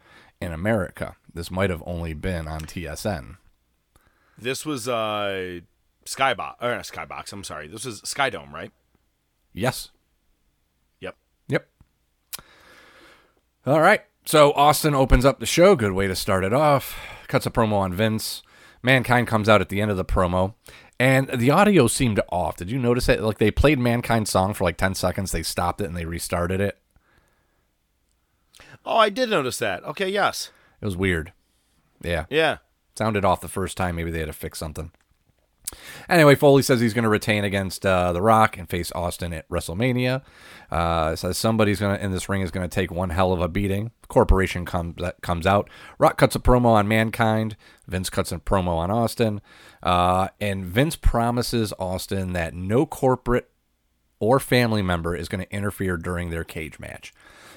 in 0.40 0.52
America. 0.52 1.16
This 1.32 1.50
might 1.50 1.70
have 1.70 1.82
only 1.86 2.14
been 2.14 2.46
on 2.46 2.60
TSN. 2.60 3.36
This 4.36 4.66
was 4.66 4.88
uh, 4.88 5.60
Skybox 6.04 6.54
or 6.60 6.68
Skybox. 6.80 7.32
I'm 7.32 7.44
sorry. 7.44 7.68
This 7.68 7.84
was 7.84 8.02
Skydome, 8.02 8.52
right? 8.52 8.72
Yes. 9.52 9.90
Yep. 11.00 11.16
Yep. 11.48 11.68
All 13.66 13.80
right. 13.80 14.02
So 14.26 14.52
Austin 14.52 14.94
opens 14.94 15.24
up 15.24 15.40
the 15.40 15.46
show. 15.46 15.74
Good 15.74 15.92
way 15.92 16.06
to 16.06 16.14
start 16.14 16.44
it 16.44 16.52
off. 16.52 16.98
Cuts 17.28 17.46
a 17.46 17.50
promo 17.50 17.74
on 17.74 17.94
Vince. 17.94 18.42
Mankind 18.82 19.26
comes 19.26 19.48
out 19.48 19.60
at 19.60 19.70
the 19.70 19.80
end 19.80 19.90
of 19.90 19.96
the 19.96 20.04
promo. 20.04 20.54
And 21.00 21.28
the 21.28 21.50
audio 21.50 21.86
seemed 21.86 22.20
off. 22.28 22.56
Did 22.56 22.70
you 22.70 22.78
notice 22.78 23.08
it? 23.08 23.20
Like 23.22 23.38
they 23.38 23.50
played 23.50 23.78
Mankind's 23.78 24.30
song 24.30 24.54
for 24.54 24.64
like 24.64 24.76
10 24.76 24.94
seconds. 24.94 25.32
They 25.32 25.42
stopped 25.42 25.80
it 25.80 25.86
and 25.86 25.96
they 25.96 26.04
restarted 26.04 26.60
it. 26.60 26.78
Oh, 28.84 28.98
I 28.98 29.08
did 29.08 29.30
notice 29.30 29.58
that. 29.58 29.82
Okay, 29.84 30.08
yes. 30.08 30.50
It 30.80 30.84
was 30.84 30.96
weird. 30.96 31.32
Yeah. 32.02 32.26
Yeah. 32.28 32.58
Sounded 32.96 33.24
off 33.24 33.40
the 33.40 33.48
first 33.48 33.76
time. 33.76 33.96
Maybe 33.96 34.10
they 34.10 34.20
had 34.20 34.26
to 34.26 34.34
fix 34.34 34.58
something. 34.58 34.92
Anyway, 36.08 36.34
Foley 36.34 36.62
says 36.62 36.80
he's 36.80 36.94
going 36.94 37.04
to 37.04 37.08
retain 37.08 37.44
against 37.44 37.86
uh, 37.86 38.12
The 38.12 38.20
Rock 38.20 38.58
and 38.58 38.68
face 38.68 38.92
Austin 38.92 39.32
at 39.32 39.48
WrestleMania. 39.48 40.22
Uh, 40.70 41.16
says 41.16 41.38
somebody's 41.38 41.80
going 41.80 41.96
to 41.96 42.04
in 42.04 42.12
this 42.12 42.28
ring 42.28 42.42
is 42.42 42.50
going 42.50 42.68
to 42.68 42.74
take 42.74 42.90
one 42.90 43.10
hell 43.10 43.32
of 43.32 43.40
a 43.40 43.48
beating. 43.48 43.90
Corporation 44.08 44.64
comes 44.64 44.96
that 44.98 45.20
comes 45.22 45.46
out. 45.46 45.68
Rock 45.98 46.18
cuts 46.18 46.36
a 46.36 46.38
promo 46.38 46.66
on 46.66 46.86
Mankind. 46.86 47.56
Vince 47.86 48.10
cuts 48.10 48.32
a 48.32 48.38
promo 48.38 48.76
on 48.76 48.90
Austin, 48.90 49.40
uh, 49.82 50.28
and 50.40 50.64
Vince 50.64 50.96
promises 50.96 51.72
Austin 51.78 52.32
that 52.34 52.54
no 52.54 52.86
corporate 52.86 53.50
or 54.20 54.38
family 54.38 54.82
member 54.82 55.16
is 55.16 55.28
going 55.28 55.44
to 55.44 55.52
interfere 55.54 55.96
during 55.96 56.30
their 56.30 56.44
cage 56.44 56.78
match. 56.78 57.12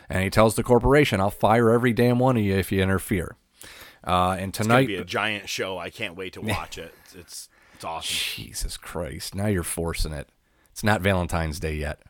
And 0.09 0.23
he 0.23 0.29
tells 0.29 0.55
the 0.55 0.63
corporation, 0.63 1.19
"I'll 1.19 1.29
fire 1.29 1.69
every 1.71 1.93
damn 1.93 2.19
one 2.19 2.37
of 2.37 2.43
you 2.43 2.55
if 2.55 2.71
you 2.71 2.81
interfere." 2.81 3.35
Uh, 4.05 4.37
and 4.39 4.49
It's 4.49 4.59
gonna 4.59 4.67
tonight, 4.69 4.87
be 4.87 4.95
a 4.95 5.03
giant 5.03 5.49
show. 5.49 5.77
I 5.77 5.89
can't 5.89 6.15
wait 6.15 6.33
to 6.33 6.41
watch 6.41 6.77
it. 6.77 6.93
It's 7.13 7.49
it's, 7.77 7.85
awesome. 7.85 8.15
Jesus 8.15 8.75
Christ. 8.75 9.35
Now 9.35 9.45
you're 9.45 9.61
forcing 9.61 10.11
it. 10.11 10.29
It's 10.71 10.83
not 10.83 11.01
Valentine's 11.01 11.59
Day 11.59 11.75
yet. 11.75 12.01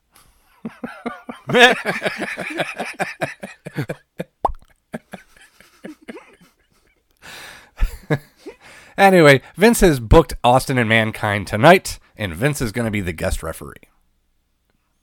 anyway, 8.97 9.41
Vince 9.57 9.81
has 9.81 9.99
booked 9.99 10.35
Austin 10.41 10.77
and 10.77 10.87
Mankind 10.87 11.47
tonight, 11.47 11.99
and 12.15 12.33
Vince 12.33 12.61
is 12.61 12.71
going 12.71 12.85
to 12.85 12.91
be 12.91 13.01
the 13.01 13.11
guest 13.11 13.43
referee. 13.43 13.73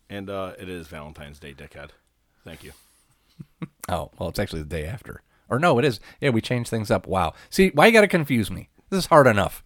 And 0.09 0.31
uh, 0.31 0.53
it 0.59 0.71
is 0.71 0.89
Valentine's 0.89 1.39
Day, 1.39 1.53
dickhead. 1.53 1.91
Thank 2.45 2.65
you. 2.65 2.73
Oh, 3.87 4.11
well, 4.19 4.31
it's 4.31 4.39
actually 4.39 4.63
the 4.63 4.69
day 4.69 4.87
after. 4.87 5.21
Or 5.51 5.59
no, 5.59 5.79
it 5.79 5.85
is. 5.85 6.01
Yeah, 6.19 6.31
we 6.31 6.41
changed 6.41 6.71
things 6.71 6.91
up. 6.91 7.07
Wow. 7.07 7.35
See, 7.51 7.69
why 7.75 7.85
you 7.87 7.93
got 7.93 8.01
to 8.01 8.09
confuse 8.09 8.51
me? 8.51 8.71
This 8.89 9.01
is 9.01 9.07
hard 9.07 9.27
enough. 9.27 9.63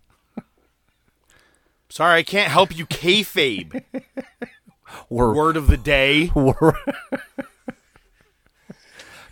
Sorry, 1.91 2.19
I 2.19 2.23
can't 2.23 2.51
help 2.51 2.77
you. 2.77 2.87
Kayfabe. 2.87 3.83
We're, 5.11 5.35
Word 5.35 5.57
of 5.57 5.69
the 5.69 5.77
day. 5.77 6.31
we're 6.35 6.73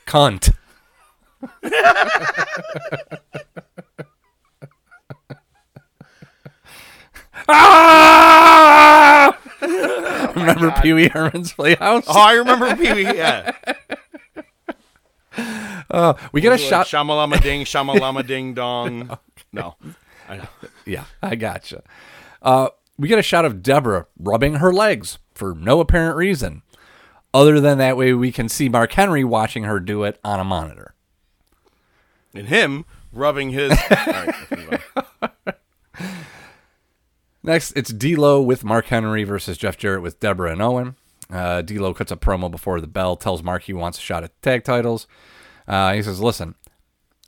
cunt. 0.06 0.54
ah! 7.48 9.38
Remember 10.34 10.70
Pee 10.82 10.92
Wee 10.92 11.08
Herman's 11.08 11.52
Playhouse? 11.52 12.04
Oh, 12.06 12.20
I 12.20 12.34
remember 12.34 12.74
Pee 12.76 12.92
Wee. 12.92 13.04
Yeah. 13.04 13.52
we 16.32 16.40
get 16.40 16.52
a 16.52 16.58
shot. 16.58 16.86
Shamalama 16.86 17.40
ding, 17.42 17.64
shamalama 17.64 18.26
ding 18.26 18.54
dong. 18.54 19.18
No. 19.52 19.76
I 20.28 20.36
know. 20.36 20.48
Yeah, 20.84 21.04
I 21.22 21.36
gotcha. 21.36 21.82
Uh, 22.42 22.68
we 22.98 23.08
get 23.08 23.18
a 23.18 23.22
shot 23.22 23.44
of 23.44 23.62
Deborah 23.62 24.06
rubbing 24.18 24.56
her 24.56 24.72
legs 24.72 25.18
for 25.34 25.54
no 25.54 25.80
apparent 25.80 26.16
reason, 26.16 26.62
other 27.34 27.60
than 27.60 27.78
that 27.78 27.96
way 27.96 28.12
we 28.12 28.32
can 28.32 28.48
see 28.48 28.68
Mark 28.68 28.92
Henry 28.92 29.24
watching 29.24 29.64
her 29.64 29.80
do 29.80 30.02
it 30.04 30.18
on 30.24 30.40
a 30.40 30.44
monitor. 30.44 30.94
And 32.34 32.48
him 32.48 32.84
rubbing 33.12 33.50
his. 33.50 33.78
Right. 33.90 35.60
Next, 37.42 37.72
it's 37.72 37.92
D'Lo 37.92 38.42
with 38.42 38.64
Mark 38.64 38.86
Henry 38.86 39.22
versus 39.22 39.56
Jeff 39.56 39.78
Jarrett 39.78 40.02
with 40.02 40.18
Deborah 40.18 40.50
and 40.50 40.60
Owen. 40.60 40.96
Uh, 41.30 41.62
D'Lo 41.62 41.94
cuts 41.94 42.10
a 42.10 42.16
promo 42.16 42.50
before 42.50 42.80
the 42.80 42.88
bell, 42.88 43.16
tells 43.16 43.40
Mark 43.42 43.62
he 43.62 43.72
wants 43.72 43.98
a 43.98 44.00
shot 44.00 44.24
at 44.24 44.42
tag 44.42 44.64
titles. 44.64 45.06
Uh, 45.68 45.92
he 45.92 46.02
says, 46.02 46.20
"Listen, 46.20 46.56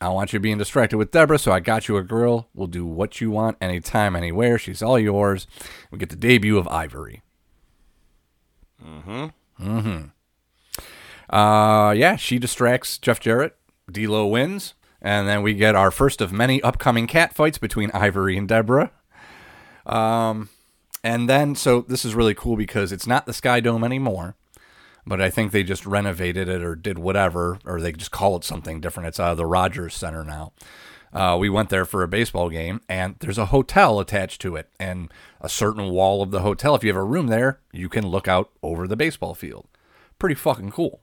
I 0.01 0.07
don't 0.07 0.15
want 0.15 0.33
you 0.33 0.39
being 0.39 0.59
distracted 0.59 0.97
with 0.97 1.11
Deborah, 1.11 1.39
so 1.39 1.51
I 1.51 1.61
got 1.61 1.89
you 1.89 1.97
a 1.97 2.03
girl. 2.03 2.49
We'll 2.55 2.69
do 2.69 2.87
what 2.87 3.21
you 3.21 3.31
want, 3.31 3.57
anytime, 3.61 4.15
anywhere. 4.15 4.59
She's 4.59 4.83
all 4.83 4.99
yours. 4.99 5.47
We 5.91 5.99
get 5.99 6.11
the 6.11 6.17
debut 6.17 6.57
of 6.57 6.69
Ivory. 6.69 7.23
Mm-hmm. 8.85 9.27
Mm-hmm. 9.61 11.35
Uh, 11.35 11.93
yeah, 11.93 12.17
she 12.17 12.39
distracts 12.39 12.97
Jeff 12.99 13.19
Jarrett. 13.19 13.57
D'Lo 13.91 14.27
wins, 14.27 14.75
and 15.03 15.27
then 15.27 15.43
we 15.43 15.55
get 15.55 15.75
our 15.75 15.91
first 15.91 16.21
of 16.21 16.33
many 16.33 16.63
upcoming 16.63 17.07
cat 17.07 17.35
fights 17.35 17.59
between 17.59 17.91
Ivory 17.93 18.37
and 18.37 18.47
Deborah. 18.47 18.93
Um, 19.87 20.51
And 21.05 21.29
then, 21.29 21.55
so 21.55 21.83
this 21.83 22.05
is 22.05 22.15
really 22.15 22.35
cool 22.35 22.57
because 22.57 22.93
it's 22.93 23.07
not 23.07 23.25
the 23.25 23.33
Sky 23.33 23.61
Dome 23.61 23.85
anymore, 23.85 24.37
but 25.09 25.23
I 25.23 25.31
think 25.31 25.53
they 25.53 25.63
just 25.63 25.87
renovated 25.87 26.49
it 26.49 26.63
or 26.63 26.75
did 26.75 26.99
whatever, 26.99 27.59
or 27.65 27.81
they 27.81 27.93
just 27.93 28.11
call 28.11 28.37
it 28.37 28.45
something 28.45 28.81
different. 28.81 29.09
It's 29.09 29.19
uh, 29.19 29.35
the 29.35 29.47
Rogers 29.47 29.95
Center 29.95 30.23
now. 30.23 30.53
Uh, 31.13 31.39
we 31.41 31.49
went 31.49 31.71
there 31.71 31.87
for 31.87 32.03
a 32.03 32.09
baseball 32.09 32.51
game, 32.51 32.83
and 32.89 33.17
there's 33.21 33.39
a 33.39 33.47
hotel 33.47 33.99
attached 33.99 34.43
to 34.43 34.55
it, 34.57 34.69
and 34.79 35.11
a 35.41 35.49
certain 35.49 35.89
wall 35.89 36.21
of 36.21 36.31
the 36.31 36.41
hotel. 36.41 36.75
If 36.75 36.85
you 36.85 36.91
have 36.91 37.01
a 37.01 37.05
room 37.05 37.29
there, 37.29 37.61
you 37.73 37.89
can 37.89 38.07
look 38.07 38.29
out 38.29 38.51
over 38.63 38.87
the 38.87 38.97
baseball 38.97 39.35
field. 39.35 39.67
Pretty 40.19 40.35
fucking 40.35 40.73
cool. 40.73 41.01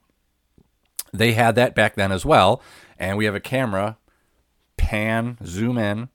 They 1.11 1.33
had 1.33 1.55
that 1.55 1.73
back 1.73 1.95
then 1.95 2.11
as 2.11 2.23
well, 2.25 2.61
and 2.99 3.17
we 3.17 3.25
have 3.25 3.35
a 3.35 3.39
camera 3.39 3.97
pan, 4.77 5.37
zoom 5.43 5.79
in, 5.79 6.09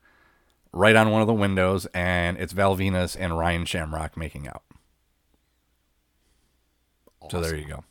right 0.72 0.94
on 0.94 1.10
one 1.10 1.22
of 1.22 1.26
the 1.26 1.34
windows, 1.34 1.86
and 1.86 2.38
it's 2.38 2.52
Val 2.52 2.76
Venis 2.76 3.16
and 3.18 3.36
Ryan 3.36 3.64
Shamrock 3.64 4.16
making 4.16 4.46
out. 4.46 4.62
So 7.30 7.40
there 7.40 7.56
you 7.56 7.66
go. 7.66 7.84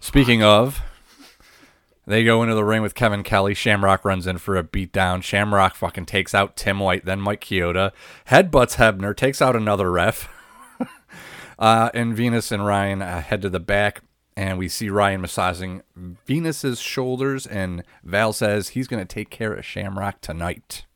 Speaking 0.00 0.42
of, 0.42 0.80
they 2.06 2.24
go 2.24 2.42
into 2.42 2.54
the 2.54 2.64
ring 2.64 2.82
with 2.82 2.94
Kevin 2.94 3.22
Kelly. 3.22 3.54
Shamrock 3.54 4.04
runs 4.04 4.26
in 4.26 4.38
for 4.38 4.56
a 4.56 4.64
beatdown. 4.64 5.22
Shamrock 5.22 5.74
fucking 5.74 6.06
takes 6.06 6.34
out 6.34 6.56
Tim 6.56 6.80
White, 6.80 7.04
then 7.04 7.20
Mike 7.20 7.42
Chioda. 7.42 7.92
Headbutts 8.28 8.76
Hebner, 8.76 9.16
takes 9.16 9.40
out 9.40 9.54
another 9.54 9.90
ref. 9.90 10.28
uh, 11.58 11.90
and 11.94 12.16
Venis 12.16 12.50
and 12.50 12.64
Ryan 12.64 13.02
uh, 13.02 13.20
head 13.20 13.42
to 13.42 13.50
the 13.50 13.60
back, 13.60 14.02
and 14.36 14.58
we 14.58 14.68
see 14.68 14.88
Ryan 14.88 15.20
massaging 15.20 15.82
Venis's 16.26 16.80
shoulders, 16.80 17.46
and 17.46 17.84
Val 18.02 18.32
says 18.32 18.70
he's 18.70 18.88
going 18.88 19.06
to 19.06 19.14
take 19.14 19.30
care 19.30 19.52
of 19.52 19.64
Shamrock 19.64 20.20
tonight. 20.20 20.86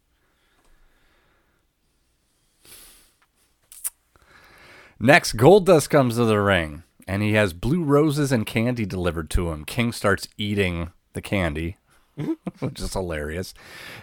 Next, 4.99 5.37
Goldust 5.37 5.91
comes 5.91 6.17
to 6.17 6.25
the 6.25 6.41
ring, 6.41 6.84
and 7.07 7.23
he 7.23 7.35
has 7.35 7.53
blue 7.53 7.83
roses 7.83 8.33
and 8.33 8.47
candy 8.47 8.87
delivered 8.87 9.31
to 9.31 9.51
him. 9.51 9.65
King 9.65 9.93
starts 9.93 10.29
eating 10.39 10.93
the 11.13 11.23
candy, 11.23 11.77
which 12.61 12.81
is 12.81 12.93
hilarious. 12.93 13.55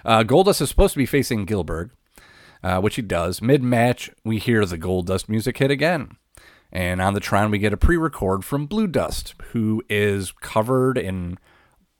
Uh, 0.05 0.23
Goldust 0.23 0.61
is 0.61 0.69
supposed 0.69 0.93
to 0.93 0.99
be 0.99 1.05
facing 1.05 1.45
Gillberg, 1.45 1.91
uh, 2.63 2.79
which 2.79 2.95
he 2.95 3.01
does. 3.01 3.41
Mid 3.41 3.63
match, 3.63 4.11
we 4.23 4.37
hear 4.37 4.65
the 4.65 4.77
Goldust 4.77 5.29
music 5.29 5.57
hit 5.57 5.71
again. 5.71 6.17
And 6.71 7.01
on 7.01 7.13
the 7.13 7.19
Tron, 7.19 7.51
we 7.51 7.59
get 7.59 7.73
a 7.73 7.77
pre 7.77 7.97
record 7.97 8.45
from 8.45 8.65
Blue 8.65 8.87
Dust, 8.87 9.35
who 9.51 9.83
is 9.89 10.31
covered 10.31 10.97
in 10.97 11.37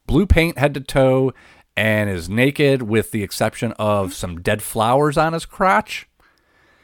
blue 0.08 0.26
paint 0.26 0.58
head 0.58 0.74
to 0.74 0.82
toe 0.82 1.34
and 1.76 2.10
is 2.10 2.30
naked 2.30 2.84
with 2.84 3.12
the 3.12 3.24
exception 3.24 3.74
of 3.74 4.14
some 4.14 4.42
dead 4.42 4.62
flowers 4.62 5.18
on 5.18 5.34
his 5.34 5.46
crotch. 5.46 6.08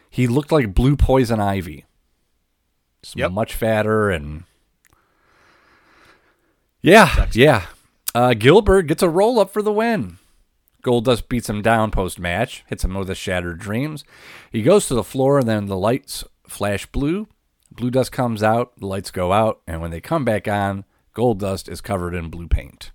He 0.09 0.27
looked 0.27 0.51
like 0.51 0.73
blue 0.73 0.95
poison 0.95 1.39
ivy. 1.39 1.85
Yep. 3.15 3.31
much 3.31 3.53
fatter 3.53 4.09
and 4.09 4.43
yeah, 6.81 7.27
yeah. 7.33 7.65
Uh, 8.13 8.29
Gillberg 8.29 8.87
gets 8.87 9.03
a 9.03 9.09
roll 9.09 9.39
up 9.39 9.51
for 9.51 9.61
the 9.61 9.73
win. 9.73 10.17
Goldust 10.83 11.27
beats 11.27 11.49
him 11.49 11.61
down 11.61 11.91
post 11.91 12.19
match, 12.19 12.63
hits 12.67 12.83
him 12.83 12.93
with 12.93 13.09
his 13.09 13.17
shattered 13.17 13.59
dreams. 13.59 14.03
He 14.51 14.61
goes 14.61 14.87
to 14.87 14.95
the 14.95 15.03
floor, 15.03 15.39
and 15.39 15.47
then 15.47 15.65
the 15.65 15.77
lights 15.77 16.23
flash 16.47 16.85
blue. 16.85 17.27
Blue 17.71 17.91
dust 17.91 18.11
comes 18.11 18.41
out, 18.41 18.71
the 18.77 18.85
lights 18.87 19.11
go 19.11 19.33
out, 19.33 19.61
and 19.67 19.81
when 19.81 19.91
they 19.91 19.99
come 19.99 20.23
back 20.23 20.47
on, 20.47 20.85
Goldust 21.13 21.67
is 21.67 21.81
covered 21.81 22.15
in 22.15 22.29
blue 22.29 22.47
paint. 22.47 22.91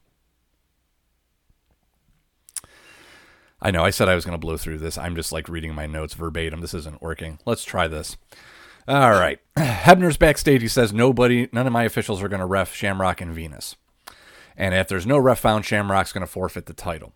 I 3.60 3.70
know, 3.70 3.84
I 3.84 3.90
said 3.90 4.08
I 4.08 4.14
was 4.14 4.24
going 4.24 4.32
to 4.32 4.44
blow 4.44 4.56
through 4.56 4.78
this. 4.78 4.98
I'm 4.98 5.14
just 5.14 5.30
like 5.30 5.48
reading 5.48 5.74
my 5.74 5.86
notes 5.86 6.14
verbatim. 6.14 6.60
This 6.62 6.74
isn't 6.74 7.02
working. 7.02 7.38
Let's 7.44 7.64
try 7.64 7.86
this. 7.86 8.16
All 8.88 9.12
right. 9.12 9.38
Hebner's 9.56 10.16
backstage. 10.16 10.62
He 10.62 10.68
says, 10.68 10.92
Nobody, 10.92 11.48
none 11.52 11.66
of 11.66 11.72
my 11.72 11.84
officials 11.84 12.22
are 12.22 12.28
going 12.28 12.40
to 12.40 12.46
ref 12.46 12.74
Shamrock 12.74 13.20
and 13.20 13.34
Venis. 13.34 13.76
And 14.56 14.74
if 14.74 14.88
there's 14.88 15.06
no 15.06 15.18
ref 15.18 15.38
found, 15.38 15.64
Shamrock's 15.64 16.12
going 16.12 16.22
to 16.22 16.26
forfeit 16.26 16.66
the 16.66 16.74
title. 16.74 17.12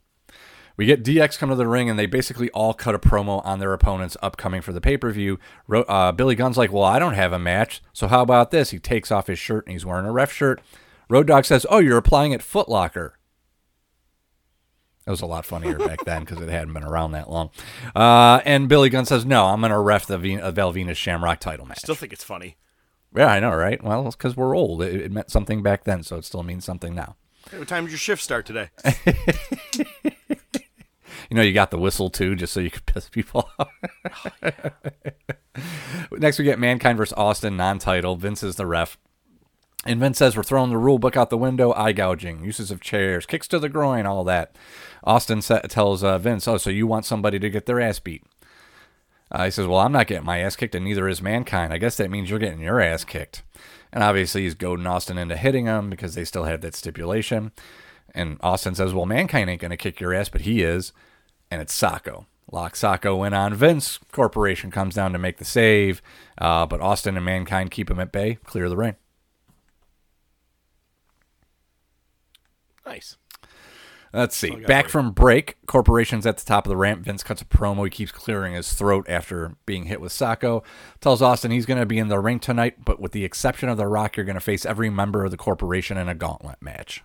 We 0.77 0.85
get 0.85 1.03
DX 1.03 1.39
come 1.39 1.49
to 1.49 1.55
the 1.55 1.67
ring, 1.67 1.89
and 1.89 1.99
they 1.99 2.07
basically 2.07 2.51
all 2.51 2.75
cut 2.75 2.95
a 2.95 2.99
promo 2.99 3.45
on 3.47 3.61
their 3.61 3.73
opponents 3.73 4.17
upcoming 4.23 4.61
for 4.61 4.73
the 4.73 4.81
pay 4.81 4.97
per 4.97 5.11
view. 5.11 5.39
Uh, 5.71 6.13
Billy 6.13 6.35
Gunn's 6.35 6.59
like, 6.59 6.73
Well, 6.73 6.85
I 6.85 6.99
don't 6.99 7.15
have 7.15 7.33
a 7.33 7.39
match. 7.39 7.83
So 7.93 8.09
how 8.09 8.23
about 8.23 8.51
this? 8.51 8.71
He 8.71 8.79
takes 8.79 9.11
off 9.11 9.27
his 9.27 9.39
shirt 9.39 9.67
and 9.67 9.73
he's 9.73 9.87
wearing 9.87 10.07
a 10.07 10.13
ref 10.13 10.33
shirt. 10.33 10.61
Road 11.09 11.27
Dog 11.27 11.45
says, 11.45 11.67
Oh, 11.71 11.79
you're 11.79 11.97
applying 11.97 12.35
at 12.35 12.43
Foot 12.43 12.69
Locker. 12.69 13.16
It 15.07 15.11
was 15.11 15.21
a 15.23 15.27
lot 15.27 15.47
funnier 15.47 15.79
back 15.79 16.05
then 16.05 16.25
because 16.25 16.41
it 16.41 16.49
hadn't 16.49 16.75
been 16.75 16.83
around 16.83 17.13
that 17.13 17.31
long. 17.31 17.51
Uh, 17.95 18.41
and 18.45 18.69
Billy 18.69 18.89
Gunn 18.91 19.05
says, 19.05 19.25
No, 19.25 19.47
I'm 19.47 19.61
going 19.61 19.71
to 19.71 19.79
ref 19.79 20.07
the 20.07 20.19
Ven- 20.19 20.41
uh, 20.41 20.51
Val 20.51 20.73
Venis 20.73 20.97
Shamrock 20.97 21.39
title 21.39 21.65
match. 21.65 21.79
Still 21.79 21.95
think 21.95 22.13
it's 22.13 22.25
funny. 22.25 22.57
yeah, 23.15 23.29
I 23.29 23.39
know, 23.39 23.55
right? 23.55 23.83
Well, 23.83 24.07
it's 24.09 24.17
because 24.17 24.37
we're 24.37 24.57
old. 24.57 24.83
It, 24.83 25.01
it 25.03 25.13
meant 25.13 25.31
something 25.31 25.63
back 25.63 25.85
then, 25.85 26.03
so 26.03 26.17
it 26.17 26.25
still 26.25 26.43
means 26.43 26.65
something 26.65 26.95
now. 26.95 27.15
Hey, 27.51 27.59
what 27.59 27.69
time 27.69 27.85
did 27.85 27.93
your 27.93 27.99
shift 27.99 28.23
start 28.23 28.47
today? 28.47 28.71
You 31.31 31.35
know, 31.37 31.43
you 31.43 31.53
got 31.53 31.71
the 31.71 31.79
whistle 31.79 32.09
too, 32.11 32.37
just 32.37 32.53
so 32.53 32.61
you 32.61 32.71
could 32.71 32.87
piss 32.87 33.09
people 33.09 33.51
off. 33.59 33.69
Next, 36.13 36.39
we 36.39 36.45
get 36.45 36.59
Mankind 36.59 36.99
versus 36.99 37.15
Austin, 37.17 37.57
non-title. 37.57 38.17
Vince 38.17 38.43
is 38.43 38.57
the 38.57 38.67
ref. 38.67 38.99
And 39.85 40.01
Vince 40.01 40.19
says 40.19 40.37
we're 40.37 40.43
throwing 40.43 40.71
the 40.71 40.79
rule 40.79 40.99
book 40.99 41.17
out 41.17 41.31
the 41.31 41.39
window, 41.39 41.73
eye 41.73 41.93
gouging, 41.93 42.45
uses 42.45 42.71
of 42.71 42.81
chairs, 42.81 43.25
kicks 43.27 43.47
to 43.49 43.59
the 43.59 43.69
groin, 43.69 44.05
all 44.05 44.25
that. 44.25 44.57
Austin 45.07 45.41
tells 45.41 46.03
uh, 46.03 46.19
Vince, 46.19 46.49
"Oh, 46.49 46.57
so 46.57 46.69
you 46.71 46.87
want 46.87 47.05
somebody 47.05 47.39
to 47.39 47.49
get 47.49 47.67
their 47.67 47.81
ass 47.81 48.01
beat?" 48.01 48.25
Uh, 49.31 49.45
he 49.45 49.51
says, 49.51 49.67
"Well, 49.67 49.79
I'm 49.79 49.93
not 49.93 50.09
getting 50.09 50.27
my 50.27 50.39
ass 50.39 50.57
kicked, 50.57 50.75
and 50.75 50.85
neither 50.85 51.09
is 51.09 51.23
Mankind. 51.23 51.73
I 51.73 51.79
guess 51.79 51.97
that 51.97 52.11
means 52.11 52.29
you're 52.29 52.39
getting 52.39 52.61
your 52.61 52.81
ass 52.81 53.05
kicked." 53.05 53.43
And 53.93 54.03
obviously, 54.03 54.43
he's 54.43 54.55
goading 54.55 54.87
Austin 54.87 55.17
into 55.17 55.37
hitting 55.37 55.67
him 55.67 55.89
because 55.89 56.15
they 56.15 56.25
still 56.25 56.45
have 56.45 56.61
that 56.63 56.75
stipulation. 56.75 57.53
And 58.15 58.39
Austin 58.43 58.75
says, 58.75 58.93
"Well, 58.93 59.07
Mankind 59.07 59.49
ain't 59.49 59.61
gonna 59.61 59.77
kick 59.77 60.01
your 60.01 60.13
ass, 60.13 60.29
but 60.29 60.43
he 60.43 60.63
is." 60.63 60.93
And 61.51 61.63
it's 61.63 61.79
Socko. 61.79 62.27
Lock 62.51 62.75
Socko 62.75 63.27
in 63.27 63.35
on 63.35 63.55
Vince. 63.55 63.99
Corporation 64.13 64.71
comes 64.71 64.95
down 64.95 65.13
to 65.13 65.19
make 65.19 65.39
the 65.39 65.45
save, 65.45 66.01
uh, 66.39 66.67
but 66.67 66.81
Austin 66.81 67.17
and 67.17 67.25
Mankind 67.25 67.71
keep 67.71 67.91
him 67.91 68.01
at 68.01 68.13
bay, 68.13 68.39
clear 68.45 68.69
the 68.69 68.77
ring. 68.77 68.97
Nice. 72.85 73.17
Let's 74.13 74.37
see. 74.37 74.51
Back 74.51 74.89
from 74.89 75.11
break, 75.11 75.57
Corporation's 75.67 76.27
at 76.27 76.39
the 76.39 76.45
top 76.45 76.65
of 76.65 76.71
the 76.71 76.77
ramp. 76.77 77.05
Vince 77.05 77.23
cuts 77.23 77.43
a 77.43 77.45
promo. 77.45 77.85
He 77.85 77.91
keeps 77.91 78.13
clearing 78.13 78.55
his 78.55 78.73
throat 78.73 79.05
after 79.09 79.57
being 79.67 79.85
hit 79.87 80.01
with 80.01 80.13
Socko. 80.13 80.65
Tells 81.01 81.21
Austin 81.21 81.51
he's 81.51 81.67
going 81.67 81.81
to 81.81 81.87
be 81.87 81.99
in 81.99 82.09
the 82.09 82.19
ring 82.19 82.39
tonight, 82.41 82.85
but 82.85 82.99
with 83.01 83.13
the 83.13 83.25
exception 83.25 83.69
of 83.69 83.77
The 83.77 83.87
Rock, 83.87 84.17
you're 84.17 84.25
going 84.25 84.35
to 84.35 84.41
face 84.41 84.65
every 84.65 84.89
member 84.89 85.25
of 85.25 85.31
the 85.33 85.37
corporation 85.37 85.99
in 85.99 86.09
a 86.09 86.15
gauntlet 86.15 86.63
match. 86.63 87.03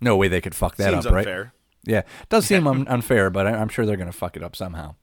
No 0.00 0.16
way 0.16 0.28
they 0.28 0.40
could 0.40 0.54
fuck 0.54 0.76
that 0.76 0.90
Seems 0.92 1.06
up, 1.06 1.12
right? 1.12 1.20
unfair. 1.26 1.52
Yeah, 1.84 1.98
it 1.98 2.28
does 2.28 2.46
seem 2.46 2.66
un- 2.66 2.86
unfair, 2.88 3.28
but 3.28 3.46
I- 3.46 3.56
I'm 3.56 3.68
sure 3.68 3.84
they're 3.84 3.96
going 3.96 4.10
to 4.10 4.16
fuck 4.16 4.36
it 4.36 4.42
up 4.42 4.56
somehow. 4.56 4.94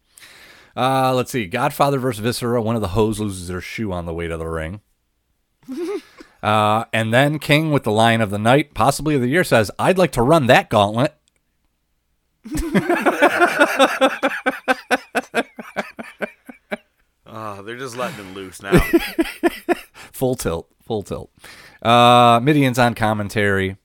Uh, 0.75 1.13
let's 1.13 1.31
see. 1.31 1.45
Godfather 1.45 1.99
versus 1.99 2.21
Viscera. 2.23 2.61
One 2.61 2.75
of 2.75 2.81
the 2.81 2.89
hoes 2.89 3.19
loses 3.19 3.47
their 3.49 3.61
shoe 3.61 3.91
on 3.91 4.05
the 4.05 4.13
way 4.13 4.27
to 4.27 4.37
the 4.37 4.47
ring. 4.47 4.81
uh, 6.41 6.85
and 6.93 7.13
then 7.13 7.39
King 7.39 7.71
with 7.71 7.83
the 7.83 7.91
line 7.91 8.21
of 8.21 8.29
the 8.29 8.39
night, 8.39 8.73
possibly 8.73 9.15
of 9.15 9.21
the 9.21 9.27
year, 9.27 9.43
says, 9.43 9.71
I'd 9.77 9.97
like 9.97 10.11
to 10.13 10.21
run 10.21 10.47
that 10.47 10.69
gauntlet. 10.69 11.15
Oh, 17.25 17.61
they're 17.65 17.77
just 17.77 17.97
letting 17.97 18.17
him 18.17 18.33
loose 18.33 18.61
now. 18.61 18.79
Full 20.11 20.35
tilt. 20.35 20.69
Full 20.81 21.03
tilt. 21.03 21.31
Uh, 21.81 22.39
Mideon's 22.39 22.79
on 22.79 22.95
commentary. 22.95 23.77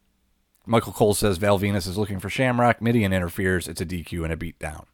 Michael 0.66 0.92
Cole 0.92 1.14
says 1.14 1.38
Val 1.38 1.58
Venis 1.58 1.86
is 1.86 1.98
looking 1.98 2.18
for 2.18 2.30
Shamrock. 2.30 2.80
Mideon 2.80 3.12
interferes. 3.12 3.68
It's 3.68 3.80
a 3.80 3.86
DQ 3.86 4.24
and 4.24 4.32
a 4.32 4.36
beatdown. 4.36 4.86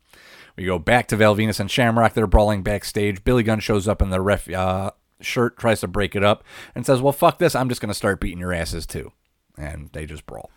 We 0.56 0.64
go 0.64 0.78
back 0.78 1.06
to 1.08 1.16
Val 1.16 1.36
Venis 1.36 1.60
and 1.60 1.70
Shamrock. 1.70 2.14
They're 2.14 2.26
brawling 2.26 2.62
backstage. 2.62 3.22
Billy 3.22 3.42
Gunn 3.42 3.60
shows 3.60 3.86
up 3.86 4.02
in 4.02 4.10
the 4.10 4.20
ref 4.20 4.50
uh, 4.50 4.90
shirt, 5.20 5.58
tries 5.58 5.80
to 5.80 5.88
break 5.88 6.14
it 6.16 6.24
up, 6.24 6.44
and 6.74 6.84
says, 6.84 7.00
Well, 7.00 7.12
fuck 7.12 7.38
this. 7.38 7.54
I'm 7.54 7.68
just 7.68 7.80
going 7.80 7.88
to 7.88 7.94
start 7.94 8.20
beating 8.20 8.38
your 8.38 8.52
asses 8.52 8.86
too. 8.86 9.12
And 9.58 9.90
they 9.92 10.06
just 10.06 10.26
brawl. 10.26 10.50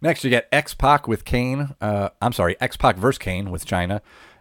Next, 0.00 0.24
you 0.24 0.30
get 0.30 0.48
X 0.50 0.74
Pac 0.74 1.06
with 1.06 1.24
Kane. 1.24 1.76
Uh, 1.80 2.08
I'm 2.20 2.32
sorry, 2.32 2.56
X 2.60 2.76
Pac 2.76 2.96
versus 2.96 3.18
Kane 3.18 3.50
with 3.50 3.64
Chyna. 3.64 4.00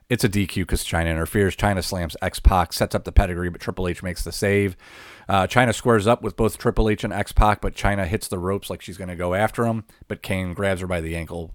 It's 0.10 0.24
a 0.24 0.30
DQ 0.30 0.56
because 0.56 0.84
Chyna 0.84 1.10
interferes. 1.10 1.56
Chyna 1.56 1.84
slams 1.84 2.18
X 2.22 2.40
Pac, 2.40 2.74
sets 2.74 2.96
up 2.96 3.06
the 3.06 3.12
pedigree, 3.12 3.50
but 3.50 3.62
Triple 3.62 3.88
H 3.88 4.04
makes 4.04 4.24
the 4.24 4.32
save. 4.32 4.76
Uh, 5.30 5.48
Chyna 5.48 5.74
squares 5.74 6.08
up 6.08 6.22
with 6.22 6.36
both 6.36 6.58
Triple 6.58 6.90
H 6.90 7.04
and 7.04 7.14
X 7.14 7.32
Pac, 7.32 7.62
but 7.62 7.76
Chyna 7.76 8.06
hits 8.06 8.28
the 8.28 8.40
ropes 8.40 8.70
like 8.70 8.82
she's 8.82 8.98
going 8.98 9.08
to 9.08 9.16
go 9.16 9.34
after 9.36 9.66
him. 9.66 9.86
But 10.08 10.22
Kane 10.22 10.54
grabs 10.54 10.82
her 10.82 10.88
by 10.88 11.00
the 11.00 11.16
ankle, 11.16 11.54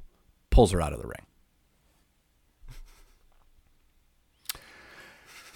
pulls 0.51 0.71
her 0.71 0.81
out 0.81 0.93
of 0.93 1.03
the 1.03 1.09
ring. 1.09 1.27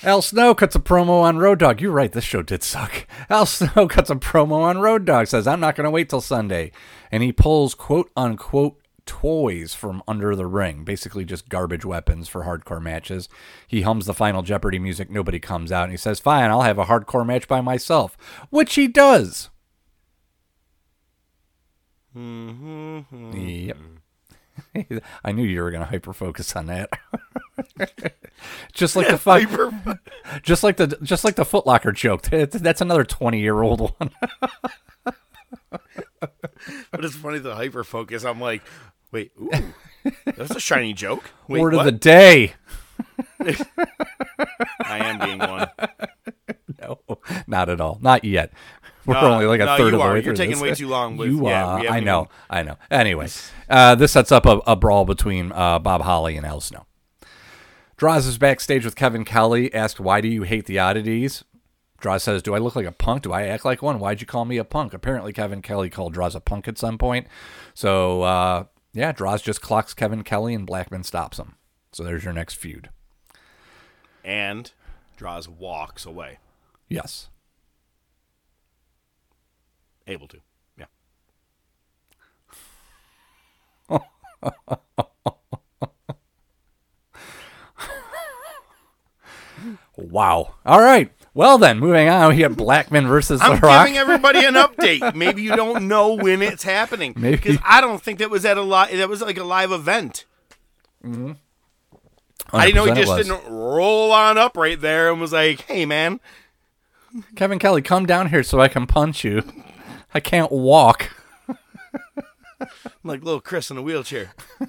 Al 0.02 0.22
Snow 0.22 0.54
cuts 0.54 0.74
a 0.74 0.80
promo 0.80 1.22
on 1.22 1.36
Road 1.36 1.58
Dog. 1.58 1.80
You're 1.80 1.92
right, 1.92 2.10
this 2.10 2.24
show 2.24 2.40
did 2.40 2.62
suck. 2.62 3.06
Al 3.30 3.44
Snow 3.44 3.86
cuts 3.86 4.08
a 4.08 4.14
promo 4.14 4.62
on 4.62 4.78
Road 4.78 5.04
Dog, 5.04 5.26
says, 5.26 5.46
I'm 5.46 5.60
not 5.60 5.76
going 5.76 5.84
to 5.84 5.90
wait 5.90 6.08
till 6.08 6.22
Sunday. 6.22 6.72
And 7.12 7.22
he 7.22 7.32
pulls 7.32 7.74
quote 7.74 8.10
unquote 8.16 8.80
toys 9.04 9.74
from 9.74 10.02
under 10.08 10.34
the 10.34 10.46
ring, 10.46 10.84
basically 10.84 11.26
just 11.26 11.50
garbage 11.50 11.84
weapons 11.84 12.28
for 12.28 12.44
hardcore 12.44 12.80
matches. 12.80 13.28
He 13.68 13.82
hums 13.82 14.06
the 14.06 14.14
final 14.14 14.40
Jeopardy 14.40 14.78
music, 14.78 15.10
nobody 15.10 15.38
comes 15.38 15.70
out, 15.70 15.84
and 15.84 15.92
he 15.92 15.98
says, 15.98 16.18
Fine, 16.18 16.50
I'll 16.50 16.62
have 16.62 16.78
a 16.78 16.86
hardcore 16.86 17.26
match 17.26 17.46
by 17.46 17.60
myself, 17.60 18.16
which 18.48 18.76
he 18.76 18.88
does. 18.88 19.50
Mm-hmm. 22.16 23.36
Yep. 23.36 23.76
I 25.24 25.32
knew 25.32 25.44
you 25.44 25.62
were 25.62 25.70
going 25.70 25.82
to 25.82 25.90
hyper 25.90 26.14
focus 26.14 26.56
on 26.56 26.66
that. 26.66 26.90
just 28.72 28.96
like 28.96 29.08
the 29.08 29.18
fuck, 29.18 29.42
just 30.42 30.62
like 30.62 30.76
the 30.76 30.86
just 31.02 31.24
like 31.24 31.36
the 31.36 31.44
Footlocker 31.44 31.94
joke. 31.94 32.22
That's 32.22 32.80
another 32.80 33.04
twenty 33.04 33.40
year 33.40 33.62
old 33.62 33.94
one. 33.98 34.10
but 36.90 37.04
it's 37.04 37.14
funny 37.16 37.38
the 37.38 37.54
hyper 37.54 37.84
focus. 37.84 38.24
I'm 38.24 38.40
like, 38.40 38.62
wait, 39.12 39.32
ooh, 39.40 39.50
that's 40.24 40.50
a 40.54 40.60
shiny 40.60 40.92
joke. 40.92 41.30
Wait, 41.48 41.60
Word 41.60 41.74
what? 41.74 41.80
of 41.80 41.92
the 41.92 41.98
day. 41.98 42.54
I 44.84 44.98
am 44.98 45.18
being 45.18 45.38
one. 45.38 45.68
No, 46.80 47.00
not 47.46 47.68
at 47.68 47.80
all. 47.80 47.98
Not 48.00 48.24
yet. 48.24 48.52
We're 49.06 49.14
No, 49.14 49.32
only 49.32 49.46
like 49.46 49.60
a 49.60 49.64
no, 49.66 49.76
third 49.78 49.94
of 49.94 50.00
the 50.00 50.04
are. 50.04 50.10
way 50.10 50.14
You're 50.16 50.22
through 50.24 50.36
taking 50.36 50.52
this. 50.52 50.60
way 50.62 50.74
too 50.74 50.88
long 50.88 51.16
with- 51.16 51.28
you 51.30 51.46
yeah, 51.48 51.64
are. 51.66 51.78
I 51.88 52.00
know. 52.00 52.20
even- 52.22 52.28
I 52.50 52.62
know. 52.62 52.76
Anyway, 52.90 53.28
uh, 53.68 53.94
this 53.94 54.12
sets 54.12 54.30
up 54.30 54.44
a, 54.46 54.60
a 54.66 54.76
brawl 54.76 55.04
between 55.06 55.52
uh, 55.52 55.78
Bob 55.78 56.02
Holly 56.02 56.36
and 56.36 56.44
Al 56.46 56.60
Snow. 56.60 56.84
Droz 58.00 58.26
is 58.26 58.38
backstage 58.38 58.86
with 58.86 58.96
Kevin 58.96 59.26
Kelly. 59.26 59.74
Asked, 59.74 60.00
"Why 60.00 60.22
do 60.22 60.28
you 60.28 60.44
hate 60.44 60.64
the 60.64 60.78
oddities?" 60.78 61.44
Droz 62.00 62.22
says, 62.22 62.42
"Do 62.42 62.54
I 62.54 62.58
look 62.58 62.74
like 62.74 62.86
a 62.86 62.92
punk? 62.92 63.24
Do 63.24 63.32
I 63.34 63.42
act 63.42 63.66
like 63.66 63.82
one? 63.82 63.98
Why'd 63.98 64.22
you 64.22 64.26
call 64.26 64.46
me 64.46 64.56
a 64.56 64.64
punk?" 64.64 64.94
Apparently, 64.94 65.34
Kevin 65.34 65.60
Kelly 65.60 65.90
called 65.90 66.14
Droz 66.14 66.34
a 66.34 66.40
punk 66.40 66.66
at 66.66 66.78
some 66.78 66.96
point. 66.96 67.26
So, 67.74 68.22
uh, 68.22 68.64
yeah, 68.94 69.12
Droz 69.12 69.42
just 69.42 69.60
clocks 69.60 69.92
Kevin 69.92 70.22
Kelly, 70.22 70.54
and 70.54 70.66
Blackman 70.66 71.04
stops 71.04 71.38
him. 71.38 71.56
So 71.92 72.02
there's 72.02 72.24
your 72.24 72.32
next 72.32 72.54
feud. 72.54 72.88
And 74.24 74.72
Droz 75.18 75.46
walks 75.46 76.06
away. 76.06 76.38
Yes. 76.88 77.28
Able 80.06 80.28
to. 80.28 80.40
Yeah. 83.90 83.98
Wow. 90.00 90.54
All 90.64 90.80
right. 90.80 91.10
Well 91.32 91.58
then, 91.58 91.78
moving 91.78 92.08
on, 92.08 92.34
we 92.34 92.42
have 92.42 92.56
Blackman 92.56 93.06
versus 93.06 93.40
I'm 93.40 93.56
The 93.60 93.60
Rock. 93.66 93.86
giving 93.86 93.98
everybody 93.98 94.44
an 94.44 94.54
update. 94.54 95.14
Maybe 95.14 95.42
you 95.42 95.54
don't 95.54 95.86
know 95.86 96.14
when 96.14 96.42
it's 96.42 96.62
happening. 96.64 97.14
Maybe. 97.16 97.36
Because 97.36 97.58
I 97.64 97.80
don't 97.80 98.02
think 98.02 98.18
that 98.18 98.30
was 98.30 98.44
at 98.44 98.56
a 98.58 98.62
li- 98.62 98.96
that 98.96 99.08
was 99.08 99.22
like 99.22 99.38
a 99.38 99.44
live 99.44 99.70
event. 99.70 100.24
Mm-hmm. 101.04 101.32
I 102.52 102.66
didn't 102.66 102.76
know 102.76 102.84
he 102.86 102.90
100% 102.90 102.96
it 102.96 103.00
just 103.06 103.12
was. 103.16 103.26
didn't 103.28 103.52
roll 103.52 104.10
on 104.10 104.36
up 104.38 104.56
right 104.56 104.80
there 104.80 105.12
and 105.12 105.20
was 105.20 105.32
like, 105.32 105.60
"Hey, 105.62 105.86
man, 105.86 106.18
Kevin 107.36 107.60
Kelly, 107.60 107.80
come 107.80 108.06
down 108.06 108.28
here 108.30 108.42
so 108.42 108.60
I 108.60 108.66
can 108.66 108.88
punch 108.88 109.22
you. 109.22 109.42
I 110.12 110.18
can't 110.18 110.50
walk. 110.50 111.10
I'm 111.48 111.54
like 113.04 113.22
little 113.22 113.40
Chris 113.40 113.70
in 113.70 113.76
a 113.76 113.82
wheelchair." 113.82 114.32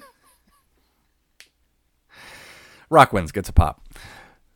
Rock 2.88 3.12
wins, 3.12 3.32
gets 3.32 3.48
a 3.48 3.52
pop. 3.52 3.81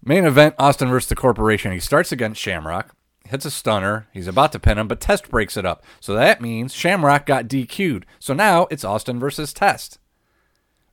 Main 0.07 0.25
event 0.25 0.55
Austin 0.57 0.89
versus 0.89 1.09
the 1.09 1.17
Corporation. 1.17 1.73
He 1.73 1.81
starts 1.81 2.13
against 2.13 2.41
Shamrock, 2.41 2.95
hits 3.29 3.45
a 3.45 3.51
stunner. 3.51 4.07
He's 4.13 4.29
about 4.29 4.53
to 4.53 4.61
pin 4.61 4.79
him, 4.79 4.87
but 4.87 5.01
Test 5.01 5.29
breaks 5.29 5.57
it 5.57 5.67
up. 5.67 5.83
So 5.99 6.15
that 6.15 6.41
means 6.41 6.73
Shamrock 6.73 7.27
got 7.27 7.49
DQ'd. 7.49 8.07
So 8.21 8.33
now 8.33 8.69
it's 8.71 8.85
Austin 8.85 9.19
versus 9.19 9.53
Test. 9.53 9.99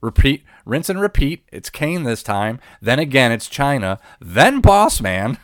Repeat, 0.02 0.44
rinse 0.66 0.90
and 0.90 1.00
repeat. 1.00 1.46
It's 1.52 1.70
Kane 1.70 2.04
this 2.04 2.24
time. 2.24 2.60
Then 2.82 2.98
again, 2.98 3.32
it's 3.32 3.48
Chyna. 3.48 4.00
Then 4.20 4.62
Boss 4.62 5.00
Man. 5.00 5.38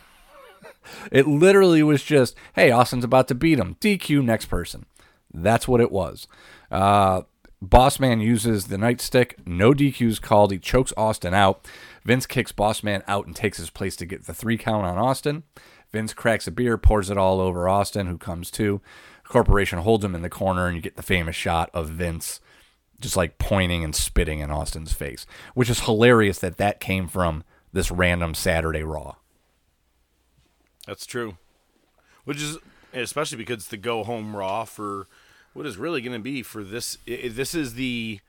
it 1.12 1.28
literally 1.28 1.84
was 1.84 2.02
just, 2.02 2.34
hey, 2.54 2.72
Austin's 2.72 3.04
about 3.04 3.28
to 3.28 3.36
beat 3.36 3.60
him. 3.60 3.76
DQ 3.80 4.24
next 4.24 4.46
person. 4.46 4.84
That's 5.32 5.68
what 5.68 5.80
it 5.80 5.92
was. 5.92 6.26
Uh, 6.72 7.22
Boss 7.62 8.00
Man 8.00 8.20
uses 8.20 8.66
the 8.66 8.76
nightstick. 8.76 9.34
No 9.46 9.72
DQs 9.72 10.20
called. 10.20 10.50
He 10.50 10.58
chokes 10.58 10.92
Austin 10.96 11.34
out. 11.34 11.66
Vince 12.04 12.26
kicks 12.26 12.52
Boss 12.52 12.82
Man 12.82 13.02
out 13.06 13.26
and 13.26 13.36
takes 13.36 13.58
his 13.58 13.70
place 13.70 13.96
to 13.96 14.06
get 14.06 14.26
the 14.26 14.34
three 14.34 14.56
count 14.56 14.86
on 14.86 14.98
Austin. 14.98 15.42
Vince 15.92 16.14
cracks 16.14 16.46
a 16.46 16.50
beer, 16.50 16.78
pours 16.78 17.10
it 17.10 17.18
all 17.18 17.40
over 17.40 17.68
Austin, 17.68 18.06
who 18.06 18.16
comes 18.16 18.50
to. 18.52 18.80
Corporation 19.24 19.80
holds 19.80 20.04
him 20.04 20.14
in 20.14 20.22
the 20.22 20.28
corner, 20.30 20.66
and 20.66 20.76
you 20.76 20.82
get 20.82 20.96
the 20.96 21.02
famous 21.02 21.36
shot 21.36 21.70
of 21.74 21.88
Vince 21.88 22.40
just 23.00 23.16
like 23.16 23.38
pointing 23.38 23.82
and 23.82 23.96
spitting 23.96 24.40
in 24.40 24.50
Austin's 24.50 24.92
face, 24.92 25.26
which 25.54 25.70
is 25.70 25.80
hilarious 25.80 26.38
that 26.38 26.58
that 26.58 26.80
came 26.80 27.08
from 27.08 27.44
this 27.72 27.90
random 27.90 28.34
Saturday 28.34 28.82
Raw. 28.82 29.16
That's 30.86 31.06
true. 31.06 31.38
Which 32.24 32.42
is 32.42 32.58
especially 32.92 33.38
because 33.38 33.68
the 33.68 33.76
go 33.76 34.04
home 34.04 34.36
raw 34.36 34.64
for 34.64 35.06
what 35.52 35.66
is 35.66 35.76
really 35.76 36.00
going 36.00 36.12
to 36.12 36.22
be 36.22 36.42
for 36.42 36.62
this. 36.62 36.98
This 37.06 37.54
is 37.54 37.74
the 37.74 38.20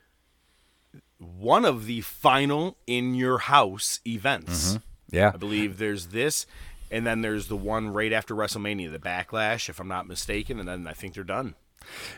one 1.22 1.66
of 1.66 1.86
the 1.86 2.02
final 2.02 2.78
in 2.88 3.16
your 3.16 3.40
house 3.40 4.00
events. 4.06 4.74
Mm-hmm. 4.74 5.16
Yeah. 5.16 5.32
I 5.34 5.38
believe 5.38 5.78
there's 5.78 6.08
this, 6.08 6.46
and 6.90 7.06
then 7.06 7.22
there's 7.22 7.48
the 7.48 7.56
one 7.56 7.94
right 7.94 8.12
after 8.12 8.34
WrestleMania, 8.34 8.92
the 8.92 9.00
Backlash, 9.00 9.70
if 9.70 9.80
I'm 9.80 9.88
not 9.88 10.08
mistaken, 10.08 10.60
and 10.60 10.68
then 10.68 10.88
I 10.88 10.94
think 10.94 11.14
they're 11.14 11.24
done. 11.24 11.56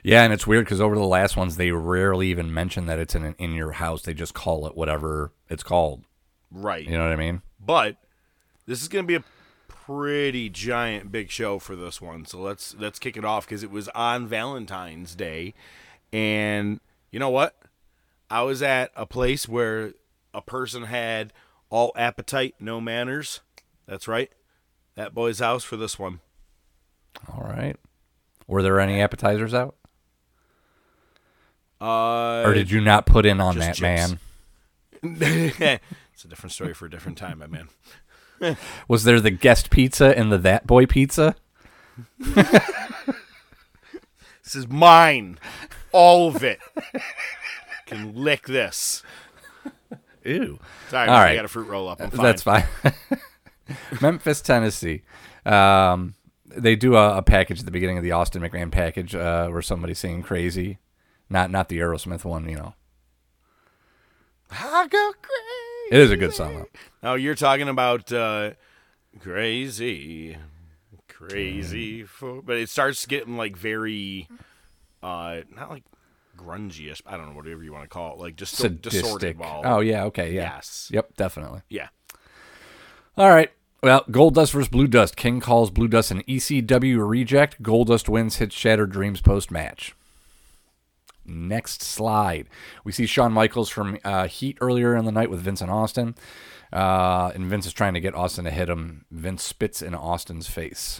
Yeah, 0.04 0.24
and 0.24 0.34
it's 0.34 0.46
weird 0.46 0.66
because 0.66 0.82
over 0.82 0.96
the 0.96 1.06
last 1.06 1.38
ones, 1.38 1.56
they 1.56 1.72
rarely 1.72 2.28
even 2.28 2.54
mention 2.54 2.86
that 2.86 3.00
it's 3.00 3.16
in 3.16 3.24
an, 3.24 3.36
in 3.38 3.54
your 3.54 3.74
house. 3.74 4.04
They 4.04 4.14
just 4.14 4.34
call 4.34 4.68
it 4.68 4.76
whatever 4.76 5.32
it's 5.50 5.64
called. 5.64 6.04
Right. 6.52 6.86
You 6.86 6.98
know 6.98 7.04
what 7.04 7.14
I 7.14 7.18
mean? 7.18 7.42
But 7.60 7.98
this 8.66 8.82
is 8.82 8.88
going 8.88 9.06
to 9.06 9.08
be 9.08 9.16
a 9.16 9.24
pretty 9.68 10.50
giant 10.50 11.12
big 11.12 11.30
show 11.30 11.60
for 11.60 11.76
this 11.76 12.02
one. 12.02 12.26
So 12.26 12.40
let's 12.40 12.76
let's 12.78 13.00
kick 13.00 13.18
it 13.18 13.26
off 13.26 13.46
because 13.46 13.64
it 13.64 13.72
was 13.72 13.90
on 13.90 14.28
Valentine's 14.28 15.16
Day, 15.16 15.54
and 16.12 16.80
you 17.12 17.20
know 17.20 17.30
what? 17.30 17.56
I 18.34 18.42
was 18.42 18.64
at 18.64 18.92
a 18.96 19.06
place 19.06 19.48
where 19.48 19.94
a 20.34 20.42
person 20.42 20.86
had 20.86 21.34
all 21.70 21.92
appetite, 21.96 22.56
no 22.60 22.82
manners. 22.82 23.42
That's 23.86 24.08
right. 24.08 24.32
That 24.96 25.14
boy's 25.14 25.38
house 25.38 25.64
for 25.64 25.78
this 25.78 26.00
one. 26.00 26.20
All 27.32 27.44
right. 27.44 27.76
Were 28.48 28.64
there 28.64 28.80
any 28.80 29.00
appetizers 29.00 29.54
out, 29.54 29.76
Uh, 31.80 32.42
or 32.44 32.56
did 32.56 32.72
you 32.72 32.82
not 32.82 33.06
put 33.06 33.28
in 33.28 33.40
on 33.40 33.60
that 33.60 33.80
man? 33.80 34.18
man? 35.04 35.20
it's 36.14 36.26
a 36.26 36.28
different 36.28 36.54
story 36.54 36.74
for 36.74 36.88
a 36.88 36.90
different 36.90 37.20
time, 37.20 37.38
my 37.38 37.46
man. 37.46 37.68
Was 38.88 39.04
there 39.04 39.22
the 39.22 39.30
guest 39.30 39.70
pizza 39.70 40.18
and 40.18 40.32
the 40.32 40.40
that 40.40 40.66
boy 40.66 40.88
pizza? 40.88 41.36
This 44.44 44.56
is 44.56 44.68
mine, 44.68 45.40
all 45.94 46.28
of 46.28 46.44
it. 46.44 46.60
Can 47.94 48.16
lick 48.16 48.48
this. 48.48 49.04
Ew. 50.26 50.60
Sorry, 50.90 51.10
All 51.10 51.16
right. 51.16 51.32
I 51.32 51.36
got 51.36 51.46
a 51.46 51.50
fruit 51.50 51.68
roll 51.68 51.90
up. 51.90 52.00
Fine. 52.00 52.10
That's 52.12 52.44
fine. 52.44 52.64
Memphis, 54.02 54.42
Tennessee. 54.42 55.02
Um, 55.46 56.16
they 56.46 56.76
do 56.76 56.96
a, 56.96 57.18
a 57.18 57.22
package 57.22 57.60
at 57.60 57.66
the 57.66 57.72
beginning 57.72 57.98
of 57.98 58.04
the 58.04 58.12
Austin 58.12 58.42
McMahon 58.42 58.72
package 58.72 59.16
uh, 59.16 59.48
where 59.50 59.62
somebody's 59.62 60.00
singing 60.00 60.22
"Crazy," 60.22 60.80
not 61.30 61.52
not 61.52 61.70
the 61.70 61.80
Aerosmith 61.80 62.24
one. 62.24 62.48
You 62.48 62.56
know, 62.58 62.74
I 64.52 64.88
go 64.88 65.12
crazy. 65.22 65.96
it 65.96 66.00
is 66.00 66.12
a 66.12 66.18
good 66.18 66.34
song. 66.34 66.66
Though. 67.02 67.12
Oh, 67.12 67.16
you're 67.16 67.36
talking 67.36 67.68
about 67.68 68.12
uh, 68.12 68.52
crazy, 69.20 70.38
crazy, 71.10 72.04
for, 72.04 72.42
but 72.42 72.58
it 72.58 72.70
starts 72.70 73.06
getting 73.06 73.36
like 73.36 73.58
very, 73.58 74.28
uh, 75.02 75.42
not 75.56 75.70
like 75.70 75.84
grungy-ish. 76.38 77.02
I 77.06 77.18
don't 77.18 77.30
know 77.30 77.36
whatever 77.36 77.64
you 77.64 77.72
want 77.74 77.84
to 77.84 77.90
call 77.90 78.14
it, 78.14 78.20
like 78.20 78.36
just 78.36 78.56
Sadistic. 78.56 79.02
distorted. 79.02 79.38
Ball. 79.38 79.62
Oh 79.66 79.80
yeah, 79.80 80.04
okay, 80.06 80.34
yeah. 80.34 80.56
Yes. 80.56 80.90
Yep, 80.92 81.16
definitely. 81.16 81.62
yeah. 81.70 81.90
All 83.18 83.30
right. 83.30 83.52
Well, 83.82 84.06
Goldust 84.10 84.54
versus 84.54 84.70
Blue 84.70 84.88
Dust. 84.88 85.16
King 85.18 85.40
calls 85.42 85.70
Blue 85.70 85.90
Dust 85.90 86.10
an 86.12 86.22
ECW 86.24 87.06
reject. 87.08 87.62
Goldust 87.62 88.08
wins, 88.08 88.38
hits 88.38 88.56
Shattered 88.56 88.92
Dreams 88.92 89.20
post 89.20 89.52
match. 89.52 89.94
Next 91.26 91.82
slide. 91.84 92.48
We 92.84 92.92
see 92.92 93.06
Shawn 93.06 93.34
Michaels 93.34 93.70
from 93.70 93.98
uh, 94.04 94.28
Heat 94.28 94.58
earlier 94.62 94.96
in 94.96 95.06
the 95.06 95.12
night 95.12 95.30
with 95.30 95.42
Vince 95.42 95.62
and 95.62 95.70
Austin. 95.72 96.16
Uh, 96.72 97.32
and 97.36 97.46
Vince 97.46 97.66
is 97.66 97.74
trying 97.74 97.94
to 97.94 98.00
get 98.00 98.16
Austin 98.16 98.46
to 98.46 98.52
hit 98.52 98.70
him. 98.70 99.06
Vince 99.12 99.44
spits 99.44 99.82
in 99.82 99.94
Austin's 99.94 100.48
face. 100.48 101.00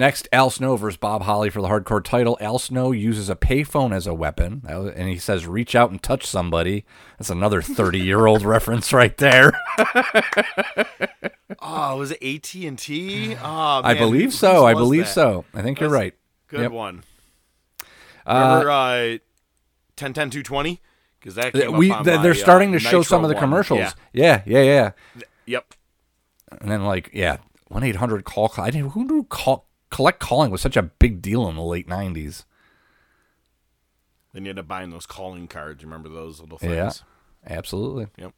Next, 0.00 0.28
Al 0.32 0.48
Snow 0.48 0.76
versus 0.76 0.96
Bob 0.96 1.24
Holly 1.24 1.50
for 1.50 1.60
the 1.60 1.68
hardcore 1.68 2.02
title. 2.02 2.38
Al 2.40 2.58
Snow 2.58 2.90
uses 2.90 3.28
a 3.28 3.36
payphone 3.36 3.94
as 3.94 4.06
a 4.06 4.14
weapon, 4.14 4.62
uh, 4.66 4.86
and 4.86 5.10
he 5.10 5.18
says, 5.18 5.46
"Reach 5.46 5.74
out 5.74 5.90
and 5.90 6.02
touch 6.02 6.24
somebody." 6.24 6.86
That's 7.18 7.28
another 7.28 7.60
thirty-year-old 7.60 8.42
reference 8.46 8.92
right 8.94 9.14
there. 9.18 9.52
Oh, 11.62 11.96
was 11.96 12.12
it 12.12 12.22
AT 12.22 12.54
and 12.62 12.78
T? 12.78 13.34
Oh, 13.34 13.80
I 13.84 13.92
believe 13.94 14.32
so. 14.32 14.64
I 14.66 14.72
believe 14.72 15.04
that? 15.04 15.12
so. 15.12 15.44
I 15.52 15.60
think 15.62 15.80
you're 15.80 15.90
right. 15.90 16.14
Good 16.46 16.60
Yep. 16.60 16.70
one. 16.72 17.02
Remember 18.26 18.70
uh, 18.70 19.18
10 19.96 20.12
10 20.14 20.30
220? 20.30 20.80
Because 21.18 21.34
that 21.34 21.52
came 21.52 21.72
We 21.76 21.88
th- 21.90 22.04
they're 22.22 22.30
uh, 22.30 22.34
starting 22.34 22.72
to 22.72 22.78
show 22.78 23.02
some 23.02 23.24
of 23.24 23.28
the 23.28 23.34
one. 23.34 23.42
commercials. 23.42 23.80
Yeah. 23.80 23.92
Yeah, 24.12 24.42
yeah, 24.46 24.62
yeah. 24.62 24.90
Yep. 25.46 25.74
And 26.60 26.70
then 26.70 26.84
like, 26.84 27.10
yeah, 27.12 27.38
one 27.68 27.82
eight 27.82 27.96
hundred 27.96 28.24
call. 28.24 28.50
I 28.56 28.70
didn't. 28.70 28.92
Who 28.92 29.04
knew 29.04 29.24
call 29.24 29.66
collect 29.90 30.20
calling 30.20 30.50
was 30.50 30.60
such 30.60 30.76
a 30.76 30.82
big 30.82 31.20
deal 31.22 31.48
in 31.48 31.56
the 31.56 31.62
late 31.62 31.88
nineties? 31.88 32.44
Then 34.32 34.44
you 34.44 34.50
had 34.50 34.56
to 34.56 34.62
buy 34.62 34.86
those 34.86 35.06
calling 35.06 35.48
cards. 35.48 35.82
Remember 35.82 36.08
those 36.08 36.40
little 36.40 36.58
things? 36.58 36.72
Yeah, 36.72 36.92
absolutely. 37.56 38.06
Yep. 38.16 38.32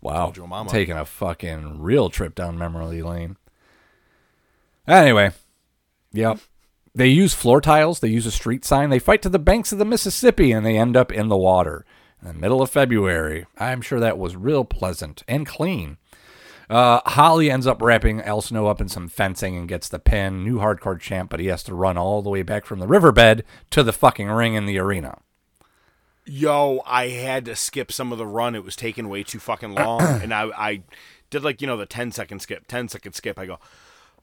Wow, 0.00 0.24
Told 0.24 0.36
your 0.36 0.48
mama. 0.48 0.70
taking 0.70 0.96
a 0.96 1.04
fucking 1.04 1.80
real 1.82 2.08
trip 2.08 2.34
down 2.34 2.56
memory 2.58 3.02
lane. 3.02 3.36
Anyway, 4.86 5.32
yep. 6.12 6.38
They 6.94 7.08
use 7.08 7.34
floor 7.34 7.60
tiles. 7.60 8.00
They 8.00 8.08
use 8.08 8.24
a 8.24 8.30
street 8.30 8.64
sign. 8.64 8.88
They 8.88 8.98
fight 8.98 9.20
to 9.22 9.28
the 9.28 9.38
banks 9.38 9.72
of 9.72 9.78
the 9.78 9.84
Mississippi, 9.84 10.52
and 10.52 10.64
they 10.64 10.78
end 10.78 10.96
up 10.96 11.12
in 11.12 11.28
the 11.28 11.36
water 11.36 11.84
in 12.22 12.28
the 12.28 12.34
middle 12.34 12.62
of 12.62 12.70
February. 12.70 13.44
I'm 13.58 13.82
sure 13.82 14.00
that 14.00 14.16
was 14.16 14.36
real 14.36 14.64
pleasant 14.64 15.22
and 15.28 15.46
clean. 15.46 15.98
Uh, 16.68 17.00
Holly 17.06 17.50
ends 17.50 17.66
up 17.66 17.80
wrapping 17.80 18.20
Al 18.22 18.40
Snow 18.40 18.66
up 18.66 18.80
in 18.80 18.88
some 18.88 19.08
fencing 19.08 19.56
and 19.56 19.68
gets 19.68 19.88
the 19.88 19.98
pin. 19.98 20.42
New 20.42 20.58
hardcore 20.58 20.98
champ, 21.00 21.30
but 21.30 21.40
he 21.40 21.46
has 21.46 21.62
to 21.64 21.74
run 21.74 21.96
all 21.96 22.22
the 22.22 22.30
way 22.30 22.42
back 22.42 22.64
from 22.64 22.80
the 22.80 22.86
riverbed 22.88 23.44
to 23.70 23.82
the 23.82 23.92
fucking 23.92 24.28
ring 24.28 24.54
in 24.54 24.66
the 24.66 24.78
arena. 24.78 25.18
Yo, 26.24 26.82
I 26.84 27.08
had 27.08 27.44
to 27.44 27.54
skip 27.54 27.92
some 27.92 28.10
of 28.10 28.18
the 28.18 28.26
run. 28.26 28.56
It 28.56 28.64
was 28.64 28.74
taking 28.74 29.08
way 29.08 29.22
too 29.22 29.38
fucking 29.38 29.74
long. 29.74 30.02
and 30.22 30.34
I, 30.34 30.50
I 30.56 30.82
did 31.30 31.44
like, 31.44 31.60
you 31.60 31.68
know, 31.68 31.76
the 31.76 31.86
10 31.86 32.10
second 32.10 32.40
skip, 32.40 32.66
10 32.66 32.88
second 32.88 33.12
skip. 33.12 33.38
I 33.38 33.46
go, 33.46 33.60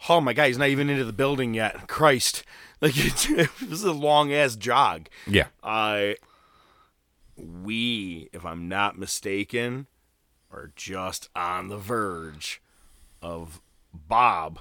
oh 0.10 0.20
my 0.20 0.34
God, 0.34 0.48
he's 0.48 0.58
not 0.58 0.68
even 0.68 0.90
into 0.90 1.06
the 1.06 1.14
building 1.14 1.54
yet. 1.54 1.88
Christ. 1.88 2.44
Like, 2.82 2.98
it, 2.98 3.30
it 3.30 3.70
was 3.70 3.86
a 3.86 3.94
long 3.94 4.34
ass 4.34 4.58
jog. 4.58 5.08
Yeah. 5.26 5.46
I, 5.64 6.18
we, 7.38 8.28
if 8.34 8.46
I'm 8.46 8.68
not 8.68 8.98
mistaken, 9.00 9.88
are 10.54 10.72
just 10.76 11.30
on 11.36 11.68
the 11.68 11.78
verge 11.78 12.62
of 13.22 13.62
Bob 13.94 14.60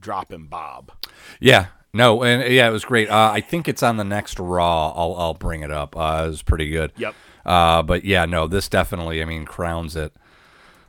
dropping 0.00 0.46
Bob. 0.46 0.92
Yeah. 1.40 1.66
No, 1.92 2.22
and 2.24 2.52
yeah, 2.52 2.68
it 2.68 2.72
was 2.72 2.84
great. 2.84 3.08
Uh, 3.08 3.30
I 3.32 3.40
think 3.40 3.68
it's 3.68 3.82
on 3.82 3.96
the 3.96 4.04
next 4.04 4.38
Raw. 4.40 4.90
I'll 4.90 5.14
I'll 5.16 5.34
bring 5.34 5.62
it 5.62 5.70
up. 5.70 5.96
Uh, 5.96 6.24
it 6.26 6.28
was 6.28 6.42
pretty 6.42 6.68
good. 6.68 6.92
Yep. 6.96 7.14
Uh, 7.46 7.82
but 7.84 8.04
yeah, 8.04 8.24
no, 8.24 8.48
this 8.48 8.68
definitely, 8.68 9.22
I 9.22 9.24
mean, 9.26 9.44
crowns 9.44 9.94
it. 9.94 10.12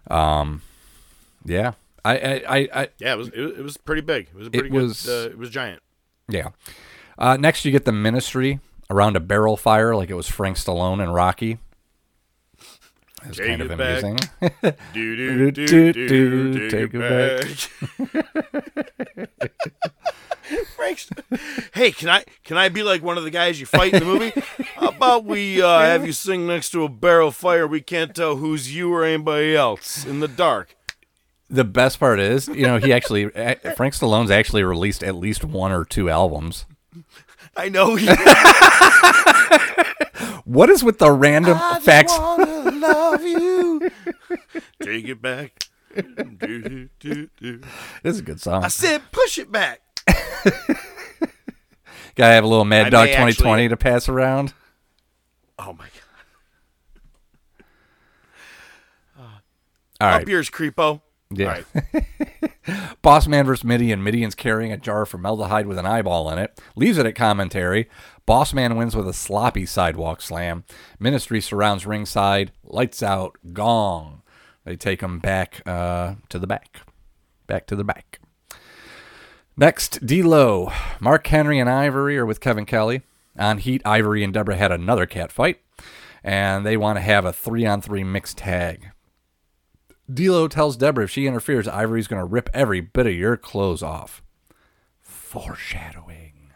Um, 0.10 0.62
yeah. 1.44 1.74
I 2.04 2.18
I 2.18 2.34
I, 2.58 2.70
I 2.82 2.90
Yeah, 2.98 3.14
it 3.14 3.18
was 3.18 3.28
it, 3.30 3.64
was- 3.64 3.78
pretty 3.78 4.02
big. 4.02 4.30
It 4.34 4.36
was 4.36 4.48
a 4.48 4.52
pretty 4.52 4.70
was- 4.70 5.06
good. 5.06 5.28
Uh, 5.28 5.30
it 5.32 5.38
was 5.38 5.50
giant. 5.52 5.82
yeah. 6.28 6.50
Uh, 7.18 7.38
next, 7.38 7.64
you 7.66 7.72
get 7.72 7.86
the 7.86 7.92
Ministry 7.94 8.60
around 8.90 9.16
a 9.16 9.20
barrel 9.22 9.56
fire, 9.58 9.96
like 9.96 10.10
it 10.10 10.16
was 10.16 10.28
Frank 10.28 10.58
Stallone 10.58 11.02
and 11.02 11.14
Rocky. 11.14 11.60
Is 13.30 13.38
Take 13.38 13.48
kind 13.48 13.62
of 13.62 13.72
it 13.72 13.78
back. 13.78 14.04
amusing. 14.04 14.18
Do 14.94 15.16
Do, 15.16 15.52
do 15.52 15.66
do, 15.68 15.94
do 15.94 16.08
do, 16.08 16.54
do. 16.54 16.70
take 16.70 16.92
Take 16.92 16.94
it 16.94 17.02
it 17.02 17.70
back. 19.18 19.30
Frank's- 20.76 21.10
hey, 21.74 21.92
can 21.92 22.08
I 22.10 22.24
can 22.44 22.56
I 22.58 22.70
be 22.70 22.84
like 22.84 23.02
one 23.02 23.18
of 23.18 23.24
the 23.24 23.32
guys 23.32 23.60
you 23.60 23.66
fight 23.66 23.94
in 23.94 24.00
the 24.00 24.06
movie? 24.06 24.32
How 24.76 24.90
about 24.90 25.26
we 25.26 25.60
uh, 25.62 25.80
have 25.80 26.06
you 26.06 26.14
sing 26.14 26.46
next 26.46 26.70
to 26.72 26.84
a 26.84 26.90
barrel 26.90 27.32
fire? 27.32 27.66
We 27.66 27.82
can't 27.82 28.14
tell 28.16 28.36
who's 28.36 28.74
you 28.76 28.94
or 28.94 29.04
anybody 29.04 29.56
else 29.56 30.06
in 30.06 30.20
the 30.20 30.28
dark. 30.28 30.76
the 31.50 31.64
best 31.64 32.00
part 32.00 32.20
is, 32.20 32.48
you 32.48 32.68
know, 32.68 32.78
he 32.78 32.94
actually 32.94 33.30
Frank 33.76 33.96
Stallone's 33.96 34.30
actually 34.30 34.64
released 34.64 35.04
at 35.04 35.16
least 35.16 35.44
one 35.44 35.72
or 35.72 35.84
two 35.84 36.10
albums. 36.12 36.66
I 37.58 37.70
know. 37.70 37.96
He, 37.96 38.08
What 40.46 40.70
is 40.70 40.84
with 40.84 41.00
the 41.00 41.12
random 41.12 41.58
facts? 41.82 42.14
I 42.14 42.20
wanna 42.38 42.72
love 42.72 43.24
you. 43.24 43.90
Take 44.84 45.08
it 45.08 45.20
back. 45.22 45.64
Do, 45.96 46.90
do, 47.00 47.30
do. 47.40 47.60
This 48.04 48.14
is 48.16 48.20
a 48.20 48.24
good 48.24 48.40
song. 48.40 48.64
I 48.64 48.68
said, 48.68 49.02
push 49.12 49.40
it 49.40 49.52
back. 49.52 49.82
Gotta 52.16 52.34
have 52.34 52.44
a 52.44 52.48
little 52.48 52.64
Mad 52.66 52.88
I 52.88 52.90
Dog 52.92 53.08
2020 53.08 53.52
actually- 53.64 53.70
to 53.70 53.78
pass 53.78 54.08
around. 54.08 54.54
Oh 55.58 55.74
my 55.74 55.86
god. 55.86 55.92
All 60.02 60.08
right. 60.08 60.22
Up 60.22 60.28
yours, 60.30 60.50
creepo. 60.50 61.02
Yeah. 61.32 61.48
All 61.48 61.82
right. 61.94 62.04
Boss 63.02 63.28
Man 63.28 63.46
versus 63.46 63.64
Midi, 63.64 63.92
and 63.92 64.04
Mideon's 64.04 64.36
carrying 64.36 64.72
a 64.72 64.78
jar 64.78 65.04
of 65.04 65.10
formaldehyde 65.10 65.68
with 65.68 65.78
an 65.78 65.86
eyeball 65.86 66.30
in 66.32 66.40
it. 66.40 66.60
Leaves 66.76 66.98
it 66.98 67.06
at 67.06 67.16
commentary. 67.16 67.90
Boss 68.26 68.54
Man 68.54 68.76
wins 68.76 68.96
with 68.96 69.08
a 69.08 69.14
sloppy 69.14 69.66
sidewalk 69.66 70.22
slam. 70.22 70.64
Ministry 71.00 71.42
surrounds 71.42 71.86
ringside. 71.86 72.52
Lights 72.64 73.04
out. 73.04 73.38
Gong. 73.54 74.24
They 74.64 74.76
take 74.76 75.02
him 75.02 75.20
back 75.20 75.62
uh, 75.68 76.16
to 76.30 76.40
the 76.40 76.48
back. 76.48 76.82
Back 77.46 77.68
to 77.68 77.76
the 77.76 77.84
back. 77.84 78.20
Next, 79.56 80.06
D'Lo. 80.06 80.72
Mark 81.00 81.28
Henry 81.28 81.60
and 81.60 81.70
Ivory 81.70 82.18
are 82.18 82.26
with 82.26 82.42
Kevin 82.42 82.66
Kelly. 82.66 83.04
On 83.38 83.60
Heat, 83.60 83.82
Ivory 83.86 84.24
and 84.24 84.34
Deborah 84.34 84.58
had 84.58 84.72
another 84.72 85.06
cat 85.06 85.32
fight. 85.32 85.62
And 86.24 86.66
they 86.66 86.78
want 86.78 86.98
to 86.98 87.02
have 87.02 87.26
a 87.26 87.32
three-on-three 87.32 88.04
mixed 88.04 88.40
tag. 88.40 88.90
D'Lo 90.12 90.48
tells 90.48 90.78
Deborah 90.78 91.06
if 91.06 91.12
she 91.12 91.28
interferes, 91.28 91.68
Ivory's 91.68 92.08
going 92.08 92.20
to 92.22 92.26
rip 92.26 92.50
every 92.54 92.80
bit 92.82 93.08
of 93.08 93.14
your 93.14 93.38
clothes 93.38 93.82
off. 93.82 94.22
Foreshadowing. 95.02 96.52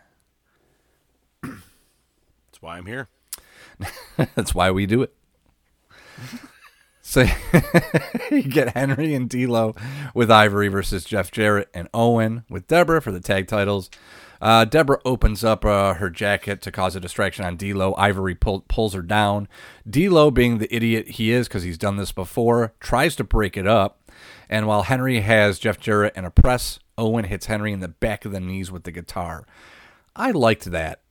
That's 1.41 2.61
why 2.61 2.77
I'm 2.77 2.85
here. 2.85 3.07
That's 4.35 4.53
why 4.53 4.71
we 4.71 4.85
do 4.85 5.01
it. 5.01 5.13
So 7.09 7.25
you 8.31 8.43
get 8.43 8.75
Henry 8.75 9.15
and 9.15 9.27
D'Lo 9.27 9.73
with 10.13 10.29
Ivory 10.29 10.67
versus 10.67 11.03
Jeff 11.03 11.31
Jarrett 11.31 11.67
and 11.73 11.89
Owen 11.91 12.43
with 12.51 12.67
Deborah 12.67 13.01
for 13.01 13.11
the 13.11 13.19
tag 13.19 13.47
titles. 13.47 13.89
Uh, 14.41 14.63
Deborah 14.65 15.01
opens 15.03 15.43
up 15.43 15.65
uh, 15.65 15.95
her 15.95 16.09
jacket 16.09 16.61
to 16.61 16.71
cause 16.71 16.95
a 16.95 16.99
distraction 16.99 17.43
on 17.43 17.57
D'Lo. 17.57 17.93
Ivory 17.97 18.35
pull, 18.35 18.61
pulls 18.61 18.93
her 18.93 19.01
down. 19.01 19.47
D'Lo, 19.89 20.31
being 20.31 20.57
the 20.59 20.73
idiot 20.73 21.09
he 21.11 21.31
is 21.31 21.47
because 21.47 21.63
he's 21.63 21.77
done 21.77 21.97
this 21.97 22.11
before, 22.11 22.73
tries 22.79 23.15
to 23.17 23.23
break 23.23 23.57
it 23.57 23.67
up. 23.67 23.99
And 24.49 24.65
while 24.65 24.83
Henry 24.83 25.19
has 25.19 25.59
Jeff 25.59 25.79
Jarrett 25.79 26.15
in 26.15 26.25
a 26.25 26.31
press, 26.31 26.79
Owen 26.97 27.25
hits 27.25 27.47
Henry 27.47 27.71
in 27.71 27.79
the 27.81 27.87
back 27.87 28.25
of 28.25 28.31
the 28.31 28.39
knees 28.39 28.71
with 28.71 28.83
the 28.83 28.91
guitar. 28.91 29.45
I 30.15 30.31
liked 30.31 30.65
that. 30.65 31.01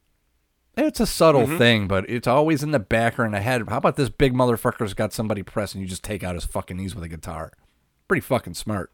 It's 0.76 1.00
a 1.00 1.06
subtle 1.06 1.46
thing, 1.58 1.88
but 1.88 2.08
it's 2.08 2.28
always 2.28 2.62
in 2.62 2.70
the 2.70 2.78
back 2.78 3.18
or 3.18 3.24
in 3.24 3.32
the 3.32 3.40
head. 3.40 3.68
How 3.68 3.78
about 3.78 3.96
this 3.96 4.10
big 4.10 4.32
motherfucker's 4.32 4.94
got 4.94 5.12
somebody 5.12 5.42
press 5.42 5.74
and 5.74 5.82
you 5.82 5.88
just 5.88 6.04
take 6.04 6.22
out 6.22 6.36
his 6.36 6.44
fucking 6.44 6.76
knees 6.76 6.94
with 6.94 7.02
a 7.02 7.08
guitar? 7.08 7.52
Pretty 8.06 8.20
fucking 8.20 8.54
smart. 8.54 8.92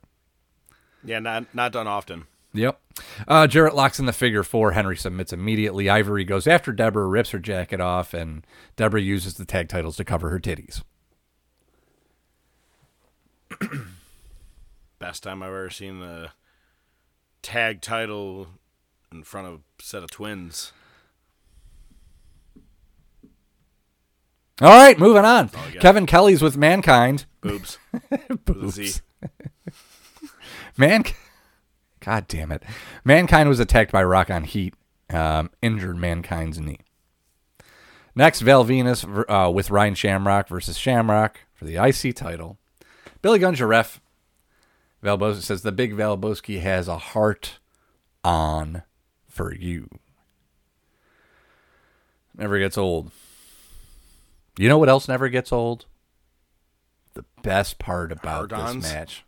Yeah, 1.04 1.18
not 1.18 1.54
not 1.54 1.72
done 1.72 1.86
often. 1.86 2.26
Yep. 2.54 2.80
Uh, 3.26 3.46
Jarrett 3.48 3.74
locks 3.74 3.98
in 3.98 4.06
the 4.06 4.12
figure 4.12 4.44
four. 4.44 4.72
Henry 4.72 4.96
submits 4.96 5.32
immediately. 5.32 5.90
Ivory 5.90 6.24
goes 6.24 6.46
after 6.46 6.72
Deborah, 6.72 7.06
rips 7.06 7.30
her 7.30 7.40
jacket 7.40 7.80
off, 7.80 8.14
and 8.14 8.46
Deborah 8.76 9.00
uses 9.00 9.34
the 9.34 9.44
tag 9.44 9.68
titles 9.68 9.96
to 9.96 10.04
cover 10.04 10.30
her 10.30 10.38
titties. 10.38 10.82
Best 15.00 15.24
time 15.24 15.42
I've 15.42 15.48
ever 15.48 15.68
seen 15.70 15.98
the 15.98 16.30
tag 17.42 17.80
title 17.82 18.46
in 19.12 19.24
front 19.24 19.48
of 19.48 19.54
a 19.54 19.60
set 19.82 20.04
of 20.04 20.10
twins. 20.10 20.72
All 24.60 24.68
right, 24.68 24.96
moving 24.98 25.24
on. 25.24 25.50
Kevin 25.80 26.06
Kelly's 26.06 26.40
with 26.40 26.56
Mankind. 26.56 27.26
Boobs. 27.40 27.78
With 27.92 28.64
a 28.64 28.70
Z. 28.70 28.82
Boobs. 28.84 29.02
Man, 30.76 31.04
God 32.04 32.28
damn 32.28 32.52
it. 32.52 32.62
Mankind 33.04 33.48
was 33.48 33.60
attacked 33.60 33.90
by 33.92 34.04
Rock 34.04 34.30
on 34.30 34.44
Heat, 34.44 34.74
um, 35.10 35.50
injured 35.62 35.96
Mankind's 35.96 36.60
knee. 36.60 36.80
Next, 38.14 38.40
Val 38.42 38.64
Venis 38.64 39.04
uh, 39.28 39.50
with 39.50 39.70
Ryan 39.70 39.94
Shamrock 39.94 40.48
versus 40.48 40.76
Shamrock 40.76 41.40
for 41.54 41.64
the 41.64 41.76
IC 41.76 42.14
title. 42.14 42.58
Billy 43.22 43.38
Gunn 43.38 43.54
Giraffe. 43.54 44.00
Valboski 45.02 45.42
says 45.42 45.62
the 45.62 45.72
big 45.72 45.94
Valboski 45.94 46.60
has 46.60 46.88
a 46.88 46.98
heart 46.98 47.58
on 48.22 48.82
for 49.28 49.54
you. 49.54 49.88
Never 52.36 52.58
gets 52.58 52.78
old. 52.78 53.10
You 54.58 54.68
know 54.68 54.78
what 54.78 54.88
else 54.88 55.08
never 55.08 55.28
gets 55.28 55.52
old? 55.52 55.86
The 57.14 57.24
best 57.42 57.78
part 57.78 58.12
about 58.12 58.50
Hard-ons? 58.50 58.82
this 58.84 58.92
match. 58.92 59.24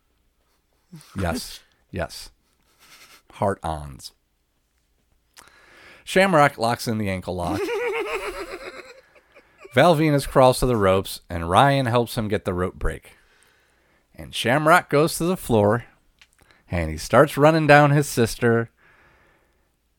Yes, 1.19 1.61
yes. 1.91 2.31
Heart 3.37 3.61
ons. 3.63 4.13
Shamrock 6.05 6.57
locks 6.57 6.89
in 6.89 6.99
the 6.99 7.11
ankle 7.11 7.35
lock. 7.35 7.61
Val 9.75 9.95
Venis 9.95 10.27
crawls 10.27 10.61
to 10.61 10.67
the 10.67 10.77
ropes, 10.77 11.21
and 11.29 11.51
Ryan 11.51 11.85
helps 11.85 12.17
him 12.17 12.29
get 12.29 12.47
the 12.47 12.55
rope 12.55 12.77
break. 12.77 13.13
And 14.15 14.35
Shamrock 14.35 14.89
goes 14.89 15.19
to 15.19 15.25
the 15.25 15.37
floor, 15.37 15.85
and 16.71 16.91
he 16.91 16.97
starts 16.97 17.37
running 17.37 17.67
down 17.67 17.91
his 17.91 18.09
sister. 18.09 18.71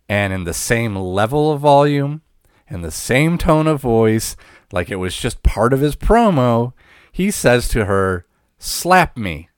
And 0.09 0.34
in 0.34 0.45
the 0.45 0.53
same 0.53 0.95
level 0.95 1.51
of 1.51 1.61
volume, 1.61 2.23
and 2.68 2.84
the 2.84 2.89
same 2.89 3.38
tone 3.38 3.68
of 3.68 3.81
voice, 3.81 4.35
like 4.72 4.89
it 4.89 4.95
was 4.95 5.15
just 5.15 5.43
part 5.43 5.73
of 5.73 5.81
his 5.81 5.95
promo, 5.95 6.73
he 7.11 7.30
says 7.30 7.68
to 7.69 7.85
her, 7.85 8.26
Slap 8.57 9.15
me. 9.15 9.49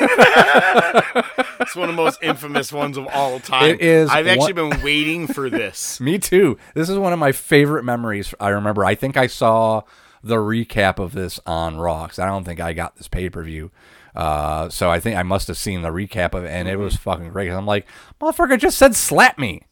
It's 1.60 1.74
one 1.76 1.88
of 1.90 1.96
the 1.96 2.02
most 2.02 2.22
infamous 2.22 2.72
ones 2.72 2.96
of 2.96 3.06
all 3.08 3.40
time. 3.40 3.70
It 3.74 3.80
is 3.82 4.08
I've 4.10 4.26
actually 4.26 4.54
one- 4.54 4.70
been 4.70 4.82
waiting 4.82 5.26
for 5.26 5.50
this. 5.50 6.00
Me 6.00 6.16
too. 6.18 6.56
This 6.74 6.88
is 6.88 6.96
one 6.98 7.12
of 7.12 7.18
my 7.18 7.32
favorite 7.32 7.82
memories. 7.84 8.32
I 8.40 8.48
remember. 8.50 8.84
I 8.84 8.94
think 8.94 9.16
I 9.16 9.26
saw 9.26 9.82
the 10.22 10.36
recap 10.36 10.98
of 10.98 11.12
this 11.12 11.38
on 11.46 11.76
Raw 11.76 12.06
'cause 12.06 12.18
I 12.18 12.26
don't 12.26 12.44
think 12.44 12.60
I 12.60 12.72
got 12.72 12.96
this 12.96 13.08
pay 13.08 13.28
per 13.28 13.42
view. 13.42 13.70
Uh, 14.16 14.68
so 14.70 14.90
I 14.90 14.98
think 14.98 15.16
I 15.16 15.22
must 15.22 15.46
have 15.48 15.58
seen 15.58 15.82
the 15.82 15.90
recap 15.90 16.32
of 16.34 16.44
it, 16.44 16.48
and 16.50 16.68
it 16.68 16.76
was 16.78 16.96
fucking 16.96 17.28
great. 17.30 17.50
I'm 17.50 17.66
like, 17.66 17.86
motherfucker 18.20 18.58
just 18.58 18.78
said 18.78 18.96
slap 18.96 19.38
me. 19.38 19.62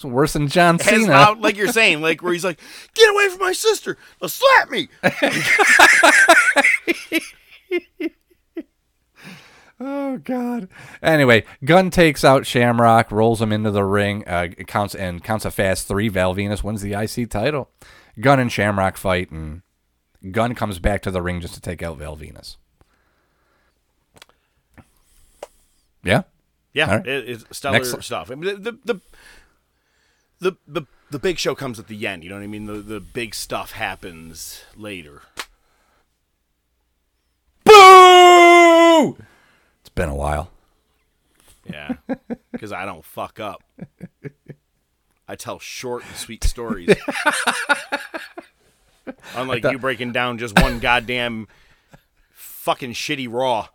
It's 0.00 0.04
worse 0.06 0.32
than 0.32 0.48
John 0.48 0.78
Cena. 0.78 1.08
loud, 1.08 1.40
like 1.40 1.58
you're 1.58 1.68
saying, 1.68 2.00
like 2.00 2.22
where 2.22 2.32
he's 2.32 2.42
like, 2.42 2.58
"Get 2.94 3.10
away 3.10 3.28
from 3.28 3.40
my 3.40 3.52
sister! 3.52 3.98
Now 4.22 4.28
slap 4.28 4.70
me!" 4.70 4.88
Oh 9.82 10.18
God. 10.18 10.68
Anyway, 11.02 11.44
Gunn 11.64 11.88
takes 11.90 12.22
out 12.22 12.46
Shamrock, 12.46 13.10
rolls 13.10 13.40
him 13.40 13.50
into 13.50 13.70
the 13.70 13.84
ring, 13.84 14.26
uh, 14.28 14.48
counts 14.66 14.94
and 14.94 15.24
counts 15.24 15.46
a 15.46 15.50
fast 15.50 15.88
three. 15.88 16.08
Val 16.08 16.34
Venis 16.34 16.62
wins 16.62 16.82
the 16.82 16.92
IC 16.92 17.30
title. 17.30 17.70
Gunn 18.20 18.40
and 18.40 18.52
Shamrock 18.52 18.98
fight, 18.98 19.30
and 19.30 19.62
Gunn 20.32 20.54
comes 20.54 20.78
back 20.78 21.00
to 21.02 21.10
the 21.10 21.22
ring 21.22 21.40
just 21.40 21.54
to 21.54 21.60
take 21.62 21.82
out 21.82 21.96
Val 21.96 22.14
Venis. 22.16 22.56
Yeah. 26.04 26.22
Yeah, 26.74 26.96
right. 26.96 27.06
it, 27.06 27.28
it's 27.28 27.44
stellar 27.56 27.78
Next- 27.78 28.02
stuff. 28.04 28.30
I 28.30 28.34
mean, 28.34 28.62
the, 28.62 28.78
the 28.84 29.00
the 30.40 30.56
the 30.66 30.82
the 31.10 31.18
big 31.18 31.38
show 31.38 31.54
comes 31.54 31.78
at 31.78 31.88
the 31.88 32.06
end. 32.06 32.24
You 32.24 32.30
know 32.30 32.36
what 32.36 32.44
I 32.44 32.48
mean? 32.48 32.66
The 32.66 32.74
the 32.74 33.00
big 33.00 33.34
stuff 33.34 33.72
happens 33.72 34.62
later. 34.76 35.22
Boo! 37.64 39.16
It's 39.80 39.90
been 39.94 40.08
a 40.08 40.14
while. 40.14 40.50
Yeah, 41.64 41.94
because 42.52 42.72
I 42.72 42.84
don't 42.84 43.04
fuck 43.04 43.38
up. 43.38 43.62
I 45.28 45.36
tell 45.36 45.60
short 45.60 46.04
and 46.04 46.16
sweet 46.16 46.42
stories. 46.42 46.96
Unlike 49.36 49.64
you 49.64 49.78
breaking 49.78 50.12
down 50.12 50.38
just 50.38 50.60
one 50.60 50.80
goddamn 50.80 51.46
fucking 52.32 52.94
shitty 52.94 53.28
Raw. 53.30 53.68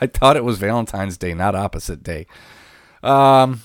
I 0.00 0.06
thought 0.06 0.36
it 0.36 0.44
was 0.44 0.58
Valentine's 0.58 1.16
Day, 1.16 1.32
not 1.32 1.54
opposite 1.54 2.02
day. 2.02 2.26
Um, 3.02 3.62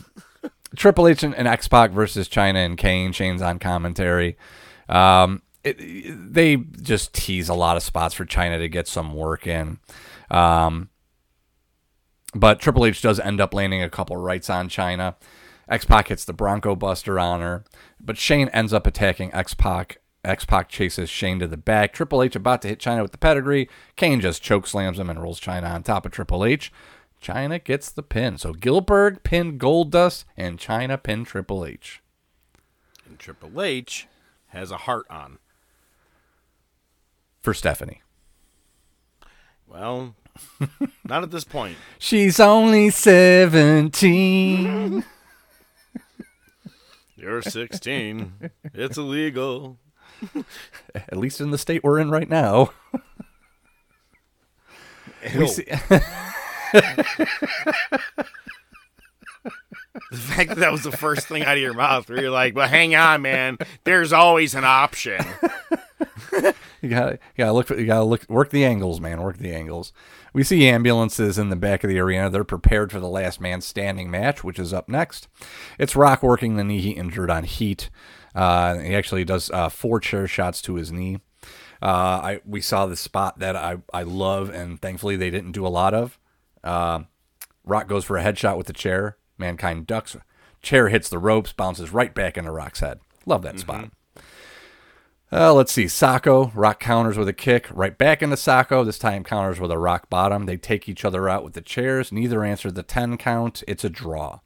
Triple 0.75 1.07
H 1.07 1.23
and, 1.23 1.35
and 1.35 1.47
X 1.47 1.67
Pac 1.67 1.91
versus 1.91 2.27
Chyna 2.27 2.65
and 2.65 2.77
Kane. 2.77 3.11
Shane's 3.11 3.41
on 3.41 3.59
commentary. 3.59 4.37
Um, 4.89 5.41
it, 5.63 5.77
they 6.33 6.57
just 6.57 7.13
tease 7.13 7.49
a 7.49 7.53
lot 7.53 7.77
of 7.77 7.83
spots 7.83 8.13
for 8.13 8.25
Chyna 8.25 8.57
to 8.57 8.67
get 8.67 8.87
some 8.87 9.13
work 9.13 9.47
in. 9.47 9.79
Um, 10.29 10.89
but 12.35 12.59
Triple 12.59 12.85
H 12.85 13.01
does 13.01 13.19
end 13.19 13.39
up 13.39 13.53
landing 13.53 13.81
a 13.81 13.89
couple 13.89 14.17
rights 14.17 14.49
on 14.49 14.67
Chyna. 14.67 15.15
X 15.69 15.85
Pac 15.85 16.09
hits 16.09 16.25
the 16.25 16.33
Bronco 16.33 16.75
Buster 16.75 17.19
on 17.19 17.39
her, 17.39 17.63
but 17.99 18.17
Shane 18.17 18.49
ends 18.49 18.73
up 18.73 18.85
attacking 18.85 19.33
X 19.33 19.53
Pac. 19.53 19.99
X 20.25 20.45
Pac 20.45 20.69
chases 20.69 21.09
Shane 21.09 21.39
to 21.39 21.47
the 21.47 21.57
back. 21.57 21.93
Triple 21.93 22.23
H 22.23 22.35
about 22.35 22.61
to 22.61 22.69
hit 22.69 22.79
Chyna 22.79 23.01
with 23.01 23.11
the 23.11 23.17
pedigree. 23.17 23.69
Kane 23.95 24.21
just 24.21 24.41
choke 24.41 24.67
slams 24.67 24.97
him 24.97 25.09
and 25.09 25.21
rolls 25.21 25.39
Chyna 25.39 25.69
on 25.69 25.83
top 25.83 26.05
of 26.05 26.11
Triple 26.11 26.45
H. 26.45 26.71
Chyna 27.23 27.63
gets 27.63 27.89
the 27.89 28.03
pin. 28.03 28.37
So 28.37 28.53
Gillberg 28.53 29.23
pinned 29.23 29.59
Goldust 29.59 30.25
and 30.37 30.59
Chyna 30.59 31.01
pinned 31.01 31.25
Triple 31.27 31.65
H. 31.65 32.01
And 33.07 33.17
Triple 33.17 33.61
H 33.61 34.07
has 34.49 34.69
a 34.71 34.77
heart 34.77 35.05
on. 35.09 35.39
For 37.41 37.53
Stephanie. 37.53 38.01
Well, 39.67 40.15
not 41.05 41.23
at 41.23 41.31
this 41.31 41.43
point. 41.43 41.77
She's 41.97 42.39
only 42.39 42.89
17. 42.89 45.03
You're 47.15 47.41
16. 47.41 48.51
It's 48.73 48.97
illegal. 48.97 49.77
At 50.95 51.17
least 51.17 51.41
in 51.41 51.51
the 51.51 51.57
state 51.57 51.83
we're 51.83 51.99
in 51.99 52.09
right 52.11 52.29
now. 52.29 52.71
We 55.35 55.47
see- 55.47 55.65
The 60.11 60.19
fact 60.19 60.49
that 60.49 60.57
that 60.59 60.71
was 60.71 60.83
the 60.83 60.91
first 60.91 61.27
thing 61.27 61.43
out 61.43 61.55
of 61.55 61.61
your 61.61 61.73
mouth, 61.73 62.09
where 62.09 62.21
you're 62.21 62.31
like, 62.31 62.53
"But 62.53 62.69
hang 62.69 62.95
on, 62.95 63.21
man. 63.21 63.57
There's 63.83 64.13
always 64.13 64.55
an 64.55 64.63
option." 64.63 65.19
You 66.81 66.89
gotta, 66.89 67.13
you 67.13 67.19
gotta 67.37 67.53
look. 67.53 67.67
For, 67.67 67.79
you 67.79 67.85
gotta 67.85 68.03
look. 68.03 68.29
Work 68.29 68.49
the 68.49 68.65
angles, 68.65 68.99
man. 68.99 69.21
Work 69.21 69.37
the 69.37 69.53
angles. 69.53 69.93
We 70.33 70.43
see 70.43 70.67
ambulances 70.67 71.37
in 71.37 71.49
the 71.49 71.55
back 71.55 71.83
of 71.85 71.89
the 71.89 71.99
arena. 71.99 72.29
They're 72.29 72.43
prepared 72.43 72.91
for 72.91 72.99
the 72.99 73.07
last 73.07 73.39
man 73.39 73.61
standing 73.61 74.11
match, 74.11 74.43
which 74.43 74.59
is 74.59 74.73
up 74.73 74.89
next. 74.89 75.29
It's 75.79 75.95
Rock 75.95 76.21
working 76.21 76.57
the 76.57 76.63
knee 76.63 76.81
he 76.81 76.91
injured 76.91 77.29
on 77.29 77.45
Heat. 77.45 77.89
Uh, 78.35 78.79
he 78.79 78.93
actually 78.95 79.23
does 79.23 79.49
uh, 79.51 79.69
four 79.69 80.01
chair 80.01 80.27
shots 80.27 80.61
to 80.63 80.75
his 80.75 80.91
knee. 80.91 81.19
Uh, 81.81 81.85
I 81.85 82.41
we 82.45 82.59
saw 82.59 82.85
the 82.85 82.97
spot 82.97 83.39
that 83.39 83.55
I 83.55 83.77
I 83.93 84.03
love, 84.03 84.49
and 84.49 84.81
thankfully 84.81 85.15
they 85.15 85.29
didn't 85.29 85.53
do 85.53 85.65
a 85.65 85.69
lot 85.69 85.93
of. 85.93 86.19
Uh, 86.63 87.01
Rock 87.65 87.87
goes 87.87 88.05
for 88.05 88.17
a 88.17 88.23
headshot 88.23 88.57
with 88.57 88.67
the 88.67 88.73
chair. 88.73 89.17
Mankind 89.37 89.87
ducks. 89.87 90.15
Chair 90.61 90.89
hits 90.89 91.09
the 91.09 91.19
ropes, 91.19 91.51
bounces 91.53 91.91
right 91.91 92.13
back 92.13 92.37
into 92.37 92.51
Rock's 92.51 92.79
head. 92.79 92.99
Love 93.25 93.41
that 93.43 93.59
spot. 93.59 93.89
Uh, 95.31 95.51
let's 95.53 95.71
see. 95.71 95.85
Socko, 95.85 96.51
Rock 96.53 96.79
counters 96.79 97.17
with 97.17 97.27
a 97.27 97.33
kick, 97.33 97.67
right 97.73 97.97
back 97.97 98.21
into 98.21 98.35
Socko. 98.35 98.85
This 98.85 98.99
time 98.99 99.23
counters 99.23 99.59
with 99.59 99.71
a 99.71 99.79
rock 99.79 100.07
bottom. 100.09 100.45
They 100.45 100.57
take 100.57 100.87
each 100.87 101.03
other 101.03 101.27
out 101.27 101.43
with 101.43 101.53
the 101.53 101.61
chairs. 101.61 102.11
Neither 102.11 102.43
answered 102.43 102.75
the 102.75 102.83
10 102.83 103.17
count. 103.17 103.63
It's 103.67 103.83
a 103.83 103.89
draw. 103.89 104.39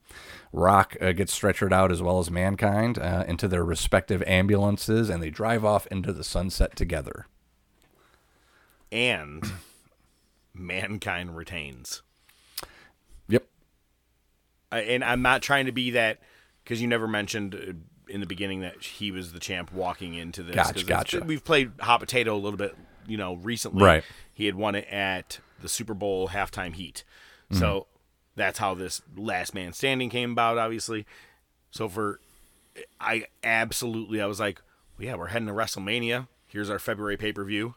Rock 0.53 0.95
uh, 1.01 1.11
gets 1.11 1.37
stretchered 1.37 1.73
out 1.73 1.91
as 1.91 2.01
well 2.01 2.19
as 2.19 2.31
Mankind 2.31 2.97
uh, 2.99 3.25
into 3.27 3.49
their 3.49 3.65
respective 3.65 4.23
ambulances, 4.25 5.09
and 5.09 5.21
they 5.21 5.29
drive 5.29 5.65
off 5.65 5.87
into 5.87 6.13
the 6.13 6.23
sunset 6.23 6.75
together. 6.77 7.27
and 8.91 9.43
mankind 10.53 11.35
retains. 11.35 12.01
And 14.71 15.03
I'm 15.03 15.21
not 15.21 15.41
trying 15.41 15.65
to 15.67 15.71
be 15.71 15.91
that 15.91 16.19
because 16.63 16.81
you 16.81 16.87
never 16.87 17.07
mentioned 17.07 17.55
uh, 17.55 17.73
in 18.11 18.19
the 18.21 18.25
beginning 18.27 18.61
that 18.61 18.81
he 18.83 19.11
was 19.11 19.33
the 19.33 19.39
champ 19.39 19.71
walking 19.71 20.13
into 20.13 20.43
this. 20.43 20.55
Gotcha, 20.55 20.85
gotcha. 20.85 21.19
We've 21.21 21.43
played 21.43 21.71
hot 21.79 21.99
potato 21.99 22.35
a 22.35 22.37
little 22.37 22.57
bit, 22.57 22.75
you 23.07 23.17
know, 23.17 23.35
recently. 23.35 23.83
Right. 23.83 24.03
He 24.33 24.45
had 24.45 24.55
won 24.55 24.75
it 24.75 24.87
at 24.91 25.39
the 25.61 25.69
Super 25.69 25.93
Bowl 25.93 26.29
halftime 26.29 26.73
heat, 26.73 27.03
Mm-hmm. 27.51 27.59
so 27.59 27.87
that's 28.35 28.59
how 28.59 28.73
this 28.75 29.01
last 29.15 29.55
man 29.55 29.71
standing 29.73 30.09
came 30.09 30.31
about. 30.33 30.57
Obviously, 30.57 31.05
so 31.71 31.87
for 31.87 32.19
I 32.99 33.25
absolutely 33.43 34.21
I 34.21 34.25
was 34.25 34.39
like, 34.39 34.61
well, 34.97 35.05
yeah, 35.07 35.15
we're 35.15 35.27
heading 35.27 35.47
to 35.47 35.53
WrestleMania. 35.53 36.27
Here's 36.45 36.69
our 36.69 36.77
February 36.77 37.15
pay 37.17 37.31
per 37.31 37.43
view. 37.45 37.75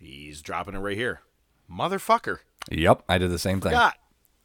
He's 0.00 0.42
dropping 0.42 0.74
it 0.74 0.78
right 0.80 0.96
here, 0.96 1.20
motherfucker. 1.70 2.38
Yep. 2.70 3.04
I 3.08 3.18
did 3.18 3.30
the 3.30 3.38
same 3.38 3.60
thing. 3.60 3.72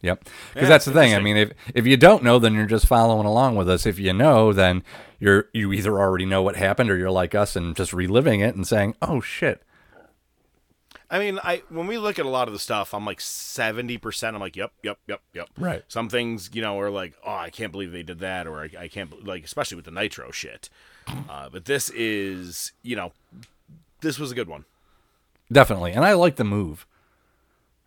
Yep. 0.01 0.23
Because 0.23 0.33
Yeah, 0.55 0.69
that's 0.69 0.85
the 0.85 0.93
thing. 0.93 1.13
I 1.13 1.19
mean, 1.19 1.37
if 1.37 1.51
if 1.73 1.85
you 1.85 1.97
don't 1.97 2.23
know, 2.23 2.39
then 2.39 2.53
you're 2.53 2.65
just 2.65 2.87
following 2.87 3.25
along 3.25 3.55
with 3.55 3.69
us. 3.69 3.85
If 3.85 3.99
you 3.99 4.13
know, 4.13 4.53
then 4.53 4.83
you're 5.19 5.49
you 5.53 5.73
either 5.73 5.99
already 5.99 6.25
know 6.25 6.41
what 6.41 6.55
happened, 6.55 6.89
or 6.89 6.97
you're 6.97 7.11
like 7.11 7.35
us 7.35 7.55
and 7.55 7.75
just 7.75 7.93
reliving 7.93 8.39
it 8.39 8.55
and 8.55 8.65
saying, 8.65 8.95
"Oh 9.01 9.19
shit." 9.21 9.61
I 11.11 11.17
mean, 11.17 11.39
I 11.43 11.63
when 11.69 11.87
we 11.87 11.97
look 11.97 12.19
at 12.19 12.25
a 12.25 12.29
lot 12.29 12.47
of 12.47 12.53
the 12.53 12.59
stuff, 12.59 12.93
I'm 12.93 13.05
like 13.05 13.19
seventy 13.19 13.97
percent. 13.97 14.35
I'm 14.35 14.41
like, 14.41 14.55
yep, 14.55 14.71
yep, 14.83 14.99
yep, 15.07 15.21
yep. 15.33 15.49
Right. 15.57 15.83
Some 15.87 16.07
things, 16.07 16.51
you 16.53 16.61
know, 16.61 16.79
are 16.79 16.91
like, 16.91 17.13
oh, 17.25 17.33
I 17.33 17.49
can't 17.49 17.71
believe 17.71 17.91
they 17.91 18.03
did 18.03 18.19
that, 18.19 18.45
or 18.45 18.61
I, 18.61 18.69
I 18.83 18.87
can't 18.87 19.25
like, 19.25 19.43
especially 19.43 19.75
with 19.75 19.85
the 19.85 19.91
nitro 19.91 20.31
shit. 20.31 20.69
Uh, 21.27 21.49
but 21.49 21.65
this 21.65 21.89
is, 21.89 22.71
you 22.83 22.95
know, 22.95 23.11
this 24.01 24.19
was 24.19 24.31
a 24.31 24.35
good 24.35 24.47
one. 24.47 24.65
Definitely. 25.51 25.93
And 25.93 26.05
I 26.05 26.13
like 26.13 26.35
the 26.35 26.43
move. 26.43 26.85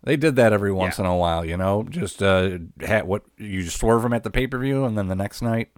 They 0.03 0.17
did 0.17 0.35
that 0.35 0.51
every 0.53 0.71
once 0.71 0.97
Yeah. 0.99 1.05
in 1.05 1.11
a 1.11 1.15
while, 1.15 1.45
you 1.45 1.55
know, 1.57 1.83
just 1.89 2.21
uh, 2.21 2.57
what 3.03 3.23
you 3.37 3.63
just 3.63 3.79
swerve 3.79 4.03
them 4.03 4.13
at 4.13 4.23
the 4.23 4.29
pay 4.29 4.47
per 4.47 4.57
view, 4.59 4.83
and 4.85 4.97
then 4.97 5.07
the 5.07 5.15
next 5.15 5.41
night, 5.41 5.69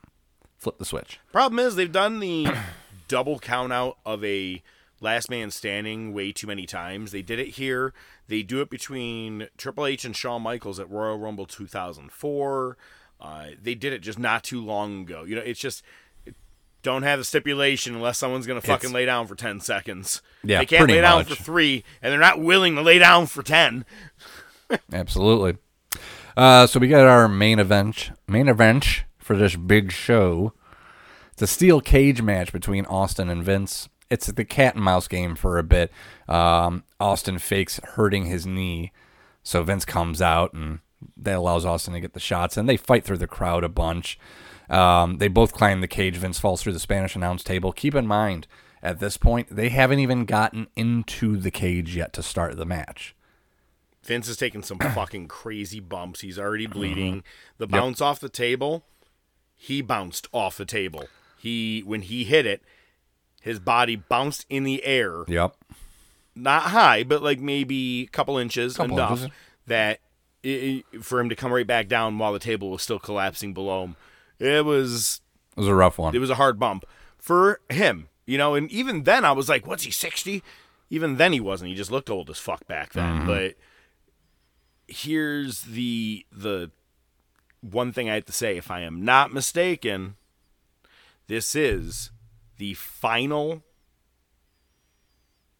flip 0.57 0.77
the 0.79 0.85
switch. 0.85 1.19
Problem 1.31 1.59
is, 1.59 1.75
they've 1.75 1.91
done 1.91 2.19
the 2.19 2.47
double 3.07 3.37
count 3.39 3.71
out 3.71 3.97
of 4.05 4.23
a 4.23 4.63
last 4.99 5.29
man 5.29 5.51
standing 5.51 6.11
way 6.13 6.31
too 6.31 6.47
many 6.47 6.65
times. 6.65 7.11
They 7.11 7.21
did 7.21 7.37
it 7.37 7.49
here. 7.49 7.93
They 8.27 8.41
do 8.41 8.61
it 8.61 8.69
between 8.71 9.47
Triple 9.57 9.85
H 9.85 10.05
and 10.05 10.15
Shawn 10.15 10.41
Michaels 10.41 10.79
at 10.79 10.89
Royal 10.89 11.19
Rumble 11.19 11.45
2004. 11.45 12.77
Uh, 13.21 13.45
they 13.61 13.75
did 13.75 13.93
it 13.93 13.99
just 13.99 14.17
not 14.19 14.43
too 14.43 14.63
long 14.63 15.01
ago. 15.01 15.23
You 15.23 15.35
know, 15.35 15.41
it's 15.41 15.59
just 15.59 15.83
don't 16.85 17.03
have 17.03 17.19
the 17.19 17.25
stipulation 17.25 17.95
unless 17.95 18.17
someone's 18.17 18.47
going 18.47 18.61
to 18.61 18.65
fucking 18.65 18.89
It's- 18.91 18.93
lay 18.93 19.05
down 19.05 19.27
for 19.27 19.35
10 19.35 19.59
seconds. 19.59 20.21
Yeah, 20.43 20.59
they 20.59 20.65
can't 20.65 20.89
lay 20.89 21.01
down 21.01 21.19
much. 21.19 21.27
for 21.27 21.35
three, 21.35 21.83
and 22.01 22.11
they're 22.13 22.19
not 22.19 22.39
willing 22.39 22.75
to 22.75 22.81
lay 22.81 22.99
down 22.99 23.25
for 23.27 23.43
10. 23.43 23.83
Absolutely. 24.93 25.57
Uh, 26.37 26.67
so 26.67 26.79
we 26.79 26.87
got 26.87 27.05
our 27.05 27.27
main 27.27 27.59
event, 27.59 28.11
main 28.27 28.47
event 28.47 29.03
for 29.17 29.35
this 29.35 29.55
big 29.55 29.91
show. 29.91 30.53
It's 31.33 31.41
a 31.41 31.47
steel 31.47 31.81
cage 31.81 32.21
match 32.21 32.51
between 32.53 32.85
Austin 32.85 33.29
and 33.29 33.43
Vince. 33.43 33.89
It's 34.09 34.27
the 34.27 34.45
cat 34.45 34.75
and 34.75 34.83
mouse 34.83 35.07
game 35.07 35.35
for 35.35 35.57
a 35.57 35.63
bit. 35.63 35.91
Um, 36.29 36.83
Austin 36.99 37.39
fakes 37.39 37.79
hurting 37.83 38.25
his 38.25 38.45
knee, 38.45 38.91
so 39.43 39.63
Vince 39.63 39.83
comes 39.85 40.21
out 40.21 40.53
and 40.53 40.79
that 41.17 41.35
allows 41.35 41.65
Austin 41.65 41.93
to 41.93 41.99
get 41.99 42.13
the 42.13 42.19
shots, 42.19 42.57
and 42.57 42.67
they 42.69 42.77
fight 42.77 43.03
through 43.03 43.17
the 43.17 43.27
crowd 43.27 43.63
a 43.63 43.69
bunch. 43.69 44.17
Um, 44.69 45.17
they 45.17 45.27
both 45.27 45.53
climb 45.53 45.81
the 45.81 45.87
cage. 45.87 46.15
Vince 46.17 46.39
falls 46.39 46.61
through 46.61 46.73
the 46.73 46.79
Spanish 46.79 47.15
announce 47.15 47.43
table. 47.43 47.71
Keep 47.71 47.95
in 47.95 48.07
mind, 48.07 48.47
at 48.81 48.99
this 48.99 49.17
point, 49.17 49.47
they 49.55 49.69
haven't 49.69 49.99
even 49.99 50.25
gotten 50.25 50.67
into 50.75 51.37
the 51.37 51.51
cage 51.51 51.95
yet 51.95 52.13
to 52.13 52.23
start 52.23 52.57
the 52.57 52.65
match. 52.65 53.15
Vince 54.03 54.27
is 54.27 54.37
taking 54.37 54.63
some 54.63 54.77
fucking 54.93 55.27
crazy 55.27 55.79
bumps. 55.79 56.21
He's 56.21 56.39
already 56.39 56.67
bleeding. 56.67 57.17
Mm-hmm. 57.17 57.27
The 57.57 57.67
bounce 57.67 58.01
off 58.01 58.19
the 58.19 58.29
table, 58.29 58.85
he 59.55 59.81
bounced 59.81 60.27
off 60.31 60.57
the 60.57 60.65
table. 60.65 61.05
He 61.37 61.81
when 61.85 62.01
he 62.01 62.23
hit 62.23 62.45
it, 62.45 62.61
his 63.41 63.59
body 63.59 63.95
bounced 63.95 64.45
in 64.49 64.63
the 64.63 64.83
air, 64.83 65.23
Yep. 65.27 65.55
not 66.35 66.63
high, 66.63 67.03
but 67.03 67.21
like 67.21 67.39
maybe 67.39 68.01
a 68.03 68.07
couple 68.07 68.37
inches 68.37 68.77
Couple 68.77 68.97
enough 68.97 69.11
inches. 69.23 69.29
that 69.67 69.99
i 70.43 70.83
i 70.93 70.97
for 70.99 71.19
him 71.19 71.29
to 71.29 71.35
come 71.35 71.51
right 71.51 71.67
back 71.67 71.87
down 71.87 72.17
while 72.17 72.33
the 72.33 72.39
table 72.39 72.69
was 72.71 72.81
still 72.81 72.99
collapsing 72.99 73.53
below 73.53 73.83
him. 73.85 73.95
It 74.39 74.65
was 74.65 75.21
It 75.55 75.59
was 75.59 75.67
a 75.67 75.75
rough 75.75 75.97
one. 75.97 76.15
it 76.15 76.19
was 76.19 76.29
a 76.29 76.35
hard 76.35 76.59
bump 76.59 76.85
for 77.17 77.59
him, 77.69 78.09
you 78.25 78.37
know. 78.37 78.55
And 78.55 78.71
even 78.71 79.03
then, 79.03 79.23
I 79.25 79.31
was 79.31 79.49
like, 79.49 79.65
"What's 79.67 79.83
he 79.83 79.91
60?" 79.91 80.43
Even 80.89 81.17
then, 81.17 81.33
he 81.33 81.39
wasn't. 81.39 81.69
He 81.69 81.75
just 81.75 81.91
looked 81.91 82.09
old 82.09 82.29
as 82.29 82.39
fuck 82.39 82.67
back 82.67 82.93
then. 82.93 83.19
Mm-hmm. 83.19 83.27
But 83.27 83.55
here's 84.87 85.61
the 85.63 86.25
the 86.31 86.71
one 87.61 87.91
thing 87.91 88.09
I 88.09 88.15
have 88.15 88.25
to 88.25 88.31
say. 88.31 88.57
If 88.57 88.69
I 88.69 88.81
am 88.81 89.03
not 89.03 89.33
mistaken, 89.33 90.15
this 91.27 91.55
is 91.55 92.11
the 92.57 92.73
final 92.75 93.63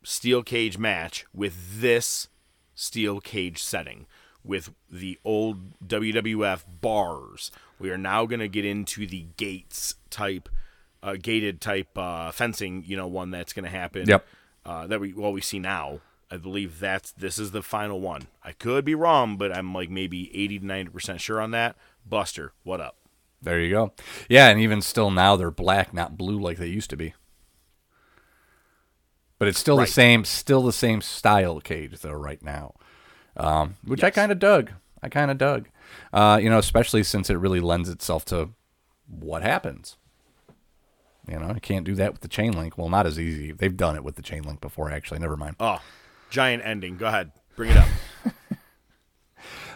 steel 0.04 0.44
cage 0.44 0.78
match 0.78 1.26
with 1.34 1.82
this 1.82 2.28
steel 2.76 3.20
cage 3.20 3.64
setting 3.64 4.06
with 4.44 4.72
the 4.92 5.18
old 5.26 5.80
WWF 5.88 6.64
bars. 6.82 7.50
We 7.80 7.90
are 7.92 7.98
now 7.98 8.26
going 8.26 8.40
to 8.40 8.48
get 8.48 8.66
into 8.66 9.06
the 9.06 9.26
gates 9.38 9.96
type, 10.10 10.48
uh, 11.04 11.16
gated 11.22 11.60
type 11.62 11.98
uh, 11.98 12.32
fencing. 12.32 12.84
You 12.86 12.98
know, 12.98 13.08
one 13.08 13.32
that's 13.32 13.54
going 13.54 13.66
to 13.66 13.72
happen. 13.72 14.08
Yep. 14.08 14.26
Uh, 14.66 14.88
that 14.88 15.00
we 15.00 15.14
well 15.14 15.32
we 15.34 15.42
see 15.42 15.60
now. 15.60 16.00
I 16.32 16.38
believe 16.38 16.80
that's 16.80 17.12
this 17.12 17.38
is 17.38 17.52
the 17.52 17.62
final 17.62 18.02
one. 18.02 18.24
I 18.44 18.52
could 18.54 18.84
be 18.86 18.96
wrong, 18.96 19.38
but 19.38 19.56
I'm 19.56 19.74
like 19.74 19.90
maybe 19.92 20.36
80 20.36 20.60
to 20.60 20.66
90 20.66 20.92
percent 20.92 21.22
sure 21.22 21.40
on 21.40 21.52
that. 21.52 21.76
Buster, 22.06 22.54
what 22.64 22.82
up? 22.82 22.96
There 23.42 23.60
you 23.60 23.70
go. 23.70 23.92
Yeah, 24.28 24.48
and 24.50 24.60
even 24.60 24.82
still 24.82 25.12
now 25.12 25.36
they're 25.36 25.52
black, 25.52 25.94
not 25.94 26.18
blue 26.18 26.40
like 26.40 26.58
they 26.58 26.66
used 26.68 26.90
to 26.90 26.98
be. 26.98 27.14
but 29.38 29.48
it's 29.48 29.60
still 29.60 29.78
Right. 29.78 29.86
the 29.88 29.92
same, 29.94 30.26
still 30.26 30.64
the 30.64 30.72
same 30.74 31.02
style 31.02 31.60
cage 31.60 32.00
though 32.00 32.12
right 32.14 32.42
now, 32.42 32.74
um, 33.38 33.76
which 33.84 34.04
I 34.04 34.10
kind 34.10 34.32
of 34.32 34.40
dug. 34.40 34.72
I 35.04 35.10
kind 35.10 35.30
of 35.30 35.38
dug, 35.38 35.68
uh, 36.14 36.40
you 36.42 36.50
know, 36.50 36.58
especially 36.58 37.04
since 37.04 37.30
it 37.30 37.36
really 37.36 37.60
lends 37.60 37.90
itself 37.90 38.26
to 38.26 38.50
what 39.08 39.42
happens. 39.42 39.98
You 41.28 41.40
know, 41.40 41.50
I 41.50 41.60
can't 41.60 41.86
do 41.86 41.96
that 41.96 42.12
with 42.12 42.22
the 42.22 42.28
chain 42.28 42.52
link. 42.52 42.78
Well, 42.78 42.90
not 42.90 43.08
as 43.08 43.20
easy. 43.20 43.52
They've 43.52 43.76
done 43.76 43.96
it 43.96 44.04
with 44.04 44.16
the 44.16 44.22
chain 44.22 44.44
link 44.44 44.62
before, 44.62 44.92
actually. 44.92 45.20
Never 45.20 45.36
mind. 45.36 45.56
Oh, 45.60 45.80
giant 46.30 46.64
ending. 46.64 46.98
Go 46.98 47.08
ahead, 47.08 47.32
bring 47.56 47.72
it 47.72 47.78
up. 47.78 47.88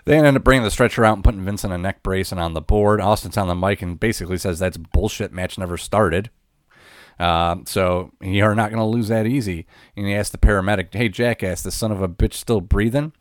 They 0.06 0.18
ended 0.18 0.38
up 0.38 0.44
bringing 0.44 0.64
the 0.64 0.72
stretcher 0.72 1.06
out 1.06 1.16
and 1.16 1.24
putting 1.24 1.44
Vince 1.44 1.64
in 1.64 1.72
a 1.72 1.78
neck 1.78 2.02
brace 2.04 2.32
and 2.32 2.40
on 2.40 2.54
the 2.54 2.62
board. 2.62 3.02
Austin's 3.02 3.38
on 3.38 3.48
the 3.48 3.54
mic 3.54 3.82
and 3.82 4.00
basically 4.00 4.38
says 4.38 4.58
that's 4.58 4.78
bullshit. 4.78 5.32
Match 5.32 5.58
never 5.58 5.78
started. 5.78 6.30
Uh, 7.20 7.58
so 7.66 8.12
you're 8.22 8.56
not 8.56 8.72
going 8.72 8.80
to 8.80 8.86
lose 8.86 9.10
that 9.10 9.28
easy. 9.28 9.66
And 9.96 10.08
he 10.08 10.16
asked 10.16 10.32
the 10.32 10.38
paramedic, 10.38 10.94
"Hey, 10.94 11.10
jackass, 11.10 11.62
the 11.62 11.72
son 11.72 11.92
of 11.92 12.02
a 12.02 12.08
bitch 12.08 12.34
still 12.34 12.62
breathing?" 12.62 13.12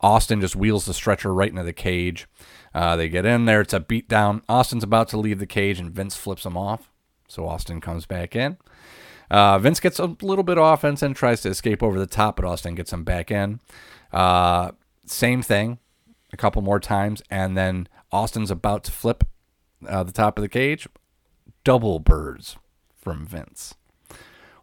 Austin 0.00 0.40
just 0.40 0.56
wheels 0.56 0.86
the 0.86 0.94
stretcher 0.94 1.32
right 1.34 1.50
into 1.50 1.62
the 1.62 1.72
cage. 1.72 2.26
Uh, 2.74 2.96
they 2.96 3.08
get 3.08 3.24
in 3.24 3.46
there. 3.46 3.60
It's 3.60 3.74
a 3.74 3.80
beatdown. 3.80 4.42
Austin's 4.48 4.84
about 4.84 5.08
to 5.08 5.18
leave 5.18 5.38
the 5.38 5.46
cage, 5.46 5.80
and 5.80 5.90
Vince 5.90 6.16
flips 6.16 6.46
him 6.46 6.56
off. 6.56 6.90
So 7.28 7.46
Austin 7.46 7.80
comes 7.80 8.06
back 8.06 8.36
in. 8.36 8.58
Uh, 9.30 9.58
Vince 9.58 9.80
gets 9.80 9.98
a 9.98 10.16
little 10.22 10.44
bit 10.44 10.58
of 10.58 10.64
offense 10.64 11.02
and 11.02 11.14
tries 11.14 11.42
to 11.42 11.48
escape 11.48 11.82
over 11.82 11.98
the 11.98 12.06
top, 12.06 12.36
but 12.36 12.44
Austin 12.44 12.74
gets 12.74 12.92
him 12.92 13.04
back 13.04 13.30
in. 13.30 13.60
Uh, 14.12 14.70
same 15.04 15.42
thing, 15.42 15.78
a 16.32 16.36
couple 16.36 16.62
more 16.62 16.80
times, 16.80 17.22
and 17.30 17.56
then 17.56 17.88
Austin's 18.10 18.50
about 18.50 18.84
to 18.84 18.92
flip 18.92 19.24
uh, 19.86 20.02
the 20.02 20.12
top 20.12 20.38
of 20.38 20.42
the 20.42 20.48
cage. 20.48 20.88
Double 21.64 21.98
birds 21.98 22.56
from 22.96 23.26
Vince. 23.26 23.74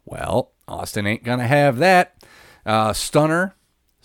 Well, 0.04 0.52
Austin 0.66 1.06
ain't 1.06 1.24
gonna 1.24 1.46
have 1.46 1.78
that. 1.78 2.24
Uh, 2.64 2.92
Stunner 2.92 3.55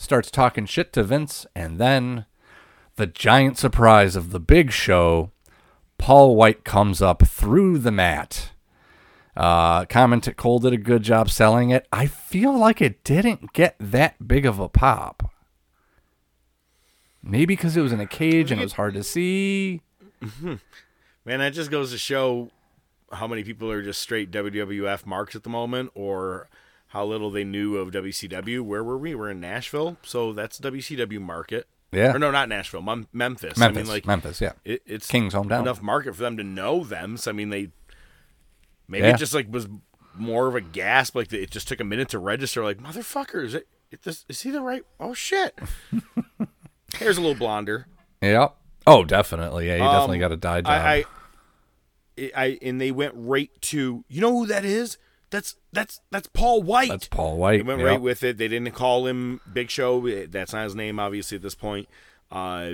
starts 0.01 0.31
talking 0.31 0.65
shit 0.65 0.91
to 0.93 1.03
Vince, 1.03 1.45
and 1.55 1.77
then 1.77 2.25
the 2.95 3.07
giant 3.07 3.57
surprise 3.57 4.15
of 4.15 4.31
the 4.31 4.39
big 4.39 4.71
show, 4.71 5.31
Paul 5.97 6.35
White 6.35 6.63
comes 6.63 7.01
up 7.01 7.27
through 7.27 7.77
the 7.77 7.91
mat. 7.91 8.51
Uh, 9.37 9.85
comment 9.85 10.27
Cole 10.35 10.59
did 10.59 10.73
a 10.73 10.77
good 10.77 11.03
job 11.03 11.29
selling 11.29 11.69
it. 11.69 11.87
I 11.91 12.07
feel 12.07 12.57
like 12.57 12.81
it 12.81 13.03
didn't 13.03 13.53
get 13.53 13.75
that 13.79 14.27
big 14.27 14.45
of 14.45 14.59
a 14.59 14.67
pop. 14.67 15.31
Maybe 17.23 17.55
because 17.55 17.77
it 17.77 17.81
was 17.81 17.93
in 17.93 17.99
a 17.99 18.07
cage 18.07 18.51
and 18.51 18.59
it 18.59 18.63
was 18.63 18.73
hard 18.73 18.95
to 18.95 19.03
see. 19.03 19.81
Man, 21.25 21.39
that 21.39 21.53
just 21.53 21.69
goes 21.69 21.91
to 21.91 21.97
show 21.97 22.49
how 23.11 23.27
many 23.27 23.43
people 23.43 23.69
are 23.69 23.83
just 23.83 24.01
straight 24.01 24.31
WWF 24.31 25.05
marks 25.05 25.35
at 25.35 25.43
the 25.43 25.49
moment, 25.49 25.91
or 25.93 26.49
how 26.91 27.05
little 27.05 27.31
they 27.31 27.43
knew 27.43 27.77
of 27.77 27.91
WCW. 27.91 28.61
Where 28.61 28.84
were 28.84 28.97
we? 28.97 29.15
We're 29.15 29.30
in 29.31 29.39
Nashville, 29.39 29.97
so 30.03 30.34
that's 30.34 30.59
WCW 30.59 31.19
market. 31.19 31.68
Yeah. 31.91 32.13
Or 32.15 32.19
no, 32.19 32.31
not 32.31 32.47
Nashville, 32.47 32.81
Mem- 32.81 33.07
Memphis. 33.11 33.57
I 33.57 33.65
Memphis, 33.65 33.84
mean, 33.84 33.93
like 33.93 34.05
Memphis, 34.05 34.39
yeah. 34.39 34.53
it, 34.63 34.81
it's 34.85 35.07
King's 35.07 35.34
hometown. 35.34 35.61
Enough 35.61 35.81
market 35.81 36.15
for 36.15 36.22
them 36.22 36.38
to 36.38 36.43
know 36.43 36.84
them. 36.85 37.18
So 37.18 37.31
I 37.31 37.34
mean, 37.34 37.49
they 37.49 37.69
maybe 38.88 39.07
Yeah. 39.07 39.15
it 39.15 39.18
just 39.18 39.34
like 39.34 39.51
was 39.51 39.68
more 40.15 40.47
of 40.47 40.55
a 40.55 40.61
gasp. 40.61 41.15
Like 41.15 41.31
it 41.34 41.51
just 41.51 41.68
took 41.68 41.80
a 41.81 41.84
minute 41.84 42.07
to 42.09 42.19
register. 42.19 42.63
Like 42.63 42.77
motherfucker, 42.77 43.43
is 43.43 43.53
it? 43.55 43.68
it 43.91 44.03
this, 44.03 44.26
is 44.30 44.41
he 44.41 44.51
the 44.51 44.61
right? 44.61 44.84
Oh 45.01 45.13
shit. 45.13 45.57
Hair's 46.95 47.18
a 47.18 47.22
little 47.22 47.35
blonder. 47.35 47.88
Yeah. 48.22 48.49
Oh, 48.88 49.03
definitely. 49.03 49.68
Yeah, 49.68 49.76
you 49.76 49.84
definitely 49.84 50.18
Um, 50.18 50.22
got 50.22 50.31
a 50.31 50.38
dye 50.38 50.61
job. 50.61 50.69
I, 50.72 51.05
I, 52.18 52.31
I, 52.35 52.59
and 52.61 52.80
they 52.81 52.91
went 52.91 53.13
right 53.15 53.49
to 53.63 54.03
you 54.07 54.22
know 54.22 54.31
who 54.31 54.45
that 54.47 54.65
is? 54.65 54.97
That's 55.31 55.55
that's 55.71 56.01
that's 56.11 56.27
Paul 56.27 56.61
White. 56.61 56.89
That's 56.89 57.07
Paul 57.07 57.37
White. 57.37 57.57
They 57.57 57.63
went 57.63 57.79
yep. 57.79 57.87
right 57.87 58.01
with 58.01 58.21
it. 58.23 58.37
They 58.37 58.49
didn't 58.49 58.71
call 58.71 59.07
him 59.07 59.39
Big 59.51 59.69
Show. 59.69 60.25
That's 60.27 60.53
not 60.53 60.65
his 60.65 60.75
name, 60.75 60.99
obviously 60.99 61.37
at 61.37 61.41
this 61.41 61.55
point. 61.55 61.87
Uh, 62.29 62.71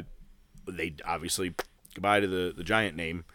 they 0.68 0.96
obviously 1.06 1.54
goodbye 1.94 2.20
to 2.20 2.28
the 2.28 2.54
the 2.56 2.64
giant 2.64 2.98
name, 2.98 3.26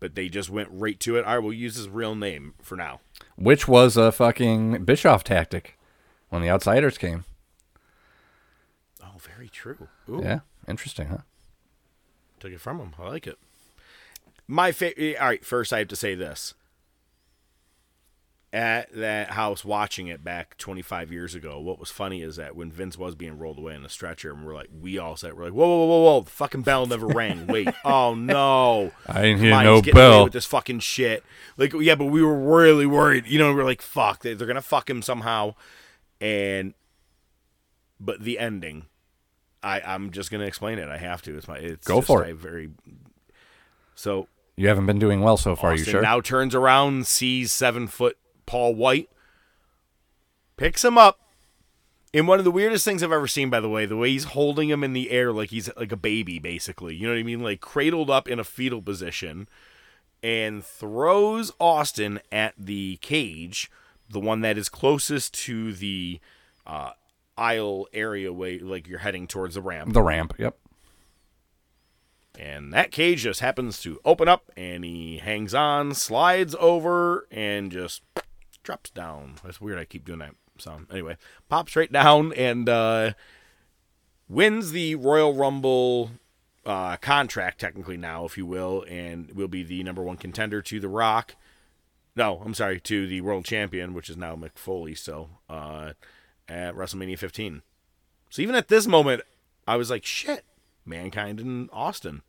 but 0.00 0.14
they 0.14 0.28
just 0.30 0.48
went 0.48 0.70
right 0.72 0.98
to 1.00 1.16
it. 1.16 1.26
All 1.26 1.34
right, 1.34 1.44
we'll 1.44 1.52
use 1.52 1.76
his 1.76 1.90
real 1.90 2.14
name 2.14 2.54
for 2.62 2.74
now. 2.74 3.00
Which 3.36 3.68
was 3.68 3.98
a 3.98 4.10
fucking 4.10 4.84
Bischoff 4.86 5.24
tactic 5.24 5.78
when 6.30 6.40
the 6.40 6.50
outsiders 6.50 6.96
came. 6.96 7.24
Oh, 9.02 9.18
very 9.18 9.50
true. 9.50 9.88
Ooh, 10.08 10.22
Yeah. 10.22 10.40
Interesting, 10.66 11.08
huh? 11.08 11.18
took 12.38 12.52
it 12.52 12.60
from 12.60 12.78
him. 12.78 12.94
I 12.98 13.08
like 13.08 13.26
it. 13.26 13.38
My 14.48 14.72
favorite. 14.72 15.16
All 15.18 15.26
right, 15.26 15.44
first 15.44 15.72
I 15.72 15.78
have 15.78 15.88
to 15.88 15.96
say 15.96 16.14
this. 16.14 16.54
At 18.52 18.92
that 18.94 19.30
house, 19.30 19.64
watching 19.64 20.08
it 20.08 20.24
back 20.24 20.58
25 20.58 21.12
years 21.12 21.36
ago, 21.36 21.60
what 21.60 21.78
was 21.78 21.88
funny 21.88 22.20
is 22.20 22.34
that 22.34 22.56
when 22.56 22.72
Vince 22.72 22.98
was 22.98 23.14
being 23.14 23.38
rolled 23.38 23.58
away 23.58 23.76
in 23.76 23.84
a 23.84 23.88
stretcher, 23.88 24.32
and 24.32 24.44
we're 24.44 24.56
like, 24.56 24.70
we 24.76 24.98
all 24.98 25.14
said, 25.14 25.34
we're 25.34 25.44
like, 25.44 25.52
whoa, 25.52 25.68
whoa, 25.68 25.86
whoa, 25.86 26.02
whoa, 26.02 26.20
the 26.22 26.30
fucking 26.30 26.62
bell 26.62 26.84
never 26.84 27.06
rang. 27.06 27.46
Wait, 27.48 27.68
oh 27.84 28.14
no, 28.14 28.90
I 29.06 29.22
didn't 29.22 29.38
hear 29.38 29.54
on, 29.54 29.62
no 29.64 29.80
getting 29.80 30.00
away 30.00 30.10
bell. 30.10 30.24
with 30.24 30.32
this 30.32 30.46
fucking 30.46 30.80
shit. 30.80 31.22
Like, 31.58 31.72
yeah, 31.74 31.94
but 31.94 32.06
we 32.06 32.24
were 32.24 32.36
really 32.36 32.86
worried. 32.86 33.28
You 33.28 33.38
know, 33.38 33.54
we 33.54 33.60
are 33.60 33.64
like, 33.64 33.82
fuck, 33.82 34.22
they, 34.22 34.34
they're 34.34 34.48
gonna 34.48 34.60
fuck 34.62 34.90
him 34.90 35.00
somehow, 35.00 35.54
and 36.20 36.74
but 38.00 38.20
the 38.20 38.36
ending, 38.40 38.86
I 39.62 39.80
I'm 39.80 40.10
just 40.10 40.32
gonna 40.32 40.46
explain 40.46 40.80
it. 40.80 40.88
I 40.88 40.96
have 40.96 41.22
to. 41.22 41.36
It's 41.36 41.46
my 41.46 41.58
it's 41.58 41.86
Go 41.86 41.98
just 41.98 42.08
for 42.08 42.24
it. 42.24 42.34
Very 42.34 42.70
so 43.94 44.26
You 44.56 44.66
haven't 44.66 44.86
been 44.86 44.98
doing 44.98 45.20
well 45.20 45.36
so 45.36 45.54
far, 45.54 45.76
you 45.76 45.84
sure? 45.84 46.02
now 46.02 46.20
turns 46.20 46.54
around, 46.54 47.06
sees 47.06 47.52
seven 47.52 47.86
foot 47.86 48.16
Paul 48.50 48.74
White, 48.74 49.08
picks 50.56 50.84
him 50.84 50.98
up. 50.98 51.20
In 52.12 52.26
one 52.26 52.40
of 52.40 52.44
the 52.44 52.50
weirdest 52.50 52.84
things 52.84 53.00
I've 53.00 53.12
ever 53.12 53.28
seen, 53.28 53.48
by 53.48 53.60
the 53.60 53.68
way, 53.68 53.86
the 53.86 53.96
way 53.96 54.10
he's 54.10 54.24
holding 54.24 54.68
him 54.68 54.82
in 54.82 54.92
the 54.92 55.12
air 55.12 55.32
like 55.32 55.50
he's 55.50 55.70
like 55.76 55.92
a 55.92 55.96
baby, 55.96 56.40
basically. 56.40 56.96
You 56.96 57.06
know 57.06 57.12
what 57.12 57.20
I 57.20 57.22
mean? 57.22 57.44
Like 57.44 57.60
cradled 57.60 58.10
up 58.10 58.26
in 58.26 58.40
a 58.40 58.44
fetal 58.44 58.82
position, 58.82 59.48
and 60.20 60.64
throws 60.64 61.52
Austin 61.60 62.18
at 62.32 62.54
the 62.58 62.96
cage, 62.96 63.70
the 64.08 64.18
one 64.18 64.40
that 64.40 64.58
is 64.58 64.68
closest 64.68 65.32
to 65.44 65.72
the 65.72 66.18
uh, 66.66 66.90
aisle 67.38 67.86
area, 67.92 68.32
way 68.32 68.58
like 68.58 68.88
you're 68.88 68.98
heading 68.98 69.28
towards 69.28 69.54
the 69.54 69.62
ramp. 69.62 69.92
the 69.92 70.02
ramp, 70.02 70.34
yep. 70.38 70.58
And 72.36 72.72
that 72.72 72.90
cage 72.90 73.22
just 73.22 73.38
happens 73.38 73.80
to 73.82 74.00
open 74.04 74.26
up, 74.26 74.50
and 74.56 74.84
he 74.84 75.18
hangs 75.18 75.54
on, 75.54 75.94
slides 75.94 76.56
over, 76.58 77.28
and 77.30 77.70
just 77.70 78.02
drops 78.70 78.90
down. 78.90 79.34
That's 79.42 79.60
weird. 79.60 79.80
I 79.80 79.84
keep 79.84 80.04
doing 80.04 80.20
that 80.20 80.36
sound. 80.58 80.86
Anyway, 80.92 81.16
pops 81.48 81.74
right 81.74 81.90
down 81.90 82.32
and 82.34 82.68
uh, 82.68 83.14
wins 84.28 84.70
the 84.70 84.94
Royal 84.94 85.34
Rumble 85.34 86.12
uh, 86.64 86.96
contract, 86.98 87.60
technically 87.60 87.96
now, 87.96 88.24
if 88.24 88.38
you 88.38 88.46
will, 88.46 88.84
and 88.88 89.32
will 89.32 89.48
be 89.48 89.64
the 89.64 89.82
number 89.82 90.04
one 90.04 90.16
contender 90.16 90.62
to 90.62 90.78
The 90.78 90.88
Rock. 90.88 91.34
No, 92.14 92.40
I'm 92.44 92.54
sorry, 92.54 92.78
to 92.78 93.08
the 93.08 93.22
world 93.22 93.44
champion, 93.44 93.92
which 93.92 94.08
is 94.08 94.16
now 94.16 94.36
Mick 94.36 94.54
Foley. 94.54 94.94
So 94.94 95.30
uh, 95.48 95.94
at 96.48 96.76
WrestleMania 96.76 97.18
15. 97.18 97.62
So 98.28 98.40
even 98.40 98.54
at 98.54 98.68
this 98.68 98.86
moment, 98.86 99.22
I 99.66 99.74
was 99.74 99.90
like, 99.90 100.06
shit, 100.06 100.44
Mankind 100.86 101.40
in 101.40 101.68
Austin. 101.72 102.22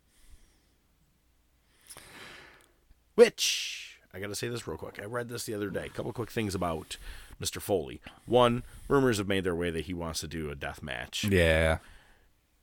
Which 3.14 3.81
I 4.14 4.20
got 4.20 4.28
to 4.28 4.34
say 4.34 4.48
this 4.48 4.66
real 4.66 4.76
quick. 4.76 4.98
I 5.00 5.06
read 5.06 5.28
this 5.28 5.44
the 5.44 5.54
other 5.54 5.70
day. 5.70 5.86
A 5.86 5.88
couple 5.90 6.12
quick 6.12 6.30
things 6.30 6.54
about 6.54 6.96
Mr. 7.40 7.60
Foley. 7.62 8.00
One, 8.26 8.62
rumors 8.88 9.18
have 9.18 9.28
made 9.28 9.44
their 9.44 9.54
way 9.54 9.70
that 9.70 9.86
he 9.86 9.94
wants 9.94 10.20
to 10.20 10.28
do 10.28 10.50
a 10.50 10.54
death 10.54 10.82
match. 10.82 11.24
Yeah. 11.24 11.78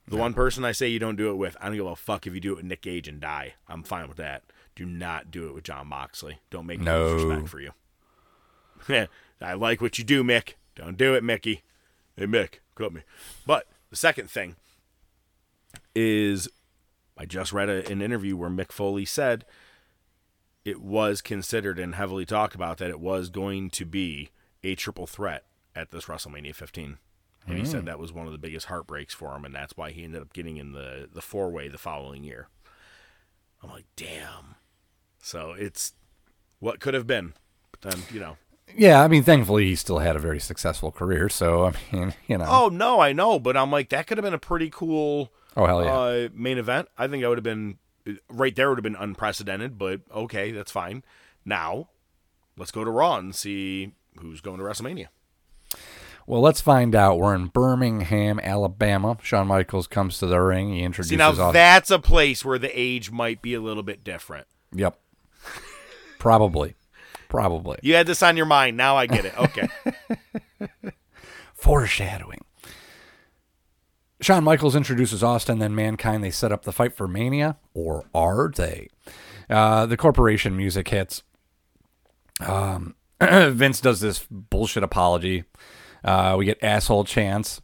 The 0.07 0.17
one 0.17 0.33
person 0.33 0.63
I 0.65 0.71
say 0.71 0.87
you 0.87 0.99
don't 0.99 1.15
do 1.15 1.29
it 1.31 1.35
with, 1.35 1.55
I 1.61 1.65
don't 1.67 1.75
give 1.77 1.85
a 1.85 1.95
fuck 1.95 2.25
if 2.27 2.33
you 2.33 2.39
do 2.39 2.53
it 2.53 2.57
with 2.57 2.65
Nick 2.65 2.81
Gage 2.81 3.07
and 3.07 3.19
die. 3.19 3.53
I'm 3.67 3.83
fine 3.83 4.07
with 4.07 4.17
that. 4.17 4.43
Do 4.75 4.85
not 4.85 5.29
do 5.31 5.47
it 5.47 5.53
with 5.53 5.63
John 5.63 5.87
Moxley. 5.87 6.39
Don't 6.49 6.65
make 6.65 6.79
me 6.79 6.85
No. 6.85 7.13
respect 7.13 7.47
for 7.49 7.59
you. 7.59 7.71
I 9.41 9.53
like 9.53 9.81
what 9.81 9.97
you 9.97 10.03
do, 10.03 10.23
Mick. 10.23 10.53
Don't 10.75 10.97
do 10.97 11.13
it, 11.13 11.23
Mickey. 11.23 11.63
Hey, 12.15 12.25
Mick, 12.25 12.55
cut 12.75 12.93
me. 12.93 13.01
But 13.45 13.67
the 13.89 13.95
second 13.95 14.29
thing 14.29 14.55
is 15.95 16.47
I 17.17 17.25
just 17.25 17.51
read 17.53 17.69
a, 17.69 17.87
an 17.91 18.01
interview 18.01 18.35
where 18.37 18.49
Mick 18.49 18.71
Foley 18.71 19.05
said 19.05 19.45
it 20.65 20.81
was 20.81 21.21
considered 21.21 21.79
and 21.79 21.95
heavily 21.95 22.25
talked 22.25 22.55
about 22.55 22.77
that 22.77 22.89
it 22.89 22.99
was 22.99 23.29
going 23.29 23.69
to 23.71 23.85
be 23.85 24.29
a 24.63 24.75
triple 24.75 25.07
threat 25.07 25.45
at 25.75 25.91
this 25.91 26.05
WrestleMania 26.05 26.53
15. 26.53 26.97
And 27.47 27.57
he 27.57 27.65
said 27.65 27.85
that 27.85 27.97
was 27.97 28.13
one 28.13 28.27
of 28.27 28.31
the 28.31 28.37
biggest 28.37 28.67
heartbreaks 28.67 29.13
for 29.13 29.35
him, 29.35 29.43
and 29.43 29.55
that's 29.55 29.75
why 29.75 29.89
he 29.89 30.03
ended 30.03 30.21
up 30.21 30.33
getting 30.33 30.57
in 30.57 30.73
the, 30.73 31.09
the 31.11 31.21
four 31.21 31.49
way 31.49 31.67
the 31.67 31.79
following 31.79 32.23
year. 32.23 32.47
I'm 33.63 33.71
like, 33.71 33.85
damn. 33.95 34.55
So 35.21 35.53
it's 35.57 35.93
what 36.59 36.79
could 36.79 36.93
have 36.93 37.07
been. 37.07 37.33
But 37.71 37.81
then, 37.89 38.03
you 38.13 38.19
know. 38.19 38.37
Yeah, 38.77 39.01
I 39.01 39.07
mean, 39.07 39.23
thankfully 39.23 39.65
he 39.65 39.75
still 39.75 39.97
had 39.97 40.15
a 40.15 40.19
very 40.19 40.39
successful 40.39 40.91
career, 40.91 41.27
so 41.27 41.65
I 41.65 41.73
mean, 41.91 42.13
you 42.27 42.37
know. 42.37 42.45
Oh, 42.47 42.69
no, 42.69 42.99
I 42.99 43.13
know, 43.13 43.39
but 43.39 43.57
I'm 43.57 43.71
like, 43.71 43.89
that 43.89 44.05
could 44.05 44.17
have 44.19 44.23
been 44.25 44.33
a 44.35 44.39
pretty 44.39 44.69
cool 44.69 45.31
Oh, 45.57 45.65
hell 45.65 45.83
yeah. 45.83 45.91
uh, 45.91 46.29
main 46.33 46.57
event. 46.59 46.87
I 46.97 47.07
think 47.07 47.23
that 47.23 47.29
would 47.29 47.37
have 47.39 47.43
been 47.43 47.79
right 48.29 48.55
there 48.55 48.69
would 48.69 48.77
have 48.77 48.83
been 48.83 48.95
unprecedented, 48.95 49.77
but 49.77 50.01
okay, 50.13 50.51
that's 50.51 50.71
fine. 50.71 51.03
Now, 51.45 51.89
let's 52.57 52.71
go 52.71 52.83
to 52.83 52.91
Raw 52.91 53.17
and 53.17 53.33
see 53.35 53.93
who's 54.19 54.41
going 54.41 54.57
to 54.59 54.63
WrestleMania. 54.63 55.07
Well, 56.27 56.41
let's 56.41 56.61
find 56.61 56.93
out. 56.93 57.17
We're 57.17 57.33
in 57.33 57.47
Birmingham, 57.47 58.39
Alabama. 58.41 59.17
Shawn 59.23 59.47
Michaels 59.47 59.87
comes 59.87 60.19
to 60.19 60.27
the 60.27 60.39
ring. 60.39 60.73
He 60.73 60.83
introduces 60.83 61.09
See, 61.09 61.15
now 61.15 61.51
that's 61.51 61.89
a 61.89 61.97
place 61.97 62.45
where 62.45 62.59
the 62.59 62.69
age 62.79 63.09
might 63.09 63.41
be 63.41 63.55
a 63.55 63.61
little 63.61 63.81
bit 63.81 64.03
different. 64.03 64.45
Yep. 64.73 64.99
Probably. 66.19 66.75
Probably. 67.29 67.79
You 67.81 67.95
had 67.95 68.05
this 68.05 68.21
on 68.21 68.37
your 68.37 68.45
mind. 68.45 68.77
Now 68.77 68.95
I 68.95 69.07
get 69.07 69.25
it. 69.25 69.39
Okay. 69.39 69.69
Foreshadowing. 71.53 72.41
Shawn 74.21 74.43
Michaels 74.43 74.75
introduces 74.75 75.23
Austin, 75.23 75.59
then 75.59 75.73
Mankind. 75.73 76.23
They 76.23 76.31
set 76.31 76.51
up 76.51 76.63
the 76.63 76.73
fight 76.73 76.93
for 76.93 77.07
Mania, 77.07 77.57
or 77.73 78.05
are 78.13 78.51
they? 78.53 78.89
Uh, 79.49 79.85
the 79.85 79.97
corporation 79.97 80.57
music 80.57 80.89
hits. 80.89 81.23
Um, 82.41 82.95
Vince 83.21 83.79
does 83.79 84.01
this 84.01 84.25
bullshit 84.29 84.83
apology. 84.83 85.45
Uh, 86.03 86.35
we 86.37 86.45
get 86.45 86.61
asshole 86.61 87.05
chance. 87.05 87.61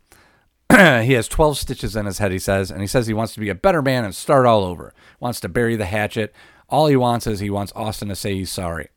he 0.72 1.14
has 1.14 1.28
12 1.28 1.58
stitches 1.58 1.96
in 1.96 2.06
his 2.06 2.18
head, 2.18 2.32
he 2.32 2.40
says, 2.40 2.72
and 2.72 2.82
he 2.82 2.88
says 2.88 3.08
he 3.08 3.14
wants 3.14 3.34
to 3.34 3.40
be 3.40 3.50
a 3.50 3.56
better 3.56 3.82
man 3.82 4.04
and 4.04 4.16
start 4.16 4.46
all 4.46 4.64
over. 4.64 4.94
Wants 5.20 5.40
to 5.42 5.50
bury 5.50 5.76
the 5.76 5.86
hatchet. 5.86 6.34
All 6.70 6.88
he 6.88 6.96
wants 6.96 7.28
is 7.28 7.40
he 7.40 7.50
wants 7.50 7.72
Austin 7.76 8.08
to 8.08 8.16
say 8.16 8.34
he's 8.34 8.52
sorry. 8.52 8.90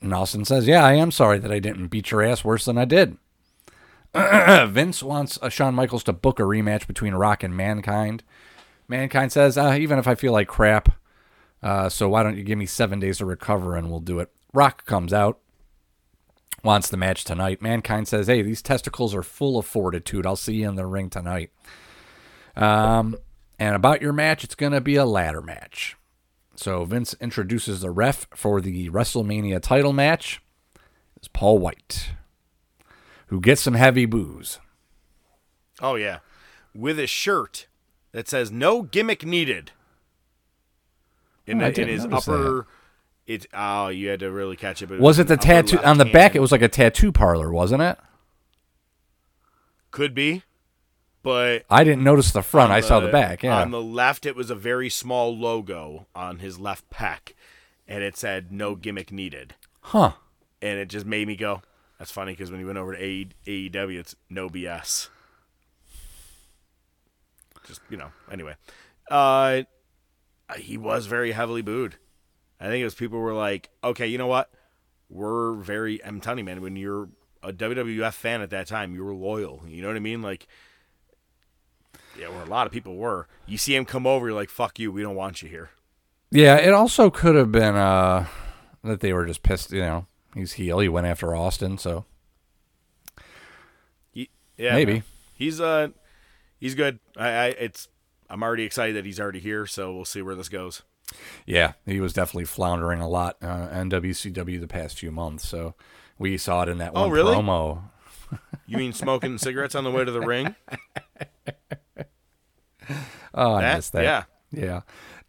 And 0.00 0.12
Austin 0.14 0.44
says, 0.44 0.66
Yeah, 0.66 0.84
I 0.84 0.94
am 0.94 1.10
sorry 1.10 1.38
that 1.38 1.52
I 1.52 1.58
didn't 1.58 1.88
beat 1.88 2.10
your 2.10 2.22
ass 2.22 2.44
worse 2.44 2.64
than 2.64 2.78
I 2.78 2.86
did. 2.86 3.16
Vince 4.14 5.02
wants 5.02 5.38
uh, 5.40 5.48
Shawn 5.48 5.74
Michaels 5.74 6.04
to 6.04 6.12
book 6.12 6.40
a 6.40 6.42
rematch 6.42 6.86
between 6.86 7.14
Rock 7.14 7.42
and 7.42 7.56
Mankind. 7.56 8.24
Mankind 8.88 9.30
says, 9.30 9.56
uh, 9.56 9.76
even 9.78 9.98
if 9.98 10.08
I 10.08 10.16
feel 10.16 10.32
like 10.32 10.48
crap, 10.48 10.90
uh, 11.62 11.88
so 11.88 12.08
why 12.08 12.22
don't 12.22 12.36
you 12.36 12.42
give 12.42 12.58
me 12.58 12.66
seven 12.66 12.98
days 12.98 13.18
to 13.18 13.24
recover 13.24 13.76
and 13.76 13.90
we'll 13.90 14.00
do 14.00 14.18
it. 14.18 14.30
Rock 14.52 14.84
comes 14.84 15.12
out, 15.12 15.38
wants 16.64 16.88
the 16.88 16.96
match 16.96 17.24
tonight. 17.24 17.62
Mankind 17.62 18.08
says, 18.08 18.26
hey, 18.26 18.42
these 18.42 18.62
testicles 18.62 19.14
are 19.14 19.22
full 19.22 19.58
of 19.58 19.66
fortitude. 19.66 20.26
I'll 20.26 20.36
see 20.36 20.54
you 20.56 20.68
in 20.68 20.74
the 20.74 20.86
ring 20.86 21.08
tonight. 21.08 21.50
Um, 22.56 23.16
and 23.60 23.76
about 23.76 24.02
your 24.02 24.12
match, 24.12 24.42
it's 24.42 24.54
going 24.56 24.72
to 24.72 24.80
be 24.80 24.96
a 24.96 25.04
ladder 25.04 25.42
match. 25.42 25.96
So 26.56 26.84
Vince 26.84 27.14
introduces 27.20 27.80
the 27.80 27.90
ref 27.90 28.26
for 28.34 28.60
the 28.60 28.90
WrestleMania 28.90 29.62
title 29.62 29.92
match. 29.92 30.42
It's 31.16 31.28
Paul 31.28 31.58
White, 31.58 32.10
who 33.30 33.40
gets 33.40 33.62
some 33.62 33.74
heavy 33.74 34.06
boos. 34.06 34.58
Oh 35.80 35.94
yeah, 35.94 36.18
with 36.74 36.98
a 36.98 37.06
shirt 37.06 37.66
that 38.12 38.28
says 38.28 38.50
"No 38.50 38.82
gimmick 38.82 39.24
needed." 39.24 39.70
In, 41.46 41.62
Oh, 41.62 41.66
I 41.66 41.68
in 41.70 41.88
his 41.88 42.04
upper, 42.04 42.66
it 43.26 43.46
oh 43.54 43.88
you 43.88 44.08
had 44.08 44.20
to 44.20 44.30
really 44.30 44.56
catch 44.56 44.82
it. 44.82 44.88
But 44.88 44.96
it 44.96 45.00
Was 45.00 45.18
it 45.18 45.28
the 45.28 45.36
tattoo 45.36 45.78
on 45.78 45.98
the 45.98 46.04
back? 46.04 46.34
It 46.34 46.40
was 46.40 46.52
like 46.52 46.62
a 46.62 46.68
tattoo 46.68 47.12
parlor, 47.12 47.50
wasn't 47.50 47.82
it? 47.82 47.98
could 49.90 50.14
be, 50.14 50.42
but 51.22 51.64
I 51.68 51.82
didn't 51.84 52.04
notice 52.04 52.30
the 52.30 52.42
front. 52.42 52.70
on 52.70 52.76
I 52.76 52.80
saw 52.80 53.00
the 53.00 53.08
back. 53.08 53.42
Yeah. 53.42 53.60
On 53.60 53.70
the 53.70 53.82
left, 53.82 54.26
it 54.26 54.36
was 54.36 54.50
a 54.50 54.54
very 54.54 54.88
small 54.88 55.36
logo 55.36 56.06
on 56.14 56.38
his 56.38 56.58
left 56.58 56.88
pec, 56.90 57.32
and 57.88 58.02
it 58.02 58.16
said 58.16 58.52
"No 58.52 58.74
gimmick 58.74 59.12
needed," 59.12 59.54
huh. 59.82 60.12
and 60.60 60.78
it 60.78 60.88
just 60.88 61.06
made 61.06 61.26
me 61.26 61.36
go. 61.36 61.62
That's 62.00 62.10
funny 62.10 62.32
because 62.32 62.50
when 62.50 62.60
he 62.60 62.64
went 62.64 62.78
over 62.78 62.96
to 62.96 63.26
AEW, 63.46 63.98
it's 63.98 64.16
no 64.30 64.48
BS. 64.48 65.10
Just 67.66 67.82
you 67.90 67.98
know. 67.98 68.10
Anyway, 68.32 68.56
uh, 69.10 69.64
he 70.56 70.78
was 70.78 71.04
very 71.04 71.32
heavily 71.32 71.60
booed. 71.60 71.96
I 72.58 72.68
think 72.68 72.80
it 72.80 72.84
was 72.84 72.94
people 72.94 73.18
were 73.18 73.34
like, 73.34 73.68
okay, 73.84 74.06
you 74.06 74.16
know 74.16 74.28
what? 74.28 74.50
We're 75.10 75.52
very. 75.52 76.02
I'm 76.02 76.22
telling 76.22 76.38
you, 76.38 76.44
man. 76.44 76.62
When 76.62 76.74
you're 76.74 77.10
a 77.42 77.52
WWF 77.52 78.14
fan 78.14 78.40
at 78.40 78.48
that 78.48 78.66
time, 78.66 78.94
you 78.94 79.04
were 79.04 79.14
loyal. 79.14 79.60
You 79.68 79.82
know 79.82 79.88
what 79.88 79.96
I 79.96 80.00
mean? 80.00 80.22
Like, 80.22 80.48
yeah, 82.18 82.30
well, 82.30 82.42
a 82.42 82.48
lot 82.48 82.66
of 82.66 82.72
people 82.72 82.96
were. 82.96 83.28
You 83.44 83.58
see 83.58 83.76
him 83.76 83.84
come 83.84 84.06
over, 84.06 84.28
you're 84.28 84.34
like, 84.34 84.48
fuck 84.48 84.78
you. 84.78 84.90
We 84.90 85.02
don't 85.02 85.16
want 85.16 85.42
you 85.42 85.50
here. 85.50 85.68
Yeah, 86.30 86.56
it 86.56 86.72
also 86.72 87.10
could 87.10 87.34
have 87.34 87.52
been 87.52 87.76
uh, 87.76 88.26
that 88.84 89.00
they 89.00 89.12
were 89.12 89.26
just 89.26 89.42
pissed. 89.42 89.70
You 89.70 89.82
know, 89.82 90.06
he's 90.34 90.52
heel. 90.54 90.78
He 90.80 90.88
went 90.88 91.06
after 91.06 91.34
Austin, 91.34 91.78
so 91.78 92.04
He, 94.12 94.30
yeah, 94.56 94.74
Maybe. 94.74 95.02
he's 95.34 95.60
uh, 95.60 95.88
he's 96.58 96.74
good. 96.74 96.98
I, 97.16 97.28
I, 97.28 97.46
it's. 97.48 97.88
I'm 98.28 98.42
already 98.42 98.62
excited 98.64 98.94
that 98.96 99.04
he's 99.04 99.18
already 99.18 99.40
here. 99.40 99.66
So 99.66 99.92
we'll 99.92 100.04
see 100.04 100.22
where 100.22 100.34
this 100.36 100.48
goes. 100.48 100.82
yeah, 101.46 101.72
he 101.84 102.00
was 102.00 102.12
definitely 102.12 102.44
floundering 102.44 103.00
a 103.00 103.08
lot 103.08 103.36
uh, 103.42 103.68
on 103.72 103.90
WCW 103.90 104.60
the 104.60 104.68
past 104.68 104.98
few 104.98 105.10
months. 105.10 105.48
So 105.48 105.74
we 106.18 106.36
saw 106.38 106.62
it 106.62 106.68
in 106.68 106.78
that 106.78 106.92
Oh, 106.94 107.02
one 107.02 107.10
really? 107.10 107.34
promo. 107.34 107.82
You 108.66 108.76
mean 108.78 108.92
smoking 108.92 109.36
cigarettes 109.38 109.74
on 109.74 109.82
the 109.82 109.90
way 109.90 110.04
to 110.04 110.12
the 110.12 110.20
ring? 110.20 110.54
Oh, 113.34 113.54
I 113.54 113.74
missed 113.76 113.92
that. 113.92 114.02
Yeah. 114.04 114.24
Yeah. 114.52 114.80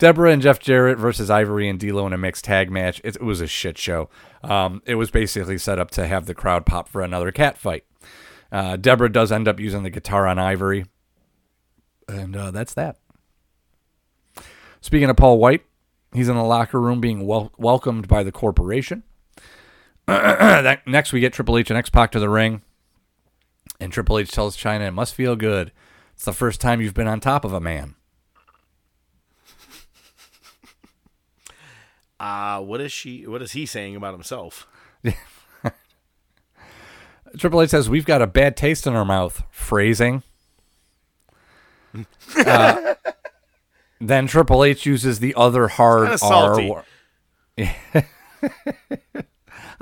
Deborah 0.01 0.31
and 0.31 0.41
Jeff 0.41 0.57
Jarrett 0.57 0.97
versus 0.97 1.29
Ivory 1.29 1.69
and 1.69 1.79
D'Lo 1.79 2.07
in 2.07 2.11
a 2.11 2.17
mixed 2.17 2.43
tag 2.43 2.71
match. 2.71 2.99
It, 3.03 3.17
it 3.17 3.21
was 3.21 3.39
a 3.39 3.45
shit 3.45 3.77
show. 3.77 4.09
Um, 4.43 4.81
it 4.87 4.95
was 4.95 5.11
basically 5.11 5.59
set 5.59 5.77
up 5.77 5.91
to 5.91 6.07
have 6.07 6.25
the 6.25 6.33
crowd 6.33 6.65
pop 6.65 6.89
for 6.89 7.03
another 7.03 7.31
cat 7.31 7.55
fight. 7.55 7.83
Uh, 8.51 8.77
Deborah 8.77 9.11
does 9.11 9.31
end 9.31 9.47
up 9.47 9.59
using 9.59 9.83
the 9.83 9.91
guitar 9.91 10.25
on 10.25 10.39
Ivory, 10.39 10.85
and 12.09 12.35
uh, 12.35 12.49
that's 12.49 12.73
that. 12.73 12.97
Speaking 14.81 15.07
of 15.07 15.17
Paul 15.17 15.37
White, 15.37 15.67
he's 16.15 16.29
in 16.29 16.35
the 16.35 16.41
locker 16.41 16.81
room 16.81 16.99
being 16.99 17.27
wel- 17.27 17.51
welcomed 17.59 18.07
by 18.07 18.23
the 18.23 18.31
corporation. 18.31 19.03
that, 20.07 20.81
next, 20.87 21.13
we 21.13 21.19
get 21.19 21.31
Triple 21.31 21.59
H 21.59 21.69
and 21.69 21.77
X 21.77 21.91
Pac 21.91 22.11
to 22.13 22.19
the 22.19 22.27
ring, 22.27 22.63
and 23.79 23.93
Triple 23.93 24.17
H 24.17 24.31
tells 24.31 24.57
Chyna 24.57 24.87
it 24.87 24.93
must 24.93 25.13
feel 25.13 25.35
good. 25.35 25.71
It's 26.15 26.25
the 26.25 26.33
first 26.33 26.59
time 26.59 26.81
you've 26.81 26.95
been 26.95 27.07
on 27.07 27.19
top 27.19 27.45
of 27.45 27.53
a 27.53 27.59
man. 27.59 27.93
Uh, 32.21 32.61
what 32.61 32.79
is 32.79 32.91
she? 32.91 33.25
What 33.25 33.41
is 33.41 33.53
he 33.53 33.65
saying 33.65 33.95
about 33.95 34.13
himself? 34.13 34.67
Triple 37.37 37.63
H 37.63 37.71
says 37.71 37.89
we've 37.89 38.05
got 38.05 38.21
a 38.21 38.27
bad 38.27 38.55
taste 38.55 38.85
in 38.85 38.93
our 38.93 39.05
mouth. 39.05 39.41
Phrasing. 39.49 40.21
Uh, 42.37 42.93
then 43.99 44.25
Triple 44.25 44.63
H 44.63 44.85
uses 44.85 45.19
the 45.19 45.33
other 45.35 45.67
hard 45.67 46.17
R. 46.23 46.61
wor- 46.61 46.85
I 47.57 48.05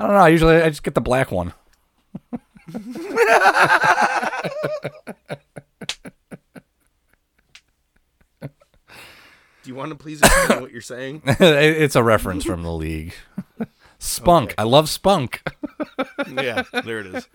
don't 0.00 0.10
know. 0.10 0.26
Usually 0.26 0.56
I 0.56 0.68
just 0.70 0.82
get 0.82 0.94
the 0.96 1.00
black 1.00 1.30
one. 1.30 1.52
Do 9.70 9.74
you 9.74 9.78
want 9.78 9.90
to 9.90 9.96
please 9.96 10.20
explain 10.20 10.62
what 10.62 10.72
you're 10.72 10.80
saying? 10.80 11.22
it's 11.26 11.94
a 11.94 12.02
reference 12.02 12.44
from 12.44 12.64
the 12.64 12.72
league. 12.72 13.14
Spunk. 14.00 14.52
I 14.58 14.64
love 14.64 14.88
Spunk. 14.88 15.48
yeah, 16.28 16.64
there 16.82 16.98
it 16.98 17.14
is. 17.14 17.28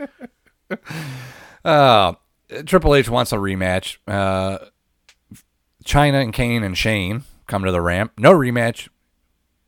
Triple 2.66 2.94
H 2.94 3.07
wants 3.07 3.32
a 3.32 3.38
rematch. 3.38 3.99
Uh, 4.06 4.57
Chyna 5.86 6.22
and 6.22 6.34
Kane 6.34 6.64
and 6.64 6.78
Shane 6.78 7.24
come 7.48 7.64
to 7.64 7.72
the 7.72 7.80
ramp. 7.80 8.12
No 8.18 8.34
rematch. 8.34 8.90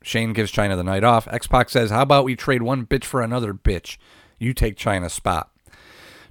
Shane 0.03 0.33
gives 0.33 0.51
Chyna 0.51 0.75
the 0.75 0.83
night 0.83 1.05
off. 1.05 1.25
X 1.29 1.47
Pac 1.47 1.69
says, 1.69 1.89
How 1.89 2.01
about 2.01 2.25
we 2.25 2.35
trade 2.35 2.63
one 2.63 2.85
bitch 2.85 3.05
for 3.05 3.21
another 3.21 3.53
bitch? 3.53 3.97
You 4.39 4.53
take 4.53 4.75
Chyna's 4.75 5.13
spot. 5.13 5.51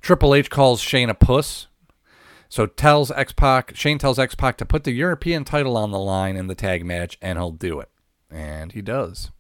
Triple 0.02 0.34
H 0.34 0.50
calls 0.50 0.82
Shane 0.82 1.08
a 1.08 1.14
puss. 1.14 1.68
So 2.48 2.66
tells 2.66 3.10
X 3.10 3.32
Pac, 3.32 3.74
Shane 3.74 3.98
tells 3.98 4.18
X 4.18 4.35
Pac 4.35 4.56
to 4.59 4.66
put 4.66 4.85
the 4.85 4.93
European 4.93 5.44
title 5.44 5.77
on 5.77 5.90
the 5.90 5.98
line 5.98 6.36
in 6.36 6.47
the 6.47 6.55
tag 6.55 6.85
match, 6.85 7.18
and 7.20 7.39
he'll 7.39 7.51
do 7.51 7.81
it. 7.81 7.90
And 8.31 8.73
he 8.73 8.82
does. 8.82 9.31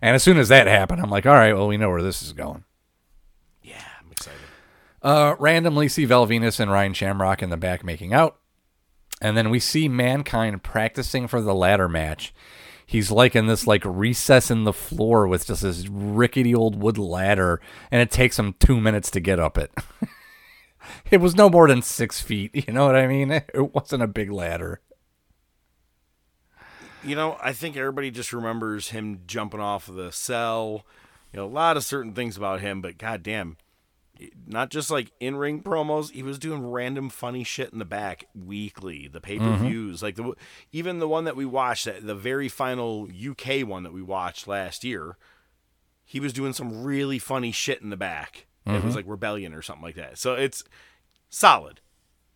And 0.00 0.16
as 0.16 0.22
soon 0.22 0.38
as 0.38 0.48
that 0.48 0.66
happened, 0.66 1.00
I'm 1.00 1.10
like, 1.10 1.26
all 1.26 1.34
right, 1.34 1.54
well, 1.54 1.68
we 1.68 1.76
know 1.76 1.88
where 1.88 2.02
this 2.02 2.22
is 2.22 2.32
going. 2.32 2.64
Yeah, 3.62 3.84
I'm 4.00 4.10
excited. 4.10 4.40
Uh, 5.00 5.36
randomly 5.38 5.88
see 5.88 6.04
Val 6.04 6.26
Venis 6.26 6.58
and 6.58 6.70
Ryan 6.70 6.94
Shamrock 6.94 7.42
in 7.42 7.50
the 7.50 7.56
back 7.56 7.84
making 7.84 8.12
out. 8.12 8.38
And 9.20 9.36
then 9.36 9.50
we 9.50 9.60
see 9.60 9.88
Mankind 9.88 10.64
practicing 10.64 11.28
for 11.28 11.40
the 11.40 11.54
ladder 11.54 11.88
match. 11.88 12.34
He's 12.84 13.12
like 13.12 13.36
in 13.36 13.46
this 13.46 13.66
like 13.66 13.82
recess 13.84 14.50
in 14.50 14.64
the 14.64 14.72
floor 14.72 15.28
with 15.28 15.46
just 15.46 15.62
this 15.62 15.86
rickety 15.88 16.54
old 16.54 16.82
wood 16.82 16.98
ladder, 16.98 17.60
and 17.90 18.02
it 18.02 18.10
takes 18.10 18.38
him 18.38 18.54
two 18.58 18.80
minutes 18.80 19.10
to 19.12 19.20
get 19.20 19.38
up 19.38 19.56
it. 19.56 19.72
it 21.10 21.20
was 21.20 21.34
no 21.34 21.48
more 21.48 21.68
than 21.68 21.82
six 21.82 22.20
feet. 22.20 22.50
You 22.66 22.72
know 22.72 22.86
what 22.86 22.96
I 22.96 23.06
mean? 23.06 23.30
It 23.30 23.74
wasn't 23.74 24.02
a 24.02 24.06
big 24.06 24.30
ladder. 24.30 24.80
You 27.04 27.16
know, 27.16 27.36
I 27.42 27.52
think 27.52 27.76
everybody 27.76 28.10
just 28.10 28.32
remembers 28.32 28.90
him 28.90 29.22
jumping 29.26 29.60
off 29.60 29.88
of 29.88 29.96
the 29.96 30.12
cell. 30.12 30.86
You 31.32 31.40
know, 31.40 31.46
a 31.46 31.48
lot 31.48 31.76
of 31.76 31.84
certain 31.84 32.12
things 32.12 32.36
about 32.36 32.60
him, 32.60 32.80
but 32.80 32.98
goddamn, 32.98 33.56
not 34.46 34.70
just 34.70 34.90
like 34.90 35.10
in 35.18 35.36
ring 35.36 35.62
promos. 35.62 36.12
He 36.12 36.22
was 36.22 36.38
doing 36.38 36.70
random 36.70 37.10
funny 37.10 37.42
shit 37.42 37.72
in 37.72 37.78
the 37.78 37.84
back 37.84 38.26
weekly. 38.34 39.08
The 39.08 39.20
mm-hmm. 39.20 39.24
pay 39.24 39.38
per 39.38 39.56
views, 39.56 40.02
like 40.02 40.16
the 40.16 40.34
even 40.70 40.98
the 40.98 41.08
one 41.08 41.24
that 41.24 41.36
we 41.36 41.44
watched, 41.44 41.84
the 41.84 42.14
very 42.14 42.48
final 42.48 43.08
UK 43.10 43.66
one 43.66 43.82
that 43.82 43.92
we 43.92 44.02
watched 44.02 44.46
last 44.46 44.84
year. 44.84 45.16
He 46.04 46.20
was 46.20 46.32
doing 46.32 46.52
some 46.52 46.84
really 46.84 47.18
funny 47.18 47.52
shit 47.52 47.80
in 47.80 47.90
the 47.90 47.96
back. 47.96 48.46
It 48.66 48.70
Mm-hmm. 48.70 48.86
was 48.86 48.94
like 48.96 49.04
Rebellion 49.08 49.54
or 49.54 49.62
something 49.62 49.82
like 49.82 49.96
that. 49.96 50.18
So 50.18 50.34
it's 50.34 50.62
solid. 51.30 51.80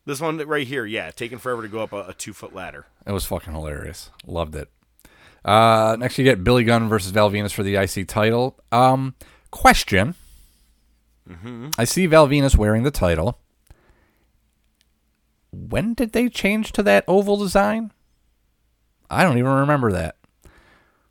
This 0.05 0.21
one 0.21 0.39
right 0.39 0.67
here, 0.67 0.85
yeah, 0.87 1.11
taking 1.11 1.39
forever 1.39 1.63
to 1.63 1.69
go 1.69 1.81
up 1.81 1.93
a, 1.93 2.09
a 2.09 2.15
two 2.15 2.33
foot 2.33 2.55
ladder. 2.55 2.87
It 3.07 3.13
was 3.13 3.25
fucking 3.27 3.53
hilarious. 3.53 4.11
Loved 4.27 4.55
it. 4.57 4.69
Uh, 5.45 5.97
next, 5.99 6.19
you 6.19 6.25
get 6.25 6.43
Billy 6.45 6.65
Gunn 6.65 6.89
versus 6.89 7.13
Val 7.13 7.31
Venis 7.31 7.53
for 7.53 7.63
the 7.63 7.77
IC 7.77 8.09
title. 8.09 8.59
Um, 8.73 9.15
question. 9.51 10.15
I 11.79 11.85
see 11.85 12.07
Val 12.07 12.29
Venis 12.29 12.57
wearing 12.57 12.83
the 12.85 12.91
title. 12.93 13.39
When 15.53 15.95
did 15.95 16.13
they 16.13 16.29
change 16.29 16.73
to 16.73 16.83
that 16.85 17.05
oval 17.09 17.37
design? 17.37 17.93
I 19.11 19.23
don't 19.23 19.39
even 19.39 19.51
remember 19.53 19.91
that. 19.93 20.17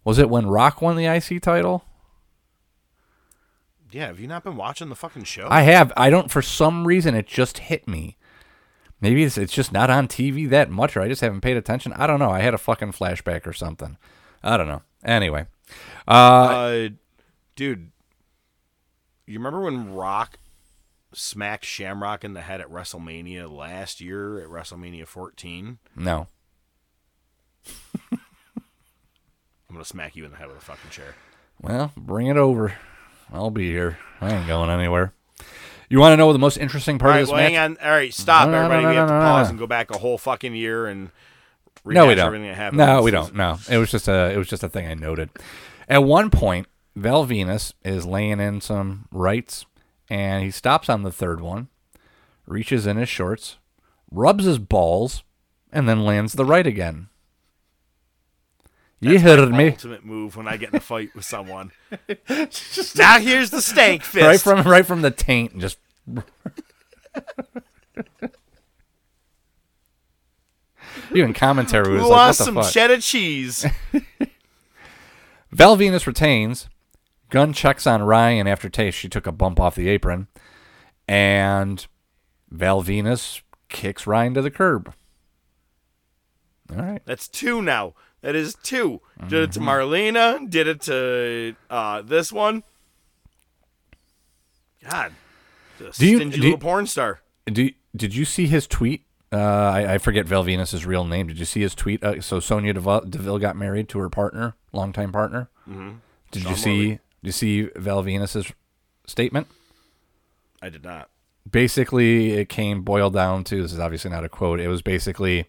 Was 0.04 0.20
it 0.20 0.30
when 0.30 0.48
Rock 0.48 0.82
won 0.82 0.96
the 0.96 1.06
IC 1.06 1.42
title? 1.42 1.84
Yeah, 3.96 4.08
have 4.08 4.20
you 4.20 4.28
not 4.28 4.44
been 4.44 4.58
watching 4.58 4.90
the 4.90 4.96
fucking 4.96 5.24
show? 5.24 5.48
I 5.50 5.62
have. 5.62 5.94
I 5.96 6.10
don't. 6.10 6.30
For 6.30 6.42
some 6.42 6.86
reason, 6.86 7.16
it 7.16 7.28
just 7.28 7.60
hit 7.60 7.88
me. 7.88 8.18
Maybe 9.00 9.24
it's 9.24 9.38
it's 9.38 9.54
just 9.54 9.72
not 9.72 9.90
on 9.90 10.10
TV 10.10 10.50
that 10.50 10.70
much, 10.70 10.98
or 10.98 11.02
I 11.02 11.08
just 11.08 11.22
haven't 11.22 11.40
paid 11.40 11.56
attention. 11.56 11.94
I 11.94 12.06
don't 12.06 12.20
know. 12.20 12.30
I 12.30 12.42
had 12.42 12.54
a 12.54 12.58
fucking 12.58 12.92
flashback 12.92 13.48
or 13.48 13.54
something. 13.54 13.96
I 14.44 14.58
don't 14.58 14.68
know. 14.68 14.82
Anyway, 15.06 15.46
uh, 16.10 16.12
uh, 16.12 16.90
dude, 17.56 17.92
you 19.26 19.40
remember 19.40 19.62
when 19.62 19.94
Rock 19.94 20.40
smacked 21.14 21.64
Shamrock 21.64 22.26
in 22.26 22.34
the 22.34 22.42
head 22.42 22.60
at 22.60 22.68
WrestleMania 22.68 23.50
last 23.50 24.02
year 24.02 24.42
at 24.42 24.50
WrestleMania 24.50 25.08
14? 25.08 25.78
no. 25.96 26.28
I'm 28.12 28.20
gonna 29.72 29.86
smack 29.86 30.18
you 30.18 30.26
in 30.26 30.32
the 30.32 30.38
head 30.38 30.50
with 30.50 30.58
a 30.58 30.62
fucking 30.62 30.92
chair. 30.92 31.16
Well, 31.62 31.94
bring 31.96 32.28
it 32.28 32.36
over. 32.36 32.74
I'll 33.34 33.52
be 33.52 33.70
here. 33.70 33.98
I 34.22 34.34
ain't 34.34 34.48
going 34.48 34.70
anywhere. 34.70 35.14
You 35.90 36.00
want 36.00 36.14
to 36.14 36.18
know 36.18 36.34
the 36.34 36.40
most 36.40 36.58
interesting 36.58 36.98
part 36.98 37.12
right, 37.12 37.20
of 37.20 37.28
this 37.28 37.32
well, 37.32 37.42
match? 37.42 37.52
hang 37.52 37.58
on. 37.60 37.78
All 37.84 37.92
right, 37.92 38.14
stop, 38.14 38.48
No, 38.50 38.54
no, 38.54 38.58
no, 38.58 38.64
everybody. 38.76 38.84
no, 38.84 38.90
we 38.90 38.96
have 38.96 39.08
no, 39.08 39.14
to 39.14 39.20
no, 39.20 39.26
pause 39.26 39.48
no. 39.48 39.50
and 39.52 39.60
go 39.60 39.68
back 39.68 39.92
a 39.92 39.98
whole 39.98 40.18
fucking 40.18 40.56
year 40.56 40.88
and 40.88 41.12
No, 41.86 42.06
we 42.08 42.14
rehash 42.14 42.16
don't. 42.18 42.26
everything 42.28 42.48
that 42.48 42.56
happened. 42.56 42.78
No, 42.80 43.02
we 43.04 43.12
This 43.12 43.22
don't. 43.28 43.36
No, 43.36 43.58
it 43.70 43.78
was 43.78 43.92
just 43.92 44.08
a 44.08 44.32
it 44.32 44.38
was 44.38 44.48
just 44.48 44.64
a 44.64 44.70
thing 44.70 44.88
I 44.88 44.94
noted. 44.96 45.30
At 45.88 46.04
one 46.04 46.30
point, 46.32 46.68
Val 46.96 47.26
Venis 47.28 47.74
is 47.84 48.06
laying 48.06 48.40
in 48.40 48.62
some 48.62 49.08
rights, 49.12 49.66
and 50.10 50.44
he 50.44 50.50
stops 50.50 50.90
on 50.90 51.04
the 51.04 51.12
third 51.12 51.42
one, 51.42 51.68
reaches 52.48 52.88
in 52.88 52.98
his 52.98 53.10
shorts, 53.10 53.58
rubs 54.10 54.46
his 54.46 54.58
balls, 54.58 55.24
and 55.72 55.88
then 55.88 56.04
lands 56.04 56.34
the 56.34 56.46
right 56.46 56.66
again. 56.66 57.10
You 59.02 59.20
That's 59.20 59.24
heard 59.24 59.52
my 59.52 59.58
me 59.58 59.70
Ultimate 59.72 60.06
move 60.06 60.36
when 60.38 60.48
I 60.48 60.58
get 60.58 60.70
in 60.70 60.78
a 60.78 60.80
fight 60.80 61.14
with 61.16 61.26
someone. 61.26 61.72
now 62.96 63.20
here's 63.20 63.50
the 63.50 63.62
stank 63.62 64.04
fist. 64.04 64.26
right 64.26 64.40
from 64.40 64.68
right 64.68 64.86
from 64.86 65.02
the 65.02 65.12
taint. 65.12 65.60
Just 65.60 65.78
even 71.14 71.34
commentary 71.34 71.92
was 71.92 72.02
Who 72.04 72.10
like, 72.10 72.18
wants 72.18 72.40
"What 72.40 72.46
the 72.46 72.52
some 72.54 72.56
fuck?" 72.64 72.72
cheddar 72.72 73.00
cheese? 73.00 73.66
Val 75.52 75.78
Venis 75.78 76.08
retains. 76.08 76.70
Gunn 77.30 77.54
checks 77.54 77.88
on 77.88 78.04
Ryan 78.04 78.48
after 78.48 78.70
taste. 78.70 78.98
She 78.98 79.10
took 79.10 79.28
a 79.28 79.32
bump 79.32 79.60
off 79.60 79.76
the 79.76 79.90
apron. 79.90 80.28
And 81.08 81.86
Val 82.50 82.84
Venis 82.84 83.42
kicks 83.70 84.08
Ryan 84.08 84.34
to 84.36 84.42
the 84.42 84.52
curb. 84.52 84.94
All 86.72 86.78
right. 86.82 87.02
That's 87.06 87.28
two 87.28 87.62
now. 87.62 87.94
That 88.26 88.36
is 88.36 88.56
two. 88.64 89.02
Did 89.28 89.44
it 89.44 89.52
to 89.52 89.60
Marlena. 89.60 90.50
Did 90.50 90.68
it 90.68 90.82
to 90.82 91.56
uh, 91.70 92.02
this 92.02 92.32
one. 92.34 92.64
God, 94.90 95.12
Do 95.78 95.86
you- 96.08 96.18
stingy 96.18 96.40
do 96.40 96.48
you- 96.50 96.58
porn 96.58 96.88
star. 96.88 97.22
Do, 97.46 97.70
did 97.96 98.16
you 98.16 98.26
see 98.26 98.48
his 98.48 98.66
tweet? 98.66 99.04
Uh, 99.32 99.38
I, 99.38 99.94
I 99.94 99.98
forget 100.00 100.26
Val 100.26 100.44
Venis's 100.44 100.86
real 100.88 101.04
name. 101.06 101.28
Did 101.28 101.38
you 101.38 101.46
see 101.46 101.62
his 101.62 101.76
tweet? 101.76 102.04
Uh, 102.04 102.20
so 102.22 102.40
Sonya 102.40 102.74
Deville, 102.74 103.02
Deville 103.02 103.38
got 103.38 103.56
married 103.56 103.90
to 103.90 104.00
her 104.00 104.10
partner, 104.10 104.56
longtime 104.74 105.12
partner. 105.12 105.50
Mm-hmm. 105.70 105.92
Did 106.32 106.42
Sean 106.44 106.52
you 106.52 106.58
see? 106.58 106.88
Did 106.88 107.00
you 107.22 107.32
see 107.32 107.62
Val 107.76 108.02
Venis's 108.02 108.52
statement? 109.06 109.48
I 110.64 110.70
did 110.70 110.84
not. 110.84 111.10
basically 111.52 112.32
it 112.34 112.50
came 112.50 112.82
boiled 112.82 113.14
down 113.14 113.44
to 113.44 113.62
this 113.62 113.72
is 113.74 113.80
obviously 113.80 114.10
not 114.10 114.24
a 114.24 114.30
quote 114.30 114.60
it 114.60 114.68
was 114.68 114.82
basically 114.82 115.46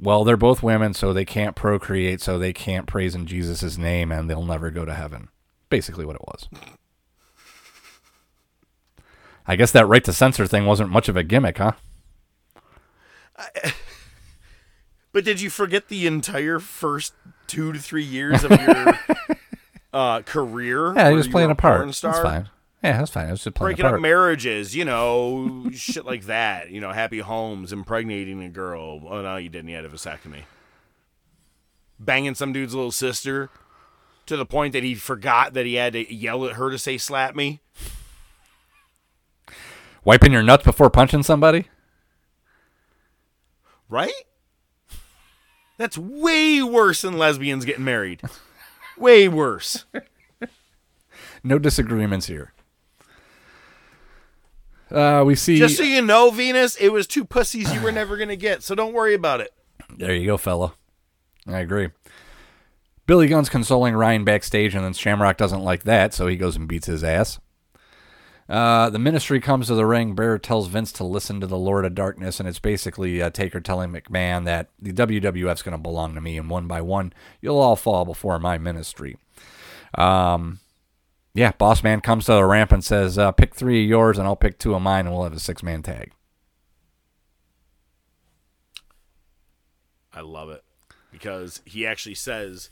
well 0.00 0.24
they're 0.24 0.36
both 0.36 0.62
women 0.62 0.94
so 0.94 1.12
they 1.12 1.24
can't 1.24 1.54
procreate 1.54 2.20
so 2.20 2.38
they 2.38 2.52
can't 2.52 2.86
praise 2.86 3.14
in 3.14 3.26
jesus' 3.26 3.76
name 3.76 4.10
and 4.10 4.28
they'll 4.28 4.44
never 4.44 4.70
go 4.70 4.84
to 4.84 4.94
heaven. 4.94 5.28
Basically 5.68 6.04
what 6.04 6.16
it 6.16 6.22
was. 6.26 6.48
I 9.46 9.56
guess 9.56 9.70
that 9.72 9.86
right 9.86 10.02
to 10.04 10.12
censor 10.12 10.46
thing 10.46 10.66
wasn't 10.66 10.90
much 10.90 11.08
of 11.08 11.16
a 11.16 11.22
gimmick 11.22 11.58
huh? 11.58 11.72
But 15.12 15.24
did 15.24 15.40
you 15.40 15.50
forget 15.50 15.88
the 15.88 16.06
entire 16.06 16.60
first 16.60 17.14
two 17.48 17.72
to 17.72 17.80
three 17.80 18.04
years 18.04 18.44
of 18.44 18.52
your 18.52 18.98
uh, 19.92 20.22
career? 20.22 20.94
yeah 20.94 21.08
he 21.10 21.16
was 21.16 21.26
playing 21.28 21.50
a 21.50 21.54
part. 21.56 21.78
porn 21.78 21.88
that's 21.88 22.00
fine 22.20 22.48
yeah 22.82 22.98
that's 22.98 23.10
fine 23.10 23.28
it 23.28 23.32
was 23.32 23.44
just 23.44 23.56
Breaking 23.56 23.84
up 23.84 24.00
marriages, 24.00 24.74
you 24.74 24.84
know, 24.84 25.70
shit 25.74 26.04
like 26.04 26.24
that. 26.24 26.70
You 26.70 26.80
know, 26.80 26.92
happy 26.92 27.18
homes, 27.18 27.72
impregnating 27.72 28.42
a 28.42 28.48
girl. 28.48 29.00
Oh 29.06 29.22
no, 29.22 29.36
you 29.36 29.48
didn't. 29.48 29.68
You 29.68 29.76
had 29.76 29.84
a 29.84 29.88
vasectomy. 29.88 30.42
Banging 31.98 32.34
some 32.34 32.52
dude's 32.52 32.74
little 32.74 32.92
sister 32.92 33.50
to 34.26 34.36
the 34.36 34.46
point 34.46 34.72
that 34.72 34.82
he 34.82 34.94
forgot 34.94 35.54
that 35.54 35.66
he 35.66 35.74
had 35.74 35.92
to 35.92 36.14
yell 36.14 36.46
at 36.46 36.54
her 36.54 36.70
to 36.70 36.78
say 36.78 36.98
"slap 36.98 37.34
me." 37.34 37.60
wiping 40.02 40.32
your 40.32 40.42
nuts 40.42 40.64
before 40.64 40.88
punching 40.88 41.22
somebody 41.22 41.66
Right? 43.90 44.12
That's 45.76 45.98
way 45.98 46.62
worse 46.62 47.02
than 47.02 47.18
lesbians 47.18 47.64
getting 47.64 47.84
married. 47.84 48.22
Way 48.96 49.28
worse. 49.28 49.84
no 51.42 51.58
disagreements 51.58 52.26
here 52.26 52.52
uh, 54.90 55.22
we 55.24 55.34
see 55.34 55.58
Just 55.58 55.76
so 55.76 55.82
you 55.82 56.02
know, 56.02 56.30
Venis, 56.30 56.76
it 56.80 56.90
was 56.90 57.06
two 57.06 57.24
pussies 57.24 57.72
you 57.72 57.80
were 57.80 57.92
never 57.92 58.16
gonna 58.16 58.36
get, 58.36 58.62
so 58.62 58.74
don't 58.74 58.92
worry 58.92 59.14
about 59.14 59.40
it. 59.40 59.52
There 59.96 60.14
you 60.14 60.26
go, 60.26 60.36
fella. 60.36 60.74
I 61.46 61.58
agree. 61.58 61.88
Billy 63.06 63.26
Gunn's 63.26 63.48
consoling 63.48 63.94
Ryan 63.94 64.24
backstage, 64.24 64.74
and 64.74 64.84
then 64.84 64.92
Shamrock 64.92 65.36
doesn't 65.36 65.64
like 65.64 65.82
that, 65.82 66.14
so 66.14 66.26
he 66.28 66.36
goes 66.36 66.54
and 66.54 66.68
beats 66.68 66.86
his 66.86 67.02
ass. 67.02 67.40
Uh, 68.48 68.90
the 68.90 68.98
ministry 68.98 69.40
comes 69.40 69.68
to 69.68 69.74
the 69.74 69.86
ring. 69.86 70.14
Bear 70.14 70.36
tells 70.36 70.66
Vince 70.66 70.90
to 70.92 71.04
listen 71.04 71.40
to 71.40 71.46
the 71.46 71.56
Lord 71.56 71.84
of 71.84 71.94
Darkness, 71.94 72.40
and 72.40 72.48
it's 72.48 72.58
basically 72.58 73.22
uh, 73.22 73.30
Taker 73.30 73.60
telling 73.60 73.90
McMahon 73.90 74.44
that 74.44 74.70
the 74.80 74.92
WWF's 74.92 75.62
going 75.62 75.76
to 75.76 75.78
belong 75.78 76.14
to 76.16 76.20
me, 76.20 76.36
and 76.36 76.50
one 76.50 76.66
by 76.66 76.80
one, 76.80 77.12
you'll 77.40 77.58
all 77.58 77.76
fall 77.76 78.04
before 78.04 78.40
my 78.40 78.58
ministry. 78.58 79.16
Um, 79.96 80.58
yeah, 81.34 81.52
Boss 81.52 81.82
Man 81.82 82.00
comes 82.00 82.24
to 82.26 82.32
the 82.32 82.44
ramp 82.44 82.72
and 82.72 82.84
says, 82.84 83.18
uh, 83.18 83.32
"Pick 83.32 83.54
three 83.54 83.82
of 83.84 83.88
yours, 83.88 84.18
and 84.18 84.26
I'll 84.26 84.36
pick 84.36 84.58
two 84.58 84.74
of 84.74 84.82
mine, 84.82 85.06
and 85.06 85.14
we'll 85.14 85.24
have 85.24 85.32
a 85.32 85.38
six-man 85.40 85.82
tag." 85.82 86.12
I 90.12 90.20
love 90.22 90.50
it 90.50 90.64
because 91.12 91.62
he 91.64 91.86
actually 91.86 92.14
says 92.16 92.70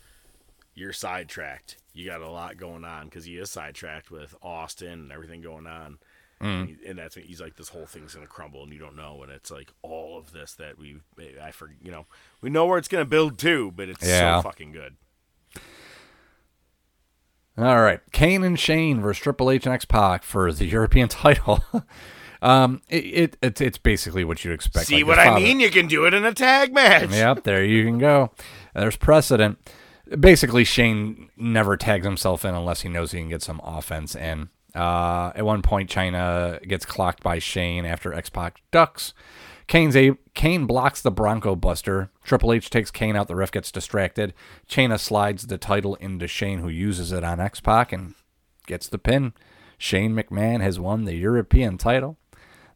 you're 0.75 0.93
sidetracked. 0.93 1.77
You 1.93 2.07
got 2.09 2.21
a 2.21 2.31
lot 2.31 2.57
going 2.57 2.85
on 2.85 3.05
because 3.07 3.25
he 3.25 3.37
is 3.37 3.51
sidetracked 3.51 4.11
with 4.11 4.35
Austin 4.43 4.93
and 4.93 5.13
everything 5.13 5.41
going 5.41 5.67
on. 5.67 5.99
And, 6.41 6.69
he- 6.69 6.87
and 6.87 6.97
that's 6.99 7.17
when 7.17 7.25
he's 7.25 7.41
like, 7.41 7.57
this 7.57 7.69
whole 7.71 7.87
thing's 7.87 8.15
gonna 8.15 8.29
crumble, 8.29 8.63
and 8.63 8.73
you 8.73 8.79
don't 8.79 8.95
know. 8.95 9.23
And 9.25 9.33
it's 9.33 9.51
like 9.51 9.73
all 9.83 10.17
of 10.19 10.31
this 10.33 10.55
that 10.55 10.79
we, 10.79 10.99
I 11.43 11.51
for, 11.51 11.71
you 11.83 11.91
know, 11.91 12.07
we 12.41 12.49
know 12.51 12.67
where 12.67 12.79
it's 12.79 12.87
gonna 12.87 13.05
build 13.05 13.39
to, 13.39 13.73
but 13.73 13.89
it's 13.89 14.07
Yeah. 14.07 14.39
so 14.41 14.49
fucking 14.49 14.71
good. 14.71 14.97
All 17.59 17.81
right, 17.83 18.01
Kane 18.13 18.45
and 18.45 18.59
Shane 18.59 19.01
versus 19.01 19.21
Triple 19.21 19.51
H 19.51 19.67
and 19.67 19.75
X 19.75 19.85
Pac 19.85 20.23
for 20.23 20.53
the 20.53 20.65
European 20.67 21.09
title. 21.09 21.65
um, 22.41 22.83
it, 22.89 23.05
it 23.05 23.37
it's 23.43 23.61
it's 23.61 23.79
basically 23.79 24.23
what 24.25 24.45
you'd 24.45 24.53
expect. 24.55 24.87
See 24.87 25.03
like 25.03 25.07
what 25.07 25.19
I 25.19 25.35
mean? 25.35 25.59
You 25.59 25.71
can 25.71 25.89
do 25.89 26.07
it 26.07 26.15
in 26.15 26.25
a 26.25 26.33
tag 26.33 26.73
match. 26.73 27.11
Yep, 27.11 27.43
there 27.43 27.65
you 27.65 27.85
can 27.85 27.99
go. 27.99 28.31
There's 28.75 28.97
precedent. 28.97 29.59
Basically, 30.21 30.65
Shane 30.65 31.31
never 31.37 31.77
tags 31.77 32.07
himself 32.07 32.45
in 32.45 32.55
unless 32.55 32.83
he 32.83 32.89
knows 32.89 33.11
he 33.11 33.19
can 33.19 33.29
get 33.29 33.43
some 33.43 33.61
offense 33.65 34.15
in. 34.15 34.51
Uh, 34.75 35.33
at 35.35 35.45
one 35.45 35.61
point, 35.61 35.91
Chyna 35.91 36.63
gets 36.67 36.87
clocked 36.87 37.23
by 37.23 37.41
Shane 37.41 37.85
after 37.85 38.15
X 38.15 38.31
Pac 38.31 38.63
ducks. 38.71 39.13
Kane's 39.69 39.95
a 39.95 40.13
Kane 40.35 40.67
blocks 40.67 41.03
the 41.03 41.11
Bronco 41.11 41.55
Buster. 41.55 42.11
Triple 42.25 42.55
H 42.55 42.71
takes 42.71 42.91
Kane 42.91 43.15
out. 43.15 43.29
The 43.29 43.37
ref 43.37 43.53
gets 43.53 43.71
distracted. 43.71 44.33
Chyna 44.69 44.99
slides 44.99 45.47
the 45.47 45.59
title 45.59 45.95
into 45.97 46.27
Shane, 46.27 46.61
who 46.61 46.69
uses 46.69 47.13
it 47.13 47.23
on 47.23 47.39
X 47.39 47.61
Pac 47.61 47.93
and 47.93 48.15
gets 48.67 48.89
the 48.89 48.99
pin. 48.99 49.35
Shane 49.77 50.15
McMahon 50.15 50.63
has 50.63 50.81
won 50.81 51.05
the 51.05 51.15
European 51.15 51.77
title. 51.77 52.17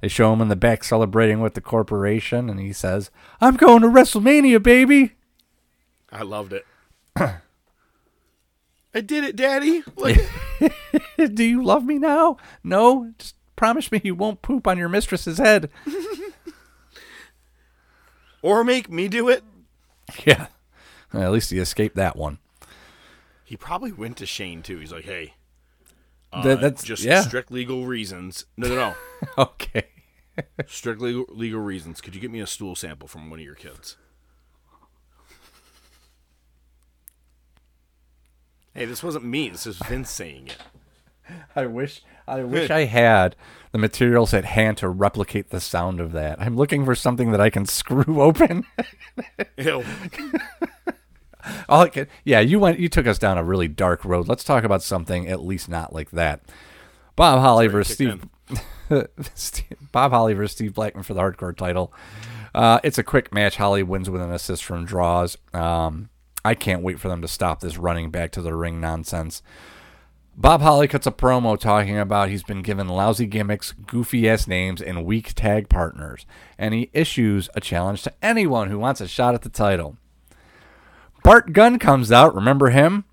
They 0.03 0.09
show 0.09 0.33
him 0.33 0.41
in 0.43 0.49
the 0.49 0.57
back 0.57 0.85
celebrating 0.85 1.41
with 1.41 1.55
the 1.55 1.61
corporation, 1.61 2.51
and 2.51 2.61
he 2.61 2.73
says, 2.73 3.11
"I'm 3.41 3.57
going 3.57 3.83
to 3.83 3.89
WrestleMania, 3.89 4.63
baby." 4.63 5.13
I 6.11 6.23
loved 6.23 6.53
it. 6.53 6.67
I 7.17 9.01
did 9.01 9.25
it, 9.25 9.37
Daddy. 9.37 9.83
Do 11.17 11.45
you 11.45 11.65
love 11.65 11.85
me 11.85 11.99
now? 11.99 12.37
No. 12.63 13.13
Just 13.17 13.37
promise 13.57 13.91
me 13.91 14.01
you 14.05 14.15
won't 14.15 14.43
poop 14.43 14.67
on 14.67 14.77
your 14.77 14.91
mistress's 14.91 15.39
head. 15.39 15.71
Or 18.43 18.65
make 18.65 18.91
me 18.91 19.09
do 19.09 19.29
it. 19.29 19.43
Yeah. 20.27 20.49
Well, 21.13 21.23
at 21.23 21.31
least 21.33 21.51
he 21.51 21.59
escaped 21.59 21.97
that 21.97 22.17
one. 22.17 22.39
He 23.45 23.57
probably 23.57 23.93
went 23.93 24.17
to 24.19 24.27
Shane 24.27 24.63
too. 24.63 24.79
He's 24.79 24.93
like, 24.93 25.05
"Hey, 25.05 25.35
That- 26.33 26.47
uh, 26.59 26.61
that's 26.61 26.83
just 26.83 27.03
yeah. 27.03 27.21
strict 27.23 27.51
legal 27.53 27.87
reasons. 27.87 28.47
No, 28.57 28.69
no, 28.69 28.75
no, 28.75 28.95
Okay. 29.39 29.85
strict 30.67 31.01
legal, 31.01 31.27
legal 31.29 31.61
reasons. 31.61 32.01
Could 32.01 32.15
you 32.15 32.21
get 32.21 32.31
me 32.31 32.41
a 32.41 32.47
stool 32.47 32.75
sample 32.75 33.07
from 33.09 33.31
one 33.31 33.39
of 33.39 33.45
your 33.45 33.55
kids?" 33.55 33.97
Hey, 38.75 38.87
this 38.87 39.03
wasn't 39.03 39.25
me. 39.25 39.51
This 39.51 39.67
is 39.67 39.77
Vince 39.79 40.11
saying 40.11 40.49
it. 40.49 40.57
I 41.55 41.67
wish 41.67 42.03
I 42.33 42.45
wish 42.45 42.71
I 42.71 42.85
had 42.85 43.37
the 43.73 43.79
materials 43.79 44.33
at 44.33 44.45
hand 44.45 44.79
to 44.79 44.89
replicate 44.89 45.51
the 45.51 45.61
sound 45.61 46.01
of 46.01 46.13
that. 46.13 46.41
I'm 46.41 46.57
looking 46.57 46.85
for 46.85 46.95
something 46.95 47.31
that 47.33 47.41
I 47.41 47.51
can 47.51 47.67
screw 47.67 48.23
open. 48.23 48.65
Ew. 49.57 49.85
All 51.69 51.89
can, 51.89 52.07
yeah, 52.25 52.41
you 52.41 52.59
went 52.61 52.79
you 52.79 52.89
took 52.89 53.07
us 53.07 53.19
down 53.19 53.37
a 53.37 53.45
really 53.45 53.69
dark 53.69 54.05
road. 54.05 54.29
Let's 54.29 54.45
talk 54.45 54.65
about 54.65 54.83
something 54.83 55.29
at 55.29 55.45
least 55.45 55.69
not 55.69 55.93
like 55.93 56.11
that. 56.13 56.41
Bob 57.17 57.41
Holly 57.41 57.67
versus 57.67 57.95
Steve, 57.95 58.27
Steve 59.35 59.77
Bob 59.91 60.13
Holly 60.13 60.35
versus 60.35 60.53
Steve 60.53 60.75
Blackman 60.75 61.03
for 61.03 61.15
the 61.15 61.21
hardcore 61.21 61.57
title. 61.57 61.93
Uh, 62.55 62.79
it's 62.85 62.99
a 62.99 63.03
quick 63.03 63.35
match. 63.35 63.57
Holly 63.57 63.83
wins 63.83 64.09
with 64.09 64.23
an 64.23 64.31
assist 64.31 64.65
from 64.65 64.87
Droz. 64.87 65.37
Um, 65.53 66.11
I 66.45 66.55
can't 66.55 66.83
wait 66.83 67.01
for 67.01 67.09
them 67.09 67.23
to 67.23 67.29
stop 67.29 67.61
this 67.61 67.77
running 67.77 68.11
back 68.11 68.31
to 68.33 68.43
the 68.43 68.55
ring 68.55 68.81
nonsense. 68.81 69.43
Bob 70.35 70.63
Holly 70.63 70.89
cuts 70.89 71.07
a 71.07 71.11
promo 71.13 71.59
talking 71.59 71.99
about 71.99 72.31
he's 72.31 72.43
been 72.43 72.63
given 72.63 72.89
lousy 72.89 73.27
gimmicks, 73.27 73.73
goofy 73.73 74.29
ass 74.29 74.47
names, 74.47 74.81
and 74.81 75.05
weak 75.05 75.35
tag 75.35 75.69
partners, 75.69 76.25
and 76.59 76.73
he 76.73 76.91
issues 76.93 77.51
a 77.55 77.61
challenge 77.61 78.03
to 78.03 78.13
anyone 78.23 78.71
who 78.71 78.79
wants 78.79 79.01
a 79.01 79.09
shot 79.09 79.35
at 79.35 79.43
the 79.43 79.49
title. 79.49 79.97
Bart 81.23 81.53
Gunn 81.53 81.79
comes 81.79 82.11
out, 82.11 82.35
remember 82.35 82.71
him? 82.71 83.05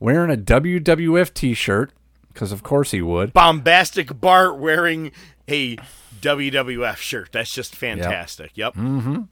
Wearing 0.00 0.32
a 0.32 0.36
WWF 0.36 1.32
t 1.32 1.54
shirt, 1.54 1.92
because 2.32 2.50
of 2.50 2.62
course 2.62 2.90
he 2.90 3.02
would. 3.02 3.32
Bombastic 3.32 4.20
Bart 4.20 4.58
wearing 4.58 5.12
a 5.48 5.76
WWF 6.20 6.96
shirt. 6.96 7.30
That's 7.32 7.52
just 7.52 7.76
fantastic. 7.76 8.52
Yep. 8.54 8.74
mm-hmm 8.74 9.22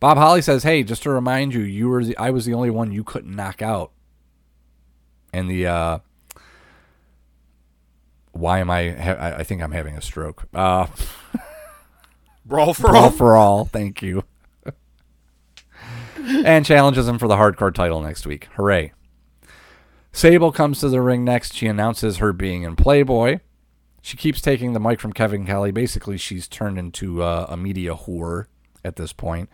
Bob 0.00 0.16
Holly 0.16 0.42
says, 0.42 0.62
"Hey, 0.62 0.82
just 0.82 1.02
to 1.04 1.10
remind 1.10 1.54
you, 1.54 1.60
you 1.60 1.88
were 1.88 2.04
the, 2.04 2.16
I 2.16 2.30
was 2.30 2.46
the 2.46 2.54
only 2.54 2.70
one 2.70 2.92
you 2.92 3.04
couldn't 3.04 3.34
knock 3.34 3.60
out." 3.62 3.92
And 5.32 5.48
the 5.48 5.66
uh 5.66 5.98
why 8.32 8.58
am 8.58 8.70
I 8.70 8.90
ha- 8.90 9.34
I 9.38 9.44
think 9.44 9.62
I'm 9.62 9.72
having 9.72 9.96
a 9.96 10.02
stroke. 10.02 10.46
Uh 10.54 10.86
Brawl 12.44 12.74
for 12.74 12.88
all 12.90 13.04
all. 13.04 13.10
for 13.10 13.36
all, 13.36 13.64
thank 13.64 14.02
you. 14.02 14.24
and 16.44 16.64
challenges 16.66 17.06
him 17.08 17.18
for 17.18 17.28
the 17.28 17.36
hardcore 17.36 17.72
title 17.74 18.00
next 18.00 18.26
week. 18.26 18.48
Hooray. 18.56 18.92
Sable 20.12 20.50
comes 20.50 20.80
to 20.80 20.88
the 20.88 21.00
ring 21.00 21.24
next. 21.24 21.54
She 21.54 21.66
announces 21.66 22.16
her 22.16 22.32
being 22.32 22.62
in 22.62 22.74
Playboy. 22.76 23.38
She 24.02 24.16
keeps 24.16 24.40
taking 24.40 24.72
the 24.72 24.80
mic 24.80 24.98
from 25.00 25.12
Kevin 25.12 25.46
Kelly. 25.46 25.70
Basically, 25.70 26.16
she's 26.16 26.48
turned 26.48 26.78
into 26.78 27.22
uh, 27.22 27.46
a 27.48 27.56
media 27.56 27.94
whore 27.94 28.46
at 28.84 28.96
this 28.96 29.12
point. 29.12 29.48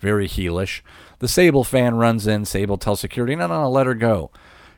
Very 0.00 0.26
heelish. 0.28 0.82
The 1.20 1.28
Sable 1.28 1.64
fan 1.64 1.94
runs 1.94 2.26
in. 2.26 2.44
Sable 2.44 2.76
tells 2.76 3.00
security, 3.00 3.36
no, 3.36 3.46
no, 3.46 3.62
no, 3.62 3.70
let 3.70 3.86
her 3.86 3.94
go. 3.94 4.30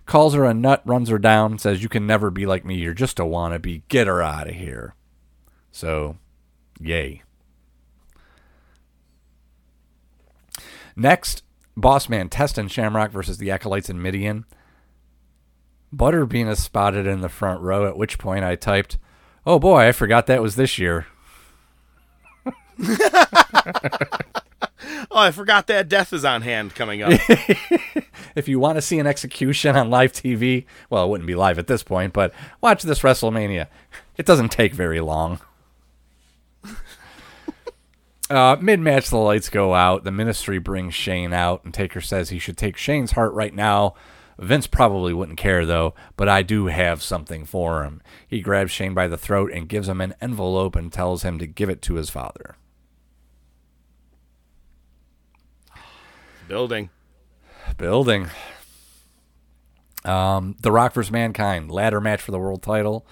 Calls 0.06 0.35
her 0.35 0.44
a 0.44 0.52
nut, 0.52 0.82
runs 0.85 1.09
her 1.09 1.18
down, 1.18 1.59
says, 1.59 1.82
You 1.82 1.89
can 1.89 2.06
never 2.06 2.31
be 2.31 2.47
like 2.47 2.64
me. 2.64 2.76
You're 2.76 2.93
just 2.94 3.18
a 3.18 3.22
wannabe. 3.22 3.82
Get 3.89 4.06
her 4.06 4.20
out 4.22 4.48
of 4.48 4.55
here. 4.55 4.94
So, 5.72 6.18
yay. 6.78 7.22
Next, 10.94 11.43
Bossman, 11.76 12.28
Test 12.31 12.59
and 12.59 12.70
Shamrock 12.70 13.10
versus 13.10 13.39
the 13.39 13.51
Acolytes 13.51 13.89
and 13.89 14.01
Mideon. 14.01 14.44
Butterbean 15.94 16.48
is 16.48 16.62
spotted 16.62 17.06
in 17.06 17.20
the 17.20 17.28
front 17.28 17.60
row, 17.60 17.86
at 17.86 17.97
which 17.97 18.18
point 18.18 18.44
I 18.44 18.56
typed, 18.56 18.98
Oh 19.47 19.59
boy, 19.59 19.89
I 19.89 19.93
forgot 19.93 20.26
that 20.26 20.43
was 20.43 20.56
this 20.56 20.78
year. 20.78 21.06
Oh, 25.10 25.18
I 25.18 25.31
forgot 25.31 25.66
that 25.68 25.89
death 25.89 26.12
is 26.12 26.24
on 26.24 26.43
hand 26.43 26.74
coming 26.74 27.02
up. 27.02 27.20
If 28.35 28.48
you 28.48 28.59
want 28.59 28.76
to 28.76 28.82
see 28.82 28.98
an 28.98 29.06
execution 29.06 29.76
on 29.76 29.90
live 29.90 30.12
TV, 30.12 30.66
well, 30.90 31.05
it 31.05 31.09
wouldn't 31.09 31.26
be 31.26 31.35
live 31.35 31.59
at 31.59 31.66
this 31.66 31.82
point, 31.82 32.12
but 32.12 32.35
watch 32.60 32.82
this 32.82 33.01
WrestleMania. 33.01 33.68
It 34.16 34.26
doesn't 34.26 34.51
take 34.51 34.74
very 34.74 35.01
long. 35.01 35.40
uh, 38.31 38.56
Mid 38.60 38.81
match, 38.81 39.09
the 39.10 39.18
lights 39.18 39.48
go 39.48 39.74
out. 39.74 40.05
The 40.05 40.10
ministry 40.10 40.59
brings 40.59 40.94
Shane 40.94 41.32
out, 41.32 41.64
and 41.64 41.72
Taker 41.72 42.01
says 42.01 42.31
he 42.31 42.39
should 42.39 42.56
take 42.56 42.76
Shane's 42.76 43.12
heart 43.12 43.32
right 43.35 43.55
now. 43.55 43.94
Vince 44.36 44.66
probably 44.66 45.14
wouldn't 45.14 45.39
care, 45.39 45.64
though, 45.64 45.94
but 46.16 46.28
I 46.28 46.43
do 46.43 46.66
have 46.66 47.05
something 47.05 47.44
for 47.44 47.85
him. 47.85 48.02
He 48.26 48.40
grabs 48.40 48.72
Shane 48.72 48.93
by 48.93 49.06
the 49.06 49.16
throat 49.16 49.52
and 49.52 49.68
gives 49.68 49.89
him 49.89 50.01
an 50.01 50.14
envelope 50.20 50.74
and 50.74 50.93
tells 50.93 51.22
him 51.22 51.39
to 51.39 51.47
give 51.47 51.68
it 51.68 51.82
to 51.82 51.94
his 51.94 52.10
father. 52.10 52.56
Building. 56.48 56.90
Building. 57.76 58.28
Um, 60.04 60.56
the 60.60 60.70
Rock 60.70 60.92
vs. 60.92 61.10
Mankind 61.10 61.70
ladder 61.70 62.00
match 62.00 62.20
for 62.20 62.30
the 62.30 62.38
world 62.38 62.62
title. 62.62 63.06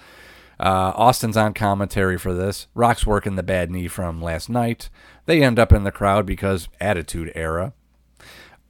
Uh, 0.61 0.93
Austin's 0.95 1.37
on 1.37 1.55
commentary 1.55 2.19
for 2.19 2.35
this. 2.35 2.69
Rock's 2.75 3.07
working 3.07 3.35
the 3.35 3.43
bad 3.43 3.71
knee 3.71 3.89
from 3.89 4.23
last 4.23 4.49
night. 4.49 4.91
They 5.27 5.43
end 5.43 5.59
up 5.59 5.73
in 5.73 5.85
the 5.85 5.91
crowd 5.91 6.27
because 6.27 6.69
Attitude 6.81 7.33
Era. 7.35 7.73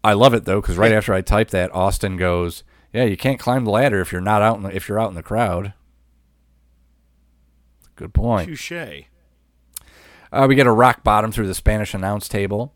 I 0.05 0.14
love 0.14 0.34
it 0.34 0.44
though 0.44 0.60
because 0.60 0.78
right 0.78 0.93
after 0.93 1.12
I 1.12 1.20
type 1.20 1.51
that, 1.51 1.74
Austin 1.74 2.16
goes, 2.16 2.64
"Yeah, 2.93 3.05
you 3.05 3.16
can't 3.16 3.39
climb 3.39 3.64
the 3.64 3.70
ladder 3.70 4.01
if 4.01 4.10
you're 4.10 4.20
not 4.20 4.43
out 4.43 4.56
in 4.56 4.62
the, 4.62 4.74
if 4.74 4.89
you're 4.89 5.01
out 5.01 5.10
in 5.10 5.14
the 5.14 5.22
crowd." 5.22 5.74
Good 7.94 8.14
point. 8.14 8.48
Touche. 8.48 8.72
Uh, 10.32 10.47
we 10.48 10.55
get 10.55 10.66
a 10.66 10.72
rock 10.72 11.05
bottom 11.05 11.30
through 11.30 11.47
the 11.47 11.55
Spanish 11.55 11.93
announce 11.93 12.26
table. 12.26 12.72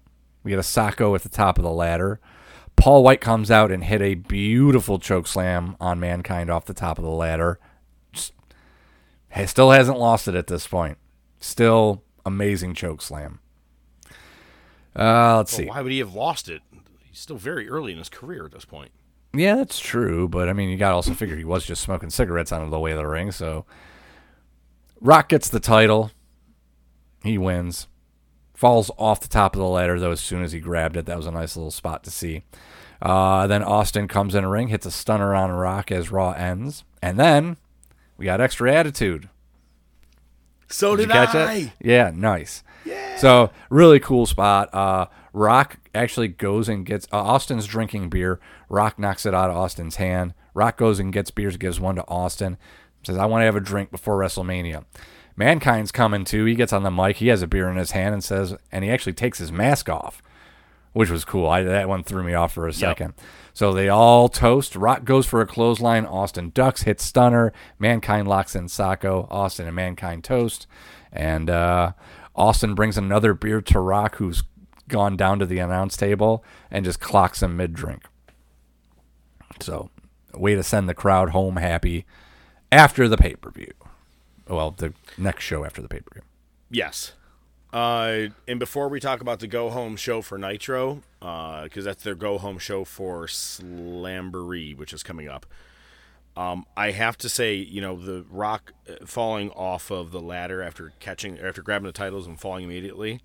We 0.46 0.50
get 0.50 0.60
a 0.60 0.62
Socko 0.62 1.12
at 1.16 1.24
the 1.24 1.28
top 1.28 1.58
of 1.58 1.64
the 1.64 1.72
ladder. 1.72 2.20
Paul 2.76 3.02
White 3.02 3.20
comes 3.20 3.50
out 3.50 3.72
and 3.72 3.82
hit 3.82 4.00
a 4.00 4.14
beautiful 4.14 5.00
choke 5.00 5.26
slam 5.26 5.74
on 5.80 5.98
Mankind 5.98 6.50
off 6.50 6.66
the 6.66 6.72
top 6.72 6.98
of 6.98 7.04
the 7.04 7.10
ladder. 7.10 7.58
Just, 8.12 8.32
still 9.46 9.72
hasn't 9.72 9.98
lost 9.98 10.28
it 10.28 10.36
at 10.36 10.46
this 10.46 10.68
point. 10.68 10.98
Still 11.40 12.04
amazing 12.24 12.74
choke 12.74 13.02
slam. 13.02 13.40
Uh, 14.94 15.38
let's 15.38 15.52
Well, 15.54 15.58
see. 15.62 15.66
why 15.66 15.82
would 15.82 15.90
he 15.90 15.98
have 15.98 16.14
lost 16.14 16.48
it? 16.48 16.62
He's 17.02 17.18
still 17.18 17.38
very 17.38 17.68
early 17.68 17.90
in 17.90 17.98
his 17.98 18.08
career 18.08 18.44
at 18.44 18.52
this 18.52 18.64
point. 18.64 18.92
Yeah, 19.34 19.56
that's 19.56 19.80
true, 19.80 20.28
but 20.28 20.48
I 20.48 20.52
mean, 20.52 20.68
you 20.68 20.76
got 20.76 20.90
to 20.90 20.94
also 20.94 21.12
figure 21.12 21.34
he 21.34 21.44
was 21.44 21.66
just 21.66 21.82
smoking 21.82 22.10
cigarettes 22.10 22.52
on 22.52 22.70
the 22.70 22.78
way 22.78 22.92
to 22.92 22.96
the 22.96 23.04
ring. 23.08 23.32
So, 23.32 23.66
Rock 25.00 25.28
gets 25.28 25.48
the 25.48 25.58
title. 25.58 26.12
He 27.24 27.36
wins. 27.36 27.88
Falls 28.56 28.90
off 28.96 29.20
the 29.20 29.28
top 29.28 29.54
of 29.54 29.60
the 29.60 29.68
ladder 29.68 30.00
though 30.00 30.10
as 30.10 30.20
soon 30.20 30.42
as 30.42 30.52
he 30.52 30.60
grabbed 30.60 30.96
it. 30.96 31.06
That 31.06 31.16
was 31.16 31.26
a 31.26 31.30
nice 31.30 31.56
little 31.56 31.70
spot 31.70 32.02
to 32.04 32.10
see. 32.10 32.42
Uh, 33.00 33.46
then 33.46 33.62
Austin 33.62 34.08
comes 34.08 34.34
in 34.34 34.42
a 34.42 34.48
ring, 34.48 34.68
hits 34.68 34.86
a 34.86 34.90
stunner 34.90 35.34
on 35.34 35.50
Rock 35.50 35.92
as 35.92 36.10
Raw 36.10 36.32
ends, 36.32 36.82
and 37.02 37.18
then 37.18 37.58
we 38.16 38.24
got 38.24 38.40
extra 38.40 38.72
attitude. 38.74 39.28
So 40.68 40.96
Did 40.96 41.08
you 41.08 41.12
catch 41.12 41.32
that? 41.32 41.72
Yeah, 41.80 42.10
nice. 42.14 42.64
So 43.18 43.50
really 43.70 44.00
cool 44.00 44.26
spot. 44.26 44.74
Uh, 44.74 45.06
Rock 45.32 45.78
actually 45.94 46.28
goes 46.28 46.68
and 46.68 46.86
gets 46.86 47.06
uh, 47.12 47.18
Austin's 47.22 47.66
drinking 47.66 48.08
beer. 48.08 48.40
Rock 48.68 48.98
knocks 48.98 49.26
it 49.26 49.34
out 49.34 49.50
of 49.50 49.56
Austin's 49.56 49.96
hand. 49.96 50.32
Rock 50.54 50.78
goes 50.78 50.98
and 50.98 51.12
gets 51.12 51.30
beers, 51.30 51.58
gives 51.58 51.78
one 51.78 51.96
to 51.96 52.08
Austin. 52.08 52.56
Says, 53.06 53.18
"I 53.18 53.26
want 53.26 53.42
to 53.42 53.46
have 53.46 53.56
a 53.56 53.60
drink 53.60 53.90
before 53.90 54.18
WrestleMania." 54.18 54.84
Mankind's 55.36 55.92
coming 55.92 56.24
too. 56.24 56.44
He 56.46 56.54
gets 56.54 56.72
on 56.72 56.82
the 56.82 56.90
mic. 56.90 57.16
He 57.16 57.28
has 57.28 57.42
a 57.42 57.46
beer 57.46 57.68
in 57.68 57.76
his 57.76 57.90
hand 57.90 58.14
and 58.14 58.24
says, 58.24 58.56
and 58.72 58.82
he 58.82 58.90
actually 58.90 59.12
takes 59.12 59.38
his 59.38 59.52
mask 59.52 59.88
off, 59.88 60.22
which 60.94 61.10
was 61.10 61.24
cool. 61.26 61.46
I, 61.46 61.62
that 61.62 61.88
one 61.88 62.02
threw 62.02 62.24
me 62.24 62.32
off 62.32 62.54
for 62.54 62.66
a 62.66 62.72
second. 62.72 63.12
So 63.52 63.72
they 63.72 63.88
all 63.88 64.28
toast. 64.30 64.74
Rock 64.74 65.04
goes 65.04 65.26
for 65.26 65.42
a 65.42 65.46
clothesline. 65.46 66.06
Austin 66.06 66.50
ducks, 66.54 66.82
hits 66.82 67.04
stunner. 67.04 67.52
Mankind 67.78 68.26
locks 68.26 68.56
in 68.56 68.66
Socko. 68.66 69.30
Austin 69.30 69.66
and 69.66 69.76
Mankind 69.76 70.24
toast. 70.24 70.66
And 71.12 71.50
uh, 71.50 71.92
Austin 72.34 72.74
brings 72.74 72.96
another 72.96 73.34
beer 73.34 73.60
to 73.60 73.80
Rock, 73.80 74.16
who's 74.16 74.42
gone 74.88 75.16
down 75.16 75.38
to 75.38 75.46
the 75.46 75.58
announce 75.58 75.96
table 75.96 76.44
and 76.70 76.84
just 76.84 77.00
clocks 77.00 77.42
him 77.42 77.56
mid 77.56 77.74
drink. 77.74 78.04
So, 79.60 79.90
way 80.34 80.54
to 80.54 80.62
send 80.62 80.88
the 80.88 80.94
crowd 80.94 81.30
home 81.30 81.56
happy 81.56 82.06
after 82.72 83.08
the 83.08 83.16
pay 83.16 83.34
per 83.34 83.50
view. 83.50 83.72
Well, 84.48 84.70
the 84.70 84.92
next 85.18 85.44
show 85.44 85.64
after 85.64 85.82
the 85.82 85.88
pay 85.88 86.00
per 86.00 86.14
view. 86.14 86.22
Yes. 86.70 87.12
Uh, 87.72 88.28
and 88.46 88.58
before 88.58 88.88
we 88.88 89.00
talk 89.00 89.20
about 89.20 89.40
the 89.40 89.46
go 89.46 89.70
home 89.70 89.96
show 89.96 90.22
for 90.22 90.38
Nitro, 90.38 91.02
because 91.20 91.84
that's 91.84 92.02
their 92.02 92.14
go 92.14 92.38
home 92.38 92.58
show 92.58 92.84
for 92.84 93.26
Slamboree, 93.26 94.76
which 94.76 94.92
is 94.92 95.02
coming 95.02 95.28
up. 95.28 95.46
Um, 96.36 96.66
I 96.76 96.90
have 96.90 97.16
to 97.18 97.28
say, 97.28 97.54
you 97.54 97.80
know, 97.80 97.96
the 97.96 98.24
Rock 98.30 98.72
uh, 98.88 99.06
falling 99.06 99.50
off 99.50 99.90
of 99.90 100.10
the 100.10 100.20
ladder 100.20 100.62
after 100.62 100.92
catching, 101.00 101.38
after 101.38 101.62
grabbing 101.62 101.86
the 101.86 101.92
titles 101.92 102.26
and 102.26 102.38
falling 102.38 102.64
immediately. 102.64 103.20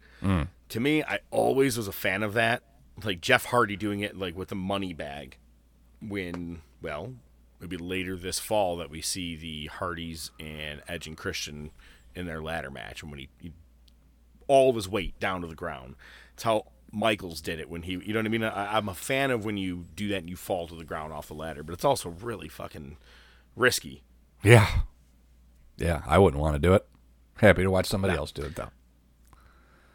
To 0.69 0.79
me, 0.79 1.03
I 1.03 1.19
always 1.29 1.75
was 1.75 1.89
a 1.89 1.91
fan 1.91 2.23
of 2.23 2.33
that. 2.33 2.63
Like 3.03 3.19
Jeff 3.19 3.45
Hardy 3.45 3.75
doing 3.75 3.99
it 3.99 4.17
like 4.17 4.37
with 4.37 4.49
the 4.49 4.55
money 4.55 4.93
bag, 4.93 5.37
when 6.01 6.61
well, 6.81 7.13
maybe 7.61 7.77
later 7.77 8.17
this 8.17 8.39
fall 8.39 8.75
that 8.77 8.89
we 8.89 9.01
see 9.01 9.35
the 9.37 9.67
Hardys 9.67 10.31
and 10.39 10.81
Edge 10.87 11.07
and 11.07 11.15
Christian 11.15 11.71
in 12.13 12.25
their 12.25 12.41
ladder 12.41 12.69
match, 12.69 13.01
and 13.01 13.11
when 13.11 13.19
he, 13.21 13.29
he 13.39 13.53
all 14.51 14.69
of 14.69 14.75
his 14.75 14.89
weight 14.89 15.17
down 15.19 15.39
to 15.39 15.47
the 15.47 15.55
ground. 15.55 15.95
It's 16.33 16.43
how 16.43 16.65
Michaels 16.91 17.39
did 17.39 17.59
it 17.59 17.69
when 17.69 17.83
he, 17.83 17.93
you 17.93 18.13
know 18.13 18.19
what 18.19 18.25
I 18.25 18.29
mean? 18.29 18.43
I, 18.43 18.75
I'm 18.75 18.89
a 18.89 18.93
fan 18.93 19.31
of 19.31 19.45
when 19.45 19.55
you 19.55 19.85
do 19.95 20.09
that 20.09 20.17
and 20.17 20.29
you 20.29 20.35
fall 20.35 20.67
to 20.67 20.75
the 20.75 20.83
ground 20.83 21.13
off 21.13 21.27
the 21.27 21.33
ladder, 21.33 21.63
but 21.63 21.71
it's 21.71 21.85
also 21.85 22.09
really 22.09 22.49
fucking 22.49 22.97
risky. 23.55 24.03
Yeah. 24.43 24.67
Yeah, 25.77 26.01
I 26.05 26.17
wouldn't 26.17 26.41
want 26.41 26.55
to 26.55 26.59
do 26.59 26.73
it. 26.73 26.85
Happy 27.37 27.63
to 27.63 27.71
watch 27.71 27.87
somebody 27.87 28.13
else 28.13 28.33
do 28.33 28.41
it 28.43 28.55
though. 28.55 28.71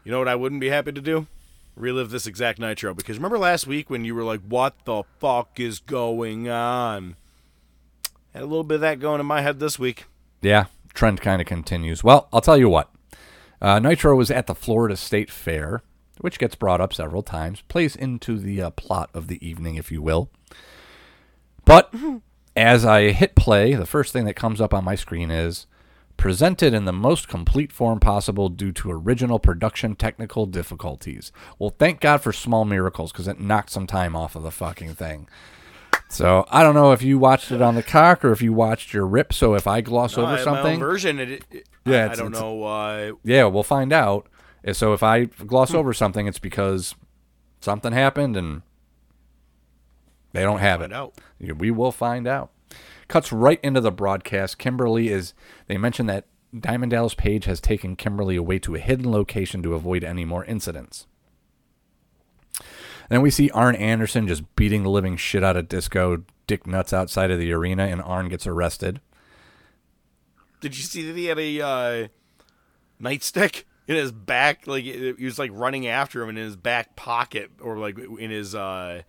You 0.03 0.11
know 0.11 0.19
what 0.19 0.27
I 0.27 0.35
wouldn't 0.35 0.61
be 0.61 0.69
happy 0.69 0.91
to 0.91 1.01
do? 1.01 1.27
Relive 1.75 2.09
this 2.09 2.25
exact 2.25 2.57
Nitro 2.57 2.95
because 2.95 3.17
remember 3.17 3.37
last 3.37 3.67
week 3.67 3.89
when 3.89 4.03
you 4.03 4.15
were 4.15 4.23
like, 4.23 4.41
"What 4.41 4.73
the 4.85 5.03
fuck 5.19 5.59
is 5.59 5.79
going 5.79 6.49
on?" 6.49 7.15
Had 8.37 8.43
a 8.43 8.45
little 8.45 8.63
bit 8.63 8.75
of 8.75 8.81
that 8.81 8.99
going 8.99 9.19
in 9.19 9.25
my 9.25 9.41
head 9.41 9.59
this 9.59 9.79
week. 9.79 10.05
Yeah, 10.43 10.65
trend 10.93 11.21
kind 11.21 11.41
of 11.41 11.47
continues. 11.47 12.03
Well, 12.03 12.29
I'll 12.31 12.39
tell 12.39 12.55
you 12.55 12.69
what. 12.69 12.93
Uh, 13.59 13.79
Nitro 13.79 14.15
was 14.15 14.29
at 14.29 14.45
the 14.45 14.53
Florida 14.53 14.95
State 14.95 15.31
Fair, 15.31 15.81
which 16.19 16.37
gets 16.37 16.53
brought 16.53 16.79
up 16.79 16.93
several 16.93 17.23
times, 17.23 17.61
plays 17.61 17.95
into 17.95 18.37
the 18.37 18.61
uh, 18.61 18.69
plot 18.69 19.09
of 19.15 19.27
the 19.27 19.43
evening, 19.43 19.73
if 19.73 19.91
you 19.91 20.03
will. 20.03 20.29
But 21.65 21.91
as 22.55 22.85
I 22.85 23.09
hit 23.09 23.33
play, 23.33 23.73
the 23.73 23.87
first 23.87 24.13
thing 24.13 24.25
that 24.25 24.35
comes 24.35 24.61
up 24.61 24.71
on 24.71 24.85
my 24.85 24.93
screen 24.93 25.31
is 25.31 25.65
presented 26.15 26.75
in 26.75 26.85
the 26.85 26.93
most 26.93 27.27
complete 27.27 27.71
form 27.71 27.99
possible 27.99 28.49
due 28.49 28.71
to 28.73 28.91
original 28.91 29.39
production 29.39 29.95
technical 29.95 30.45
difficulties. 30.45 31.31
Well, 31.57 31.73
thank 31.79 32.01
God 32.01 32.21
for 32.21 32.31
small 32.31 32.65
miracles 32.65 33.11
because 33.11 33.27
it 33.27 33.39
knocked 33.39 33.71
some 33.71 33.87
time 33.87 34.15
off 34.15 34.35
of 34.35 34.43
the 34.43 34.51
fucking 34.51 34.93
thing. 34.93 35.27
So 36.09 36.45
I 36.49 36.63
don't 36.63 36.73
know 36.75 36.93
if 36.93 37.01
you 37.01 37.19
watched 37.19 37.51
it 37.51 37.61
on 37.61 37.75
the 37.75 37.83
cock 37.83 38.23
or 38.23 38.31
if 38.31 38.41
you 38.41 38.53
watched 38.53 38.93
your 38.93 39.05
rip. 39.05 39.33
So 39.33 39.55
if 39.55 39.67
I 39.67 39.81
gloss 39.81 40.15
No, 40.17 40.23
over 40.23 40.33
I 40.33 40.37
have 40.37 40.45
my 40.45 40.51
own 40.51 40.63
something, 40.63 40.79
version. 40.79 41.19
It, 41.19 41.43
it, 41.51 41.67
Yeah, 41.85 42.07
I, 42.07 42.11
I 42.11 42.15
don't 42.15 42.31
know 42.31 42.53
why. 42.53 43.11
yeah, 43.23 43.43
we'll 43.45 43.63
find 43.63 43.91
out. 43.91 44.27
So 44.73 44.93
if 44.93 45.03
I 45.03 45.25
gloss 45.25 45.71
Hmm. 45.71 45.77
over 45.77 45.93
something, 45.93 46.27
it's 46.27 46.39
because 46.39 46.95
something 47.61 47.91
happened 47.93 48.35
and 48.37 48.61
they 50.33 50.43
don't 50.43 50.59
have 50.59 50.81
it. 50.81 50.93
out. 50.93 51.13
We 51.39 51.71
will 51.71 51.91
find 51.91 52.27
out. 52.27 52.51
Cuts 53.07 53.31
right 53.31 53.59
into 53.63 53.79
the 53.81 53.91
broadcast. 53.91 54.57
Kimberly 54.57 55.09
is. 55.09 55.33
They 55.67 55.77
mentioned 55.77 56.09
that 56.09 56.25
Diamond 56.57 56.91
Dallas 56.91 57.13
Page 57.15 57.45
has 57.45 57.61
taken 57.61 57.95
Kimberly 57.95 58.35
away 58.35 58.59
to 58.59 58.75
a 58.75 58.79
hidden 58.79 59.09
location 59.11 59.63
to 59.63 59.73
avoid 59.75 60.03
any 60.03 60.25
more 60.25 60.43
incidents. 60.45 61.07
Then 63.09 63.21
we 63.21 63.29
see 63.29 63.49
Arn 63.51 63.75
Anderson 63.75 64.27
just 64.27 64.55
beating 64.55 64.83
the 64.83 64.89
living 64.89 65.15
shit 65.17 65.43
out 65.43 65.55
of 65.55 65.69
Disco 65.69 66.23
Dick 66.45 66.67
Nuts 66.67 66.93
outside 66.93 67.31
of 67.31 67.39
the 67.39 67.51
arena, 67.51 67.83
and 67.83 68.01
Arn 68.01 68.29
gets 68.29 68.47
arrested. 68.47 69.01
Did 70.61 70.75
you 70.75 70.83
see 70.83 71.05
that 71.05 71.15
he 71.15 71.25
had 71.25 71.37
a 71.37 71.61
uh, 71.61 72.07
nightstick 73.01 73.63
in 73.87 73.95
his 73.95 74.11
back? 74.11 74.65
Like 74.65 74.83
he 74.83 75.13
was 75.19 75.37
like 75.37 75.51
running 75.53 75.87
after 75.87 76.21
him 76.21 76.29
and 76.29 76.37
in 76.37 76.45
his 76.45 76.55
back 76.55 76.95
pocket, 76.95 77.51
or 77.61 77.77
like 77.77 77.97
in 77.97 78.31
his 78.31 78.55
uh, 78.55 79.03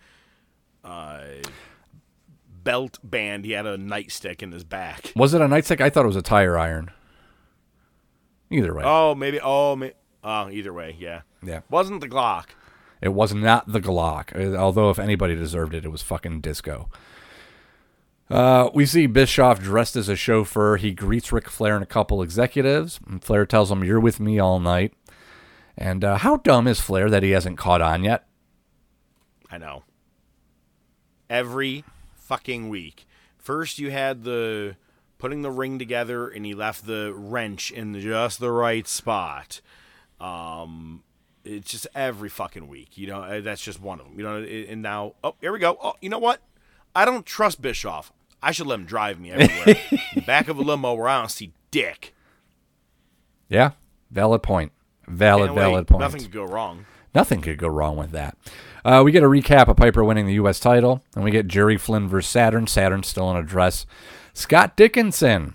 uh, 0.84 1.20
belt 2.62 2.98
band. 3.02 3.44
He 3.44 3.52
had 3.52 3.66
a 3.66 3.78
nightstick 3.78 4.42
in 4.42 4.52
his 4.52 4.64
back. 4.64 5.12
Was 5.16 5.32
it 5.34 5.40
a 5.40 5.46
nightstick? 5.46 5.80
I 5.80 5.90
thought 5.90 6.04
it 6.04 6.08
was 6.08 6.16
a 6.16 6.22
tire 6.22 6.58
iron. 6.58 6.90
Either 8.50 8.74
way. 8.74 8.82
Oh, 8.84 9.14
maybe. 9.14 9.40
Oh, 9.42 9.76
may, 9.76 9.92
oh, 10.24 10.48
either 10.50 10.72
way, 10.72 10.96
yeah. 10.98 11.22
Yeah. 11.42 11.60
Wasn't 11.70 12.00
the 12.00 12.08
Glock? 12.08 12.46
It 13.00 13.10
was 13.10 13.32
not 13.34 13.70
the 13.70 13.80
Glock. 13.80 14.34
uh, 14.34 14.56
Although 14.56 14.90
if 14.90 14.98
anybody 14.98 15.34
deserved 15.34 15.74
it, 15.74 15.84
it 15.84 15.90
was 15.90 16.02
fucking 16.02 16.40
Disco. 16.40 16.88
Uh, 18.30 18.68
we 18.74 18.84
see 18.84 19.06
Bischoff 19.06 19.60
dressed 19.60 19.96
as 19.96 20.08
a 20.08 20.16
chauffeur. 20.16 20.76
He 20.76 20.92
greets 20.92 21.32
Ric 21.32 21.48
Flair 21.48 21.74
and 21.74 21.82
a 21.82 21.86
couple 21.86 22.20
executives. 22.22 23.00
And 23.08 23.22
Flair 23.22 23.46
tells 23.46 23.70
him, 23.70 23.82
"You're 23.84 24.00
with 24.00 24.20
me 24.20 24.38
all 24.38 24.60
night." 24.60 24.92
And 25.76 26.04
uh, 26.04 26.18
how 26.18 26.36
dumb 26.38 26.66
is 26.66 26.80
Flair 26.80 27.08
that 27.08 27.22
he 27.22 27.30
hasn't 27.30 27.56
caught 27.56 27.80
on 27.80 28.04
yet? 28.04 28.26
I 29.50 29.58
know. 29.58 29.84
Every 31.30 31.84
fucking 32.16 32.68
week. 32.68 33.06
First, 33.38 33.78
you 33.78 33.90
had 33.90 34.24
the 34.24 34.76
putting 35.18 35.42
the 35.42 35.50
ring 35.50 35.78
together, 35.78 36.28
and 36.28 36.44
he 36.44 36.52
left 36.54 36.86
the 36.86 37.12
wrench 37.14 37.70
in 37.70 37.98
just 37.98 38.40
the 38.40 38.50
right 38.50 38.86
spot. 38.86 39.60
Um, 40.20 41.02
it's 41.48 41.70
just 41.70 41.86
every 41.94 42.28
fucking 42.28 42.68
week. 42.68 42.96
You 42.98 43.08
know, 43.08 43.20
uh, 43.22 43.40
that's 43.40 43.62
just 43.62 43.80
one 43.80 44.00
of 44.00 44.06
them. 44.06 44.18
You 44.18 44.24
know, 44.24 44.36
and 44.36 44.82
now, 44.82 45.14
oh, 45.24 45.34
here 45.40 45.52
we 45.52 45.58
go. 45.58 45.78
Oh, 45.82 45.94
you 46.00 46.08
know 46.08 46.18
what? 46.18 46.40
I 46.94 47.04
don't 47.04 47.24
trust 47.26 47.62
Bischoff. 47.62 48.12
I 48.42 48.52
should 48.52 48.66
let 48.66 48.78
him 48.78 48.84
drive 48.84 49.18
me 49.18 49.32
everywhere. 49.32 49.76
Back 50.26 50.48
of 50.48 50.58
a 50.58 50.62
limo 50.62 50.94
where 50.94 51.08
I 51.08 51.18
don't 51.18 51.30
see 51.30 51.52
dick. 51.70 52.14
Yeah, 53.48 53.72
valid 54.10 54.42
point. 54.42 54.72
Valid, 55.06 55.54
valid 55.54 55.86
point. 55.86 56.00
Nothing 56.00 56.20
could 56.20 56.32
go 56.32 56.44
wrong. 56.44 56.86
Nothing 57.14 57.40
could 57.40 57.58
go 57.58 57.68
wrong 57.68 57.96
with 57.96 58.10
that. 58.10 58.36
Uh, 58.84 59.02
we 59.04 59.10
get 59.10 59.22
a 59.22 59.26
recap 59.26 59.68
of 59.68 59.76
Piper 59.76 60.04
winning 60.04 60.26
the 60.26 60.34
U.S. 60.34 60.60
title, 60.60 61.02
and 61.14 61.24
we 61.24 61.30
get 61.30 61.48
Jerry 61.48 61.76
Flynn 61.76 62.08
versus 62.08 62.30
Saturn. 62.30 62.66
Saturn 62.66 63.02
still 63.02 63.30
in 63.30 63.36
a 63.36 63.42
dress. 63.42 63.86
Scott 64.34 64.76
Dickinson, 64.76 65.54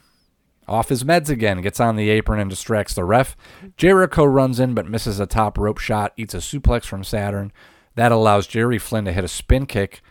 off 0.67 0.89
his 0.89 1.03
meds 1.03 1.29
again, 1.29 1.61
gets 1.61 1.79
on 1.79 1.95
the 1.95 2.09
apron 2.09 2.39
and 2.39 2.49
distracts 2.49 2.93
the 2.93 3.03
ref. 3.03 3.35
Jericho 3.77 4.25
runs 4.25 4.59
in 4.59 4.73
but 4.73 4.89
misses 4.89 5.19
a 5.19 5.25
top 5.25 5.57
rope 5.57 5.79
shot, 5.79 6.13
eats 6.17 6.33
a 6.33 6.37
suplex 6.37 6.85
from 6.85 7.03
Saturn. 7.03 7.51
That 7.95 8.11
allows 8.11 8.47
Jerry 8.47 8.79
Flynn 8.79 9.05
to 9.05 9.13
hit 9.13 9.23
a 9.23 9.27
spin 9.27 9.65
kick, 9.65 10.01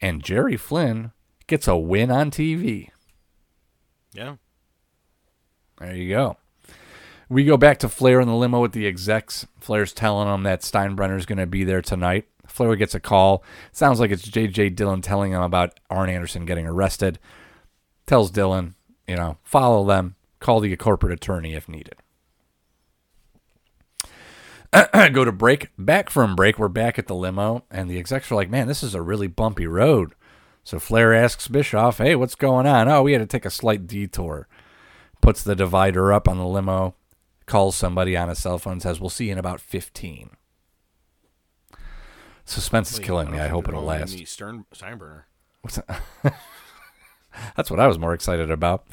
and 0.00 0.22
Jerry 0.22 0.56
Flynn 0.56 1.12
gets 1.46 1.68
a 1.68 1.76
win 1.76 2.10
on 2.10 2.30
TV. 2.30 2.90
Yeah. 4.12 4.36
There 5.78 5.94
you 5.94 6.08
go. 6.08 6.36
We 7.28 7.44
go 7.44 7.56
back 7.56 7.78
to 7.78 7.88
Flair 7.88 8.20
in 8.20 8.28
the 8.28 8.34
limo 8.34 8.62
with 8.62 8.72
the 8.72 8.86
execs. 8.86 9.46
Flair's 9.58 9.92
telling 9.92 10.28
them 10.28 10.44
that 10.44 10.62
Steinbrenner's 10.62 11.26
going 11.26 11.38
to 11.38 11.46
be 11.46 11.64
there 11.64 11.82
tonight. 11.82 12.26
Flair 12.46 12.76
gets 12.76 12.94
a 12.94 13.00
call. 13.00 13.42
Sounds 13.72 13.98
like 13.98 14.12
it's 14.12 14.22
J.J. 14.22 14.70
Dillon 14.70 15.02
telling 15.02 15.32
him 15.32 15.42
about 15.42 15.78
Arn 15.90 16.08
Anderson 16.08 16.46
getting 16.46 16.66
arrested. 16.66 17.18
Tells 18.06 18.30
Dillon, 18.30 18.75
you 19.06 19.16
know, 19.16 19.38
follow 19.42 19.84
them, 19.84 20.16
call 20.40 20.60
the 20.60 20.74
corporate 20.76 21.12
attorney 21.12 21.54
if 21.54 21.68
needed. 21.68 21.96
go 25.12 25.24
to 25.24 25.32
break. 25.32 25.70
Back 25.78 26.10
from 26.10 26.36
break, 26.36 26.58
we're 26.58 26.68
back 26.68 26.98
at 26.98 27.06
the 27.06 27.14
limo, 27.14 27.64
and 27.70 27.88
the 27.88 27.98
execs 27.98 28.30
are 28.30 28.34
like, 28.34 28.50
man, 28.50 28.68
this 28.68 28.82
is 28.82 28.94
a 28.94 29.02
really 29.02 29.28
bumpy 29.28 29.66
road. 29.66 30.14
So 30.64 30.78
Flair 30.78 31.14
asks 31.14 31.48
Bischoff, 31.48 31.98
hey, 31.98 32.16
what's 32.16 32.34
going 32.34 32.66
on? 32.66 32.88
Oh, 32.88 33.02
we 33.02 33.12
had 33.12 33.20
to 33.20 33.26
take 33.26 33.44
a 33.44 33.50
slight 33.50 33.86
detour 33.86 34.48
puts 35.26 35.42
the 35.42 35.56
divider 35.56 36.12
up 36.12 36.28
on 36.28 36.38
the 36.38 36.46
limo, 36.46 36.94
calls 37.46 37.76
somebody 37.76 38.16
on 38.16 38.30
a 38.30 38.34
cell 38.36 38.58
phone, 38.58 38.78
says, 38.78 39.00
We'll 39.00 39.10
see 39.10 39.26
you 39.26 39.32
in 39.32 39.38
about 39.38 39.60
15. 39.60 40.30
Suspense 42.44 42.92
is 42.92 43.00
killing 43.00 43.32
me. 43.32 43.40
I 43.40 43.48
hope 43.48 43.68
it'll 43.68 43.82
last. 43.82 44.24
Stern 44.28 44.66
Steinbrenner. 44.72 45.22
What's 45.62 45.76
that? 45.76 46.02
That's 47.56 47.70
what 47.70 47.80
I 47.80 47.86
was 47.86 47.98
more 47.98 48.14
excited 48.14 48.50
about. 48.50 48.86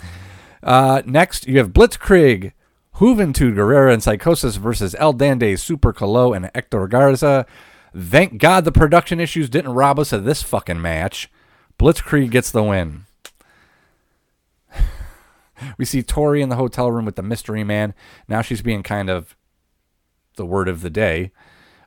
Uh, 0.61 1.01
next, 1.05 1.47
you 1.47 1.57
have 1.57 1.73
Blitzkrieg, 1.73 2.53
Juventud 2.95 3.55
Guerrera, 3.55 3.93
and 3.93 4.03
Psychosis 4.03 4.55
versus 4.55 4.95
El 4.97 5.13
Dandy, 5.13 5.55
Super 5.55 5.93
Calo, 5.93 6.35
and 6.35 6.49
Hector 6.53 6.87
Garza. 6.87 7.45
Thank 7.95 8.39
God 8.39 8.65
the 8.65 8.71
production 8.71 9.19
issues 9.19 9.49
didn't 9.49 9.73
rob 9.73 9.99
us 9.99 10.13
of 10.13 10.23
this 10.23 10.41
fucking 10.41 10.81
match. 10.81 11.29
Blitzkrieg 11.77 12.31
gets 12.31 12.51
the 12.51 12.63
win. 12.63 13.05
We 15.77 15.85
see 15.85 16.03
Tori 16.03 16.41
in 16.41 16.49
the 16.49 16.57
hotel 16.57 16.91
room 16.91 17.05
with 17.05 17.15
the 17.15 17.21
mystery 17.21 17.63
man. 17.63 17.93
Now 18.27 18.41
she's 18.41 18.61
being 18.61 18.83
kind 18.83 19.09
of 19.09 19.37
the 20.35 20.45
word 20.45 20.67
of 20.67 20.81
the 20.81 20.89
day 20.89 21.31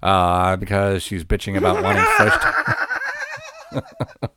uh, 0.03 0.57
because 0.57 1.03
she's 1.03 1.25
bitching 1.25 1.59
about 1.59 1.83
wanting 1.83 2.05
fresh. 2.17 2.87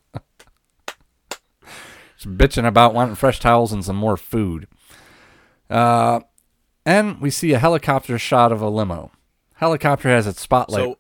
bitching 2.26 2.68
about 2.68 2.94
wanting 2.94 3.16
fresh 3.16 3.40
towels 3.40 3.72
and 3.72 3.84
some 3.84 3.96
more 3.96 4.18
food. 4.18 4.68
Uh, 5.70 6.22
and 6.86 7.22
we 7.22 7.30
see 7.30 7.54
a 7.54 7.60
helicopter 7.60 8.18
shot 8.18 8.52
of 8.52 8.62
a 8.62 8.70
limo. 8.70 9.12
Helicopter 9.56 10.10
has 10.10 10.26
its 10.28 10.42
spotlight. 10.42 10.84
So 10.84 10.98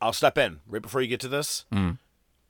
I'll 0.00 0.12
step 0.12 0.36
in 0.36 0.60
right 0.66 0.82
before 0.82 1.00
you 1.00 1.08
get 1.08 1.20
to 1.20 1.28
this. 1.28 1.64
Mm. 1.72 1.98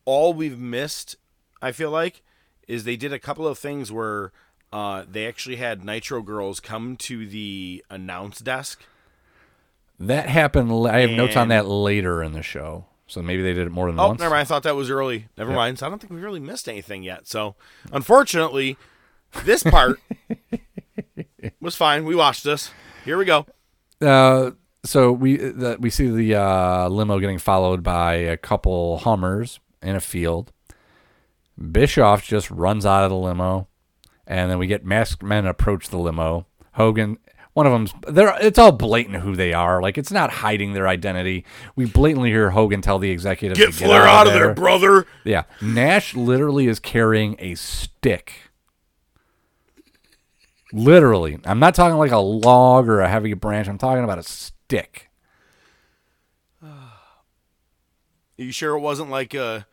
All 0.05 0.33
we've 0.33 0.59
missed, 0.59 1.17
I 1.63 1.73
feel 1.73 1.91
like, 1.91 2.23
is 2.67 2.85
they 2.85 2.97
did 2.97 3.13
a 3.13 3.19
couple 3.19 3.47
of 3.47 3.59
things 3.59 3.93
where 3.93 4.33
uh, 4.73 5.05
they 5.09 5.27
actually 5.27 5.57
had 5.57 5.85
Nitro 5.85 6.23
Girls 6.23 6.59
come 6.61 6.97
to 6.99 7.27
the 7.27 7.85
announce 7.91 8.41
desk. 8.41 8.83
that 9.99 10.29
happened. 10.29 10.71
I 10.89 11.01
have 11.01 11.11
notes 11.11 11.37
on 11.37 11.49
that 11.49 11.67
later 11.67 12.23
in 12.23 12.33
the 12.33 12.43
show. 12.43 12.87
So 13.09 13.23
maybe 13.23 13.43
they 13.43 13.53
did 13.53 13.67
it 13.67 13.71
more 13.71 13.87
than 13.91 14.01
Oh, 14.01 14.09
once. 14.09 14.21
never 14.21 14.31
mind. 14.35 14.41
I 14.41 14.45
thought 14.45 14.65
that 14.65 14.75
was 14.77 14.91
early. 14.91 15.27
Never 15.39 15.51
Yeah. 15.51 15.57
mind. 15.57 15.79
So 15.79 15.87
I 15.87 15.91
don't 15.91 16.01
think 16.01 16.13
we 16.13 16.21
really 16.21 16.41
missed 16.41 16.69
anything 16.69 17.03
yet. 17.03 17.27
So 17.29 17.55
unfortunately, 17.93 18.77
this 19.45 19.63
part 19.63 20.01
was 21.61 21.77
fine. 21.77 22.05
We 22.05 22.15
watched 22.17 22.45
this. 22.45 22.71
Here 23.05 23.17
we 23.17 23.25
go. 23.25 23.47
Uh, 24.01 24.53
so 24.85 25.13
we 25.13 25.37
the, 25.37 25.77
we 25.81 25.91
see 25.91 26.09
the 26.09 26.35
uh, 26.41 26.89
limo 26.89 27.19
getting 27.19 27.39
followed 27.39 27.83
by 27.83 28.15
a 28.15 28.37
couple 28.37 28.99
Hummers 28.99 29.61
in 29.83 29.95
a 29.97 30.01
field. 30.01 30.53
Bischoff 31.71 32.25
just 32.25 32.51
runs 32.51 32.85
out 32.85 33.05
of 33.05 33.11
the 33.11 33.17
limo, 33.17 33.69
and 34.27 34.51
then 34.51 34.59
we 34.59 34.67
get 34.67 34.85
masked 34.85 35.23
men 35.23 35.47
approach 35.47 35.89
the 35.89 35.97
limo. 35.99 36.47
Hogan, 36.73 37.19
one 37.57 37.65
of 37.65 37.73
them's 37.73 37.95
they're 38.07 38.37
it's 38.39 38.59
all 38.59 38.71
blatant 38.71 39.17
who 39.23 39.35
they 39.35 39.55
are. 39.55 39.81
Like 39.81 39.97
it's 39.97 40.13
not 40.13 40.31
hiding 40.31 40.75
their 40.75 40.87
identity. 40.87 41.47
We 41.75 41.87
blatantly 41.87 42.29
hear 42.29 42.51
Hogan 42.51 42.83
tell 42.83 42.99
the 42.99 43.11
executive 43.11 43.57
Get 43.57 43.73
Flair 43.73 44.03
out 44.03 44.27
of 44.27 44.35
there, 44.35 44.53
brother. 44.53 45.07
Yeah, 45.25 45.45
Nash 45.63 46.15
literally 46.15 46.67
is 46.67 46.79
carrying 46.79 47.35
a 47.39 47.55
stick. 47.55 48.51
Literally, 50.71 51.39
I'm 51.47 51.59
not 51.59 51.75
talking 51.75 51.97
like 51.97 52.11
a 52.11 52.19
log 52.19 52.89
or 52.89 53.01
a 53.01 53.09
heavy 53.09 53.33
branch. 53.33 53.69
I'm 53.69 53.79
talking 53.79 54.05
about 54.05 54.19
a 54.19 54.23
stick. 54.23 55.09
Are 56.63 56.93
you 58.37 58.53
sure 58.53 58.77
it 58.77 58.81
wasn't 58.81 59.09
like 59.09 59.33
a 59.33 59.67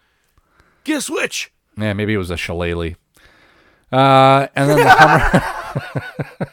get 0.86 1.00
a 1.00 1.02
switch? 1.02 1.52
Yeah, 1.78 1.92
maybe 1.92 2.14
it 2.14 2.18
was 2.18 2.32
a 2.32 2.38
shillelagh. 2.38 2.96
Uh, 3.92 4.48
and 4.56 4.70
then 4.70 4.78
the 4.78 4.90
Hummer. 4.90 6.50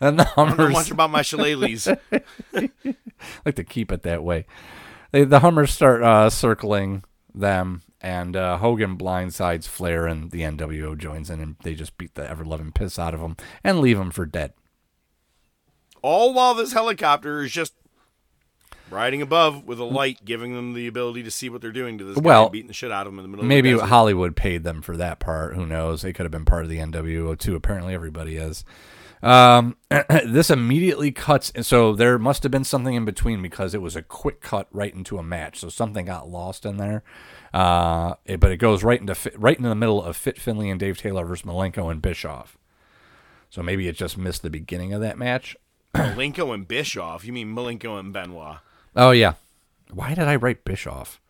and 0.00 0.18
the 0.18 0.28
I 0.28 0.34
don't 0.36 0.48
know 0.48 0.54
Hummers 0.54 0.72
much 0.72 0.90
about 0.90 1.10
my 1.10 1.22
shillelaghs. 1.22 1.86
like 3.44 3.54
to 3.54 3.64
keep 3.64 3.92
it 3.92 4.02
that 4.02 4.22
way. 4.22 4.46
They, 5.10 5.24
the 5.24 5.40
Hummers 5.40 5.72
start 5.72 6.02
uh, 6.02 6.30
circling 6.30 7.04
them, 7.34 7.82
and 8.00 8.36
uh, 8.36 8.58
Hogan 8.58 8.96
blindsides 8.98 9.66
Flair, 9.66 10.06
and 10.06 10.30
the 10.30 10.42
NWO 10.42 10.96
joins 10.96 11.30
in, 11.30 11.40
and 11.40 11.56
they 11.62 11.74
just 11.74 11.96
beat 11.98 12.14
the 12.14 12.28
ever 12.28 12.44
loving 12.44 12.72
piss 12.72 12.98
out 12.98 13.14
of 13.14 13.20
him 13.20 13.36
and 13.64 13.80
leave 13.80 13.98
him 13.98 14.10
for 14.10 14.26
dead. 14.26 14.52
All 16.02 16.32
while 16.32 16.54
this 16.54 16.72
helicopter 16.72 17.42
is 17.42 17.52
just 17.52 17.74
riding 18.90 19.22
above 19.22 19.64
with 19.64 19.78
a 19.78 19.84
light, 19.84 20.24
giving 20.24 20.54
them 20.54 20.74
the 20.74 20.86
ability 20.86 21.22
to 21.24 21.30
see 21.30 21.48
what 21.48 21.60
they're 21.60 21.72
doing 21.72 21.98
to 21.98 22.04
this 22.04 22.16
Well, 22.18 22.46
guy, 22.46 22.50
beating 22.52 22.68
the 22.68 22.74
shit 22.74 22.90
out 22.92 23.06
of 23.06 23.12
him 23.12 23.18
in 23.18 23.22
the 23.24 23.28
middle. 23.28 23.44
Maybe 23.44 23.70
of 23.72 23.80
the. 23.80 23.86
Hollywood 23.86 24.36
paid 24.36 24.64
them 24.64 24.82
for 24.82 24.96
that 24.96 25.18
part. 25.20 25.54
Who 25.54 25.66
knows? 25.66 26.02
They 26.02 26.12
could 26.12 26.24
have 26.24 26.30
been 26.32 26.44
part 26.44 26.64
of 26.64 26.68
the 26.70 26.78
NWO 26.78 27.38
too. 27.38 27.54
Apparently, 27.54 27.94
everybody 27.94 28.36
is. 28.36 28.64
Um, 29.22 29.76
this 30.24 30.48
immediately 30.48 31.10
cuts, 31.10 31.50
and 31.54 31.66
so 31.66 31.92
there 31.92 32.18
must 32.20 32.44
have 32.44 32.52
been 32.52 32.62
something 32.64 32.94
in 32.94 33.04
between 33.04 33.42
because 33.42 33.74
it 33.74 33.82
was 33.82 33.96
a 33.96 34.02
quick 34.02 34.40
cut 34.40 34.68
right 34.70 34.94
into 34.94 35.18
a 35.18 35.22
match. 35.24 35.58
So 35.58 35.68
something 35.68 36.06
got 36.06 36.28
lost 36.28 36.64
in 36.64 36.76
there. 36.76 37.02
Uh, 37.52 38.14
it- 38.24 38.38
but 38.38 38.52
it 38.52 38.58
goes 38.58 38.84
right 38.84 39.00
into 39.00 39.16
right 39.36 39.56
into 39.56 39.68
the 39.68 39.74
middle 39.74 40.02
of 40.02 40.16
Fit 40.16 40.38
Finlay 40.40 40.70
and 40.70 40.78
Dave 40.78 40.98
Taylor 40.98 41.24
versus 41.24 41.44
Malenko 41.44 41.90
and 41.90 42.00
Bischoff. 42.00 42.56
So 43.50 43.62
maybe 43.62 43.88
it 43.88 43.96
just 43.96 44.16
missed 44.18 44.42
the 44.42 44.50
beginning 44.50 44.92
of 44.92 45.00
that 45.00 45.18
match. 45.18 45.56
Malenko 45.94 46.52
and 46.54 46.68
Bischoff. 46.68 47.24
You 47.24 47.32
mean 47.32 47.54
Malenko 47.54 47.98
and 47.98 48.12
Benoit? 48.12 48.58
Oh 48.98 49.12
yeah, 49.12 49.34
why 49.92 50.10
did 50.14 50.24
I 50.26 50.34
write 50.36 50.64
Bischoff? 50.64 51.20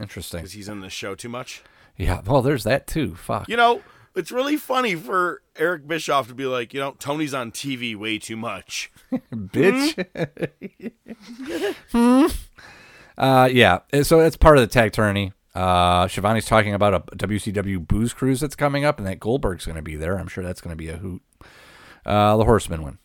Interesting. 0.00 0.38
Because 0.40 0.52
he's 0.52 0.68
in 0.70 0.80
the 0.80 0.88
show 0.90 1.14
too 1.14 1.28
much. 1.28 1.62
Yeah, 1.98 2.22
well, 2.24 2.40
there's 2.40 2.64
that 2.64 2.86
too. 2.86 3.14
Fuck. 3.14 3.46
You 3.48 3.58
know, 3.58 3.82
it's 4.14 4.32
really 4.32 4.56
funny 4.56 4.94
for 4.94 5.42
Eric 5.56 5.86
Bischoff 5.86 6.28
to 6.28 6.34
be 6.34 6.46
like, 6.46 6.72
you 6.72 6.80
know, 6.80 6.92
Tony's 6.98 7.34
on 7.34 7.50
TV 7.52 7.94
way 7.94 8.18
too 8.18 8.36
much. 8.36 8.90
bitch. 9.32 10.06
Hmm? 11.92 12.26
Uh, 13.18 13.48
yeah. 13.52 13.80
Uh, 13.92 14.02
So 14.02 14.20
it's 14.20 14.36
part 14.36 14.56
of 14.56 14.62
the 14.62 14.66
tag 14.66 14.92
tourney. 14.92 15.32
Uh, 15.54 16.08
Schiavone's 16.08 16.46
talking 16.46 16.72
about 16.72 16.94
a 16.94 17.00
WCW 17.16 17.86
booze 17.86 18.14
cruise 18.14 18.40
that's 18.40 18.56
coming 18.56 18.86
up, 18.86 18.96
and 18.98 19.06
that 19.06 19.20
Goldberg's 19.20 19.66
going 19.66 19.76
to 19.76 19.82
be 19.82 19.96
there. 19.96 20.18
I'm 20.18 20.28
sure 20.28 20.42
that's 20.42 20.62
going 20.62 20.72
to 20.72 20.76
be 20.76 20.88
a 20.88 20.96
hoot. 20.96 21.20
Uh, 22.06 22.36
the 22.38 22.44
Horsemen 22.44 22.82
win. 22.82 22.98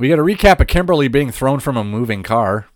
We 0.00 0.08
got 0.08 0.18
a 0.18 0.22
recap 0.22 0.60
of 0.60 0.66
Kimberly 0.66 1.08
being 1.08 1.30
thrown 1.30 1.60
from 1.60 1.76
a 1.76 1.84
moving 1.84 2.22
car. 2.22 2.68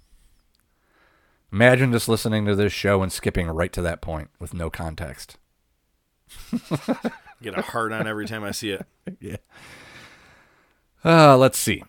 Imagine 1.50 1.90
just 1.90 2.06
listening 2.06 2.44
to 2.44 2.54
this 2.54 2.70
show 2.70 3.02
and 3.02 3.10
skipping 3.10 3.46
right 3.48 3.72
to 3.72 3.80
that 3.80 4.02
point 4.02 4.28
with 4.38 4.52
no 4.52 4.68
context. 4.68 5.38
Get 7.42 7.56
a 7.56 7.62
heart 7.62 7.92
on 7.92 8.06
every 8.06 8.26
time 8.26 8.44
I 8.44 8.50
see 8.50 8.72
it. 8.72 8.86
Yeah. 9.20 9.36
Uh, 11.02 11.38
let's 11.38 11.58
see. 11.58 11.82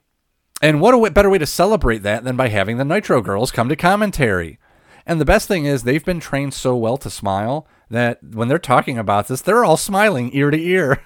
And 0.61 0.79
what 0.79 0.93
a 0.93 1.11
better 1.11 1.29
way 1.29 1.37
to 1.37 1.45
celebrate 1.45 2.03
that 2.03 2.23
than 2.23 2.37
by 2.37 2.47
having 2.47 2.77
the 2.77 2.85
Nitro 2.85 3.21
Girls 3.21 3.51
come 3.51 3.67
to 3.67 3.75
commentary. 3.75 4.57
And 5.05 5.19
the 5.19 5.25
best 5.25 5.49
thing 5.49 5.65
is, 5.65 5.83
they've 5.83 6.03
been 6.03 6.21
trained 6.21 6.53
so 6.53 6.77
well 6.77 6.95
to 6.95 7.09
smile 7.09 7.67
that 7.89 8.23
when 8.23 8.47
they're 8.47 8.57
talking 8.57 8.97
about 8.97 9.27
this, 9.27 9.41
they're 9.41 9.65
all 9.65 9.75
smiling 9.75 10.29
ear 10.33 10.49
to 10.49 10.57
ear. 10.57 11.03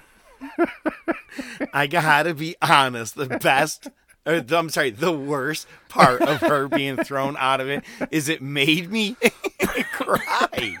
I 1.72 1.88
gotta 1.88 2.34
be 2.34 2.54
honest. 2.62 3.16
The 3.16 3.26
best, 3.26 3.88
or 4.26 4.40
the, 4.40 4.58
I'm 4.58 4.68
sorry, 4.68 4.90
the 4.90 5.12
worst 5.12 5.66
part 5.88 6.22
of 6.22 6.40
her 6.40 6.68
being 6.76 6.96
thrown 6.96 7.36
out 7.38 7.60
of 7.60 7.68
it 7.68 7.84
is 8.10 8.28
it 8.28 8.42
made 8.42 8.90
me 8.90 9.16
cry. 9.92 10.76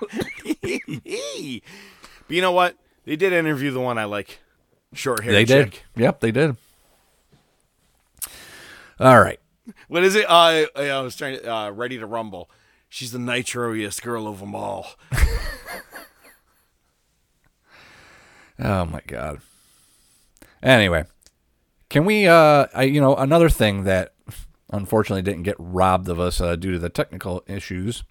but 0.62 0.82
you 2.28 2.42
know 2.42 2.52
what? 2.52 2.76
They 3.04 3.16
did 3.16 3.32
interview 3.32 3.70
the 3.70 3.80
one 3.80 3.98
I 3.98 4.04
like, 4.04 4.38
short 4.92 5.24
hair. 5.24 5.32
They 5.32 5.44
did. 5.44 5.78
Yep, 5.96 6.20
they 6.20 6.30
did. 6.30 6.56
All 8.98 9.20
right. 9.20 9.40
What 9.88 10.04
is 10.04 10.14
it? 10.14 10.26
Uh, 10.28 10.66
I 10.76 11.00
was 11.00 11.16
trying 11.16 11.38
to 11.38 11.52
uh, 11.52 11.70
ready 11.70 11.98
to 11.98 12.06
rumble. 12.06 12.50
She's 12.88 13.12
the 13.12 13.18
nitroiest 13.18 14.02
girl 14.02 14.26
of 14.26 14.40
them 14.40 14.54
all. 14.54 14.94
Oh 18.62 18.84
my 18.84 19.00
god. 19.06 19.40
Anyway, 20.62 21.04
can 21.90 22.06
we 22.06 22.26
uh 22.26 22.66
I, 22.74 22.84
you 22.84 23.00
know 23.00 23.14
another 23.14 23.50
thing 23.50 23.84
that 23.84 24.14
unfortunately 24.72 25.22
didn't 25.22 25.42
get 25.42 25.56
robbed 25.58 26.08
of 26.08 26.18
us 26.18 26.40
uh, 26.40 26.56
due 26.56 26.72
to 26.72 26.78
the 26.78 26.88
technical 26.88 27.42
issues 27.46 28.04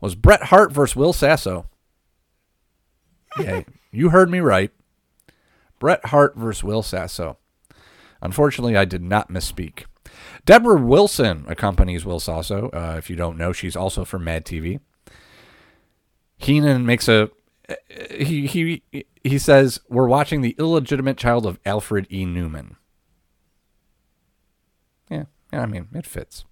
was 0.00 0.14
Bret 0.14 0.44
Hart 0.44 0.70
versus 0.70 0.94
Will 0.94 1.14
Sasso. 1.14 1.66
Yeah, 3.38 3.62
you 3.90 4.10
heard 4.10 4.28
me 4.28 4.40
right. 4.40 4.70
Bret 5.78 6.06
Hart 6.06 6.36
versus 6.36 6.62
Will 6.62 6.82
Sasso. 6.82 7.38
Unfortunately, 8.20 8.76
I 8.76 8.84
did 8.84 9.02
not 9.02 9.30
misspeak. 9.30 9.84
Debra 10.44 10.80
Wilson 10.80 11.44
accompanies 11.48 12.04
Will 12.04 12.20
Sasso. 12.20 12.68
Uh, 12.70 12.96
if 12.98 13.08
you 13.08 13.16
don't 13.16 13.38
know, 13.38 13.52
she's 13.52 13.76
also 13.76 14.04
from 14.04 14.24
Mad 14.24 14.44
TV. 14.44 14.80
Heenan 16.36 16.84
makes 16.84 17.08
a 17.08 17.30
he 18.10 18.46
he 18.46 18.82
he 19.22 19.38
says 19.38 19.80
we're 19.88 20.06
watching 20.06 20.42
the 20.42 20.54
illegitimate 20.58 21.16
child 21.16 21.46
of 21.46 21.58
Alfred 21.64 22.06
E. 22.10 22.26
Neuman. 22.26 22.76
Yeah, 25.10 25.24
yeah, 25.52 25.62
I 25.62 25.66
mean 25.66 25.88
it 25.94 26.06
fits. 26.06 26.44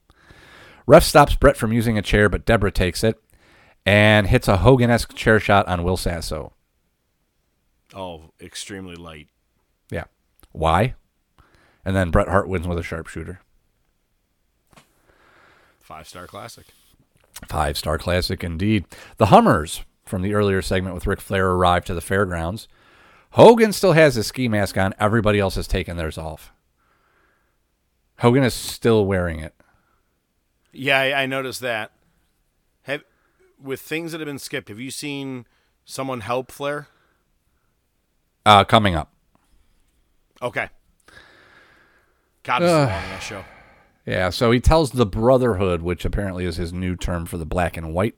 Ref 0.86 1.04
stops 1.04 1.36
Bret 1.36 1.56
from 1.56 1.72
using 1.72 1.96
a 1.96 2.02
chair, 2.02 2.28
but 2.28 2.44
Deborah 2.44 2.72
takes 2.72 3.04
it 3.04 3.22
and 3.86 4.26
hits 4.26 4.48
a 4.48 4.58
Hogan-esque 4.58 5.14
chair 5.14 5.38
shot 5.38 5.66
on 5.68 5.82
Will 5.84 5.96
Sasso. 5.96 6.52
Oh, 7.94 8.30
extremely 8.40 8.96
light. 8.96 9.28
Yeah, 9.90 10.04
why? 10.52 10.94
And 11.84 11.94
then 11.96 12.10
Bret 12.10 12.28
Hart 12.28 12.48
wins 12.48 12.66
with 12.66 12.78
a 12.78 12.82
sharpshooter. 12.82 13.40
Five 15.80 16.08
star 16.08 16.26
classic. 16.26 16.66
Five 17.48 17.76
star 17.76 17.98
classic 17.98 18.44
indeed. 18.44 18.84
The 19.16 19.26
Hummers 19.26 19.82
from 20.04 20.22
the 20.22 20.34
earlier 20.34 20.62
segment 20.62 20.94
with 20.94 21.06
Ric 21.06 21.20
Flair 21.20 21.50
arrive 21.50 21.84
to 21.86 21.94
the 21.94 22.00
fairgrounds. 22.00 22.68
Hogan 23.30 23.72
still 23.72 23.92
has 23.92 24.14
his 24.14 24.26
ski 24.26 24.48
mask 24.48 24.76
on. 24.76 24.94
Everybody 24.98 25.38
else 25.38 25.54
has 25.56 25.66
taken 25.66 25.96
theirs 25.96 26.18
off. 26.18 26.52
Hogan 28.23 28.44
is 28.44 28.55
still 28.55 29.05
wearing 29.05 29.40
it. 29.40 29.53
Yeah, 30.73 30.97
I, 30.97 31.23
I 31.23 31.27
noticed 31.27 31.61
that. 31.61 31.90
Have 32.82 33.03
with 33.61 33.81
things 33.81 34.12
that 34.12 34.20
have 34.20 34.27
been 34.27 34.39
skipped. 34.39 34.69
Have 34.69 34.78
you 34.78 34.93
seen 34.93 35.44
someone 35.85 36.20
help 36.20 36.53
Flair? 36.53 36.86
Uh, 38.47 38.62
coming 38.62 38.94
up. 38.94 39.12
Okay. 40.40 40.69
God, 42.44 42.62
is 42.62 42.70
long 42.70 42.86
that 42.86 43.23
show. 43.23 43.44
Yeah, 44.07 44.31
so 44.31 44.53
he 44.53 44.61
tells 44.61 44.93
the 44.93 45.07
Brotherhood, 45.07 45.82
which 45.82 46.05
apparently 46.05 46.44
is 46.44 46.57
his 46.57 46.73
new 46.73 46.94
term 46.94 47.27
for 47.27 47.39
the 47.39 47.47
black 47.47 47.77
and 47.77 47.93
white, 47.93 48.16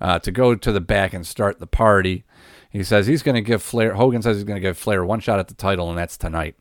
uh, 0.00 0.18
to 0.20 0.32
go 0.32 0.54
to 0.54 0.72
the 0.72 0.80
back 0.80 1.12
and 1.12 1.26
start 1.26 1.60
the 1.60 1.66
party. 1.66 2.24
He 2.70 2.82
says 2.82 3.06
he's 3.06 3.22
going 3.22 3.34
to 3.34 3.42
give 3.42 3.62
Flair, 3.62 3.92
Hogan 3.92 4.22
says 4.22 4.38
he's 4.38 4.44
going 4.44 4.56
to 4.56 4.66
give 4.66 4.78
Flair 4.78 5.04
one 5.04 5.20
shot 5.20 5.38
at 5.38 5.48
the 5.48 5.54
title, 5.54 5.90
and 5.90 5.98
that's 5.98 6.16
tonight. 6.16 6.56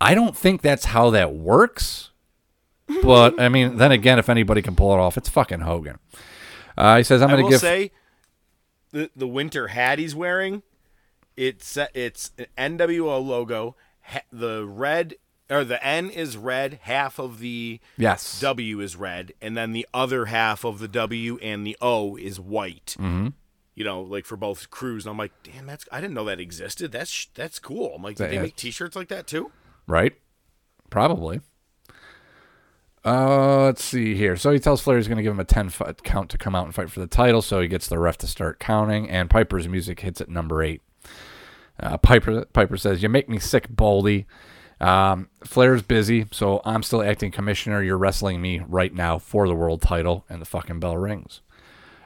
I 0.00 0.14
don't 0.14 0.36
think 0.36 0.62
that's 0.62 0.86
how 0.86 1.10
that 1.10 1.34
works. 1.34 2.10
But, 3.02 3.40
I 3.40 3.48
mean, 3.48 3.78
then 3.78 3.90
again, 3.90 4.18
if 4.18 4.28
anybody 4.28 4.62
can 4.62 4.76
pull 4.76 4.92
it 4.92 4.98
off, 4.98 5.16
it's 5.16 5.28
fucking 5.28 5.60
Hogan. 5.60 5.98
Uh, 6.78 6.98
he 6.98 7.02
says, 7.02 7.20
I'm 7.22 7.30
going 7.30 7.44
to 7.44 7.50
give. 7.50 7.60
say, 7.60 7.90
the 8.92 9.10
the 9.16 9.26
winter 9.26 9.68
hat 9.68 9.98
he's 9.98 10.14
wearing, 10.14 10.62
it's 11.36 11.76
it's 11.94 12.32
an 12.38 12.78
NWO 12.78 13.24
logo. 13.24 13.76
Ha- 14.02 14.20
the 14.32 14.64
red 14.64 15.16
or 15.50 15.64
the 15.64 15.84
N 15.84 16.10
is 16.10 16.36
red, 16.36 16.80
half 16.82 17.18
of 17.18 17.40
the 17.40 17.80
Yes. 17.96 18.40
W 18.40 18.80
is 18.80 18.94
red, 18.96 19.32
and 19.40 19.56
then 19.56 19.72
the 19.72 19.86
other 19.92 20.26
half 20.26 20.64
of 20.64 20.78
the 20.78 20.88
W 20.88 21.38
and 21.42 21.66
the 21.66 21.76
O 21.80 22.16
is 22.16 22.38
white. 22.38 22.96
Mm-hmm. 22.98 23.28
You 23.74 23.84
know, 23.84 24.00
like 24.02 24.24
for 24.24 24.36
both 24.36 24.70
crews. 24.70 25.04
And 25.04 25.10
I'm 25.10 25.18
like, 25.18 25.32
damn, 25.42 25.66
that's 25.66 25.86
I 25.92 26.00
didn't 26.00 26.14
know 26.14 26.24
that 26.24 26.40
existed. 26.40 26.92
That's 26.92 27.28
that's 27.34 27.58
cool. 27.58 27.92
I'm 27.96 28.02
like, 28.02 28.16
did 28.16 28.30
they 28.30 28.38
make 28.38 28.56
T-shirts 28.56 28.96
like 28.96 29.08
that 29.08 29.26
too? 29.26 29.50
Right? 29.86 30.14
Probably. 30.90 31.40
Uh, 33.06 33.66
let's 33.66 33.84
see 33.84 34.16
here. 34.16 34.34
So 34.34 34.50
he 34.50 34.58
tells 34.58 34.80
Flair 34.80 34.96
he's 34.96 35.06
going 35.06 35.16
to 35.16 35.22
give 35.22 35.32
him 35.32 35.38
a 35.38 35.44
10 35.44 35.68
fi- 35.68 35.92
count 36.02 36.28
to 36.30 36.38
come 36.38 36.56
out 36.56 36.64
and 36.64 36.74
fight 36.74 36.90
for 36.90 36.98
the 36.98 37.06
title. 37.06 37.40
So 37.40 37.60
he 37.60 37.68
gets 37.68 37.86
the 37.86 38.00
ref 38.00 38.18
to 38.18 38.26
start 38.26 38.58
counting, 38.58 39.08
and 39.08 39.30
Piper's 39.30 39.68
music 39.68 40.00
hits 40.00 40.20
at 40.20 40.28
number 40.28 40.60
eight. 40.60 40.82
Uh, 41.78 41.98
Piper 41.98 42.46
Piper 42.46 42.76
says, 42.76 43.02
"You 43.02 43.08
make 43.08 43.28
me 43.28 43.38
sick, 43.38 43.68
Baldy." 43.68 44.26
Um, 44.80 45.28
Flair's 45.44 45.82
busy, 45.82 46.26
so 46.32 46.60
I'm 46.64 46.82
still 46.82 47.02
acting 47.02 47.30
commissioner. 47.30 47.82
You're 47.82 47.98
wrestling 47.98 48.40
me 48.40 48.60
right 48.66 48.92
now 48.92 49.18
for 49.18 49.46
the 49.46 49.54
world 49.54 49.82
title, 49.82 50.24
and 50.28 50.40
the 50.40 50.46
fucking 50.46 50.80
bell 50.80 50.96
rings. 50.96 51.42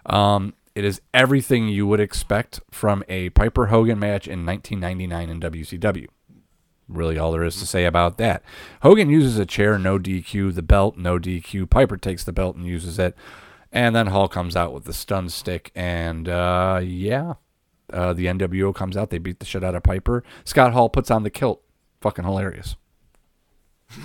Um, 0.07 0.55
it 0.75 0.85
is 0.85 1.01
everything 1.15 1.69
you 1.69 1.87
would 1.87 2.01
expect 2.01 2.61
from 2.71 3.05
a 3.09 3.31
Piper 3.31 3.67
Hogan 3.67 3.99
match 3.99 4.27
in 4.27 4.45
1999 4.45 5.31
in 5.31 5.41
WCW 5.41 6.09
really 6.91 7.19
all 7.19 7.33
there 7.33 7.45
is 7.45 7.59
to 7.61 7.67
say 7.67 7.85
about 7.85 8.19
that. 8.19 8.43
Hogan 8.83 9.09
uses 9.11 9.39
a 9.39 9.47
chair, 9.47 9.79
no 9.79 9.99
DQ. 9.99 10.55
The 10.55 10.63
belt, 10.63 10.97
no 10.97 11.19
DQ. 11.19 11.71
Piper 11.71 11.97
takes 11.97 12.25
the 12.25 12.33
belt 12.33 12.57
and 12.57 12.67
uses 12.67 12.99
it. 12.99 13.17
And 13.73 13.95
then 13.95 14.09
Hall 14.09 14.29
comes 14.29 14.57
out 14.57 14.73
with 14.73 14.85
the 14.85 14.93
stun 14.93 15.29
stick. 15.29 15.71
And 15.75 16.29
uh, 16.29 16.81
yeah, 16.83 17.35
uh, 17.93 18.13
the 18.13 18.27
NWO 18.27 18.75
comes 18.75 18.97
out. 18.97 19.11
They 19.11 19.19
beat 19.19 19.39
the 19.39 19.47
shit 19.47 19.63
out 19.65 19.75
of 19.75 19.83
Piper. 19.83 20.25
Scott 20.45 20.73
Hall 20.73 20.89
puts 20.89 21.11
on 21.11 21.23
the 21.23 21.31
kilt. 21.31 21.63
Fucking 22.01 22.25
hilarious. 22.25 22.77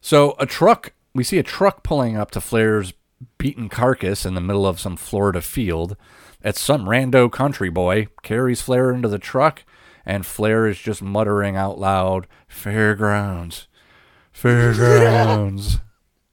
so 0.00 0.34
a 0.38 0.46
truck, 0.46 0.92
we 1.14 1.24
see 1.24 1.38
a 1.38 1.42
truck 1.42 1.82
pulling 1.82 2.16
up 2.16 2.30
to 2.32 2.40
Flair's 2.40 2.92
beaten 3.38 3.68
carcass 3.68 4.24
in 4.24 4.34
the 4.34 4.40
middle 4.40 4.66
of 4.66 4.80
some 4.80 4.96
Florida 4.96 5.40
field. 5.42 5.96
It's 6.42 6.60
some 6.60 6.84
rando 6.86 7.30
country 7.30 7.68
boy 7.68 8.08
carries 8.22 8.62
Flair 8.62 8.90
into 8.92 9.08
the 9.08 9.18
truck, 9.18 9.62
and 10.06 10.24
Flair 10.24 10.66
is 10.66 10.78
just 10.78 11.02
muttering 11.02 11.56
out 11.56 11.78
loud, 11.78 12.26
"Fairgrounds, 12.48 13.68
fairgrounds." 14.32 15.78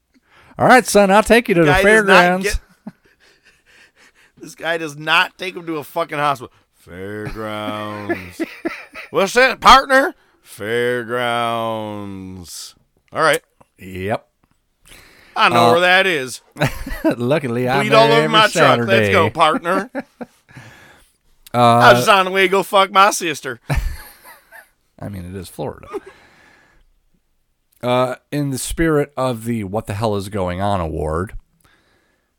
All 0.57 0.67
right, 0.67 0.85
son, 0.85 1.11
I'll 1.11 1.21
take 1.23 1.47
you 1.49 1.55
to 1.55 1.61
the 1.61 1.67
Guy 1.67 1.83
fairgrounds. 1.83 2.45
get- 2.45 2.59
this 4.37 4.55
guy 4.55 4.77
does 4.77 4.95
not 4.97 5.37
take 5.37 5.55
him 5.55 5.65
to 5.67 5.77
a 5.77 5.83
fucking 5.83 6.17
hospital. 6.17 6.51
Fairgrounds. 6.73 8.41
What's 9.11 9.33
that, 9.33 9.59
partner? 9.61 10.15
Fairgrounds. 11.37 12.75
All 13.11 13.21
right. 13.21 13.41
Yep. 13.77 14.27
I 15.37 15.49
know 15.49 15.67
uh, 15.67 15.71
where 15.73 15.81
that 15.81 16.07
is. 16.07 16.41
Luckily, 17.03 17.69
I'm 17.69 17.81
Bleed 17.81 17.93
all 17.93 18.11
over 18.11 18.27
my 18.27 18.47
truck. 18.47 18.79
Let's 18.79 19.09
go, 19.09 19.29
partner. 19.29 19.91
I 21.53 21.91
was 21.91 21.93
uh, 21.93 21.93
just 21.93 22.09
on 22.09 22.25
the 22.25 22.31
way 22.31 22.43
to 22.43 22.47
go 22.47 22.63
fuck 22.63 22.91
my 22.91 23.11
sister. 23.11 23.59
I 24.99 25.09
mean, 25.09 25.25
it 25.25 25.35
is 25.35 25.47
Florida. 25.47 25.87
uh, 27.83 28.15
in 28.31 28.49
the 28.49 28.57
spirit 28.57 29.13
of 29.15 29.45
the 29.45 29.63
"What 29.63 29.85
the 29.85 29.93
hell 29.93 30.15
is 30.15 30.29
going 30.29 30.59
on" 30.59 30.81
award, 30.81 31.33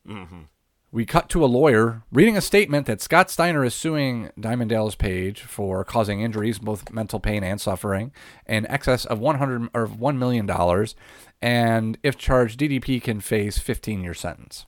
mm-hmm. 0.07 0.43
we 0.91 1.07
cut 1.07 1.29
to 1.31 1.45
a 1.45 1.47
lawyer 1.47 2.03
reading 2.11 2.37
a 2.37 2.41
statement 2.41 2.87
that 2.87 3.01
Scott 3.01 3.31
Steiner 3.31 3.65
is 3.65 3.75
suing 3.75 4.31
Diamond 4.39 4.71
Dallas 4.71 4.97
Page 4.97 5.43
for 5.43 5.85
causing 5.85 6.21
injuries, 6.21 6.59
both 6.59 6.93
mental 6.93 7.21
pain 7.21 7.45
and 7.45 7.61
suffering, 7.61 8.13
in 8.47 8.67
excess 8.67 9.05
of 9.05 9.21
one 9.21 9.39
hundred 9.39 9.69
or 9.73 9.87
one 9.87 10.19
million 10.19 10.47
dollars, 10.47 10.97
and 11.41 11.99
if 12.03 12.17
charged, 12.17 12.61
DDP 12.61 13.03
can 13.03 13.21
face 13.21 13.59
fifteen 13.59 14.03
year 14.03 14.15
sentence. 14.15 14.67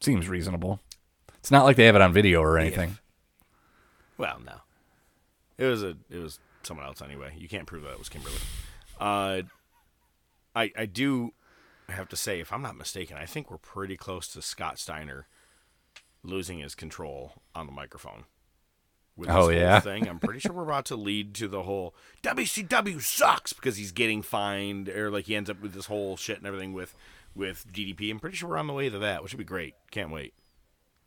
Seems 0.00 0.28
reasonable. 0.28 0.80
It's 1.38 1.50
not 1.50 1.64
like 1.64 1.76
they 1.76 1.86
have 1.86 1.96
it 1.96 2.02
on 2.02 2.12
video 2.12 2.40
or 2.40 2.58
anything. 2.58 2.98
Well, 4.18 4.38
no. 4.44 4.56
It 5.58 5.64
was 5.66 5.82
a 5.82 5.96
it 6.10 6.18
was 6.18 6.38
someone 6.62 6.86
else 6.86 7.02
anyway. 7.02 7.34
You 7.38 7.48
can't 7.48 7.66
prove 7.66 7.82
that 7.84 7.92
it 7.92 7.98
was 7.98 8.08
Kimberly. 8.08 8.36
Uh 8.98 9.42
I 10.54 10.72
I 10.76 10.86
do 10.86 11.32
have 11.88 12.08
to 12.08 12.16
say 12.16 12.40
if 12.40 12.52
I'm 12.52 12.62
not 12.62 12.76
mistaken, 12.76 13.16
I 13.16 13.26
think 13.26 13.50
we're 13.50 13.58
pretty 13.58 13.96
close 13.96 14.28
to 14.28 14.42
Scott 14.42 14.78
Steiner 14.78 15.26
losing 16.22 16.58
his 16.58 16.74
control 16.74 17.32
on 17.54 17.66
the 17.66 17.72
microphone. 17.72 18.24
With 19.20 19.28
this 19.28 19.36
Oh, 19.36 19.40
whole 19.42 19.52
yeah? 19.52 19.78
thing. 19.80 20.08
I'm 20.08 20.18
pretty 20.18 20.40
sure 20.40 20.52
we're 20.52 20.62
about 20.64 20.86
to 20.86 20.96
lead 20.96 21.34
to 21.34 21.46
the 21.46 21.62
whole 21.64 21.94
WCW 22.22 23.00
sucks 23.02 23.52
because 23.52 23.76
he's 23.76 23.92
getting 23.92 24.22
fined 24.22 24.88
or 24.88 25.10
like 25.10 25.26
he 25.26 25.36
ends 25.36 25.50
up 25.50 25.60
with 25.60 25.74
this 25.74 25.86
whole 25.86 26.16
shit 26.16 26.38
and 26.38 26.46
everything 26.46 26.72
with 26.72 26.94
with 27.34 27.66
DDP. 27.72 28.10
I'm 28.10 28.18
pretty 28.18 28.36
sure 28.36 28.48
we're 28.48 28.56
on 28.56 28.66
the 28.66 28.72
way 28.72 28.88
to 28.88 28.98
that, 28.98 29.22
which 29.22 29.32
would 29.32 29.38
be 29.38 29.44
great. 29.44 29.74
Can't 29.90 30.10
wait. 30.10 30.32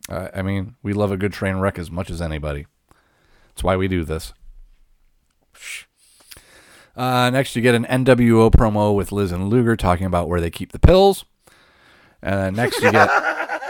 Uh, 0.07 0.29
I 0.33 0.41
mean, 0.43 0.75
we 0.83 0.93
love 0.93 1.11
a 1.11 1.17
good 1.17 1.33
train 1.33 1.55
wreck 1.57 1.79
as 1.79 1.89
much 1.89 2.09
as 2.11 2.21
anybody. 2.21 2.67
That's 3.49 3.63
why 3.63 3.75
we 3.77 3.87
do 3.87 4.03
this. 4.03 4.31
Uh, 6.95 7.29
next, 7.31 7.55
you 7.55 7.61
get 7.61 7.73
an 7.75 7.85
NWO 7.85 8.51
promo 8.51 8.95
with 8.95 9.11
Liz 9.11 9.31
and 9.31 9.49
Luger 9.49 9.75
talking 9.75 10.05
about 10.05 10.29
where 10.29 10.39
they 10.39 10.51
keep 10.51 10.71
the 10.71 10.79
pills. 10.79 11.25
And 12.21 12.35
then 12.39 12.53
next, 12.55 12.81
you 12.81 12.91
get 12.91 13.09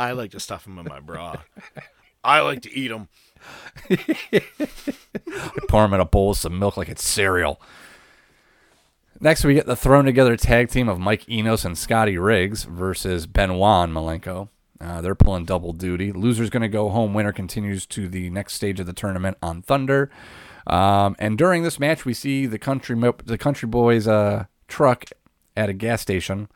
I 0.00 0.12
like 0.12 0.30
to 0.30 0.40
stuff 0.40 0.64
them 0.64 0.78
in 0.78 0.86
my 0.86 0.98
bra. 0.98 1.36
I 2.24 2.40
like 2.40 2.62
to 2.62 2.74
eat 2.74 2.88
them. 2.88 3.08
I 3.90 4.40
pour 5.68 5.82
them 5.82 5.92
in 5.92 6.00
a 6.00 6.06
bowl 6.06 6.30
with 6.30 6.38
some 6.38 6.58
milk 6.58 6.78
like 6.78 6.88
it's 6.88 7.04
cereal. 7.04 7.60
Next, 9.20 9.44
we 9.44 9.52
get 9.52 9.66
the 9.66 9.76
thrown 9.76 10.06
together 10.06 10.38
tag 10.38 10.70
team 10.70 10.88
of 10.88 10.98
Mike 10.98 11.28
Enos 11.28 11.66
and 11.66 11.76
Scotty 11.76 12.16
Riggs 12.16 12.64
versus 12.64 13.26
Benoit 13.26 13.90
Malenko. 13.90 14.48
Uh, 14.80 15.02
they're 15.02 15.14
pulling 15.14 15.44
double 15.44 15.74
duty. 15.74 16.12
Loser's 16.12 16.48
going 16.48 16.62
to 16.62 16.68
go 16.68 16.88
home. 16.88 17.12
Winner 17.12 17.32
continues 17.32 17.84
to 17.84 18.08
the 18.08 18.30
next 18.30 18.54
stage 18.54 18.80
of 18.80 18.86
the 18.86 18.94
tournament 18.94 19.36
on 19.42 19.60
Thunder. 19.60 20.10
Um, 20.66 21.14
and 21.18 21.36
during 21.36 21.62
this 21.62 21.78
match, 21.78 22.06
we 22.06 22.14
see 22.14 22.46
the 22.46 22.58
country 22.58 22.96
the 23.26 23.36
country 23.36 23.68
boys 23.68 24.08
uh, 24.08 24.46
truck 24.66 25.10
at 25.54 25.68
a 25.68 25.74
gas 25.74 26.00
station 26.00 26.48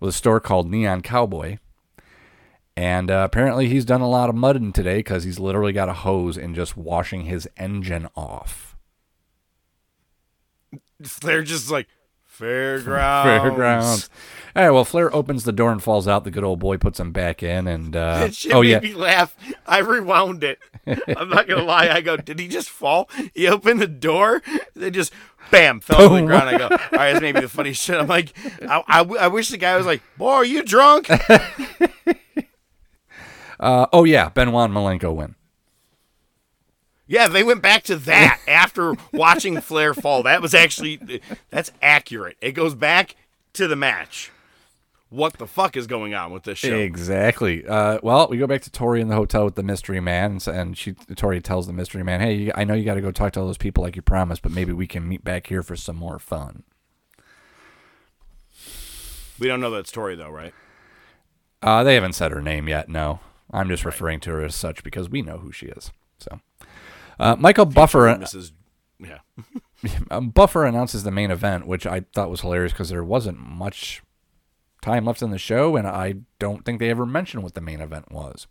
with 0.00 0.08
a 0.08 0.12
store 0.12 0.40
called 0.40 0.68
Neon 0.68 1.00
Cowboy. 1.00 1.58
And 2.78 3.10
uh, 3.10 3.26
apparently, 3.28 3.68
he's 3.68 3.84
done 3.84 4.02
a 4.02 4.08
lot 4.08 4.28
of 4.28 4.36
mudding 4.36 4.72
today 4.72 4.98
because 4.98 5.24
he's 5.24 5.40
literally 5.40 5.72
got 5.72 5.88
a 5.88 5.92
hose 5.92 6.38
and 6.38 6.54
just 6.54 6.76
washing 6.76 7.22
his 7.22 7.48
engine 7.56 8.06
off. 8.14 8.76
They're 11.20 11.42
just 11.42 11.72
like 11.72 11.88
fairgrounds. 12.24 13.42
Fairgrounds. 13.42 14.10
All 14.54 14.62
right, 14.62 14.70
well, 14.70 14.84
Flair 14.84 15.12
opens 15.12 15.42
the 15.42 15.50
door 15.50 15.72
and 15.72 15.82
falls 15.82 16.06
out. 16.06 16.22
The 16.22 16.30
good 16.30 16.44
old 16.44 16.60
boy 16.60 16.76
puts 16.76 17.00
him 17.00 17.10
back 17.10 17.42
in, 17.42 17.66
and 17.66 17.96
uh, 17.96 18.28
oh 18.52 18.62
made 18.62 18.68
yeah, 18.68 18.78
me 18.78 18.94
laugh. 18.94 19.34
I 19.66 19.78
rewound 19.78 20.44
it. 20.44 20.60
I'm 20.86 21.30
not 21.30 21.48
gonna 21.48 21.64
lie. 21.64 21.88
I 21.88 22.00
go, 22.00 22.16
did 22.16 22.38
he 22.38 22.46
just 22.46 22.70
fall? 22.70 23.10
He 23.34 23.48
opened 23.48 23.80
the 23.80 23.88
door. 23.88 24.40
They 24.76 24.92
just 24.92 25.12
bam 25.50 25.80
fell 25.80 26.10
to 26.10 26.14
the 26.14 26.22
ground. 26.22 26.48
I 26.48 26.58
go, 26.58 26.64
all 26.66 26.70
right, 26.70 27.12
that's 27.12 27.20
maybe 27.22 27.40
the 27.40 27.48
funniest 27.48 27.82
shit. 27.82 27.98
I'm 27.98 28.06
like, 28.06 28.32
I, 28.62 28.84
I, 28.86 29.00
I 29.00 29.26
wish 29.26 29.48
the 29.48 29.56
guy 29.56 29.76
was 29.76 29.84
like, 29.86 30.00
boy, 30.16 30.30
are 30.30 30.44
you 30.44 30.62
drunk? 30.62 31.08
uh, 33.60 33.86
oh 33.92 34.04
yeah, 34.04 34.28
Benoit 34.28 34.70
Malenko 34.70 35.14
win. 35.14 35.34
Yeah, 37.06 37.28
they 37.28 37.42
went 37.42 37.62
back 37.62 37.84
to 37.84 37.96
that 37.96 38.40
after 38.48 38.94
watching 39.12 39.60
Flair 39.60 39.94
fall. 39.94 40.22
That 40.22 40.42
was 40.42 40.54
actually 40.54 41.22
that's 41.50 41.72
accurate. 41.80 42.36
It 42.40 42.52
goes 42.52 42.74
back 42.74 43.16
to 43.54 43.66
the 43.66 43.76
match. 43.76 44.30
What 45.10 45.38
the 45.38 45.46
fuck 45.46 45.74
is 45.74 45.86
going 45.86 46.12
on 46.12 46.32
with 46.32 46.42
this 46.42 46.58
show? 46.58 46.76
Exactly. 46.76 47.66
Uh, 47.66 47.98
well, 48.02 48.28
we 48.28 48.36
go 48.36 48.46
back 48.46 48.60
to 48.62 48.70
Torrie 48.70 49.00
in 49.00 49.08
the 49.08 49.14
hotel 49.14 49.46
with 49.46 49.54
the 49.54 49.62
mystery 49.62 50.00
man, 50.00 50.38
and, 50.46 50.76
she 50.76 50.92
Torrie 50.92 51.42
tells 51.42 51.66
the 51.66 51.72
mystery 51.72 52.04
man, 52.04 52.20
"Hey, 52.20 52.34
you, 52.34 52.52
I 52.54 52.64
know 52.64 52.74
you 52.74 52.84
got 52.84 52.94
to 52.94 53.00
go 53.00 53.10
talk 53.10 53.32
to 53.32 53.40
all 53.40 53.46
those 53.46 53.56
people 53.56 53.82
like 53.82 53.96
you 53.96 54.02
promised, 54.02 54.42
but 54.42 54.52
maybe 54.52 54.74
we 54.74 54.86
can 54.86 55.08
meet 55.08 55.24
back 55.24 55.46
here 55.46 55.62
for 55.62 55.76
some 55.76 55.96
more 55.96 56.18
fun." 56.18 56.64
We 59.38 59.46
don't 59.46 59.60
know 59.60 59.70
that 59.70 59.86
story 59.86 60.14
though, 60.14 60.30
right? 60.30 60.52
Uh, 61.62 61.84
they 61.84 61.94
haven't 61.94 62.12
said 62.12 62.30
her 62.32 62.42
name 62.42 62.68
yet. 62.68 62.90
No, 62.90 63.20
I'm 63.50 63.68
just 63.68 63.84
referring 63.84 64.20
to 64.20 64.30
her 64.30 64.44
as 64.44 64.54
such 64.54 64.84
because 64.84 65.08
we 65.08 65.22
know 65.22 65.38
who 65.38 65.52
she 65.52 65.66
is. 65.66 65.90
So, 66.18 66.40
uh, 67.18 67.36
Michael 67.38 67.64
Buffer. 67.64 68.06
Mrs. 68.16 68.52
Yeah. 68.98 69.18
um, 70.10 70.30
Buffer 70.30 70.64
announces 70.64 71.04
the 71.04 71.10
main 71.10 71.30
event, 71.30 71.66
which 71.66 71.86
I 71.86 72.00
thought 72.14 72.30
was 72.30 72.40
hilarious 72.40 72.72
because 72.72 72.88
there 72.88 73.04
wasn't 73.04 73.38
much 73.38 74.02
time 74.82 75.04
left 75.04 75.22
in 75.22 75.30
the 75.30 75.38
show, 75.38 75.76
and 75.76 75.86
I 75.86 76.16
don't 76.38 76.64
think 76.64 76.78
they 76.78 76.90
ever 76.90 77.06
mentioned 77.06 77.42
what 77.42 77.54
the 77.54 77.60
main 77.60 77.80
event 77.80 78.10
was. 78.10 78.46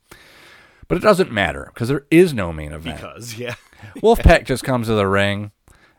But 0.88 0.98
it 0.98 1.02
doesn't 1.02 1.32
matter 1.32 1.70
because 1.74 1.90
there 1.90 2.06
is 2.10 2.34
no 2.34 2.54
main 2.54 2.72
event. 2.72 2.98
Because 2.98 3.38
yeah. 3.38 3.56
Wolfpack 3.98 4.44
just 4.46 4.64
comes 4.64 4.88
to 4.88 4.94
the 4.94 5.08
ring. 5.08 5.52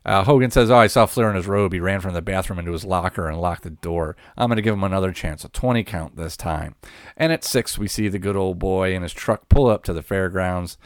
Uh, 0.09 0.25
Hogan 0.25 0.51
says, 0.51 0.71
"Oh, 0.71 0.79
I 0.79 0.87
saw 0.87 1.05
Flair 1.05 1.29
in 1.29 1.37
his 1.37 1.47
robe. 1.47 1.75
He 1.75 1.81
ran 1.81 2.01
from 2.01 2.15
the 2.15 2.23
bathroom 2.23 2.59
into 2.59 2.73
his 2.73 2.85
locker 2.85 3.29
and 3.29 3.39
locked 3.39 3.63
the 3.63 3.71
door. 3.71 4.17
I'm 4.39 4.49
going 4.49 4.57
to 4.57 4.63
give 4.63 4.73
him 4.73 4.83
another 4.83 5.13
chance, 5.13 5.45
a 5.45 5.51
20 5.51 5.85
count 5.85 6.17
this 6.17 6.35
time." 6.35 6.77
And 7.15 7.31
at 7.31 7.45
six, 7.45 7.77
we 7.77 7.89
see 7.89 8.09
the 8.09 8.19
good 8.19 8.35
old 8.35 8.59
boy 8.59 8.95
in 8.95 9.03
his 9.03 9.13
truck 9.13 9.51
pull 9.51 9.67
up 9.67 9.85
to 9.85 9.93
the 9.93 10.03
fairgrounds. 10.03 10.79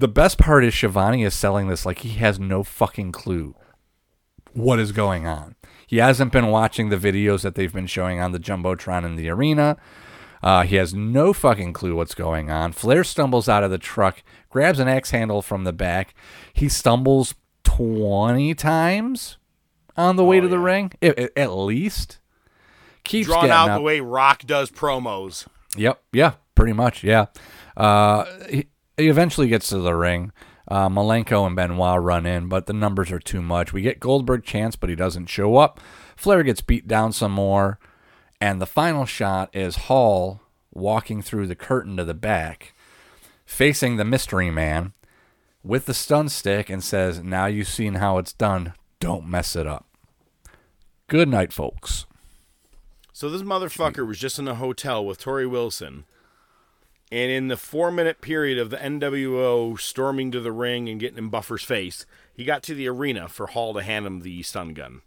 The 0.00 0.08
best 0.08 0.36
part 0.36 0.66
is 0.66 0.74
Schiavone 0.74 1.24
is 1.24 1.34
selling 1.34 1.68
this 1.68 1.86
like 1.86 2.00
he 2.00 2.10
has 2.18 2.38
no 2.38 2.62
fucking 2.62 3.12
clue 3.12 3.54
what 4.52 4.78
is 4.78 4.92
going 4.92 5.26
on. 5.26 5.54
He 5.86 5.96
hasn't 5.96 6.30
been 6.30 6.48
watching 6.48 6.90
the 6.90 6.98
videos 6.98 7.40
that 7.40 7.54
they've 7.54 7.72
been 7.72 7.86
showing 7.86 8.20
on 8.20 8.32
the 8.32 8.38
jumbotron 8.38 9.06
in 9.06 9.16
the 9.16 9.30
arena. 9.30 9.78
Uh, 10.42 10.64
he 10.64 10.76
has 10.76 10.92
no 10.92 11.32
fucking 11.32 11.72
clue 11.72 11.96
what's 11.96 12.14
going 12.14 12.50
on. 12.50 12.72
Flair 12.72 13.02
stumbles 13.02 13.48
out 13.48 13.64
of 13.64 13.70
the 13.70 13.78
truck, 13.78 14.22
grabs 14.50 14.78
an 14.78 14.88
axe 14.88 15.10
handle 15.10 15.40
from 15.40 15.64
the 15.64 15.72
back. 15.72 16.14
He 16.52 16.68
stumbles 16.68 17.34
20 17.64 18.54
times 18.54 19.36
on 19.96 20.16
the 20.16 20.24
way 20.24 20.40
to 20.40 20.48
the 20.48 20.58
ring, 20.58 20.92
I- 21.02 21.14
I- 21.36 21.40
at 21.40 21.52
least. 21.52 22.18
Keeps 23.04 23.26
Drawn 23.26 23.50
out 23.50 23.68
up. 23.70 23.78
the 23.78 23.82
way 23.82 24.00
Rock 24.00 24.44
does 24.46 24.70
promos. 24.70 25.46
Yep. 25.76 26.00
Yeah. 26.12 26.32
Pretty 26.54 26.72
much. 26.72 27.02
Yeah. 27.04 27.26
Uh, 27.76 28.24
he, 28.48 28.66
he 28.96 29.08
eventually 29.08 29.48
gets 29.48 29.68
to 29.70 29.78
the 29.78 29.94
ring. 29.94 30.32
Uh, 30.66 30.88
Malenko 30.88 31.46
and 31.46 31.54
Benoit 31.54 32.00
run 32.00 32.24
in, 32.24 32.48
but 32.48 32.64
the 32.66 32.72
numbers 32.72 33.10
are 33.12 33.18
too 33.18 33.42
much. 33.42 33.72
We 33.72 33.82
get 33.82 34.00
Goldberg 34.00 34.44
chance, 34.44 34.76
but 34.76 34.88
he 34.88 34.96
doesn't 34.96 35.26
show 35.26 35.56
up. 35.56 35.78
Flair 36.16 36.42
gets 36.42 36.62
beat 36.62 36.88
down 36.88 37.12
some 37.12 37.32
more, 37.32 37.78
and 38.40 38.62
the 38.62 38.66
final 38.66 39.04
shot 39.04 39.54
is 39.54 39.76
Hall 39.76 40.40
walking 40.72 41.20
through 41.20 41.48
the 41.48 41.54
curtain 41.56 41.96
to 41.98 42.04
the 42.04 42.14
back, 42.14 42.72
facing 43.44 43.96
the 43.96 44.04
Mystery 44.06 44.50
Man 44.50 44.94
with 45.64 45.86
the 45.86 45.94
stun 45.94 46.28
stick, 46.28 46.70
and 46.70 46.84
says, 46.84 47.22
"Now 47.22 47.46
you've 47.46 47.68
seen 47.68 47.94
how 47.94 48.18
it's 48.18 48.32
done. 48.32 48.74
Don't 49.00 49.26
mess 49.26 49.56
it 49.56 49.66
up." 49.66 49.86
Good 51.08 51.28
night, 51.28 51.52
folks. 51.52 52.06
So 53.12 53.30
this 53.30 53.42
motherfucker 53.42 54.06
was 54.06 54.18
just 54.18 54.38
in 54.38 54.48
a 54.48 54.56
hotel 54.56 55.04
with 55.04 55.22
Torrie 55.22 55.48
Wilson. 55.48 56.04
And 57.12 57.30
in 57.30 57.46
the 57.46 57.56
four 57.56 57.92
minute 57.92 58.20
period 58.20 58.58
of 58.58 58.70
the 58.70 58.76
NWO 58.76 59.78
storming 59.78 60.32
to 60.32 60.40
the 60.40 60.50
ring 60.50 60.88
and 60.88 60.98
getting 60.98 61.18
in 61.18 61.28
Buffer's 61.28 61.62
face, 61.62 62.06
he 62.32 62.44
got 62.44 62.64
to 62.64 62.74
the 62.74 62.88
arena 62.88 63.28
for 63.28 63.46
Hall 63.46 63.72
to 63.74 63.82
hand 63.82 64.06
him 64.06 64.20
the 64.20 64.42
stun 64.42 64.74
gun. 64.74 65.02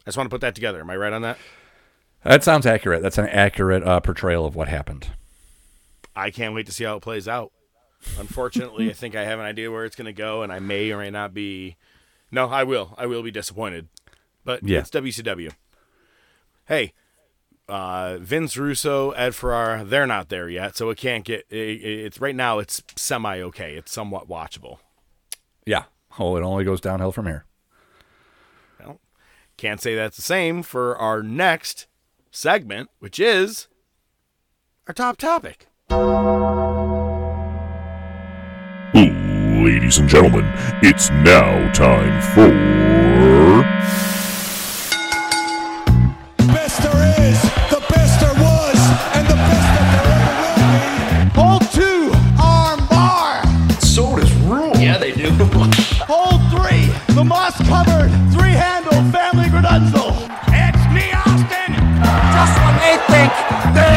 I 0.00 0.10
just 0.10 0.18
want 0.18 0.26
to 0.28 0.34
put 0.34 0.42
that 0.42 0.54
together. 0.54 0.80
Am 0.80 0.90
I 0.90 0.96
right 0.96 1.12
on 1.12 1.22
that? 1.22 1.38
That 2.22 2.44
sounds 2.44 2.66
accurate. 2.66 3.00
That's 3.00 3.16
an 3.16 3.28
accurate 3.28 3.82
uh, 3.82 4.00
portrayal 4.00 4.44
of 4.44 4.54
what 4.54 4.68
happened. 4.68 5.08
I 6.14 6.30
can't 6.30 6.54
wait 6.54 6.66
to 6.66 6.72
see 6.72 6.84
how 6.84 6.96
it 6.96 7.02
plays 7.02 7.28
out. 7.28 7.52
Unfortunately, 8.18 8.88
I 8.90 8.92
think 8.94 9.14
I 9.14 9.24
have 9.24 9.38
an 9.38 9.44
idea 9.44 9.70
where 9.70 9.84
it's 9.84 9.96
going 9.96 10.06
to 10.06 10.12
go, 10.12 10.42
and 10.42 10.52
I 10.52 10.58
may 10.58 10.90
or 10.90 10.98
may 10.98 11.10
not 11.10 11.34
be. 11.34 11.76
No, 12.30 12.48
I 12.48 12.64
will. 12.64 12.94
I 12.96 13.06
will 13.06 13.22
be 13.22 13.30
disappointed. 13.30 13.88
But 14.44 14.62
Yeah. 14.66 14.78
it's 14.80 14.90
WCW. 14.90 15.52
Hey, 16.66 16.92
uh, 17.68 18.16
Vince 18.20 18.56
Russo, 18.56 19.10
Ed 19.12 19.34
Ferrara, 19.34 19.84
they're 19.84 20.06
not 20.06 20.28
there 20.28 20.48
yet, 20.48 20.76
so 20.76 20.88
it 20.90 20.96
can't 20.98 21.24
get. 21.24 21.44
It, 21.50 21.56
it's 21.84 22.20
right 22.20 22.34
now. 22.34 22.58
It's 22.58 22.82
semi 22.96 23.40
okay. 23.40 23.74
It's 23.76 23.92
somewhat 23.92 24.28
watchable. 24.28 24.78
Yeah. 25.66 25.84
Oh, 26.18 26.36
it 26.36 26.42
only 26.42 26.64
goes 26.64 26.80
downhill 26.80 27.12
from 27.12 27.26
here. 27.26 27.44
Well, 28.78 29.00
can't 29.56 29.80
say 29.80 29.94
that's 29.94 30.16
the 30.16 30.22
same 30.22 30.62
for 30.62 30.96
our 30.96 31.22
next 31.22 31.86
segment, 32.30 32.88
which 32.98 33.20
is 33.20 33.68
our 34.88 34.94
top 34.94 35.16
topic. 35.18 35.66
Ladies 39.80 39.96
and 39.96 40.10
gentlemen, 40.10 40.44
it's 40.82 41.08
now 41.08 41.72
time 41.72 42.20
for. 42.34 42.79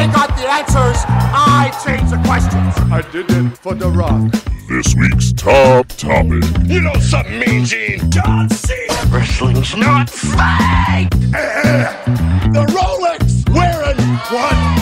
They 0.04 0.08
ain't 0.08 0.16
got 0.16 0.36
the 0.36 0.50
answers, 0.50 1.04
I 1.08 1.72
change 1.86 2.10
the 2.10 2.18
questions. 2.26 2.92
I 2.92 3.02
did 3.12 3.30
it 3.30 3.58
for 3.58 3.74
The 3.74 3.90
Rock. 3.90 4.32
This 4.68 4.96
week's 4.96 5.32
top 5.32 5.88
topic. 5.88 6.44
You 6.66 6.82
know 6.82 6.94
something, 6.96 7.40
Mean 7.40 7.66
Gene? 7.66 8.12
John 8.12 8.50
Cena. 8.50 8.94
Wrestling's 9.10 9.76
not 9.78 10.10
fake. 10.10 11.14
Eh, 11.34 11.62
eh. 11.64 11.94
The 12.52 12.66
Rolex 12.74 13.50
wearing 13.50 13.98
one. 14.30 14.73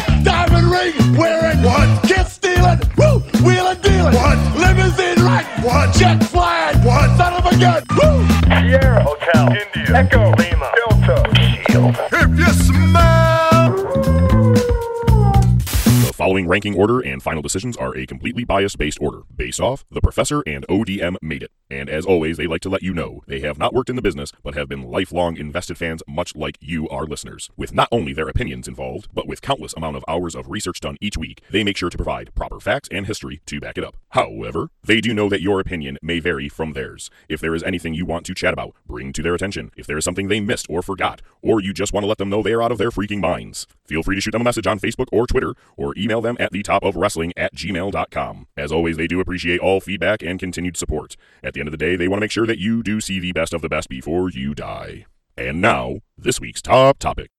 Ranking 16.52 16.76
order 16.76 16.99
and 16.99 17.23
final 17.23 17.41
decisions 17.41 17.78
are 17.78 17.95
a 17.98 18.06
completely 18.06 18.44
bias 18.44 18.76
based 18.76 18.99
order, 19.02 19.22
based 19.34 19.61
off 19.61 19.86
The 19.90 20.02
Professor 20.02 20.44
and 20.45 20.68
ODM 20.68 21.15
made 21.22 21.44
it. 21.44 21.52
And 21.72 21.89
as 21.89 22.06
always, 22.06 22.35
they 22.35 22.48
like 22.48 22.60
to 22.64 22.69
let 22.69 22.84
you 22.84 22.93
know 22.93 23.23
they 23.27 23.39
have 23.39 23.57
not 23.57 23.73
worked 23.73 23.89
in 23.89 23.95
the 23.95 24.02
business, 24.02 24.34
but 24.43 24.56
have 24.56 24.68
been 24.68 24.91
lifelong 24.91 25.38
invested 25.38 25.77
fans, 25.77 26.03
much 26.06 26.35
like 26.35 26.57
you, 26.60 26.89
our 26.89 27.06
listeners. 27.06 27.49
With 27.56 27.73
not 27.73 27.88
only 27.93 28.11
their 28.11 28.27
opinions 28.27 28.68
involved, 28.68 29.07
but 29.14 29.26
with 29.26 29.41
countless 29.41 29.73
amount 29.77 29.95
of 29.95 30.03
hours 30.06 30.35
of 30.35 30.49
research 30.49 30.81
done 30.81 30.98
each 30.99 31.18
week, 31.18 31.41
they 31.49 31.64
make 31.64 31.77
sure 31.77 31.89
to 31.89 31.98
provide 31.98 32.35
proper 32.35 32.60
facts 32.60 32.89
and 32.91 33.07
history 33.07 33.39
to 33.45 33.61
back 33.61 33.77
it 33.77 33.85
up. 33.85 33.95
However, 34.10 34.69
they 34.84 34.99
do 34.99 35.14
know 35.14 35.30
that 35.30 35.41
your 35.41 35.61
opinion 35.61 35.98
may 36.02 36.19
vary 36.19 36.49
from 36.49 36.73
theirs. 36.73 37.10
If 37.30 37.39
there 37.39 37.56
is 37.56 37.64
anything 37.64 37.93
you 37.93 38.06
want 38.06 38.26
to 38.26 38.35
chat 38.35 38.52
about, 38.52 38.76
bring 38.85 39.14
to 39.14 39.23
their 39.23 39.35
attention. 39.35 39.72
If 39.77 39.88
there 39.88 39.98
is 39.98 40.03
something 40.03 40.27
they 40.27 40.41
missed 40.41 40.68
or 40.69 40.81
forgot, 40.81 41.22
or 41.41 41.61
you 41.61 41.72
just 41.72 41.93
want 41.93 42.03
to 42.03 42.10
let 42.10 42.18
them 42.18 42.30
know 42.30 42.43
they 42.43 42.52
are 42.52 42.61
out 42.61 42.73
of 42.73 42.80
their 42.80 42.91
freaking 42.91 43.22
minds, 43.22 43.65
feel 43.85 44.03
free 44.03 44.15
to 44.15 44.22
shoot 44.22 44.31
them 44.31 44.41
a 44.41 44.43
message 44.43 44.68
on 44.68 44.77
Facebook 44.77 45.07
or 45.14 45.26
Twitter, 45.26 45.56
or 45.77 45.93
email 45.95 46.19
them 46.19 46.35
at 46.38 46.52
the 46.52 46.64
top 46.64 46.84
of 46.84 46.98
wrestling 46.98 47.31
at 47.38 47.56
gmail.com. 47.56 48.48
As 48.57 48.73
always, 48.73 48.98
they 48.98 49.07
do 49.07 49.22
appreciate 49.22 49.61
all 49.61 49.80
feedback 49.80 50.22
and 50.22 50.38
continued 50.38 50.76
support. 50.76 51.15
At 51.41 51.53
the 51.53 51.60
end 51.61 51.67
of 51.67 51.71
the 51.71 51.77
day, 51.77 51.95
they 51.95 52.07
want 52.07 52.19
to 52.19 52.23
make 52.23 52.31
sure 52.31 52.45
that 52.47 52.59
you 52.59 52.83
do 52.83 52.99
see 52.99 53.19
the 53.19 53.31
best 53.31 53.53
of 53.53 53.61
the 53.61 53.69
best 53.69 53.88
before 53.88 54.29
you 54.29 54.53
die. 54.53 55.05
And 55.38 55.61
now, 55.61 55.99
this 56.17 56.41
week's 56.41 56.61
top 56.61 56.99
topic. 56.99 57.29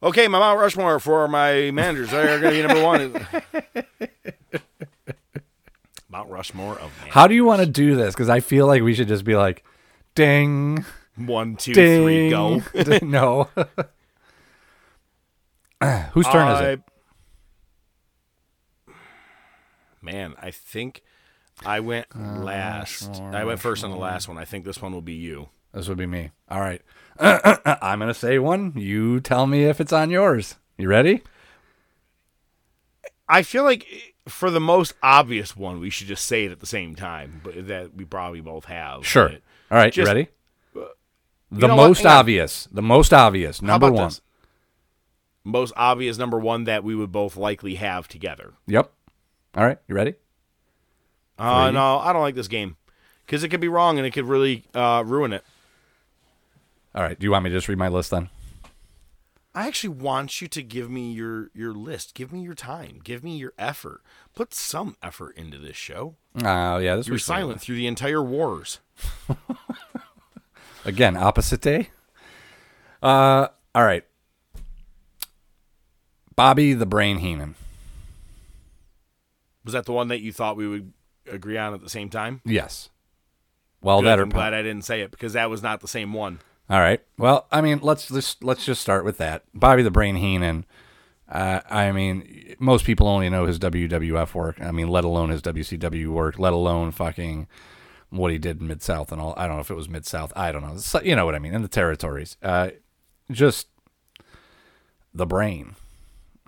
Okay, 0.00 0.28
my 0.28 0.38
Mount 0.38 0.60
Rushmore 0.60 1.00
for 1.00 1.26
my 1.26 1.72
managers. 1.72 2.10
They're 2.12 2.38
going 2.38 2.54
to 2.54 2.62
be 2.62 2.66
number 2.66 2.84
one. 2.84 3.26
Mount 6.08 6.30
Rushmore 6.30 6.74
of 6.74 6.92
man. 7.00 7.10
How 7.10 7.26
do 7.26 7.34
you 7.34 7.44
want 7.44 7.60
to 7.60 7.66
do 7.66 7.96
this? 7.96 8.14
Because 8.14 8.28
I 8.28 8.38
feel 8.40 8.66
like 8.68 8.82
we 8.82 8.94
should 8.94 9.08
just 9.08 9.24
be 9.24 9.34
like, 9.34 9.64
ding, 10.14 10.84
One, 11.16 11.56
two, 11.56 11.74
ding. 11.74 12.02
three, 12.04 12.30
go. 12.30 12.60
Ding. 12.84 13.10
no. 13.10 13.48
Whose 16.12 16.26
turn 16.28 16.48
is 16.56 16.60
it? 16.60 16.80
Uh, 18.88 18.92
man, 20.00 20.34
I 20.40 20.50
think 20.52 21.02
I 21.66 21.80
went 21.80 22.06
Uh, 22.14 22.40
last. 22.42 23.20
I 23.20 23.44
went 23.44 23.60
first 23.60 23.84
on 23.84 23.90
the 23.90 23.96
last 23.96 24.28
one. 24.28 24.38
I 24.38 24.44
think 24.44 24.64
this 24.64 24.80
one 24.80 24.92
will 24.92 25.02
be 25.02 25.14
you. 25.14 25.48
This 25.72 25.88
would 25.88 25.98
be 25.98 26.06
me. 26.06 26.30
All 26.48 26.60
right. 26.60 26.80
I'm 27.20 27.98
going 27.98 28.08
to 28.08 28.14
say 28.14 28.38
one. 28.38 28.72
You 28.76 29.20
tell 29.20 29.46
me 29.46 29.64
if 29.64 29.80
it's 29.80 29.92
on 29.92 30.10
yours. 30.10 30.56
You 30.78 30.88
ready? 30.88 31.22
I 33.28 33.42
feel 33.42 33.64
like 33.64 33.86
for 34.26 34.50
the 34.50 34.60
most 34.60 34.94
obvious 35.02 35.56
one, 35.56 35.80
we 35.80 35.90
should 35.90 36.06
just 36.06 36.24
say 36.24 36.44
it 36.46 36.52
at 36.52 36.60
the 36.60 36.66
same 36.66 36.94
time, 36.94 37.40
but 37.44 37.66
that 37.68 37.94
we 37.94 38.04
probably 38.04 38.40
both 38.40 38.64
have. 38.66 39.06
Sure. 39.06 39.28
but- 39.28 39.42
All 39.70 39.78
right. 39.78 39.92
just- 39.92 40.06
you 40.08 40.14
ready? 40.14 40.28
The 41.50 41.66
know 41.66 41.76
most 41.76 42.04
obvious. 42.04 42.68
The 42.70 42.82
most 42.82 43.12
obvious. 43.14 43.62
Number 43.62 43.90
one. 43.90 44.08
this? 44.08 44.20
Most 45.44 45.72
obvious 45.76 46.18
number 46.18 46.38
one 46.38 46.64
that 46.64 46.84
we 46.84 46.94
would 46.94 47.10
both 47.10 47.36
likely 47.38 47.76
have 47.76 48.06
together. 48.06 48.52
Yep. 48.66 48.92
All 49.54 49.64
right. 49.64 49.78
You 49.88 49.94
ready? 49.94 50.14
Uh, 51.38 51.70
no, 51.70 51.98
I 51.98 52.12
don't 52.12 52.22
like 52.22 52.34
this 52.34 52.48
game 52.48 52.76
because 53.24 53.44
it 53.44 53.48
could 53.48 53.60
be 53.60 53.68
wrong 53.68 53.98
and 53.98 54.06
it 54.06 54.10
could 54.10 54.24
really 54.24 54.64
uh, 54.74 55.02
ruin 55.06 55.32
it. 55.32 55.44
All 56.94 57.02
right. 57.02 57.18
Do 57.18 57.24
you 57.24 57.30
want 57.30 57.44
me 57.44 57.50
to 57.50 57.56
just 57.56 57.68
read 57.68 57.78
my 57.78 57.88
list 57.88 58.10
then? 58.10 58.28
I 59.54 59.66
actually 59.66 59.90
want 59.90 60.40
you 60.40 60.48
to 60.48 60.62
give 60.62 60.90
me 60.90 61.12
your 61.12 61.50
your 61.54 61.72
list. 61.72 62.14
Give 62.14 62.32
me 62.32 62.42
your 62.42 62.54
time. 62.54 63.00
Give 63.02 63.24
me 63.24 63.36
your 63.36 63.52
effort. 63.58 64.02
Put 64.34 64.54
some 64.54 64.96
effort 65.02 65.36
into 65.36 65.58
this 65.58 65.76
show. 65.76 66.16
Oh, 66.44 66.78
yeah. 66.78 66.96
This 66.96 67.06
You 67.06 67.12
were 67.12 67.16
was 67.16 67.24
silent 67.24 67.60
through 67.60 67.76
the 67.76 67.86
entire 67.86 68.22
wars. 68.22 68.80
Again, 70.84 71.16
opposite 71.16 71.60
day. 71.60 71.90
Uh, 73.02 73.48
all 73.74 73.84
right. 73.84 74.04
Bobby 76.36 76.72
the 76.72 76.86
Brain 76.86 77.18
Heenan. 77.18 77.56
Was 79.64 79.72
that 79.72 79.86
the 79.86 79.92
one 79.92 80.08
that 80.08 80.20
you 80.20 80.32
thought 80.32 80.56
we 80.56 80.68
would 80.68 80.92
agree 81.30 81.56
on 81.56 81.74
at 81.74 81.82
the 81.82 81.90
same 81.90 82.08
time? 82.08 82.40
Yes. 82.44 82.90
Well, 83.80 84.00
Good, 84.00 84.08
that 84.08 84.20
I'm 84.20 84.28
glad 84.30 84.54
I 84.54 84.62
didn't 84.62 84.82
say 84.82 85.02
it 85.02 85.10
because 85.10 85.34
that 85.34 85.50
was 85.50 85.62
not 85.62 85.80
the 85.80 85.88
same 85.88 86.12
one. 86.12 86.40
All 86.70 86.80
right. 86.80 87.00
Well, 87.16 87.46
I 87.50 87.60
mean, 87.60 87.80
let's 87.82 88.08
just 88.08 88.44
let's 88.44 88.64
just 88.64 88.82
start 88.82 89.04
with 89.04 89.18
that. 89.18 89.44
Bobby 89.54 89.82
the 89.82 89.90
Brain 89.90 90.16
Heenan. 90.16 90.66
Uh, 91.28 91.60
I 91.70 91.92
mean, 91.92 92.56
most 92.58 92.84
people 92.84 93.06
only 93.06 93.28
know 93.28 93.46
his 93.46 93.58
WWF 93.58 94.34
work. 94.34 94.60
I 94.60 94.70
mean, 94.70 94.88
let 94.88 95.04
alone 95.04 95.28
his 95.28 95.42
WCW 95.42 96.08
work. 96.08 96.38
Let 96.38 96.52
alone 96.52 96.90
fucking 96.90 97.46
what 98.10 98.32
he 98.32 98.38
did 98.38 98.60
in 98.60 98.66
Mid 98.66 98.82
South 98.82 99.12
and 99.12 99.20
all. 99.20 99.34
I 99.36 99.46
don't 99.46 99.56
know 99.56 99.60
if 99.60 99.70
it 99.70 99.74
was 99.74 99.88
Mid 99.88 100.06
South. 100.06 100.32
I 100.34 100.52
don't 100.52 100.62
know. 100.62 101.00
You 101.02 101.16
know 101.16 101.26
what 101.26 101.34
I 101.34 101.38
mean? 101.38 101.54
In 101.54 101.62
the 101.62 101.68
territories. 101.68 102.36
Uh, 102.42 102.70
just 103.30 103.68
the 105.14 105.26
brain. 105.26 105.76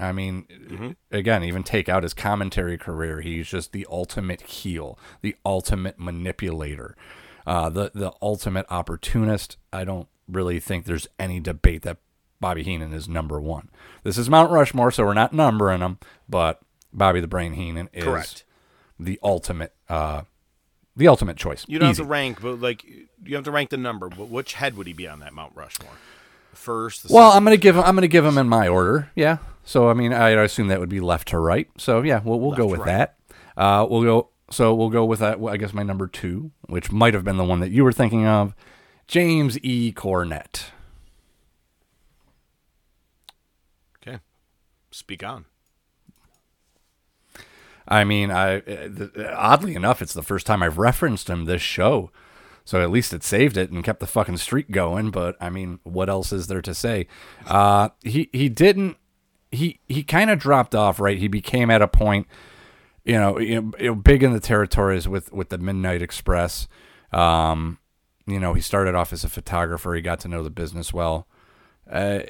I 0.01 0.13
mean, 0.13 0.97
again, 1.11 1.45
even 1.45 1.63
take 1.63 1.89
out 1.89 2.03
his 2.03 2.15
commentary 2.15 2.79
career, 2.79 3.21
he's 3.21 3.49
just 3.49 3.73
the 3.73 3.87
ultimate 3.91 4.41
heel, 4.43 4.99
the 5.21 5.37
ultimate 5.45 5.99
manipulator, 5.99 6.97
uh, 7.47 7.69
the 7.69 7.91
the 7.95 8.13
ultimate 8.23 8.67
opportunist. 8.71 9.57
I 9.73 9.85
don't 9.85 10.09
really 10.29 10.59
think 10.61 10.85
there's 10.87 11.07
any 11.19 11.41
debate 11.41 11.83
that 11.83 11.99
Bobby 12.41 12.63
Heenan 12.63 12.93
is 12.93 13.09
number 13.09 13.41
one. 13.41 13.69
This 14.03 14.17
is 14.17 14.31
Mount 14.31 14.51
Rushmore, 14.51 14.91
so 14.91 15.05
we're 15.05 15.15
not 15.15 15.33
numbering 15.33 15.81
them, 15.81 15.99
but 16.29 16.61
Bobby 16.93 17.21
the 17.21 17.29
Brain 17.29 17.53
Heenan 17.53 17.91
is 17.93 18.05
Correct. 18.05 18.45
the 18.99 19.19
ultimate, 19.23 19.75
uh, 19.89 20.23
the 20.97 21.09
ultimate 21.09 21.37
choice. 21.37 21.65
You 21.69 21.79
don't 21.79 21.91
Easy. 21.91 22.03
have 22.03 22.07
to 22.07 22.11
rank, 22.11 22.41
but 22.41 22.61
like 22.61 22.85
you 23.25 23.35
have 23.35 23.45
to 23.45 23.51
rank 23.51 23.71
the 23.71 23.77
number. 23.77 24.09
But 24.09 24.29
which 24.29 24.55
head 24.55 24.77
would 24.77 24.87
he 24.87 24.93
be 24.93 25.07
on 25.07 25.21
that 25.21 25.35
Mount 25.35 25.55
Rushmore? 25.55 25.93
First. 26.55 27.09
The 27.09 27.15
Well? 27.15 27.31
I'm 27.31 27.45
gonna 27.45 27.57
give 27.57 27.77
him. 27.77 27.85
I'm 27.85 27.95
gonna 27.95 28.09
give 28.09 28.25
him 28.25 28.39
in 28.39 28.49
my 28.49 28.69
order. 28.69 29.11
Yeah. 29.15 29.39
So 29.71 29.89
I 29.89 29.95
mean, 29.95 30.13
I 30.13 30.31
assume 30.31 30.67
that 30.67 30.81
would 30.81 30.89
be 30.89 30.99
left 30.99 31.29
to 31.29 31.39
right. 31.39 31.69
So 31.79 32.03
yeah, 32.03 32.21
we'll 32.25 32.41
we'll 32.41 32.57
go 32.57 32.67
with 32.67 32.81
to 32.81 32.87
that. 32.87 33.19
Uh, 33.57 33.87
we'll 33.89 34.03
go. 34.03 34.31
So 34.51 34.75
we'll 34.75 34.91
go 34.91 35.05
with 35.05 35.21
that. 35.21 35.39
well, 35.39 35.55
I 35.55 35.59
guess 35.59 35.73
my 35.73 35.85
number 35.85 36.09
two, 36.09 36.51
which 36.63 36.91
might 36.91 37.15
have 37.15 37.23
been 37.23 37.37
the 37.37 37.45
one 37.45 37.61
that 37.61 37.71
you 37.71 37.85
were 37.85 37.93
thinking 37.93 38.27
of, 38.27 38.53
James 39.07 39.61
E. 39.63 39.93
Cornette. 39.93 40.71
okay. 44.03 44.19
Speak 44.91 45.23
on. 45.23 45.45
I 47.87 48.03
mean, 48.03 48.33
I 48.33 48.63
uh, 48.63 48.89
oddly 49.37 49.77
enough, 49.77 50.03
it's 50.03 50.15
the 50.15 50.25
first 50.25 50.47
time 50.47 50.65
I've 50.65 50.79
referenced 50.79 51.31
him 51.31 51.45
this 51.45 51.63
show. 51.63 52.11
So 52.65 52.83
at 52.83 52.91
least 52.91 53.13
it 53.13 53.23
saved 53.23 53.57
it 53.57 53.71
and 53.71 53.85
kept 53.85 54.01
the 54.01 54.09
fucking 54.09 54.39
streak 54.39 54.73
going. 54.73 55.13
But 55.13 55.37
I 55.41 55.49
mean, 55.49 55.79
what 55.85 56.09
else 56.09 56.33
is 56.33 56.49
there 56.49 56.63
to 56.63 56.75
say? 56.75 57.07
Uh, 57.47 57.91
he 58.03 58.31
he 58.33 58.49
didn't. 58.49 58.97
He 59.51 59.81
he 59.89 60.03
kind 60.03 60.31
of 60.31 60.39
dropped 60.39 60.75
off. 60.75 61.01
Right. 61.01 61.19
He 61.19 61.29
became 61.29 61.71
at 61.71 61.83
a 61.83 61.89
point, 61.89 62.27
you 63.05 63.15
know, 63.15 63.39
you 63.39 63.73
know, 63.79 63.95
big 63.95 64.23
in 64.23 64.33
the 64.33 64.41
territories 64.41 65.09
with 65.09 65.33
with 65.33 65.49
the 65.49 65.59
Midnight 65.59 66.03
Express. 66.03 66.69
Um, 67.13 67.79
you 68.27 68.39
know, 68.39 68.55
he 68.55 68.61
started 68.61 68.95
off 68.95 69.13
as 69.13 69.25
a 69.25 69.29
photographer. 69.29 69.95
He 69.95 70.03
got 70.03 70.21
to 70.21 70.29
know 70.29 70.43
the 70.43 70.51
business 70.51 70.93
well. 70.93 71.27
Uh, 71.91 72.21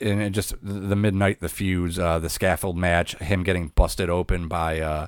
and 0.00 0.20
it 0.20 0.30
just 0.30 0.54
the 0.62 0.96
midnight, 0.96 1.40
the 1.40 1.48
feuds, 1.48 1.98
uh, 1.98 2.18
the 2.18 2.28
scaffold 2.28 2.76
match, 2.76 3.16
him 3.16 3.42
getting 3.42 3.68
busted 3.68 4.10
open 4.10 4.46
by 4.46 4.80
uh, 4.80 5.06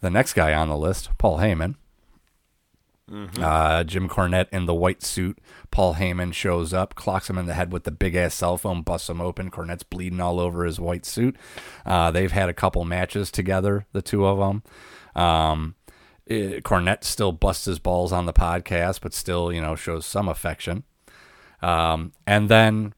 the 0.00 0.10
next 0.10 0.34
guy 0.34 0.52
on 0.52 0.68
the 0.68 0.76
list, 0.76 1.10
Paul 1.18 1.38
Heyman. 1.38 1.76
Uh, 3.10 3.82
Jim 3.82 4.08
Cornette 4.08 4.48
in 4.52 4.66
the 4.66 4.74
white 4.74 5.02
suit. 5.02 5.38
Paul 5.70 5.94
Heyman 5.94 6.32
shows 6.32 6.72
up, 6.72 6.94
clocks 6.94 7.28
him 7.28 7.38
in 7.38 7.46
the 7.46 7.54
head 7.54 7.72
with 7.72 7.84
the 7.84 7.90
big 7.90 8.14
ass 8.14 8.34
cell 8.34 8.56
phone, 8.56 8.82
busts 8.82 9.08
him 9.10 9.20
open. 9.20 9.50
Cornette's 9.50 9.82
bleeding 9.82 10.20
all 10.20 10.38
over 10.38 10.64
his 10.64 10.78
white 10.78 11.04
suit. 11.04 11.36
Uh, 11.84 12.10
they've 12.10 12.30
had 12.30 12.48
a 12.48 12.54
couple 12.54 12.84
matches 12.84 13.30
together, 13.30 13.86
the 13.92 14.02
two 14.02 14.24
of 14.24 14.38
them. 14.38 14.62
Um, 15.20 15.74
eh, 16.28 16.60
Cornette 16.60 17.02
still 17.02 17.32
busts 17.32 17.64
his 17.64 17.80
balls 17.80 18.12
on 18.12 18.26
the 18.26 18.32
podcast, 18.32 19.00
but 19.00 19.12
still, 19.12 19.52
you 19.52 19.60
know, 19.60 19.74
shows 19.74 20.06
some 20.06 20.28
affection. 20.28 20.84
Um, 21.62 22.12
and 22.26 22.48
then 22.48 22.94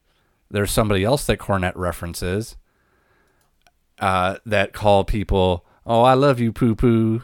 there's 0.51 0.71
somebody 0.71 1.03
else 1.03 1.25
that 1.25 1.39
Cornette 1.39 1.75
references 1.75 2.55
uh, 3.99 4.37
that 4.45 4.73
call 4.73 5.03
people, 5.03 5.65
"Oh, 5.85 6.03
I 6.03 6.13
love 6.13 6.39
you, 6.39 6.51
poo 6.51 6.75
poo," 6.75 7.23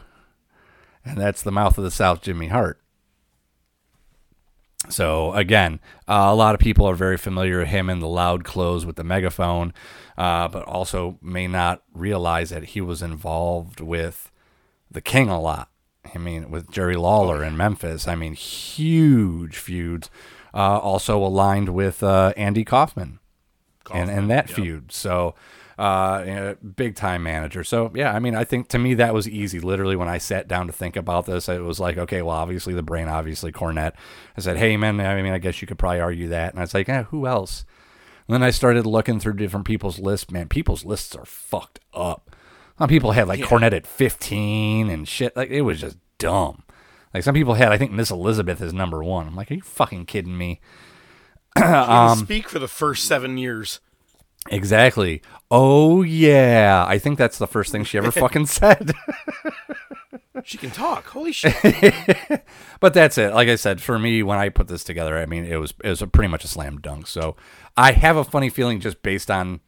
and 1.04 1.16
that's 1.16 1.42
the 1.42 1.52
mouth 1.52 1.78
of 1.78 1.84
the 1.84 1.90
South, 1.90 2.20
Jimmy 2.20 2.48
Hart. 2.48 2.79
So 4.88 5.32
again, 5.34 5.80
uh, 6.08 6.28
a 6.28 6.34
lot 6.34 6.54
of 6.54 6.60
people 6.60 6.86
are 6.86 6.94
very 6.94 7.16
familiar 7.16 7.58
with 7.60 7.68
him 7.68 7.90
in 7.90 8.00
the 8.00 8.08
loud 8.08 8.44
clothes 8.44 8.86
with 8.86 8.96
the 8.96 9.04
megaphone, 9.04 9.74
uh, 10.16 10.48
but 10.48 10.64
also 10.64 11.18
may 11.22 11.46
not 11.46 11.82
realize 11.92 12.50
that 12.50 12.64
he 12.64 12.80
was 12.80 13.02
involved 13.02 13.80
with 13.80 14.30
the 14.90 15.00
King 15.00 15.28
a 15.28 15.40
lot. 15.40 15.68
I 16.14 16.18
mean, 16.18 16.50
with 16.50 16.70
Jerry 16.70 16.96
Lawler 16.96 17.44
in 17.44 17.56
Memphis. 17.56 18.08
I 18.08 18.14
mean, 18.14 18.34
huge 18.34 19.56
feuds. 19.58 20.10
Uh, 20.52 20.78
also 20.78 21.24
aligned 21.24 21.68
with 21.68 22.02
uh, 22.02 22.32
Andy 22.36 22.64
Kaufman, 22.64 23.20
and 23.94 24.10
and 24.10 24.28
that 24.30 24.50
feud. 24.50 24.90
So, 24.90 25.36
uh, 25.80 26.54
big 26.76 26.94
time 26.94 27.22
manager. 27.22 27.64
So 27.64 27.90
yeah, 27.94 28.14
I 28.14 28.18
mean, 28.18 28.34
I 28.34 28.44
think 28.44 28.68
to 28.68 28.78
me 28.78 28.92
that 28.94 29.14
was 29.14 29.26
easy. 29.26 29.60
Literally, 29.60 29.96
when 29.96 30.08
I 30.08 30.18
sat 30.18 30.46
down 30.46 30.66
to 30.66 30.72
think 30.74 30.94
about 30.94 31.24
this, 31.24 31.48
it 31.48 31.62
was 31.62 31.80
like, 31.80 31.96
okay, 31.96 32.20
well, 32.20 32.36
obviously 32.36 32.74
the 32.74 32.82
brain, 32.82 33.08
obviously 33.08 33.50
Cornette. 33.50 33.94
I 34.36 34.40
said, 34.42 34.58
hey 34.58 34.76
man, 34.76 35.00
I 35.00 35.22
mean, 35.22 35.32
I 35.32 35.38
guess 35.38 35.62
you 35.62 35.66
could 35.66 35.78
probably 35.78 36.00
argue 36.00 36.28
that. 36.28 36.52
And 36.52 36.58
I 36.58 36.62
was 36.62 36.74
like, 36.74 36.88
eh, 36.90 37.04
who 37.04 37.26
else? 37.26 37.64
And 38.28 38.34
then 38.34 38.42
I 38.42 38.50
started 38.50 38.84
looking 38.84 39.18
through 39.18 39.34
different 39.34 39.66
people's 39.66 39.98
lists. 39.98 40.30
Man, 40.30 40.48
people's 40.48 40.84
lists 40.84 41.16
are 41.16 41.24
fucked 41.24 41.80
up. 41.94 42.36
Some 42.78 42.88
people 42.88 43.12
had 43.12 43.26
like 43.26 43.40
Cornette 43.40 43.72
at 43.72 43.86
15 43.86 44.90
and 44.90 45.08
shit. 45.08 45.34
Like 45.34 45.48
it 45.48 45.62
was 45.62 45.80
just 45.80 45.96
dumb. 46.18 46.62
Like 47.14 47.22
some 47.22 47.34
people 47.34 47.54
had, 47.54 47.72
I 47.72 47.78
think 47.78 47.90
Miss 47.90 48.10
Elizabeth 48.10 48.60
is 48.60 48.74
number 48.74 49.02
one. 49.02 49.26
I'm 49.26 49.34
like, 49.34 49.50
are 49.50 49.54
you 49.54 49.62
fucking 49.62 50.06
kidding 50.06 50.36
me? 50.36 50.60
Um, 51.56 52.18
speak 52.18 52.48
for 52.48 52.60
the 52.60 52.68
first 52.68 53.06
seven 53.06 53.36
years. 53.36 53.80
Exactly. 54.48 55.22
Oh 55.50 56.02
yeah, 56.02 56.84
I 56.88 56.98
think 56.98 57.18
that's 57.18 57.38
the 57.38 57.46
first 57.46 57.70
thing 57.72 57.84
she 57.84 57.98
ever 57.98 58.10
fucking 58.12 58.46
said. 58.46 58.92
She 60.44 60.56
can 60.56 60.70
talk. 60.70 61.06
Holy 61.08 61.32
shit. 61.34 61.54
but 62.80 62.94
that's 62.94 63.18
it. 63.18 63.34
Like 63.34 63.48
I 63.48 63.56
said, 63.56 63.82
for 63.82 63.98
me, 63.98 64.22
when 64.22 64.38
I 64.38 64.48
put 64.48 64.68
this 64.68 64.82
together, 64.84 65.18
I 65.18 65.26
mean, 65.26 65.44
it 65.44 65.56
was 65.56 65.74
it 65.84 65.88
was 65.88 66.02
a 66.02 66.06
pretty 66.06 66.28
much 66.28 66.44
a 66.44 66.48
slam 66.48 66.78
dunk. 66.78 67.06
So 67.06 67.36
I 67.76 67.92
have 67.92 68.16
a 68.16 68.24
funny 68.24 68.48
feeling, 68.48 68.80
just 68.80 69.02
based 69.02 69.30
on 69.30 69.60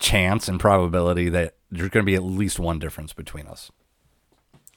chance 0.00 0.48
and 0.48 0.58
probability, 0.58 1.28
that 1.28 1.54
there's 1.70 1.90
going 1.90 2.04
to 2.04 2.10
be 2.10 2.16
at 2.16 2.24
least 2.24 2.58
one 2.58 2.78
difference 2.78 3.12
between 3.12 3.46
us. 3.46 3.70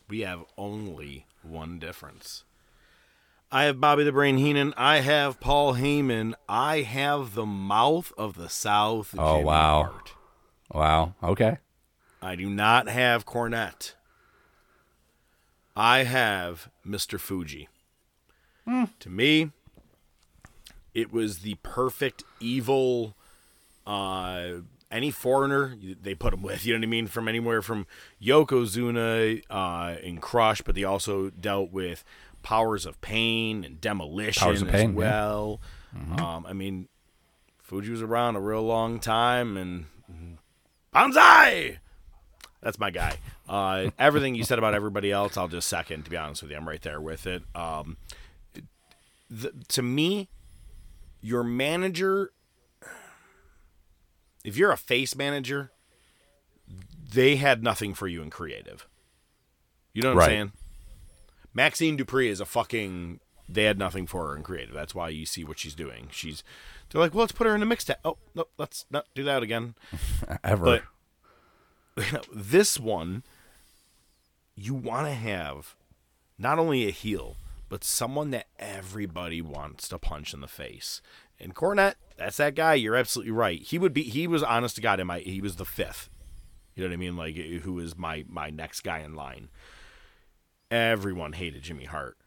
we 0.07 0.21
have 0.21 0.43
only 0.57 1.25
one 1.41 1.79
difference. 1.79 2.43
I 3.51 3.63
have 3.63 3.79
Bobby 3.79 4.03
the 4.03 4.11
Brain 4.11 4.37
Heenan. 4.37 4.73
I 4.75 4.99
have 4.99 5.39
Paul 5.39 5.75
Heyman. 5.75 6.33
I 6.49 6.81
have 6.81 7.33
the 7.33 7.45
mouth 7.45 8.11
of 8.17 8.35
the 8.35 8.49
South. 8.49 9.15
Oh, 9.17 9.35
Jimmy 9.35 9.45
wow. 9.45 9.83
Hart. 9.83 10.13
Wow. 10.73 11.13
Okay. 11.23 11.57
I 12.21 12.35
do 12.35 12.49
not 12.49 12.89
have 12.89 13.25
Cornette. 13.25 13.93
I 15.75 16.03
have 16.03 16.69
Mr. 16.85 17.19
Fuji. 17.19 17.69
To 18.99 19.09
me, 19.09 19.51
it 20.93 21.13
was 21.13 21.39
the 21.39 21.55
perfect 21.63 22.25
evil. 22.41 23.15
Uh, 23.85 24.55
any 24.91 25.09
foreigner 25.09 25.77
they 26.01 26.13
put 26.15 26.33
him 26.33 26.41
with, 26.41 26.65
you 26.65 26.73
know 26.73 26.79
what 26.79 26.83
I 26.83 26.89
mean? 26.89 27.07
From 27.07 27.29
anywhere 27.29 27.61
from 27.61 27.87
Yokozuna 28.21 29.41
uh, 29.49 29.95
in 30.01 30.17
Crush, 30.17 30.61
but 30.61 30.75
they 30.75 30.83
also 30.83 31.29
dealt 31.29 31.71
with 31.71 32.03
powers 32.47 32.85
of 32.85 33.01
pain 33.01 33.65
and 33.65 33.81
demolition 33.81 34.41
Powers 34.41 34.61
of 34.61 34.69
as 34.69 34.71
Pain, 34.73 34.91
yeah. 34.91 34.95
well. 34.97 35.59
Um, 36.17 36.45
I 36.47 36.53
mean, 36.53 36.87
Fuji 37.59 37.91
was 37.91 38.01
around 38.01 38.37
a 38.37 38.39
real 38.39 38.63
long 38.63 39.01
time, 39.01 39.57
and 39.57 39.85
Banzai! 40.93 41.79
That's 42.61 42.79
my 42.79 42.89
guy. 42.89 43.17
Uh, 43.49 43.89
everything 43.99 44.33
you 44.33 44.45
said 44.45 44.59
about 44.59 44.73
everybody 44.73 45.11
else, 45.11 45.35
I'll 45.35 45.49
just 45.49 45.67
second. 45.67 46.05
To 46.05 46.09
be 46.09 46.15
honest 46.15 46.41
with 46.41 46.51
you, 46.51 46.55
I'm 46.57 46.65
right 46.65 46.81
there 46.81 47.01
with 47.01 47.27
it. 47.27 47.43
Um, 47.53 47.97
the, 49.29 49.51
to 49.67 49.81
me, 49.81 50.29
your 51.19 51.43
manager, 51.43 52.31
if 54.45 54.55
you're 54.55 54.71
a 54.71 54.77
face 54.77 55.17
manager, 55.17 55.71
they 57.13 57.35
had 57.35 57.61
nothing 57.61 57.93
for 57.93 58.07
you 58.07 58.21
in 58.21 58.29
creative. 58.29 58.87
You 59.93 60.01
know 60.03 60.09
what 60.13 60.19
Right. 60.19 60.23
I'm 60.25 60.29
saying? 60.29 60.51
Maxxine 61.57 61.97
Dupri 61.97 62.27
is 62.27 62.39
a 62.39 62.45
fucking. 62.45 63.19
They 63.49 63.63
had 63.63 63.79
nothing 63.79 64.05
for 64.05 64.27
her 64.27 64.35
in 64.35 64.43
creative. 64.43 64.75
That's 64.75 64.93
why 64.93 65.09
you 65.09 65.25
see 65.25 65.43
what 65.43 65.57
she's 65.57 65.73
doing. 65.73 66.07
She's. 66.11 66.43
They're 66.89 67.01
like, 67.01 67.15
well, 67.15 67.21
let's 67.21 67.31
put 67.31 67.47
her 67.47 67.55
in 67.55 67.63
a 67.63 67.65
mixtape. 67.65 67.95
Oh 68.05 68.17
no, 68.35 68.45
let's 68.59 68.85
not 68.91 69.07
do 69.15 69.23
that 69.23 69.41
again. 69.41 69.73
Ever. 70.43 70.83
But 71.95 72.27
this 72.33 72.79
one, 72.79 73.23
you 74.55 74.75
want 74.75 75.07
to 75.07 75.13
have 75.13 75.75
not 76.37 76.59
only 76.59 76.87
a 76.87 76.91
heel, 76.91 77.37
but 77.69 77.83
someone 77.83 78.29
that 78.29 78.45
everybody 78.59 79.41
wants 79.41 79.89
to 79.89 79.97
punch 79.97 80.35
in 80.35 80.41
the 80.41 80.47
face. 80.47 81.01
And 81.39 81.55
Cornette, 81.55 81.95
that's 82.17 82.37
that 82.37 82.53
guy. 82.53 82.75
You're 82.75 82.95
absolutely 82.95 83.31
right. 83.31 83.63
He 83.63 83.79
would 83.79 83.93
be. 83.95 84.03
He 84.03 84.27
was 84.27 84.43
honest 84.43 84.75
to 84.75 84.81
God. 84.81 84.99
In 84.99 85.07
my, 85.07 85.19
he 85.21 85.41
was 85.41 85.55
the 85.55 85.65
fifth 85.65 86.11
You 86.75 86.83
know 86.83 86.89
what 86.89 86.93
I 86.93 86.97
mean? 86.97 87.17
Like 87.17 87.35
who 87.35 87.79
is 87.79 87.97
my 87.97 88.25
my 88.29 88.51
next 88.51 88.81
guy 88.81 88.99
in 88.99 89.15
line? 89.15 89.49
Everyone 90.69 91.33
hated 91.33 91.63
Jimmy 91.63 91.85
Hart. 91.85 92.17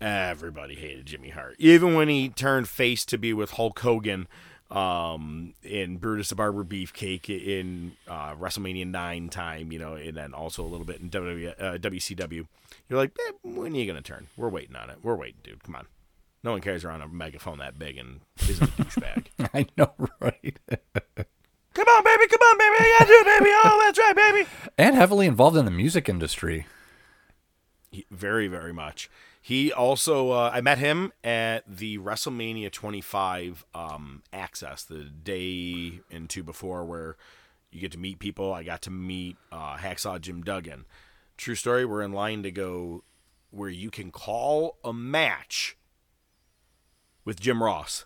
Everybody 0.00 0.74
hated 0.74 1.06
Jimmy 1.06 1.30
Hart. 1.30 1.56
Even 1.58 1.94
when 1.94 2.08
he 2.08 2.28
turned 2.28 2.68
face 2.68 3.04
to 3.06 3.18
be 3.18 3.32
with 3.32 3.52
Hulk 3.52 3.78
Hogan 3.80 4.28
um, 4.70 5.54
in 5.62 5.96
Brutus 5.96 6.28
the 6.28 6.34
Barber 6.36 6.62
Beefcake 6.62 7.28
in 7.30 7.92
uh, 8.06 8.34
WrestleMania 8.34 8.86
9 8.86 9.28
time, 9.30 9.72
you 9.72 9.78
know, 9.78 9.94
and 9.94 10.16
then 10.16 10.34
also 10.34 10.62
a 10.62 10.68
little 10.68 10.84
bit 10.86 11.00
in 11.00 11.10
WWE, 11.10 11.54
uh, 11.60 11.78
WCW. 11.78 12.46
You're 12.88 12.98
like, 12.98 13.16
eh, 13.26 13.32
when 13.42 13.72
are 13.72 13.76
you 13.76 13.86
going 13.90 14.00
to 14.00 14.02
turn? 14.02 14.26
We're 14.36 14.50
waiting 14.50 14.76
on 14.76 14.90
it. 14.90 14.98
We're 15.02 15.16
waiting, 15.16 15.40
dude. 15.42 15.64
Come 15.64 15.74
on. 15.74 15.86
No 16.44 16.52
one 16.52 16.60
carries 16.60 16.84
around 16.84 17.00
a 17.02 17.08
megaphone 17.08 17.58
that 17.58 17.78
big 17.78 17.96
and 17.96 18.20
isn't 18.48 18.62
a 18.68 18.72
douchebag. 18.72 19.26
I 19.54 19.66
know, 19.76 19.92
right? 20.20 20.56
come 21.74 21.88
on, 21.88 22.04
baby. 22.04 22.26
Come 22.28 22.40
on, 22.42 22.58
baby. 22.58 22.76
I 22.78 22.96
got 23.00 23.08
you, 23.08 23.24
baby. 23.24 23.50
Oh, 23.64 23.82
that's 23.84 23.98
right, 23.98 24.14
baby. 24.14 24.48
and 24.78 24.94
heavily 24.94 25.26
involved 25.26 25.56
in 25.56 25.64
the 25.64 25.70
music 25.72 26.08
industry. 26.08 26.66
He- 27.90 28.06
very, 28.10 28.48
very 28.48 28.72
much. 28.72 29.10
He 29.40 29.72
also, 29.72 30.30
uh, 30.30 30.50
I 30.52 30.60
met 30.60 30.78
him 30.78 31.12
at 31.24 31.64
the 31.66 31.98
WrestleMania 31.98 32.70
25 32.70 33.64
um, 33.74 34.22
Access, 34.32 34.84
the 34.84 35.04
day 35.04 36.00
and 36.10 36.28
two 36.28 36.42
before, 36.42 36.84
where 36.84 37.16
you 37.70 37.80
get 37.80 37.92
to 37.92 37.98
meet 37.98 38.18
people. 38.18 38.52
I 38.52 38.62
got 38.62 38.82
to 38.82 38.90
meet 38.90 39.36
uh, 39.50 39.76
Hacksaw 39.76 40.20
Jim 40.20 40.42
Duggan. 40.42 40.84
True 41.36 41.54
story. 41.54 41.84
We're 41.84 42.02
in 42.02 42.12
line 42.12 42.42
to 42.42 42.50
go 42.50 43.04
where 43.50 43.70
you 43.70 43.90
can 43.90 44.10
call 44.10 44.76
a 44.84 44.92
match 44.92 45.76
with 47.24 47.40
Jim 47.40 47.62
Ross, 47.62 48.04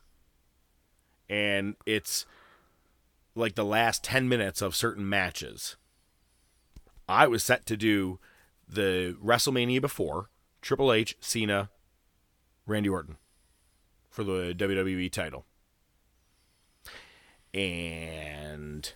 and 1.29 1.77
it's 1.87 2.27
like 3.35 3.55
the 3.55 3.65
last 3.65 4.05
10 4.05 4.29
minutes 4.29 4.61
of 4.61 4.77
certain 4.77 5.09
matches. 5.09 5.77
I 7.09 7.27
was 7.27 7.43
set 7.43 7.67
to 7.67 7.77
do 7.77 8.21
the 8.73 9.17
WrestleMania 9.23 9.81
before 9.81 10.31
Triple 10.63 10.93
H, 10.93 11.17
Cena, 11.21 11.71
Randy 12.67 12.89
Orton 12.89 13.17
for 14.11 14.25
the 14.25 14.55
WWE 14.57 15.11
title. 15.13 15.45
And 17.53 18.93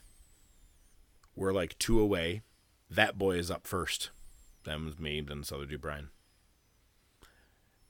we're 1.35 1.53
like 1.53 1.79
two 1.79 2.01
away. 2.01 2.43
That 2.89 3.19
boy 3.19 3.37
is 3.37 3.51
up 3.51 3.67
first. 3.67 4.11
Was 4.67 4.99
me, 4.99 5.21
then 5.21 5.45
other 5.53 5.67
dude, 5.67 5.81
Brian. 5.81 6.09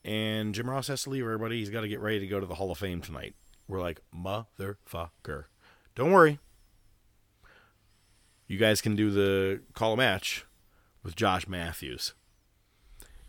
And 0.04 0.54
Jim 0.54 0.68
Ross 0.68 0.88
has 0.88 1.02
to 1.04 1.10
leave 1.10 1.22
everybody. 1.22 1.58
He's 1.58 1.70
got 1.70 1.80
to 1.80 1.88
get 1.88 2.00
ready 2.00 2.20
to 2.20 2.26
go 2.26 2.38
to 2.38 2.46
the 2.46 2.56
Hall 2.56 2.70
of 2.70 2.78
Fame 2.78 3.00
tonight. 3.00 3.34
We're 3.66 3.80
like, 3.80 4.02
motherfucker. 4.14 5.44
Don't 5.94 6.12
worry. 6.12 6.38
You 8.46 8.58
guys 8.58 8.80
can 8.80 8.94
do 8.94 9.10
the 9.10 9.62
call 9.72 9.94
a 9.94 9.96
match 9.96 10.44
with 11.06 11.16
Josh 11.16 11.46
Matthews. 11.48 12.12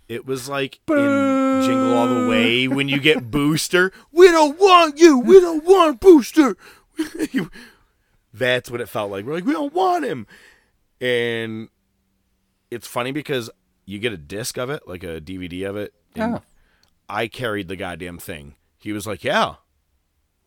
It 0.10 0.26
was 0.26 0.50
like 0.50 0.80
in 0.90 1.62
Jingle 1.64 1.94
All 1.96 2.08
the 2.08 2.28
Way 2.28 2.68
when 2.68 2.90
you 2.90 3.00
get 3.00 3.30
Booster. 3.30 3.92
We 4.12 4.28
don't 4.32 4.60
want 4.60 4.98
you. 5.00 5.20
We 5.20 5.40
don't 5.40 5.64
want 5.64 6.00
Booster. 6.02 6.58
That's 8.34 8.72
what 8.72 8.82
it 8.82 8.90
felt 8.90 9.12
like. 9.12 9.26
We're 9.26 9.36
like, 9.36 9.46
we 9.46 9.54
don't 9.54 9.74
want 9.74 10.06
him. 10.06 10.26
And 11.00 11.70
it's 12.72 12.88
funny 12.88 13.12
because 13.12 13.50
you 13.86 14.00
get 14.00 14.12
a 14.14 14.18
disc 14.18 14.58
of 14.58 14.70
it, 14.70 14.88
like 14.88 15.04
a 15.04 15.22
DVD 15.22 15.70
of 15.70 15.76
it. 15.78 15.94
And 16.16 16.36
Oh. 16.36 16.42
I 17.08 17.28
carried 17.28 17.68
the 17.68 17.76
goddamn 17.76 18.18
thing. 18.18 18.56
He 18.80 18.92
was 18.94 19.06
like, 19.06 19.24
yeah. 19.24 19.56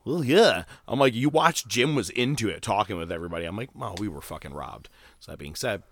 Well, 0.04 0.24
yeah. 0.24 0.64
I'm 0.88 0.98
like, 0.98 1.14
you 1.14 1.28
watched 1.28 1.68
Jim 1.68 1.94
was 1.94 2.10
into 2.10 2.48
it, 2.48 2.62
talking 2.62 2.96
with 2.96 3.12
everybody. 3.12 3.44
I'm 3.44 3.56
like, 3.56 3.70
well, 3.74 3.94
we 3.98 4.08
were 4.08 4.20
fucking 4.20 4.52
robbed. 4.54 4.88
So 5.20 5.30
that 5.32 5.38
being 5.38 5.54
said, 5.54 5.82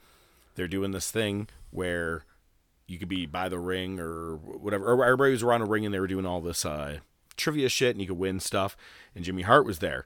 they're 0.59 0.69
doing 0.69 0.91
this 0.91 1.11
thing 1.11 1.49
where 1.71 2.25
you 2.89 2.99
could 2.99 3.09
be 3.09 3.27
by 3.27 3.49
the 3.49 3.61
ring 3.61 4.01
or 4.01 4.35
whatever. 4.35 4.91
Everybody 5.05 5.31
was 5.31 5.43
around 5.43 5.63
a 5.63 5.67
ring 5.67 5.87
and 5.87 5.95
they 5.95 6.01
were 6.01 6.09
doing 6.09 6.27
all 6.27 6.41
this 6.41 6.67
uh, 6.67 6.99
trivia 7.37 7.69
shit 7.69 7.95
and 7.95 8.03
you 8.03 8.09
could 8.09 8.19
win 8.19 8.41
stuff. 8.41 8.77
And 9.15 9.25
Jimmy 9.25 9.43
Hart 9.43 9.65
was 9.65 9.79
there. 9.79 10.05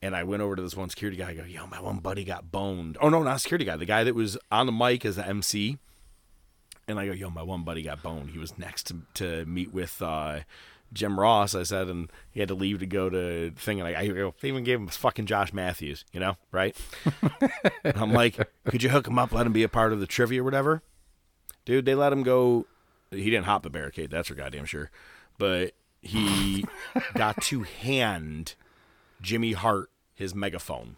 And 0.00 0.16
I 0.16 0.24
went 0.24 0.42
over 0.42 0.56
to 0.56 0.62
this 0.62 0.74
one 0.74 0.88
security 0.88 1.18
guy. 1.18 1.30
I 1.30 1.34
go, 1.34 1.44
yo, 1.44 1.66
my 1.66 1.80
one 1.82 1.98
buddy 1.98 2.24
got 2.24 2.50
boned. 2.50 2.96
Oh, 3.02 3.10
no, 3.10 3.22
not 3.22 3.42
security 3.42 3.66
guy. 3.66 3.76
The 3.76 3.84
guy 3.84 4.02
that 4.02 4.14
was 4.14 4.38
on 4.50 4.64
the 4.64 4.72
mic 4.72 5.04
as 5.04 5.16
the 5.16 5.26
MC. 5.26 5.76
And 6.88 6.98
I 6.98 7.04
go, 7.04 7.12
yo, 7.12 7.28
my 7.28 7.42
one 7.42 7.62
buddy 7.62 7.82
got 7.82 8.02
boned. 8.02 8.30
He 8.30 8.38
was 8.38 8.56
next 8.56 8.86
to, 8.86 9.02
to 9.14 9.44
meet 9.44 9.74
with 9.74 10.00
uh, 10.00 10.40
Jim 10.92 11.18
Ross, 11.18 11.54
I 11.54 11.62
said, 11.62 11.88
and 11.88 12.10
he 12.30 12.40
had 12.40 12.48
to 12.48 12.54
leave 12.54 12.80
to 12.80 12.86
go 12.86 13.08
to 13.08 13.50
thing. 13.52 13.80
And 13.80 13.88
I, 13.88 14.00
I 14.00 14.32
they 14.40 14.48
even 14.48 14.64
gave 14.64 14.80
him 14.80 14.88
fucking 14.88 15.26
Josh 15.26 15.52
Matthews, 15.52 16.04
you 16.12 16.20
know, 16.20 16.36
right? 16.50 16.76
I'm 17.84 18.12
like, 18.12 18.38
could 18.66 18.82
you 18.82 18.88
hook 18.90 19.06
him 19.06 19.18
up, 19.18 19.32
let 19.32 19.46
him 19.46 19.52
be 19.52 19.62
a 19.62 19.68
part 19.68 19.92
of 19.92 20.00
the 20.00 20.06
trivia 20.06 20.40
or 20.40 20.44
whatever? 20.44 20.82
Dude, 21.64 21.84
they 21.84 21.94
let 21.94 22.12
him 22.12 22.22
go. 22.22 22.66
He 23.10 23.30
didn't 23.30 23.46
hop 23.46 23.62
the 23.62 23.70
barricade, 23.70 24.10
that's 24.10 24.28
for 24.28 24.34
goddamn 24.34 24.64
sure. 24.64 24.90
But 25.38 25.72
he 26.02 26.64
got 27.14 27.40
to 27.44 27.62
hand 27.62 28.54
Jimmy 29.20 29.52
Hart 29.52 29.90
his 30.14 30.34
megaphone. 30.34 30.96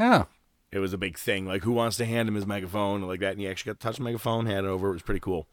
Oh, 0.00 0.26
It 0.70 0.78
was 0.78 0.92
a 0.92 0.98
big 0.98 1.18
thing. 1.18 1.46
Like, 1.46 1.62
who 1.64 1.72
wants 1.72 1.96
to 1.98 2.04
hand 2.04 2.28
him 2.28 2.34
his 2.34 2.46
megaphone? 2.46 3.02
Like 3.02 3.20
that. 3.20 3.32
And 3.32 3.40
he 3.40 3.48
actually 3.48 3.70
got 3.70 3.80
to 3.80 3.86
touch 3.86 3.96
the 3.98 4.04
megaphone, 4.04 4.46
hand 4.46 4.66
it 4.66 4.68
over. 4.70 4.90
It 4.90 4.94
was 4.94 5.02
pretty 5.02 5.20
cool. 5.20 5.46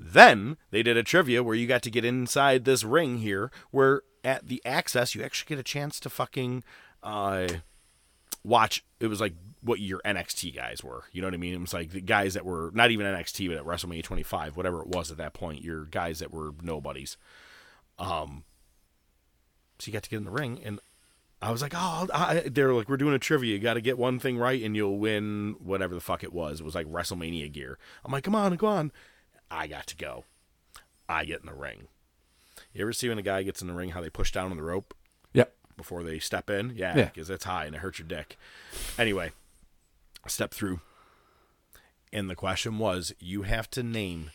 Then 0.00 0.56
they 0.70 0.82
did 0.82 0.96
a 0.96 1.02
trivia 1.02 1.42
where 1.42 1.54
you 1.54 1.66
got 1.66 1.82
to 1.82 1.90
get 1.90 2.04
inside 2.04 2.64
this 2.64 2.84
ring 2.84 3.18
here, 3.18 3.50
where 3.70 4.02
at 4.24 4.48
the 4.48 4.62
access 4.64 5.14
you 5.14 5.22
actually 5.22 5.48
get 5.48 5.60
a 5.60 5.64
chance 5.64 5.98
to 6.00 6.10
fucking 6.10 6.62
uh, 7.02 7.48
watch. 8.44 8.84
It 9.00 9.08
was 9.08 9.20
like 9.20 9.34
what 9.60 9.80
your 9.80 10.00
NXT 10.04 10.54
guys 10.54 10.82
were. 10.82 11.04
You 11.12 11.20
know 11.20 11.26
what 11.26 11.34
I 11.34 11.38
mean? 11.38 11.54
It 11.54 11.60
was 11.60 11.74
like 11.74 11.90
the 11.90 12.00
guys 12.00 12.34
that 12.34 12.44
were 12.44 12.70
not 12.74 12.90
even 12.90 13.06
NXT, 13.06 13.48
but 13.48 13.58
at 13.58 13.64
WrestleMania 13.64 14.02
25, 14.02 14.56
whatever 14.56 14.80
it 14.80 14.88
was 14.88 15.10
at 15.10 15.16
that 15.18 15.34
point. 15.34 15.62
Your 15.62 15.84
guys 15.84 16.20
that 16.20 16.32
were 16.32 16.52
nobodies. 16.62 17.16
Um, 17.98 18.44
so 19.78 19.88
you 19.88 19.92
got 19.92 20.04
to 20.04 20.10
get 20.10 20.18
in 20.18 20.24
the 20.24 20.30
ring, 20.30 20.60
and 20.64 20.80
I 21.40 21.52
was 21.52 21.62
like, 21.62 21.72
oh, 21.76 22.08
I, 22.12 22.42
they're 22.46 22.72
like, 22.72 22.88
we're 22.88 22.96
doing 22.96 23.14
a 23.14 23.18
trivia. 23.18 23.52
You 23.52 23.60
got 23.60 23.74
to 23.74 23.80
get 23.80 23.98
one 23.98 24.18
thing 24.18 24.38
right, 24.38 24.62
and 24.62 24.74
you'll 24.74 24.98
win 24.98 25.56
whatever 25.60 25.94
the 25.94 26.00
fuck 26.00 26.24
it 26.24 26.32
was. 26.32 26.60
It 26.60 26.64
was 26.64 26.74
like 26.74 26.86
WrestleMania 26.86 27.52
gear. 27.52 27.78
I'm 28.04 28.12
like, 28.12 28.24
come 28.24 28.34
on, 28.34 28.56
come 28.56 28.68
on. 28.68 28.92
I 29.50 29.66
got 29.66 29.86
to 29.88 29.96
go. 29.96 30.24
I 31.08 31.24
get 31.24 31.40
in 31.40 31.46
the 31.46 31.54
ring. 31.54 31.88
You 32.72 32.82
ever 32.82 32.92
see 32.92 33.08
when 33.08 33.18
a 33.18 33.22
guy 33.22 33.42
gets 33.42 33.62
in 33.62 33.68
the 33.68 33.74
ring 33.74 33.90
how 33.90 34.00
they 34.00 34.10
push 34.10 34.32
down 34.32 34.50
on 34.50 34.56
the 34.56 34.62
rope 34.62 34.94
yep. 35.32 35.54
before 35.76 36.02
they 36.02 36.18
step 36.18 36.50
in? 36.50 36.74
Yeah, 36.76 36.96
Yeah. 36.96 37.04
because 37.06 37.30
it's 37.30 37.44
high 37.44 37.64
and 37.64 37.74
it 37.74 37.78
hurts 37.78 37.98
your 37.98 38.08
dick. 38.08 38.36
Anyway, 38.98 39.32
step 40.26 40.52
through, 40.52 40.80
and 42.12 42.28
the 42.28 42.36
question 42.36 42.78
was, 42.78 43.14
you 43.18 43.42
have 43.42 43.70
to 43.70 43.82
name 43.82 44.30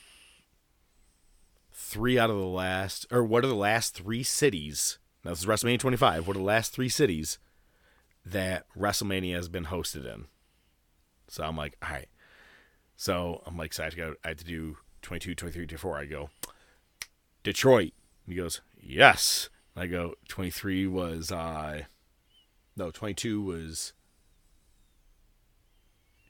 three 1.72 2.18
out 2.18 2.30
of 2.30 2.38
the 2.38 2.46
last, 2.46 3.06
or 3.12 3.24
what 3.24 3.44
are 3.44 3.48
the 3.48 3.56
last 3.56 3.94
three 3.96 4.24
cities? 4.24 5.00
Now, 5.24 5.32
this 5.32 5.42
is 5.42 5.46
WrestleMania 5.46 5.80
25. 5.80 6.28
What 6.28 6.36
are 6.36 6.40
the 6.40 6.46
last 6.46 6.74
three 6.74 6.90
cities 6.90 7.40
that 8.26 8.66
WrestleMania 8.78 9.36
has 9.36 9.50
been 9.50 9.66
hosted 9.66 10.06
in? 10.12 10.26
So 11.28 11.44
I'm 11.44 11.58
like, 11.58 11.78
all 11.82 11.90
right. 11.90 12.10
So 12.96 13.42
I'm 13.46 13.58
like, 13.58 13.74
so 13.74 13.84
I 13.84 13.86
have 13.86 13.94
to 13.94 13.98
go, 13.98 14.16
I 14.24 14.30
have 14.30 14.38
to 14.38 14.46
do 14.46 14.78
22, 15.04 15.36
23, 15.36 15.68
24. 15.68 15.98
I 15.98 16.06
go, 16.06 16.30
Detroit. 17.44 17.92
He 18.26 18.36
goes, 18.36 18.62
yes. 18.82 19.50
I 19.76 19.88
go, 19.88 20.16
23 20.30 20.88
was, 20.88 21.32
uh, 21.32 21.84
no, 22.76 22.90
22 22.90 23.42
was 23.42 23.94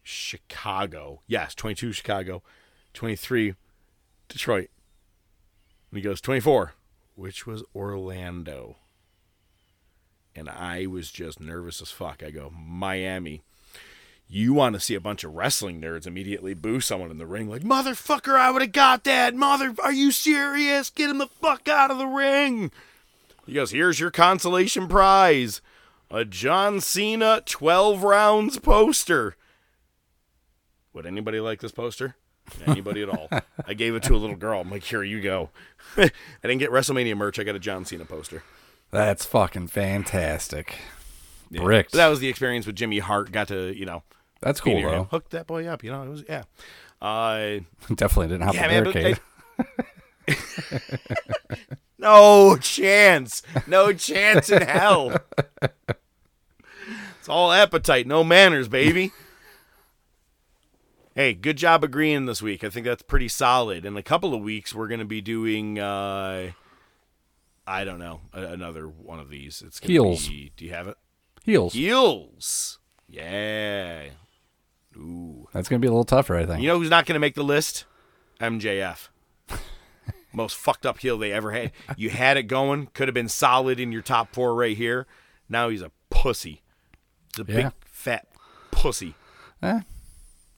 Chicago. 0.01 1.21
Yes, 1.27 1.55
22 1.55 1.93
Chicago. 1.93 2.41
23 2.93 3.55
Detroit. 4.27 4.69
And 5.91 5.97
he 5.97 6.03
goes, 6.03 6.19
24, 6.19 6.73
which 7.15 7.45
was 7.45 7.63
Orlando. 7.75 8.77
And 10.35 10.49
I 10.49 10.87
was 10.87 11.11
just 11.11 11.39
nervous 11.39 11.81
as 11.81 11.91
fuck. 11.91 12.23
I 12.25 12.31
go, 12.31 12.49
Miami. 12.49 13.43
You 14.27 14.53
want 14.53 14.73
to 14.73 14.79
see 14.79 14.95
a 14.95 14.99
bunch 14.99 15.23
of 15.23 15.33
wrestling 15.33 15.79
nerds 15.79 16.07
immediately 16.07 16.53
boo 16.53 16.79
someone 16.79 17.11
in 17.11 17.17
the 17.19 17.27
ring, 17.27 17.49
like, 17.49 17.61
motherfucker, 17.61 18.35
I 18.35 18.49
would 18.49 18.61
have 18.61 18.71
got 18.71 19.03
that. 19.03 19.35
Mother, 19.35 19.75
are 19.83 19.93
you 19.93 20.11
serious? 20.11 20.89
Get 20.89 21.09
him 21.09 21.19
the 21.19 21.27
fuck 21.27 21.67
out 21.67 21.91
of 21.91 21.97
the 21.99 22.07
ring. 22.07 22.71
He 23.45 23.53
goes, 23.53 23.71
here's 23.71 23.99
your 23.99 24.11
consolation 24.11 24.87
prize 24.87 25.61
a 26.09 26.23
John 26.23 26.79
Cena 26.79 27.41
12 27.45 28.03
rounds 28.03 28.59
poster. 28.59 29.35
Would 30.93 31.05
anybody 31.05 31.39
like 31.39 31.59
this 31.59 31.71
poster? 31.71 32.15
Anybody 32.65 33.01
at 33.01 33.09
all? 33.09 33.29
I 33.67 33.73
gave 33.73 33.95
it 33.95 34.03
to 34.03 34.15
a 34.15 34.17
little 34.17 34.35
girl. 34.35 34.61
I'm 34.61 34.69
like, 34.69 34.83
here 34.83 35.03
you 35.03 35.21
go. 35.21 35.49
I 35.97 36.11
didn't 36.41 36.59
get 36.59 36.69
WrestleMania 36.69 37.17
merch. 37.17 37.39
I 37.39 37.43
got 37.43 37.55
a 37.55 37.59
John 37.59 37.83
Cena 37.83 38.05
poster. 38.05 38.43
That's 38.91 39.25
fucking 39.25 39.67
fantastic. 39.69 40.75
Bricked. 41.61 41.91
But 41.91 41.97
that 41.97 42.07
was 42.07 42.19
the 42.19 42.27
experience 42.29 42.65
with 42.65 42.75
Jimmy 42.75 42.99
Hart. 42.99 43.31
Got 43.31 43.47
to, 43.49 43.75
you 43.77 43.85
know, 43.85 44.03
That's 44.41 44.59
cool 44.61 44.73
near 44.75 44.89
him. 44.89 45.05
Hooked 45.05 45.31
that 45.31 45.47
boy 45.47 45.65
up. 45.67 45.83
You 45.83 45.91
know, 45.91 46.03
it 46.03 46.09
was, 46.09 46.23
yeah. 46.27 46.43
Uh, 47.01 47.59
Definitely 47.95 48.27
didn't 48.27 48.43
have 48.43 48.55
Yeah, 48.55 48.65
a 48.65 48.83
barricade. 48.83 49.19
no 51.99 52.57
chance. 52.57 53.41
No 53.67 53.93
chance 53.93 54.49
in 54.49 54.61
hell. 54.61 55.17
It's 57.19 57.29
all 57.29 57.51
appetite, 57.51 58.05
no 58.07 58.23
manners, 58.23 58.67
baby. 58.67 59.11
Hey, 61.15 61.33
good 61.33 61.57
job 61.57 61.83
agreeing 61.83 62.25
this 62.25 62.41
week. 62.41 62.63
I 62.63 62.69
think 62.69 62.85
that's 62.85 63.03
pretty 63.03 63.27
solid. 63.27 63.85
In 63.85 63.95
a 63.95 64.03
couple 64.03 64.33
of 64.33 64.41
weeks, 64.41 64.73
we're 64.73 64.87
going 64.87 64.99
to 64.99 65.05
be 65.05 65.21
doing, 65.21 65.77
uh, 65.79 66.51
I 67.67 67.83
don't 67.83 67.99
know, 67.99 68.21
another 68.33 68.87
one 68.87 69.19
of 69.19 69.29
these. 69.29 69.63
It's 69.65 69.79
gonna 69.79 69.91
Heels. 69.91 70.27
Be, 70.27 70.51
do 70.57 70.65
you 70.65 70.71
have 70.71 70.87
it? 70.87 70.97
Heels. 71.43 71.73
Heels. 71.73 72.79
Yeah. 73.07 74.05
Ooh. 74.95 75.47
That's 75.53 75.69
gonna 75.69 75.79
be 75.79 75.87
a 75.87 75.91
little 75.91 76.03
tougher, 76.05 76.35
I 76.35 76.45
think. 76.45 76.61
You 76.61 76.69
know 76.69 76.79
who's 76.79 76.89
not 76.89 77.05
going 77.05 77.15
to 77.15 77.19
make 77.19 77.35
the 77.35 77.43
list? 77.43 77.85
MJF. 78.39 79.09
Most 80.33 80.55
fucked 80.55 80.85
up 80.85 80.99
heel 80.99 81.17
they 81.17 81.31
ever 81.31 81.51
had. 81.51 81.71
You 81.97 82.09
had 82.09 82.37
it 82.37 82.43
going, 82.43 82.87
could 82.93 83.07
have 83.07 83.13
been 83.13 83.29
solid 83.29 83.79
in 83.79 83.91
your 83.91 84.01
top 84.01 84.33
four 84.33 84.55
right 84.55 84.75
here. 84.75 85.05
Now 85.49 85.69
he's 85.69 85.81
a 85.81 85.91
pussy. 86.09 86.61
He's 87.35 87.47
a 87.47 87.51
Yeah. 87.51 87.61
big 87.69 87.73
fat 87.85 88.27
pussy. 88.71 89.13
Eh, 89.61 89.81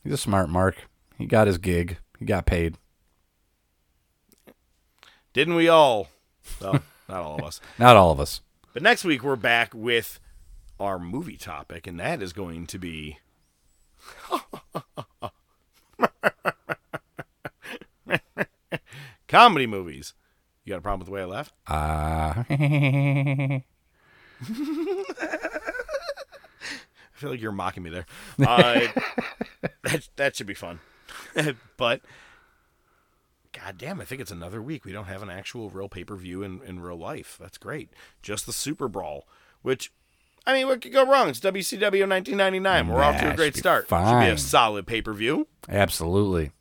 he's 0.03 0.13
a 0.13 0.17
smart 0.17 0.49
Mark. 0.49 0.87
He 1.17 1.25
got 1.25 1.47
his 1.47 1.57
gig. 1.57 1.97
He 2.19 2.25
got 2.25 2.45
paid. 2.45 2.77
Didn't 5.33 5.55
we 5.55 5.67
all? 5.67 6.07
Well, 6.61 6.81
not 7.09 7.21
all 7.21 7.37
of 7.39 7.43
us. 7.43 7.61
Not 7.77 7.95
all 7.95 8.11
of 8.11 8.19
us. 8.19 8.41
But 8.73 8.83
next 8.83 9.03
week 9.03 9.23
we're 9.23 9.35
back 9.35 9.73
with 9.73 10.19
our 10.79 10.99
movie 10.99 11.37
topic, 11.37 11.87
and 11.87 11.99
that 11.99 12.21
is 12.21 12.33
going 12.33 12.67
to 12.67 12.77
be 12.77 13.19
comedy 19.27 19.67
movies. 19.67 20.13
You 20.63 20.71
got 20.71 20.79
a 20.79 20.81
problem 20.81 20.99
with 20.99 21.07
the 21.07 21.13
way 21.13 21.21
I 21.21 21.25
left? 21.25 21.53
Uh, 21.67 22.43
I 22.49 23.61
feel 27.13 27.29
like 27.29 27.41
you're 27.41 27.51
mocking 27.51 27.83
me 27.83 27.89
there. 27.89 28.05
Uh, 28.45 28.87
that 29.83 30.09
that 30.17 30.35
should 30.35 30.47
be 30.47 30.53
fun. 30.53 30.79
but 31.77 32.01
God 33.53 33.77
damn, 33.77 34.01
I 34.01 34.05
think 34.05 34.19
it's 34.19 34.31
another 34.31 34.61
week. 34.61 34.83
We 34.83 34.91
don't 34.91 35.05
have 35.05 35.23
an 35.23 35.29
actual 35.29 35.69
real 35.69 35.87
pay 35.87 36.03
per 36.03 36.15
view 36.15 36.43
in, 36.43 36.61
in 36.63 36.79
real 36.81 36.97
life. 36.97 37.37
That's 37.39 37.57
great. 37.57 37.89
Just 38.21 38.45
the 38.45 38.51
Super 38.53 38.87
Brawl, 38.87 39.25
which 39.61 39.91
I 40.47 40.53
mean, 40.53 40.67
what 40.67 40.81
could 40.81 40.93
go 40.93 41.05
wrong? 41.09 41.27
It's 41.29 41.39
WCW 41.39 42.07
1999. 42.07 42.87
We're 42.87 43.01
off 43.03 43.19
to 43.19 43.31
a 43.31 43.35
great 43.35 43.55
should 43.55 43.59
start. 43.59 43.87
Should 43.89 44.19
be 44.19 44.27
a 44.27 44.37
solid 44.37 44.85
pay 44.85 45.01
per 45.01 45.13
view. 45.13 45.47
absolutely. 45.67 46.51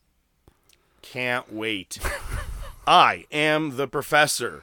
Can't 1.03 1.53
wait. 1.53 1.99
I 2.87 3.27
am 3.31 3.77
the 3.77 3.87
professor. 3.87 4.63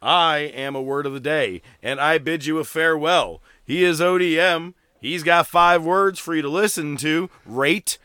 I 0.00 0.38
am 0.38 0.76
a 0.76 0.82
word 0.82 1.06
of 1.06 1.12
the 1.14 1.20
day, 1.20 1.62
and 1.82 2.00
I 2.00 2.18
bid 2.18 2.46
you 2.46 2.58
a 2.58 2.64
farewell. 2.64 3.42
He 3.64 3.82
is 3.84 4.00
ODM. 4.00 4.74
He's 5.00 5.22
got 5.22 5.46
five 5.46 5.84
words 5.84 6.18
for 6.18 6.34
you 6.34 6.42
to 6.42 6.48
listen 6.48 6.96
to. 6.98 7.28
Rate. 7.44 7.98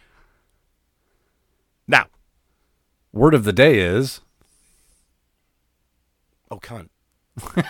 Now. 1.87 2.07
Word 3.13 3.33
of 3.33 3.43
the 3.43 3.53
day 3.53 3.79
is 3.79 4.21
Oh, 6.51 6.57
cunt. 6.57 6.89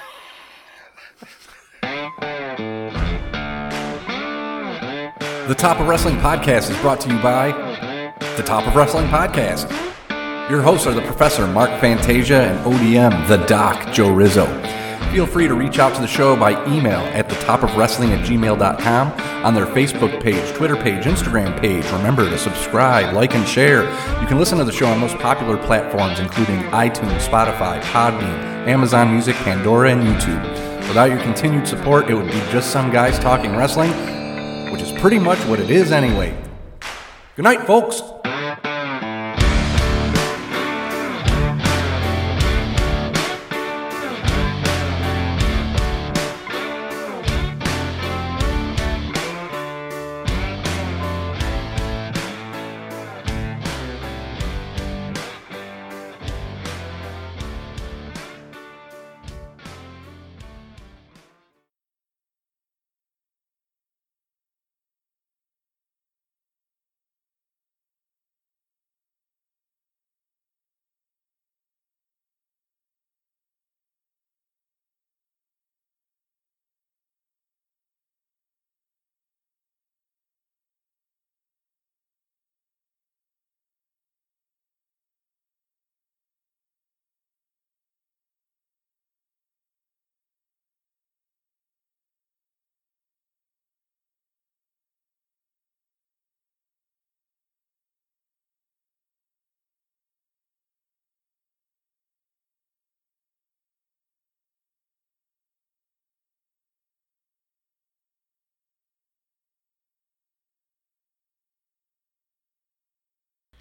the 5.49 5.55
Top 5.55 5.79
of 5.79 5.87
Wrestling 5.87 6.17
Podcast 6.17 6.69
is 6.69 6.77
brought 6.77 7.01
to 7.01 7.11
you 7.11 7.19
by 7.23 7.49
the 8.37 8.43
Top 8.43 8.67
of 8.67 8.75
Wrestling 8.75 9.07
Podcast. 9.07 9.67
Your 10.47 10.61
hosts 10.61 10.85
are 10.85 10.93
the 10.93 11.01
Professor 11.01 11.47
Mark 11.47 11.71
Fantasia 11.81 12.43
and 12.43 12.59
ODM 12.71 13.27
the 13.27 13.37
Doc 13.47 13.91
Joe 13.91 14.13
Rizzo. 14.13 14.45
Feel 15.11 15.25
free 15.25 15.47
to 15.47 15.55
reach 15.55 15.79
out 15.79 15.95
to 15.95 16.01
the 16.01 16.07
show 16.07 16.35
by 16.35 16.51
email 16.67 16.99
at 16.99 17.29
the 17.29 17.35
top 17.37 17.63
of 17.63 17.75
wrestling 17.75 18.11
at 18.11 18.23
gmail.com, 18.27 19.11
on 19.43 19.55
their 19.55 19.65
Facebook 19.65 20.21
page, 20.21 20.53
Twitter 20.53 20.75
page, 20.75 21.05
Instagram 21.05 21.59
page. 21.59 21.83
Remember 21.93 22.29
to 22.29 22.37
subscribe, 22.37 23.15
like, 23.15 23.33
and 23.33 23.47
share. 23.47 23.85
You 24.21 24.27
can 24.27 24.37
listen 24.37 24.59
to 24.59 24.63
the 24.63 24.71
show 24.71 24.85
on 24.85 24.99
most 24.99 25.17
popular 25.17 25.57
platforms, 25.57 26.19
including 26.19 26.59
iTunes, 26.65 27.21
Spotify, 27.21 27.81
Podbean, 27.81 28.67
Amazon 28.67 29.11
Music, 29.11 29.35
Pandora, 29.37 29.93
and 29.93 30.03
YouTube. 30.03 30.87
Without 30.87 31.09
your 31.09 31.21
continued 31.23 31.67
support, 31.67 32.07
it 32.07 32.13
would 32.13 32.27
be 32.27 32.39
just 32.51 32.69
some 32.69 32.91
guys 32.91 33.17
talking 33.17 33.55
wrestling, 33.55 34.18
which 34.71 34.81
is 34.81 34.91
pretty 34.93 35.19
much 35.19 35.39
what 35.45 35.59
it 35.59 35.69
is 35.69 35.91
anyway. 35.91 36.35
Good 37.35 37.43
night, 37.43 37.65
folks. 37.65 38.01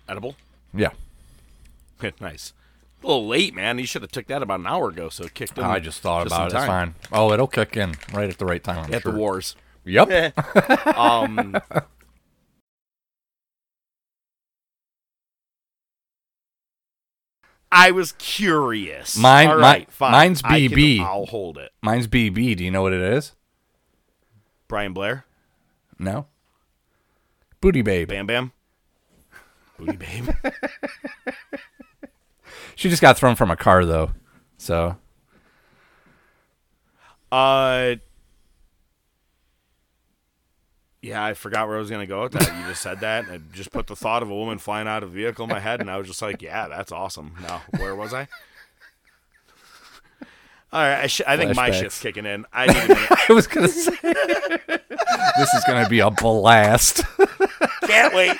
Edible? 0.08 0.36
Yeah. 0.74 0.90
nice. 2.20 2.52
A 3.02 3.06
little 3.06 3.26
late, 3.28 3.54
man. 3.54 3.78
You 3.78 3.86
should 3.86 4.02
have 4.02 4.10
took 4.10 4.26
that 4.26 4.42
about 4.42 4.60
an 4.60 4.66
hour 4.66 4.88
ago, 4.88 5.08
so 5.08 5.24
it 5.24 5.34
kicked 5.34 5.56
in. 5.58 5.64
I 5.64 5.78
just 5.78 6.00
thought 6.00 6.26
about 6.26 6.52
it. 6.52 6.56
It's 6.56 6.66
fine. 6.66 6.94
Oh, 7.12 7.32
it'll 7.32 7.46
kick 7.46 7.76
in 7.76 7.94
right 8.12 8.28
at 8.28 8.38
the 8.38 8.44
right 8.46 8.62
time. 8.62 8.84
I'm 8.86 8.94
At 8.94 9.02
sure. 9.02 9.12
the 9.12 9.18
wars. 9.18 9.54
Yep. 9.84 10.34
Um, 10.98 11.56
I 17.70 17.90
was 17.90 18.12
curious. 18.12 19.16
Mine- 19.16 19.50
right, 19.50 19.90
fine. 19.90 20.12
mine's 20.12 20.42
I 20.44 20.60
can- 20.68 20.70
BB. 20.78 21.00
I'll 21.00 21.26
hold 21.26 21.58
it. 21.58 21.72
Mine's 21.82 22.06
BB. 22.08 22.56
Do 22.56 22.64
you 22.64 22.70
know 22.70 22.82
what 22.82 22.92
it 22.92 23.00
is? 23.02 23.32
Brian 24.68 24.92
Blair, 24.92 25.24
No. 25.98 26.26
Booty 27.60 27.80
Babe. 27.82 28.08
Bam 28.08 28.26
Bam, 28.26 28.52
Booty 29.78 29.96
Babe. 29.96 30.28
She 32.74 32.88
just 32.88 33.02
got 33.02 33.16
thrown 33.18 33.34
from 33.34 33.50
a 33.50 33.56
car 33.56 33.84
though. 33.84 34.12
So 34.56 34.96
Uh, 37.32 37.96
yeah, 41.02 41.24
I 41.24 41.34
forgot 41.34 41.66
where 41.66 41.76
I 41.76 41.80
was 41.80 41.90
gonna 41.90 42.06
go 42.06 42.22
with 42.22 42.32
that. 42.32 42.46
You 42.56 42.68
just 42.68 42.80
said 42.82 43.00
that, 43.00 43.24
and 43.26 43.34
it 43.34 43.42
just 43.52 43.72
put 43.72 43.88
the 43.88 43.96
thought 43.96 44.22
of 44.22 44.30
a 44.30 44.34
woman 44.34 44.58
flying 44.58 44.86
out 44.88 45.02
of 45.02 45.08
a 45.10 45.12
vehicle 45.12 45.44
in 45.44 45.50
my 45.50 45.58
head, 45.60 45.80
and 45.80 45.90
I 45.90 45.96
was 45.98 46.06
just 46.06 46.22
like, 46.22 46.40
"Yeah, 46.40 46.68
that's 46.68 46.92
awesome." 46.92 47.34
Now, 47.42 47.62
where 47.78 47.94
was 47.96 48.14
I? 48.14 48.28
All 50.72 50.80
right, 50.80 51.00
I, 51.02 51.06
sh- 51.08 51.22
I 51.26 51.36
think 51.36 51.56
my 51.56 51.70
shit's 51.72 51.98
kicking 52.00 52.26
in. 52.26 52.46
I. 52.52 53.26
I 53.28 53.32
was 53.32 53.46
gonna 53.46 53.68
say 53.68 53.90
this 54.02 55.54
is 55.54 55.64
gonna 55.66 55.88
be 55.88 55.98
a 56.00 56.10
blast. 56.10 57.02
Can't 57.86 58.14
wait. 58.14 58.36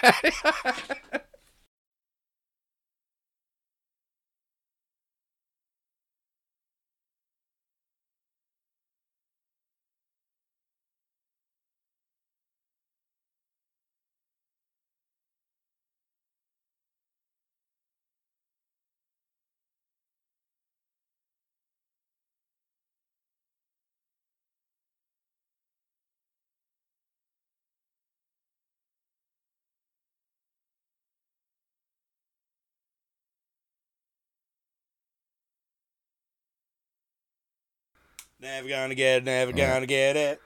Never 38.40 38.68
gonna 38.68 38.94
get 38.94 39.18
it, 39.18 39.24
never 39.24 39.52
gonna 39.52 39.86
get 39.86 40.16
it. 40.16 40.40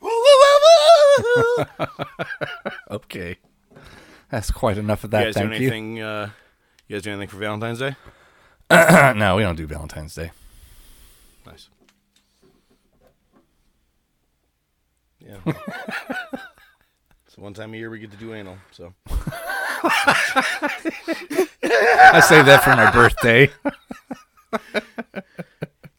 Okay. 2.90 3.36
That's 4.30 4.50
quite 4.50 4.78
enough 4.78 5.04
of 5.04 5.08
You 5.12 5.18
that. 5.18 5.24
guys 5.26 5.34
do 5.34 5.40
Thank 5.40 5.60
you. 5.60 5.66
anything? 5.68 6.00
Uh, 6.02 6.30
you 6.88 6.96
guys 6.96 7.02
do 7.02 7.10
anything 7.10 7.28
for 7.28 7.36
Valentine's 7.36 7.78
Day? 7.78 7.94
no, 8.70 9.36
we 9.36 9.42
don't 9.42 9.56
do 9.56 9.66
Valentine's 9.66 10.14
Day. 10.14 10.30
Nice. 11.46 11.68
Yeah. 15.20 15.36
it's 15.46 17.34
the 17.34 17.40
one 17.40 17.54
time 17.54 17.74
a 17.74 17.76
year 17.76 17.90
we 17.90 17.98
get 17.98 18.10
to 18.12 18.16
do 18.16 18.34
anal. 18.34 18.56
So 18.72 18.92
I 21.62 22.20
save 22.28 22.46
that 22.46 22.62
for 22.64 22.70
my 22.70 22.90
birthday. 22.90 23.50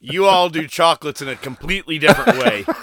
You 0.01 0.25
all 0.25 0.49
do 0.49 0.67
chocolates 0.67 1.21
in 1.21 1.29
a 1.29 1.35
completely 1.35 1.97
different 1.97 2.39
way. 2.39 2.65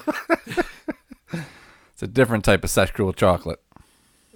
It's 1.99 2.03
a 2.05 2.07
different 2.07 2.45
type 2.45 2.63
of 2.63 2.71
sexual 2.71 3.13
chocolate. 3.13 3.61